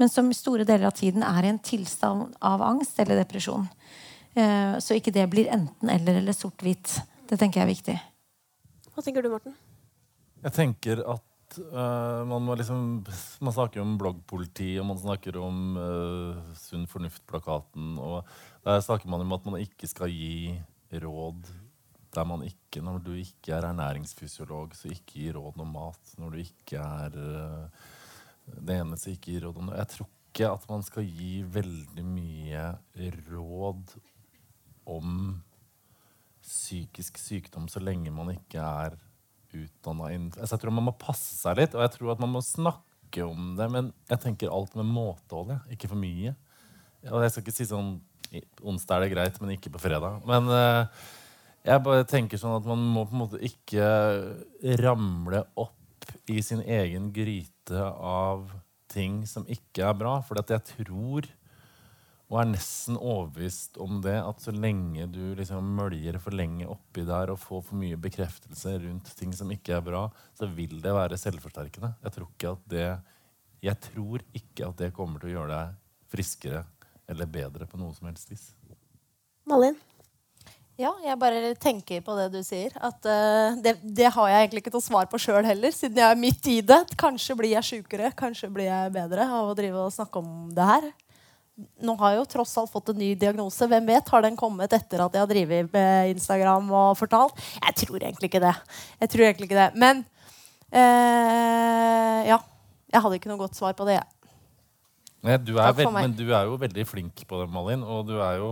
men 0.00 0.12
som 0.12 0.30
i 0.32 0.38
store 0.38 0.64
deler 0.68 0.88
av 0.88 0.96
tiden 0.96 1.26
er 1.26 1.44
i 1.44 1.52
en 1.52 1.60
tilstand 1.60 2.32
av 2.40 2.64
angst 2.64 2.96
eller 3.02 3.20
depresjon. 3.20 3.68
Eh, 4.32 4.78
Så 4.80 4.96
ikke 4.96 5.12
det 5.12 5.28
blir 5.28 5.52
enten-eller 5.52 6.22
eller 6.22 6.32
sort-hvitt. 6.32 7.02
Det 7.28 7.36
tenker 7.36 7.60
jeg 7.60 7.68
er 7.68 7.74
viktig. 7.74 7.98
Hva 8.92 9.04
tenker 9.04 9.24
du, 9.24 9.28
Morten? 9.32 9.54
Jeg 10.42 10.58
tenker 10.58 11.04
at 11.06 11.28
Uh, 11.52 12.24
man 12.24 12.46
liksom 12.56 13.02
Man 13.44 13.52
snakker 13.52 13.82
om 13.82 13.98
bloggpoliti, 14.00 14.70
og 14.80 14.86
man 14.88 14.96
snakker 14.96 15.36
om 15.36 15.76
uh, 15.76 16.54
Sunn 16.56 16.86
fornuft-plakaten. 16.88 17.98
Og 18.00 18.24
der 18.64 18.80
snakker 18.80 19.10
man 19.12 19.20
om 19.20 19.34
at 19.36 19.44
man 19.44 19.58
ikke 19.60 19.90
skal 19.90 20.08
gi 20.08 20.56
råd 21.02 21.50
der 22.12 22.24
man 22.28 22.44
ikke 22.44 22.80
Når 22.84 22.98
du 23.04 23.12
ikke 23.16 23.52
er 23.56 23.66
ernæringsfysiolog, 23.68 24.72
så 24.76 24.88
ikke 24.88 25.18
gi 25.18 25.28
råd 25.36 25.60
om 25.60 25.76
mat. 25.76 26.16
Når 26.16 26.32
du 26.32 26.40
ikke 26.40 26.80
er 26.80 27.20
uh, 27.20 27.84
det 28.56 28.80
ene, 28.80 28.96
så 28.96 29.12
ikke 29.12 29.34
gi 29.34 29.44
råd 29.44 29.60
om 29.60 29.70
det. 29.70 29.78
Jeg 29.82 29.92
tror 29.94 30.10
ikke 30.32 30.50
at 30.56 30.68
man 30.72 30.88
skal 30.88 31.08
gi 31.20 31.32
veldig 31.44 32.04
mye 32.08 32.66
råd 33.28 33.96
om 34.88 35.16
psykisk 36.42 37.20
sykdom 37.20 37.68
så 37.70 37.80
lenge 37.84 38.10
man 38.10 38.32
ikke 38.32 38.58
er 38.58 38.96
utdanna 39.54 40.10
Jeg 40.12 40.60
tror 40.60 40.74
man 40.74 40.88
må 40.88 40.94
passe 40.98 41.36
seg 41.38 41.58
litt, 41.60 41.76
og 41.76 41.84
jeg 41.84 41.94
tror 41.96 42.14
at 42.14 42.22
man 42.22 42.32
må 42.34 42.42
snakke 42.44 43.26
om 43.26 43.52
det. 43.58 43.68
Men 43.72 43.90
jeg 44.10 44.22
tenker 44.24 44.52
alt 44.52 44.74
med 44.78 44.88
måtehold, 44.88 45.54
ikke 45.72 45.90
for 45.90 46.00
mye. 46.00 46.34
Og 47.10 47.24
jeg 47.24 47.34
skal 47.34 47.44
ikke 47.44 47.56
si 47.56 47.68
sånn 47.68 47.96
onsdag 48.64 48.96
er 48.96 49.04
det 49.04 49.12
greit, 49.12 49.38
men 49.42 49.54
ikke 49.56 49.72
på 49.74 49.82
fredag. 49.82 50.22
Men 50.28 50.48
uh, 50.48 50.86
jeg 51.66 51.84
bare 51.84 52.08
tenker 52.08 52.40
sånn 52.40 52.56
at 52.56 52.66
man 52.66 52.82
må 52.94 53.04
på 53.06 53.16
en 53.16 53.22
måte 53.24 53.42
ikke 53.44 53.86
ramle 54.80 55.44
opp 55.60 55.78
i 56.30 56.40
sin 56.44 56.62
egen 56.62 57.10
gryte 57.14 57.86
av 57.92 58.48
ting 58.92 59.22
som 59.28 59.46
ikke 59.50 59.84
er 59.88 59.98
bra. 59.98 60.16
For 60.26 60.40
jeg 60.40 60.64
tror 60.72 61.28
og 62.32 62.38
er 62.40 62.48
nesten 62.48 62.96
overbevist 62.96 63.76
om 63.84 63.98
det 64.04 64.16
at 64.16 64.40
så 64.40 64.54
lenge 64.56 65.04
du 65.12 65.34
liksom 65.36 65.66
møljer 65.76 66.16
for 66.22 66.32
lenge 66.32 66.64
oppi 66.64 67.04
der 67.04 67.34
og 67.34 67.40
får 67.42 67.60
for 67.66 67.76
mye 67.76 67.98
bekreftelse 68.00 68.78
rundt 68.86 69.10
ting 69.18 69.34
som 69.36 69.52
ikke 69.52 69.76
er 69.76 69.84
bra, 69.84 70.06
så 70.38 70.48
vil 70.48 70.78
det 70.80 70.94
være 70.96 71.20
selvforsterkende. 71.20 71.92
Jeg 72.00 72.16
tror 72.16 72.30
ikke 72.30 72.54
at 72.56 72.64
det, 72.72 72.88
jeg 73.68 73.80
tror 73.84 74.24
ikke 74.32 74.70
at 74.70 74.80
det 74.80 74.94
kommer 74.96 75.20
til 75.20 75.34
å 75.34 75.36
gjøre 75.36 75.52
deg 75.52 75.76
friskere 76.12 76.64
eller 77.12 77.28
bedre 77.28 77.68
på 77.68 77.80
noe 77.80 77.92
som 77.92 78.08
helst 78.08 78.32
vis. 78.32 78.48
Malin? 79.44 79.76
Ja, 80.80 80.94
jeg 81.04 81.18
bare 81.20 81.52
tenker 81.60 82.00
på 82.00 82.14
det 82.16 82.30
du 82.32 82.40
sier. 82.46 82.72
At 82.80 83.04
uh, 83.04 83.60
det, 83.60 83.76
det 83.84 84.08
har 84.14 84.30
jeg 84.30 84.46
egentlig 84.46 84.64
ikke 84.64 84.72
noe 84.72 84.88
svar 84.88 85.08
på 85.10 85.20
sjøl 85.20 85.44
heller, 85.44 85.74
siden 85.74 86.00
jeg 86.00 86.08
er 86.08 86.18
midt 86.18 86.48
i 86.48 86.58
det. 86.64 86.80
Kanskje 86.98 87.36
blir 87.38 87.52
jeg 87.58 87.68
sjukere, 87.68 88.14
kanskje 88.16 88.48
blir 88.54 88.70
jeg 88.70 88.94
bedre 88.96 89.28
av 89.28 89.52
å 89.52 89.56
drive 89.58 89.84
og 89.84 89.92
snakke 89.92 90.22
om 90.24 90.48
det 90.56 90.68
her. 90.72 90.88
Nå 91.84 91.94
har 92.00 92.14
jeg 92.14 92.22
jo 92.22 92.28
tross 92.32 92.54
alt 92.56 92.72
fått 92.72 92.94
en 92.94 93.00
ny 93.02 93.10
diagnose. 93.18 93.66
Hvem 93.68 93.90
vet? 93.90 94.08
Har 94.08 94.24
den 94.24 94.38
kommet 94.40 94.72
etter 94.72 95.02
at 95.04 95.12
jeg 95.12 95.20
har 95.20 95.28
drevet 95.28 95.68
med 95.74 96.14
Instagram 96.14 96.70
og 96.72 96.96
fortalt? 96.96 97.36
Jeg 97.58 97.76
tror 97.82 97.98
egentlig 98.00 98.30
ikke 98.30 98.40
det. 98.42 98.54
Jeg 99.02 99.12
tror 99.12 99.26
egentlig 99.26 99.50
ikke 99.50 99.60
det. 99.60 99.68
Men 99.76 100.02
eh, 100.72 102.32
ja. 102.32 102.40
Jeg 102.92 103.00
hadde 103.00 103.16
ikke 103.16 103.30
noe 103.30 103.40
godt 103.40 103.56
svar 103.56 103.76
på 103.76 103.86
det. 103.88 104.00
Nei, 105.22 105.36
du 105.38 105.52
er 105.54 105.70
veld, 105.78 105.92
men 105.94 106.14
du 106.18 106.24
er 106.34 106.48
jo 106.48 106.56
veldig 106.58 106.84
flink 106.88 107.20
på 107.30 107.38
det, 107.38 107.46
Malin. 107.52 107.84
Og 107.86 108.08
du 108.08 108.16
er 108.18 108.40
jo 108.40 108.48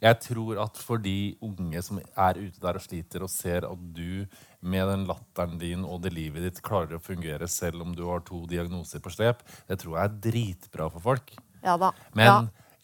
Jeg 0.00 0.18
tror 0.22 0.60
at 0.62 0.78
for 0.78 1.02
de 1.02 1.34
unge 1.42 1.82
som 1.82 1.98
er 1.98 2.38
ute 2.38 2.62
der 2.62 2.78
og 2.78 2.84
sliter, 2.84 3.24
og 3.26 3.32
ser 3.32 3.66
at 3.66 3.86
du 3.96 4.26
med 4.60 4.86
den 4.92 5.06
latteren 5.08 5.58
din 5.58 5.82
og 5.84 6.04
det 6.04 6.12
livet 6.14 6.46
ditt 6.46 6.60
klarer 6.62 6.96
å 6.96 7.02
fungere 7.02 7.48
selv 7.50 7.82
om 7.82 7.96
du 7.96 8.04
har 8.06 8.22
to 8.22 8.44
diagnoser 8.46 9.02
på 9.02 9.10
slep, 9.10 9.42
det 9.66 9.80
tror 9.82 9.98
jeg 9.98 10.04
er 10.04 10.20
dritbra 10.28 10.86
for 10.92 11.02
folk. 11.10 11.34
Ja 11.62 11.76
da. 11.80 11.92
Men 12.16 12.26
ja. 12.26 12.40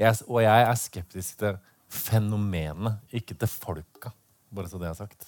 jeg, 0.07 0.23
og 0.29 0.43
jeg 0.45 0.69
er 0.69 0.79
skeptisk 0.79 1.43
til 1.43 1.59
fenomenet, 1.89 3.01
ikke 3.15 3.37
til 3.39 3.51
folka. 3.51 4.13
Bare 4.55 4.71
så 4.71 4.81
det 4.81 4.89
er 4.91 4.97
sagt. 4.97 5.27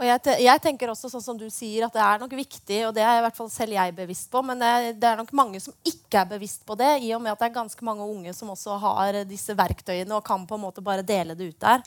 Og 0.00 0.06
jeg, 0.08 0.20
te 0.24 0.34
jeg 0.40 0.60
tenker 0.64 0.88
også 0.88 1.10
sånn 1.12 1.22
som 1.22 1.36
du 1.36 1.44
sier, 1.52 1.84
at 1.84 1.92
det 1.92 2.00
er 2.00 2.20
nok 2.22 2.32
viktig, 2.32 2.78
og 2.88 2.94
det 2.96 3.02
er 3.04 3.18
i 3.18 3.24
hvert 3.26 3.36
fall 3.36 3.50
selv 3.52 3.76
jeg 3.76 3.92
bevisst 3.98 4.30
på, 4.32 4.40
men 4.48 4.62
det 4.62 4.94
det 4.96 5.10
er 5.10 5.18
nok 5.20 5.34
mange 5.36 5.60
som 5.60 5.74
ikke 5.84 6.22
er 6.22 6.30
bevisst 6.30 6.64
på 6.64 6.76
det, 6.80 6.94
i 7.04 7.10
og 7.12 7.20
med 7.20 7.34
at 7.34 7.42
det 7.42 7.50
er 7.50 7.58
ganske 7.58 7.84
mange 7.84 8.06
unge 8.08 8.32
som 8.32 8.48
også 8.54 8.78
har 8.80 9.20
disse 9.28 9.52
verktøyene 9.58 10.16
og 10.16 10.24
kan 10.24 10.46
på 10.48 10.56
en 10.56 10.64
måte 10.64 10.84
bare 10.84 11.04
dele 11.04 11.36
det 11.36 11.50
ut 11.52 11.66
der. 11.66 11.84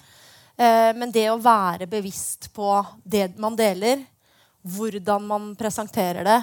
Eh, 0.54 0.92
men 0.94 1.10
det 1.14 1.26
å 1.32 1.42
være 1.42 1.90
bevisst 1.90 2.52
på 2.54 2.70
det 3.04 3.32
man 3.42 3.58
deler, 3.58 4.06
hvordan 4.62 5.26
man 5.34 5.50
presenterer 5.58 6.28
det, 6.28 6.40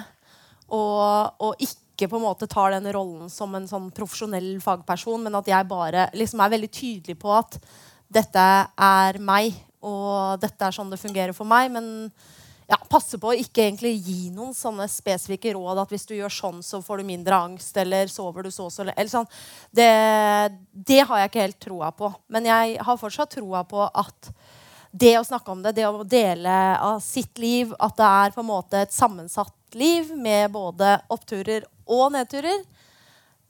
og, 0.67 1.39
og 1.39 1.63
ikke 2.01 2.15
på 2.15 2.17
en 2.17 2.25
måte 2.25 2.49
tar 2.49 2.73
den 2.73 2.89
rollen 2.95 3.29
som 3.29 3.53
en 3.55 3.69
sånn 3.69 3.91
profesjonell 3.93 4.55
fagperson, 4.63 5.21
men 5.27 5.37
at 5.37 5.49
jeg 5.51 5.69
bare 5.69 6.09
liksom 6.17 6.41
er 6.41 6.53
veldig 6.55 6.69
tydelig 6.73 7.17
på 7.21 7.33
at 7.37 7.59
dette 8.11 8.45
er 8.81 9.19
meg, 9.21 9.53
og 9.85 10.41
dette 10.41 10.65
er 10.65 10.75
sånn 10.75 10.91
det 10.91 10.99
fungerer 11.01 11.33
for 11.37 11.47
meg. 11.47 11.69
Men 11.73 12.09
ja, 12.71 12.77
passe 12.89 13.19
på 13.19 13.31
å 13.31 13.35
ikke 13.37 13.65
egentlig 13.65 13.93
gi 13.99 14.29
noen 14.33 14.53
sånne 14.55 14.87
spesifikke 14.91 15.53
råd 15.57 15.81
at 15.83 15.91
hvis 15.91 16.07
du 16.07 16.15
gjør 16.15 16.31
sånn, 16.31 16.61
så 16.63 16.79
får 16.83 17.01
du 17.01 17.09
mindre 17.09 17.39
angst, 17.47 17.75
eller 17.77 18.11
sover 18.11 18.47
du 18.47 18.51
så 18.53 18.69
så 18.71 18.85
eller 18.87 19.11
sånn. 19.11 19.27
Det, 19.71 19.89
det 20.71 21.01
har 21.07 21.21
jeg 21.21 21.31
ikke 21.31 21.45
helt 21.45 21.61
troa 21.67 21.91
på. 21.95 22.11
Men 22.31 22.47
jeg 22.47 22.77
har 22.81 22.99
fortsatt 23.01 23.35
troa 23.35 23.65
på 23.67 23.83
at 23.85 24.31
det 24.91 25.13
å 25.19 25.23
snakke 25.27 25.51
om 25.51 25.61
det, 25.63 25.75
det 25.77 25.87
å 25.87 26.03
dele 26.03 26.55
av 26.77 26.99
sitt 27.03 27.39
liv, 27.39 27.71
at 27.79 27.95
det 27.99 28.07
er 28.07 28.33
på 28.35 28.43
en 28.43 28.51
måte 28.51 28.81
et 28.83 28.95
sammensatt 28.95 29.75
liv 29.75 30.11
med 30.15 30.51
både 30.51 30.97
oppturer 31.11 31.63
og 31.91 32.07
nedturer, 32.15 32.63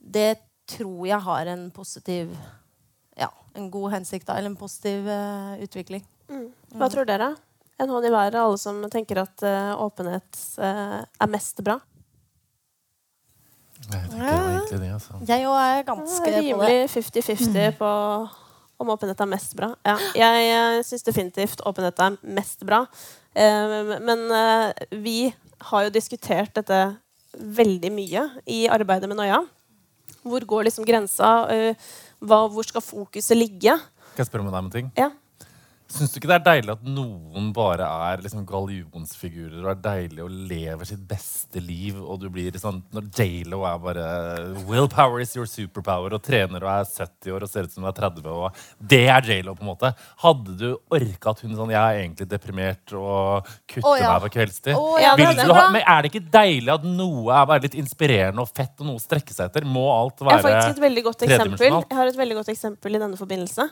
det 0.02 0.34
tror 0.72 1.06
jeg 1.06 1.20
har 1.26 1.52
en 1.52 1.68
positiv 1.74 2.32
ja, 3.18 3.28
en 3.58 3.70
god 3.70 3.92
hensikt 3.96 4.26
da, 4.28 4.38
eller 4.38 4.52
en 4.52 4.58
positiv 4.58 5.06
uh, 5.06 5.54
utvikling. 5.62 6.04
Hva 6.72 6.88
tror 6.92 7.08
dere? 7.08 7.32
En 7.82 7.90
hånd 7.90 8.06
i 8.06 8.12
været, 8.12 8.38
alle 8.38 8.58
som 8.60 8.78
tenker 8.92 9.22
at 9.24 9.44
uh, 9.44 9.72
åpenhet 9.82 10.44
uh, 10.60 11.00
er 11.02 11.32
mest 11.32 11.62
bra. 11.64 11.78
Jeg 13.82 14.08
tenker 14.12 14.28
egentlig 14.30 14.78
det, 14.84 14.92
altså. 14.94 15.18
Jeg 15.28 15.48
òg 15.50 15.58
er 15.58 15.82
ganske 15.88 16.22
på 16.22 16.30
det. 16.30 16.42
Rimelig 16.46 16.78
50-50 16.94 17.78
på 17.80 17.90
om 18.82 18.90
åpenhet 18.94 19.20
er 19.22 19.30
mest 19.30 19.56
bra. 19.58 19.72
Ja, 19.86 19.96
jeg 20.16 20.52
uh, 20.54 20.78
syns 20.86 21.06
definitivt 21.06 21.64
åpenhet 21.68 22.00
er 22.02 22.18
mest 22.22 22.64
bra. 22.66 22.84
Eh, 23.32 23.92
men 24.04 24.26
vi 25.00 25.32
har 25.70 25.86
jo 25.86 25.92
diskutert 25.94 26.50
dette 26.52 26.78
veldig 27.38 27.90
mye 27.94 28.26
i 28.50 28.64
arbeidet 28.70 29.08
med 29.10 29.18
Noia. 29.20 29.40
Hvor 30.22 30.44
går 30.46 30.68
liksom 30.68 30.86
grensa? 30.86 31.32
Eh, 31.50 31.90
hva, 32.22 32.44
hvor 32.52 32.66
skal 32.66 32.84
fokuset 32.84 33.36
ligge? 33.38 33.74
Skal 34.12 34.24
jeg 34.24 34.30
spørre 34.30 34.44
om 34.44 34.52
deg 34.52 34.60
om 34.60 34.68
en 34.70 34.74
ting? 34.74 34.92
Ja. 34.98 35.10
Syns 35.92 36.14
du 36.14 36.16
ikke 36.18 36.30
det 36.30 36.36
er 36.38 36.44
deilig 36.46 36.72
at 36.72 36.84
noen 36.88 37.50
bare 37.52 37.84
er 38.08 38.22
liksom 38.24 38.46
gallionsfigurer 38.48 39.60
og 39.60 39.70
er 39.74 39.80
deilig 39.84 40.22
og 40.24 40.36
lever 40.48 40.88
sitt 40.88 41.02
beste 41.08 41.60
liv, 41.60 41.98
og 42.00 42.22
du 42.22 42.28
blir 42.32 42.56
sånn 42.60 42.80
Når 42.94 43.10
J.Lo 43.12 43.60
er 43.68 43.80
bare 43.82 44.06
Willpower 44.68 45.20
is 45.20 45.34
your 45.36 45.48
superpower 45.48 46.16
og 46.16 46.22
trener 46.24 46.64
og 46.64 46.70
er 46.72 46.86
70 46.88 47.34
år 47.36 47.44
og 47.44 47.52
ser 47.52 47.68
ut 47.68 47.74
som 47.74 47.84
hun 47.84 47.90
er 47.90 47.98
30, 47.98 48.30
og 48.32 48.62
det 48.92 49.02
er 49.12 49.28
J.Lo, 49.28 49.56
på 49.58 49.66
en 49.66 49.72
måte. 49.72 49.92
Hadde 50.22 50.56
du 50.62 50.68
orka 50.92 51.34
at 51.34 51.42
hun 51.44 51.58
sånn 51.58 51.74
Jeg 51.74 51.82
er 51.82 52.00
egentlig 52.06 52.28
deprimert 52.30 52.96
og 52.96 53.50
kutter 53.66 53.90
oh, 53.90 53.98
ja. 54.00 54.14
meg 54.14 54.24
på 54.24 54.32
kveldstid. 54.38 54.72
Oh, 54.78 54.96
ja, 55.02 55.12
det 55.18 55.28
er 55.28 55.42
du 55.42 55.52
ha, 55.52 55.66
men 55.74 55.84
er 55.84 56.00
det 56.00 56.12
ikke 56.14 56.24
deilig 56.32 56.72
at 56.72 56.86
noe 56.88 57.36
er 57.36 57.50
bare 57.50 57.66
litt 57.66 57.76
inspirerende 57.82 58.46
og 58.46 58.48
fett, 58.48 58.72
og 58.80 58.88
noe 58.88 59.00
å 59.00 59.04
strekke 59.04 59.36
seg 59.36 59.50
etter? 59.50 59.68
Må 59.68 59.84
alt 59.92 60.24
Jeg 60.24 60.30
har 60.30 60.40
være 60.40 60.48
faktisk 60.48 60.78
et 60.78 60.86
veldig 60.86 61.04
godt 61.10 61.26
eksempel. 61.26 61.36
tredimensjonalt? 61.36 61.92
Jeg 61.92 62.00
har 62.00 62.14
et 62.14 62.20
veldig 62.22 62.40
godt 62.40 62.52
eksempel 62.56 62.96
i 62.96 63.04
denne 63.04 63.20
forbindelse. 63.20 63.68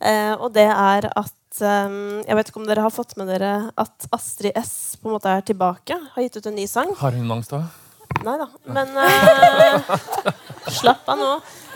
Eh, 0.00 0.34
og 0.36 0.50
det 0.52 0.66
er 0.68 1.06
at 1.16 1.60
eh, 1.64 1.94
Jeg 2.28 2.36
vet 2.36 2.50
ikke 2.50 2.60
om 2.60 2.66
dere 2.68 2.82
har 2.84 2.92
fått 2.92 3.14
med 3.16 3.30
dere 3.32 3.70
at 3.80 4.08
Astrid 4.12 4.52
S 4.60 4.96
på 5.00 5.08
en 5.08 5.16
måte 5.16 5.30
er 5.32 5.40
tilbake. 5.46 5.96
Har 6.14 6.22
gitt 6.26 6.36
ut 6.36 6.46
en 6.50 6.56
ny 6.58 6.66
sang. 6.68 6.92
Har 7.00 7.16
hun 7.16 7.30
angst 7.38 7.54
òg? 7.56 7.64
Nei 8.24 8.34
da. 8.40 8.46
Men 8.72 8.92
eh, 9.02 9.94
Slapp 10.80 11.08
av 11.08 11.18
nå. 11.20 11.30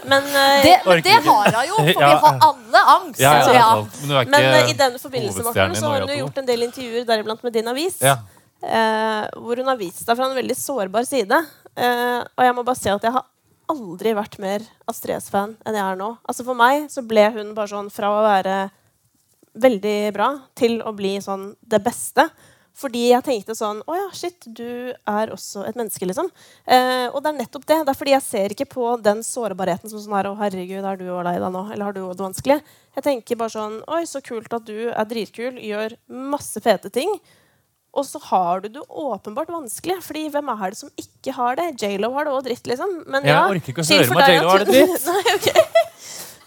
Men, 0.08 0.24
eh, 0.24 0.62
Det, 0.64 0.74
men 0.86 1.02
det 1.04 1.16
har 1.26 1.56
hun 1.56 1.66
jo, 1.68 1.76
for 1.76 2.02
Ja. 2.04 2.10
vi 2.10 2.20
har 2.26 2.38
alle 2.48 2.84
angst. 2.96 3.20
Ja, 3.20 3.32
ja, 3.36 3.44
Så 3.44 3.56
ja. 3.56 4.24
Men 4.24 4.34
eh, 4.40 4.70
i 4.72 4.76
denne 4.78 4.98
forbindelse 5.00 5.44
Martin, 5.44 5.74
så 5.76 5.90
har 5.92 6.04
hun 6.06 6.12
jo 6.14 6.20
gjort 6.24 6.38
en 6.40 6.48
del 6.48 6.64
intervjuer, 6.68 7.04
deriblant 7.08 7.42
med 7.44 7.52
din 7.56 7.68
avis. 7.72 7.98
Ja. 8.04 8.16
eh, 8.64 9.26
hvor 9.36 9.60
hun 9.60 9.68
har 9.68 9.76
vist 9.80 10.04
seg 10.06 10.16
fra 10.16 10.28
en 10.30 10.36
veldig 10.38 10.56
sårbar 10.56 11.04
side. 11.08 11.40
Eh, 11.76 12.20
og 12.24 12.44
jeg 12.46 12.56
må 12.56 12.64
bare 12.66 12.80
si 12.80 12.88
at 12.92 13.04
jeg 13.04 13.12
har 13.16 13.26
aldri 13.70 14.14
vært 14.16 14.38
mer 14.42 14.64
Astrid 14.90 15.16
S-fan 15.20 15.56
enn 15.64 15.78
jeg 15.78 15.86
er 15.86 15.98
nå. 16.00 16.12
Altså 16.28 16.46
For 16.46 16.58
meg 16.58 16.88
så 16.92 17.04
ble 17.06 17.28
hun 17.36 17.54
bare 17.56 17.72
sånn 17.72 17.90
fra 17.92 18.12
å 18.12 18.22
være 18.26 18.60
veldig 19.60 19.98
bra 20.14 20.30
til 20.58 20.78
å 20.86 20.92
bli 20.94 21.16
sånn 21.22 21.52
det 21.60 21.82
beste. 21.84 22.28
Fordi 22.80 23.08
jeg 23.10 23.24
tenkte 23.26 23.56
sånn 23.58 23.80
Å 23.82 23.96
ja, 23.96 24.06
shit, 24.14 24.46
du 24.46 24.92
er 24.94 25.32
også 25.34 25.64
et 25.68 25.76
menneske, 25.76 26.06
liksom. 26.06 26.30
Eh, 26.64 27.08
og 27.10 27.18
det 27.22 27.32
er 27.32 27.38
nettopp 27.40 27.66
det. 27.66 27.80
Det 27.84 27.92
er 27.92 27.98
fordi 27.98 28.14
jeg 28.14 28.24
ser 28.24 28.54
ikke 28.54 28.68
på 28.70 28.92
den 29.02 29.24
sårbarheten 29.26 29.90
som 29.90 30.00
sånn 30.00 30.16
her 30.16 30.30
Å, 30.30 30.36
herregud, 30.38 30.86
er 30.86 31.00
du 31.00 31.08
og 31.10 31.24
lei 31.26 31.34
deg 31.42 31.52
nå? 31.52 31.64
Eller 31.74 31.88
har 31.88 31.96
du 31.96 32.00
det 32.04 32.22
vanskelig? 32.22 32.60
Jeg 32.96 33.06
tenker 33.06 33.40
bare 33.40 33.54
sånn 33.56 33.80
Oi, 33.90 34.04
så 34.08 34.22
kult 34.24 34.54
at 34.56 34.70
du 34.70 34.88
er 34.88 35.10
dritkul, 35.10 35.58
gjør 35.60 35.98
masse 36.30 36.62
fete 36.62 36.92
ting. 36.94 37.10
Og 37.91 38.05
så 38.07 38.20
har 38.22 38.61
du 38.62 38.68
det 38.70 38.82
åpenbart 38.86 39.49
vanskelig. 39.51 39.97
Fordi 40.07 40.28
hvem 40.30 40.51
er 40.53 40.74
det 40.74 40.78
som 40.78 40.91
ikke 41.01 41.34
har 41.34 41.57
det? 41.59 41.68
J.Lo 41.82 42.12
har 42.14 42.28
det 42.28 42.34
òg 42.36 42.45
dritt, 42.47 42.66
liksom. 42.70 42.93
Men 43.11 43.26
Jeg 43.26 43.34
orker 43.57 43.72
ikke 43.74 43.82
å 43.82 43.88
høre 43.91 44.11
om 44.14 44.20
at 44.22 44.30
J.Lo 44.30 44.53
har 44.53 44.64
det 44.64 44.68
dritt. 44.76 45.07
Nei, 45.11 45.22
ok. 45.34 45.49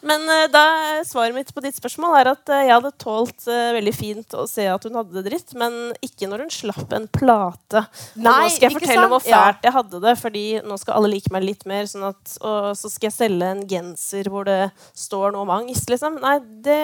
Men 0.03 0.25
eh, 0.29 0.47
da, 0.51 0.63
svaret 1.07 1.35
mitt 1.35 1.51
på 1.55 1.61
ditt 1.63 1.77
spørsmål 1.79 2.15
er 2.19 2.29
at 2.33 2.49
eh, 2.51 2.65
jeg 2.67 2.73
hadde 2.75 2.91
tålt 2.99 3.45
eh, 3.47 3.69
veldig 3.77 3.93
fint 3.95 4.35
å 4.35 4.43
se 4.51 4.65
at 4.67 4.83
hun 4.87 4.97
hadde 4.99 5.15
det 5.15 5.23
dritt, 5.31 5.53
men 5.59 5.77
ikke 6.03 6.27
når 6.27 6.43
hun 6.45 6.51
slapp 6.53 6.91
en 6.97 7.07
plate. 7.07 7.85
Nei, 8.19 8.33
nå 8.43 8.51
skal 8.51 8.67
jeg 8.67 8.75
fortelle 8.75 8.79
fortelle 8.83 9.07
om 9.07 9.13
hvor 9.15 9.23
sant? 9.23 9.31
Ja. 9.31 9.41
fælt 9.47 9.67
jeg 9.69 9.75
hadde 9.77 10.01
det, 10.03 10.15
fordi 10.19 10.45
nå 10.67 10.79
skal 10.81 10.99
alle 10.99 11.11
like 11.15 11.31
meg 11.33 11.47
litt 11.47 11.65
mer. 11.69 11.87
Sånn 11.89 12.03
at, 12.09 12.35
og 12.43 12.71
så 12.79 12.91
skal 12.91 13.09
jeg 13.09 13.17
selge 13.17 13.51
en 13.55 13.63
genser 13.71 14.29
hvor 14.33 14.47
det 14.49 14.59
står 15.05 15.33
noe 15.35 15.47
om 15.47 15.53
angst, 15.55 15.87
liksom. 15.91 16.19
Nei, 16.23 16.37
det, 16.67 16.79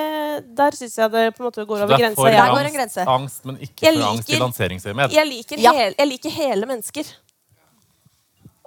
der 0.55 0.80
syns 0.80 0.95
jeg 1.03 1.11
det 1.15 1.26
på 1.36 1.43
en 1.43 1.49
måte 1.51 1.67
går 1.67 1.86
over 1.86 1.97
er 1.99 2.05
grensa. 2.07 2.30
Jeg- 2.30 2.39
Der 2.39 2.53
går 2.55 2.70
en 2.72 2.78
angst, 2.80 3.07
angst, 3.20 3.45
men 3.45 3.57
ikke 3.67 3.91
for 3.91 4.09
angst 4.13 4.30
i 4.32 4.39
lanseringshjemmet. 4.39 5.11
jeg 5.11 5.28
liker, 5.28 5.59
Ja. 5.59 5.74
jeg 5.91 6.07
liker 6.07 6.30
hele 6.39 6.65
mennesker. 6.65 7.03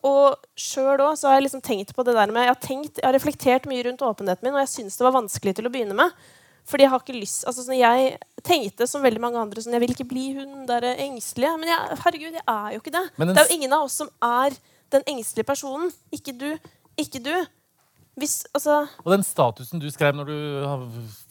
Og 0.03 0.39
sjøl 0.59 0.99
òg 0.99 1.15
så 1.19 1.31
har 1.31 1.39
jeg 1.39 1.47
liksom 1.47 1.63
tenkt 1.63 1.93
på 1.95 2.05
det 2.07 2.17
der 2.17 2.31
med 2.35 2.43
Jeg 2.43 2.51
har, 2.51 2.63
tenkt, 2.63 2.99
jeg 2.99 3.07
har 3.07 3.15
reflektert 3.15 3.69
mye 3.71 3.85
rundt 3.87 4.03
åpenheten 4.03 4.49
min, 4.49 4.57
og 4.57 4.65
jeg 4.65 4.73
syns 4.73 4.99
det 4.99 5.07
var 5.07 5.15
vanskelig 5.15 5.55
til 5.59 5.69
å 5.69 5.73
begynne 5.73 5.95
med. 5.99 6.17
Fordi 6.67 6.87
jeg 6.87 6.93
har 6.93 7.03
ikke 7.03 7.17
lyst 7.19 7.47
altså 7.47 7.65
sånn, 7.67 7.79
Jeg 7.79 8.19
tenkte 8.47 8.87
som 8.91 9.03
veldig 9.03 9.23
mange 9.23 9.41
andre 9.41 9.63
sånn, 9.63 9.75
Jeg 9.75 9.85
vil 9.85 9.95
ikke 9.95 10.11
bli 10.11 10.27
hun 10.39 10.67
der 10.67 10.87
engstelige. 10.93 11.57
Men 11.59 11.73
jeg, 11.73 11.99
herregud, 12.05 12.39
jeg 12.39 12.47
er 12.47 12.69
jo 12.75 12.83
ikke 12.83 12.95
det. 12.95 13.07
Den 13.19 13.33
Det 13.33 13.43
er 13.43 13.49
jo 13.51 13.59
ingen 13.59 13.75
av 13.79 13.87
oss 13.89 13.99
som 14.03 14.11
er 14.23 14.59
den 14.93 15.03
engstelige 15.07 15.49
personen. 15.49 15.91
Ikke 16.13 16.35
du. 16.37 16.51
Ikke 16.99 17.23
du. 17.23 17.35
Hvis, 18.21 18.43
altså, 18.53 18.83
Og 19.07 19.09
den 19.15 19.23
statusen 19.25 19.81
du 19.81 19.87
skrev 19.89 20.13
når 20.13 20.29
du 20.29 20.35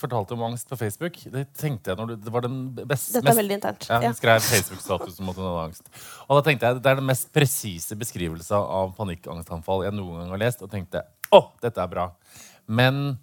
fortalte 0.02 0.34
om 0.34 0.42
angst 0.48 0.66
på 0.72 0.78
Facebook, 0.80 1.20
det 1.30 1.44
tenkte 1.54 1.92
jeg 1.92 2.00
når 2.00 2.08
du, 2.10 2.14
det 2.26 2.32
var 2.34 2.42
den 2.42 2.56
best, 2.90 3.12
dette 3.14 3.30
er 3.30 3.38
veldig 3.38 3.58
internt. 3.60 3.86
Ja, 3.86 4.00
Ja. 4.02 4.14
skrev 4.18 4.42
Facebook-statusen 4.42 5.28
mot 5.28 5.38
hun 5.38 5.46
angst. 5.62 5.86
Og 6.26 6.40
da 6.40 6.50
tenkte 6.50 6.66
jeg, 6.66 6.82
Det 6.82 6.90
er 6.90 6.98
den 6.98 7.06
mest 7.06 7.30
presise 7.32 7.96
beskrivelse 7.96 8.58
av 8.58 8.96
panikkangstanfall 8.98 9.86
jeg 9.86 9.94
noen 9.94 10.24
gang 10.24 10.34
har 10.34 10.42
lest. 10.42 10.64
Og 10.66 10.72
tenkte 10.74 11.04
å, 11.32 11.52
dette 11.62 11.78
er 11.84 11.88
bra. 11.92 12.08
Men 12.66 13.20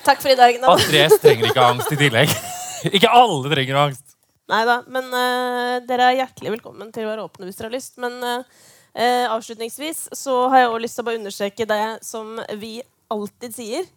Takk 0.00 0.22
for 0.24 0.32
i 0.32 0.38
dag. 0.38 0.56
Nå. 0.62 0.66
Andres 0.78 1.18
trenger 1.20 1.50
ikke 1.50 1.66
angst 1.74 1.92
i 1.92 2.00
tillegg. 2.00 2.32
ikke 2.96 3.10
alle 3.12 3.52
trenger 3.52 3.82
angst. 3.84 4.16
Nei 4.50 4.64
da, 4.66 4.80
men 4.88 5.12
uh, 5.12 5.76
dere 5.86 6.08
er 6.08 6.22
hjertelig 6.22 6.56
velkommen 6.56 6.88
til 6.94 7.04
å 7.04 7.10
være 7.12 7.26
åpne 7.28 7.46
hvis 7.46 7.60
dere 7.60 7.68
har 7.68 7.76
lyst. 7.76 7.98
Men 8.02 8.16
eh, 8.24 8.62
eh, 8.94 9.26
avslutningsvis 9.30 10.08
så 10.16 10.36
har 10.48 10.64
jeg 10.64 10.70
også 10.70 10.82
lyst 10.84 10.98
til 10.98 11.04
å 11.04 11.08
bare 11.08 11.20
understreke 11.20 11.68
det 11.70 11.84
som 12.06 12.36
vi 12.60 12.78
alltid 13.10 13.56
sier. 13.56 13.90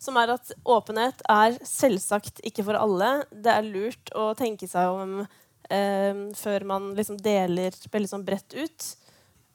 som 0.00 0.16
er 0.16 0.30
at 0.32 0.48
åpenhet 0.64 1.18
er 1.28 1.58
selvsagt 1.60 2.38
ikke 2.48 2.64
for 2.64 2.78
alle. 2.78 3.26
Det 3.28 3.52
er 3.52 3.66
lurt 3.68 4.12
å 4.16 4.30
tenke 4.32 4.64
seg 4.64 4.88
om 4.88 5.18
eh, 5.20 6.22
før 6.40 6.64
man 6.64 6.94
liksom 6.96 7.18
deler 7.20 7.76
veldig 7.92 8.08
sånn 8.08 8.24
bredt 8.24 8.56
ut. 8.56 8.86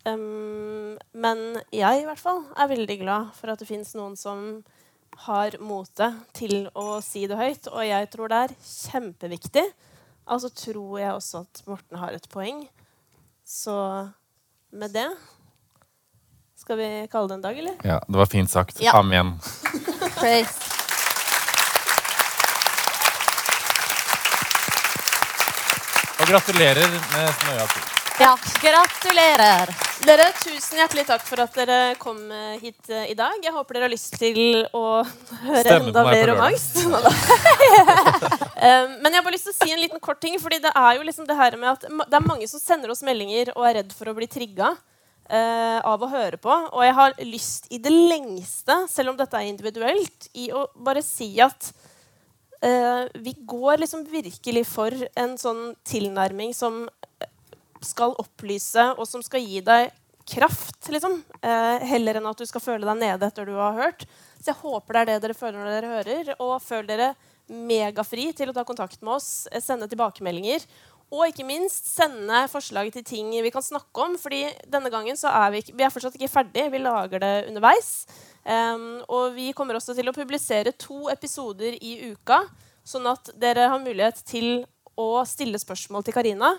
Um, 0.05 0.93
men 1.17 1.39
jeg 1.73 2.03
i 2.03 2.05
hvert 2.05 2.21
fall 2.21 2.43
er 2.53 2.69
veldig 2.69 2.97
glad 3.01 3.31
for 3.33 3.49
at 3.49 3.61
det 3.61 3.65
fins 3.65 3.95
noen 3.97 4.13
som 4.19 4.61
har 5.25 5.55
motet 5.63 6.19
til 6.37 6.67
å 6.77 6.99
si 7.01 7.25
det 7.29 7.39
høyt. 7.39 7.71
Og 7.71 7.81
jeg 7.87 8.11
tror 8.13 8.29
det 8.29 8.41
er 8.43 8.55
kjempeviktig. 8.61 9.65
Altså 10.29 10.51
tror 10.53 10.99
jeg 10.99 11.15
også 11.15 11.41
at 11.45 11.63
Morten 11.69 11.99
har 12.01 12.13
et 12.13 12.29
poeng. 12.29 12.65
Så 13.45 13.73
med 14.75 14.91
det 14.93 15.07
skal 16.65 16.77
vi 16.77 17.07
kalle 17.11 17.27
det 17.27 17.33
en 17.33 17.41
dag, 17.41 17.57
eller? 17.59 17.73
Ja, 17.83 18.03
det 18.07 18.17
var 18.17 18.25
fint 18.25 18.51
sagt. 18.51 18.81
Ja. 18.81 18.97
Amen. 18.97 19.39
Praise. 20.19 20.53
Og 26.19 26.27
gratulerer 26.27 26.87
med 26.89 27.33
Snøya 27.41 27.67
2. 27.67 27.94
Ja, 28.15 28.37
gratulerer. 28.61 29.67
Dere, 30.07 30.29
Tusen 30.39 30.77
hjertelig 30.79 31.03
takk 31.09 31.23
for 31.27 31.41
at 31.43 31.55
dere 31.57 31.79
kom 31.99 32.19
eh, 32.31 32.61
hit 32.61 32.87
eh, 32.87 33.09
i 33.11 33.15
dag. 33.17 33.35
Jeg 33.43 33.51
håper 33.51 33.75
dere 33.75 33.89
har 33.89 33.91
lyst 33.91 34.15
til 34.15 34.61
å 34.71 35.01
høre 35.41 35.63
Stemme 35.65 35.89
enda 35.89 36.03
mer 36.07 36.31
om 36.31 36.43
angst. 36.45 36.79
Um, 38.55 38.93
Men 39.03 39.11
jeg 39.11 39.17
har 39.19 39.25
bare 39.25 39.35
lyst 39.35 39.49
til 39.49 39.51
å 39.51 39.57
si 39.57 39.73
en 39.75 39.81
liten 39.83 39.99
kort 39.99 40.21
ting. 40.23 40.37
Fordi 40.39 40.61
det 40.63 40.71
er 40.71 40.95
jo 40.95 41.03
liksom 41.03 41.27
det 41.27 41.35
her 41.35 41.57
med 41.59 41.73
at 41.73 41.83
det 41.83 42.15
er 42.15 42.23
mange 42.23 42.47
som 42.47 42.61
sender 42.63 42.93
oss 42.93 43.03
meldinger 43.03 43.51
og 43.57 43.67
er 43.67 43.81
redd 43.81 43.91
for 43.97 44.07
å 44.07 44.15
bli 44.15 44.29
trigga 44.31 44.71
eh, 45.27 45.79
av 45.83 45.99
å 45.99 46.11
høre 46.15 46.39
på. 46.39 46.55
Og 46.71 46.87
jeg 46.87 46.95
har 46.95 47.19
lyst 47.27 47.67
i 47.75 47.81
det 47.83 47.91
lengste, 47.91 48.85
selv 48.95 49.11
om 49.11 49.19
dette 49.19 49.35
er 49.35 49.51
individuelt, 49.51 50.31
i 50.39 50.53
å 50.55 50.69
bare 50.87 51.03
si 51.03 51.33
at 51.43 51.73
Uh, 52.65 53.05
vi 53.21 53.33
går 53.45 53.81
liksom 53.83 54.05
virkelig 54.09 54.63
for 54.65 54.93
en 55.19 55.35
sånn 55.37 55.75
tilnærming 55.85 56.53
som 56.55 56.87
skal 57.85 58.15
opplyse, 58.21 58.89
og 58.95 59.07
som 59.09 59.23
skal 59.25 59.45
gi 59.45 59.61
deg 59.65 59.93
kraft, 60.25 60.89
liksom. 60.89 61.19
Eh, 61.41 61.85
heller 61.85 62.17
enn 62.17 62.27
at 62.29 62.39
du 62.39 62.45
skal 62.49 62.63
føle 62.63 62.87
deg 62.87 62.97
nede 62.97 63.29
etter 63.29 63.45
du 63.47 63.53
har 63.59 63.77
hørt. 63.77 64.05
Så 64.39 64.51
jeg 64.51 64.61
håper 64.63 64.93
det 64.93 65.01
er 65.01 65.09
det 65.11 65.21
dere 65.25 65.37
føler 65.37 65.59
når 65.61 65.71
dere 65.73 65.93
hører. 65.93 66.33
Og 66.41 66.57
føl 66.63 66.89
dere 66.89 67.13
megafri 67.45 68.31
til 68.33 68.49
å 68.49 68.55
ta 68.55 68.65
kontakt 68.65 69.01
med 69.05 69.17
oss, 69.19 69.47
eh, 69.51 69.61
sende 69.61 69.89
tilbakemeldinger. 69.91 70.65
Og 71.13 71.27
ikke 71.29 71.45
minst 71.45 71.85
sende 71.91 72.47
forslag 72.49 72.89
til 72.91 73.05
ting 73.05 73.29
vi 73.29 73.51
kan 73.53 73.61
snakke 73.61 74.01
om. 74.01 74.17
fordi 74.17 74.49
denne 74.65 74.89
gangen 74.89 75.15
så 75.15 75.29
er 75.29 75.51
vi, 75.51 75.61
ikke, 75.61 75.77
vi 75.77 75.83
er 75.83 75.93
fortsatt 75.93 76.15
ikke 76.17 76.33
ferdig. 76.33 76.71
Vi 76.71 76.81
lager 76.81 77.19
det 77.19 77.47
underveis. 77.47 78.07
Um, 78.45 79.01
og 79.09 79.33
vi 79.33 79.51
kommer 79.53 79.75
også 79.75 79.95
til 79.95 80.09
å 80.09 80.13
publisere 80.13 80.71
to 80.77 81.09
episoder 81.09 81.77
i 81.81 82.11
uka, 82.11 82.43
sånn 82.85 83.07
at 83.09 83.31
dere 83.41 83.69
har 83.69 83.81
mulighet 83.81 84.21
til 84.25 84.65
å 84.95 85.25
stille 85.25 85.57
spørsmål 85.57 86.05
til 86.05 86.13
Karina 86.13 86.51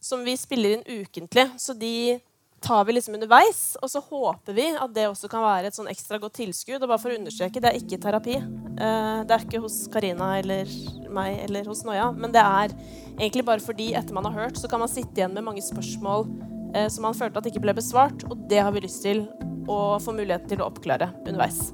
som 0.00 0.24
vi 0.24 0.36
spiller 0.36 0.78
inn 0.78 0.84
ukentlig. 1.02 1.50
Så 1.60 1.76
de 1.76 2.20
tar 2.60 2.84
vi 2.84 2.92
liksom 2.92 3.14
underveis. 3.14 3.76
Og 3.82 3.90
så 3.90 4.00
håper 4.00 4.56
vi 4.56 4.68
at 4.76 4.94
det 4.94 5.08
også 5.08 5.30
kan 5.32 5.44
være 5.44 5.70
et 5.70 5.76
sånn 5.76 5.90
ekstra 5.90 6.20
godt 6.20 6.38
tilskudd. 6.40 6.82
Og 6.82 6.88
bare 6.88 7.02
for 7.02 7.12
å 7.12 7.18
understreke, 7.20 7.62
det 7.62 7.72
er 7.72 7.80
ikke 7.80 8.00
terapi. 8.02 8.36
Eh, 8.36 9.18
det 9.26 9.36
er 9.36 9.46
ikke 9.46 9.62
hos 9.64 9.82
Karina 9.92 10.34
eller 10.40 10.70
meg 11.12 11.40
eller 11.46 11.68
hos 11.70 11.84
Noia. 11.86 12.10
Men 12.16 12.34
det 12.34 12.44
er 12.44 12.76
egentlig 13.18 13.46
bare 13.48 13.64
fordi 13.64 13.92
etter 13.98 14.16
man 14.16 14.28
har 14.28 14.38
hørt, 14.44 14.60
så 14.60 14.70
kan 14.70 14.82
man 14.82 14.92
sitte 14.92 15.20
igjen 15.22 15.36
med 15.36 15.46
mange 15.46 15.64
spørsmål 15.64 16.26
eh, 16.74 16.88
som 16.88 17.06
man 17.08 17.16
følte 17.16 17.42
at 17.42 17.50
ikke 17.52 17.64
ble 17.66 17.76
besvart. 17.80 18.24
Og 18.30 18.48
det 18.50 18.62
har 18.64 18.72
vi 18.76 18.86
lyst 18.86 19.04
til 19.06 19.26
å 19.70 20.00
få 20.02 20.16
muligheten 20.16 20.48
til 20.50 20.64
å 20.64 20.70
oppklare 20.70 21.12
underveis. 21.26 21.70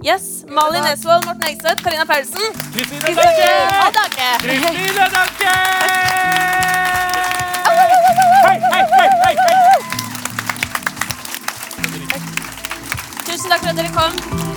Yes, 0.00 0.46
Malin 0.48 0.80
Nesvold, 0.86 1.26
Morten 1.28 1.44
Hegseth, 1.44 1.84
Karina 1.84 2.06
Paulsen. 2.08 2.56
Kristine 2.72 3.12
Danke! 4.00 4.30
Kristine 4.46 5.10
Ha 5.12 5.26
det! 5.44 7.09
da 13.50 13.58
Crowd 13.58 13.90
Comics. 13.90 14.49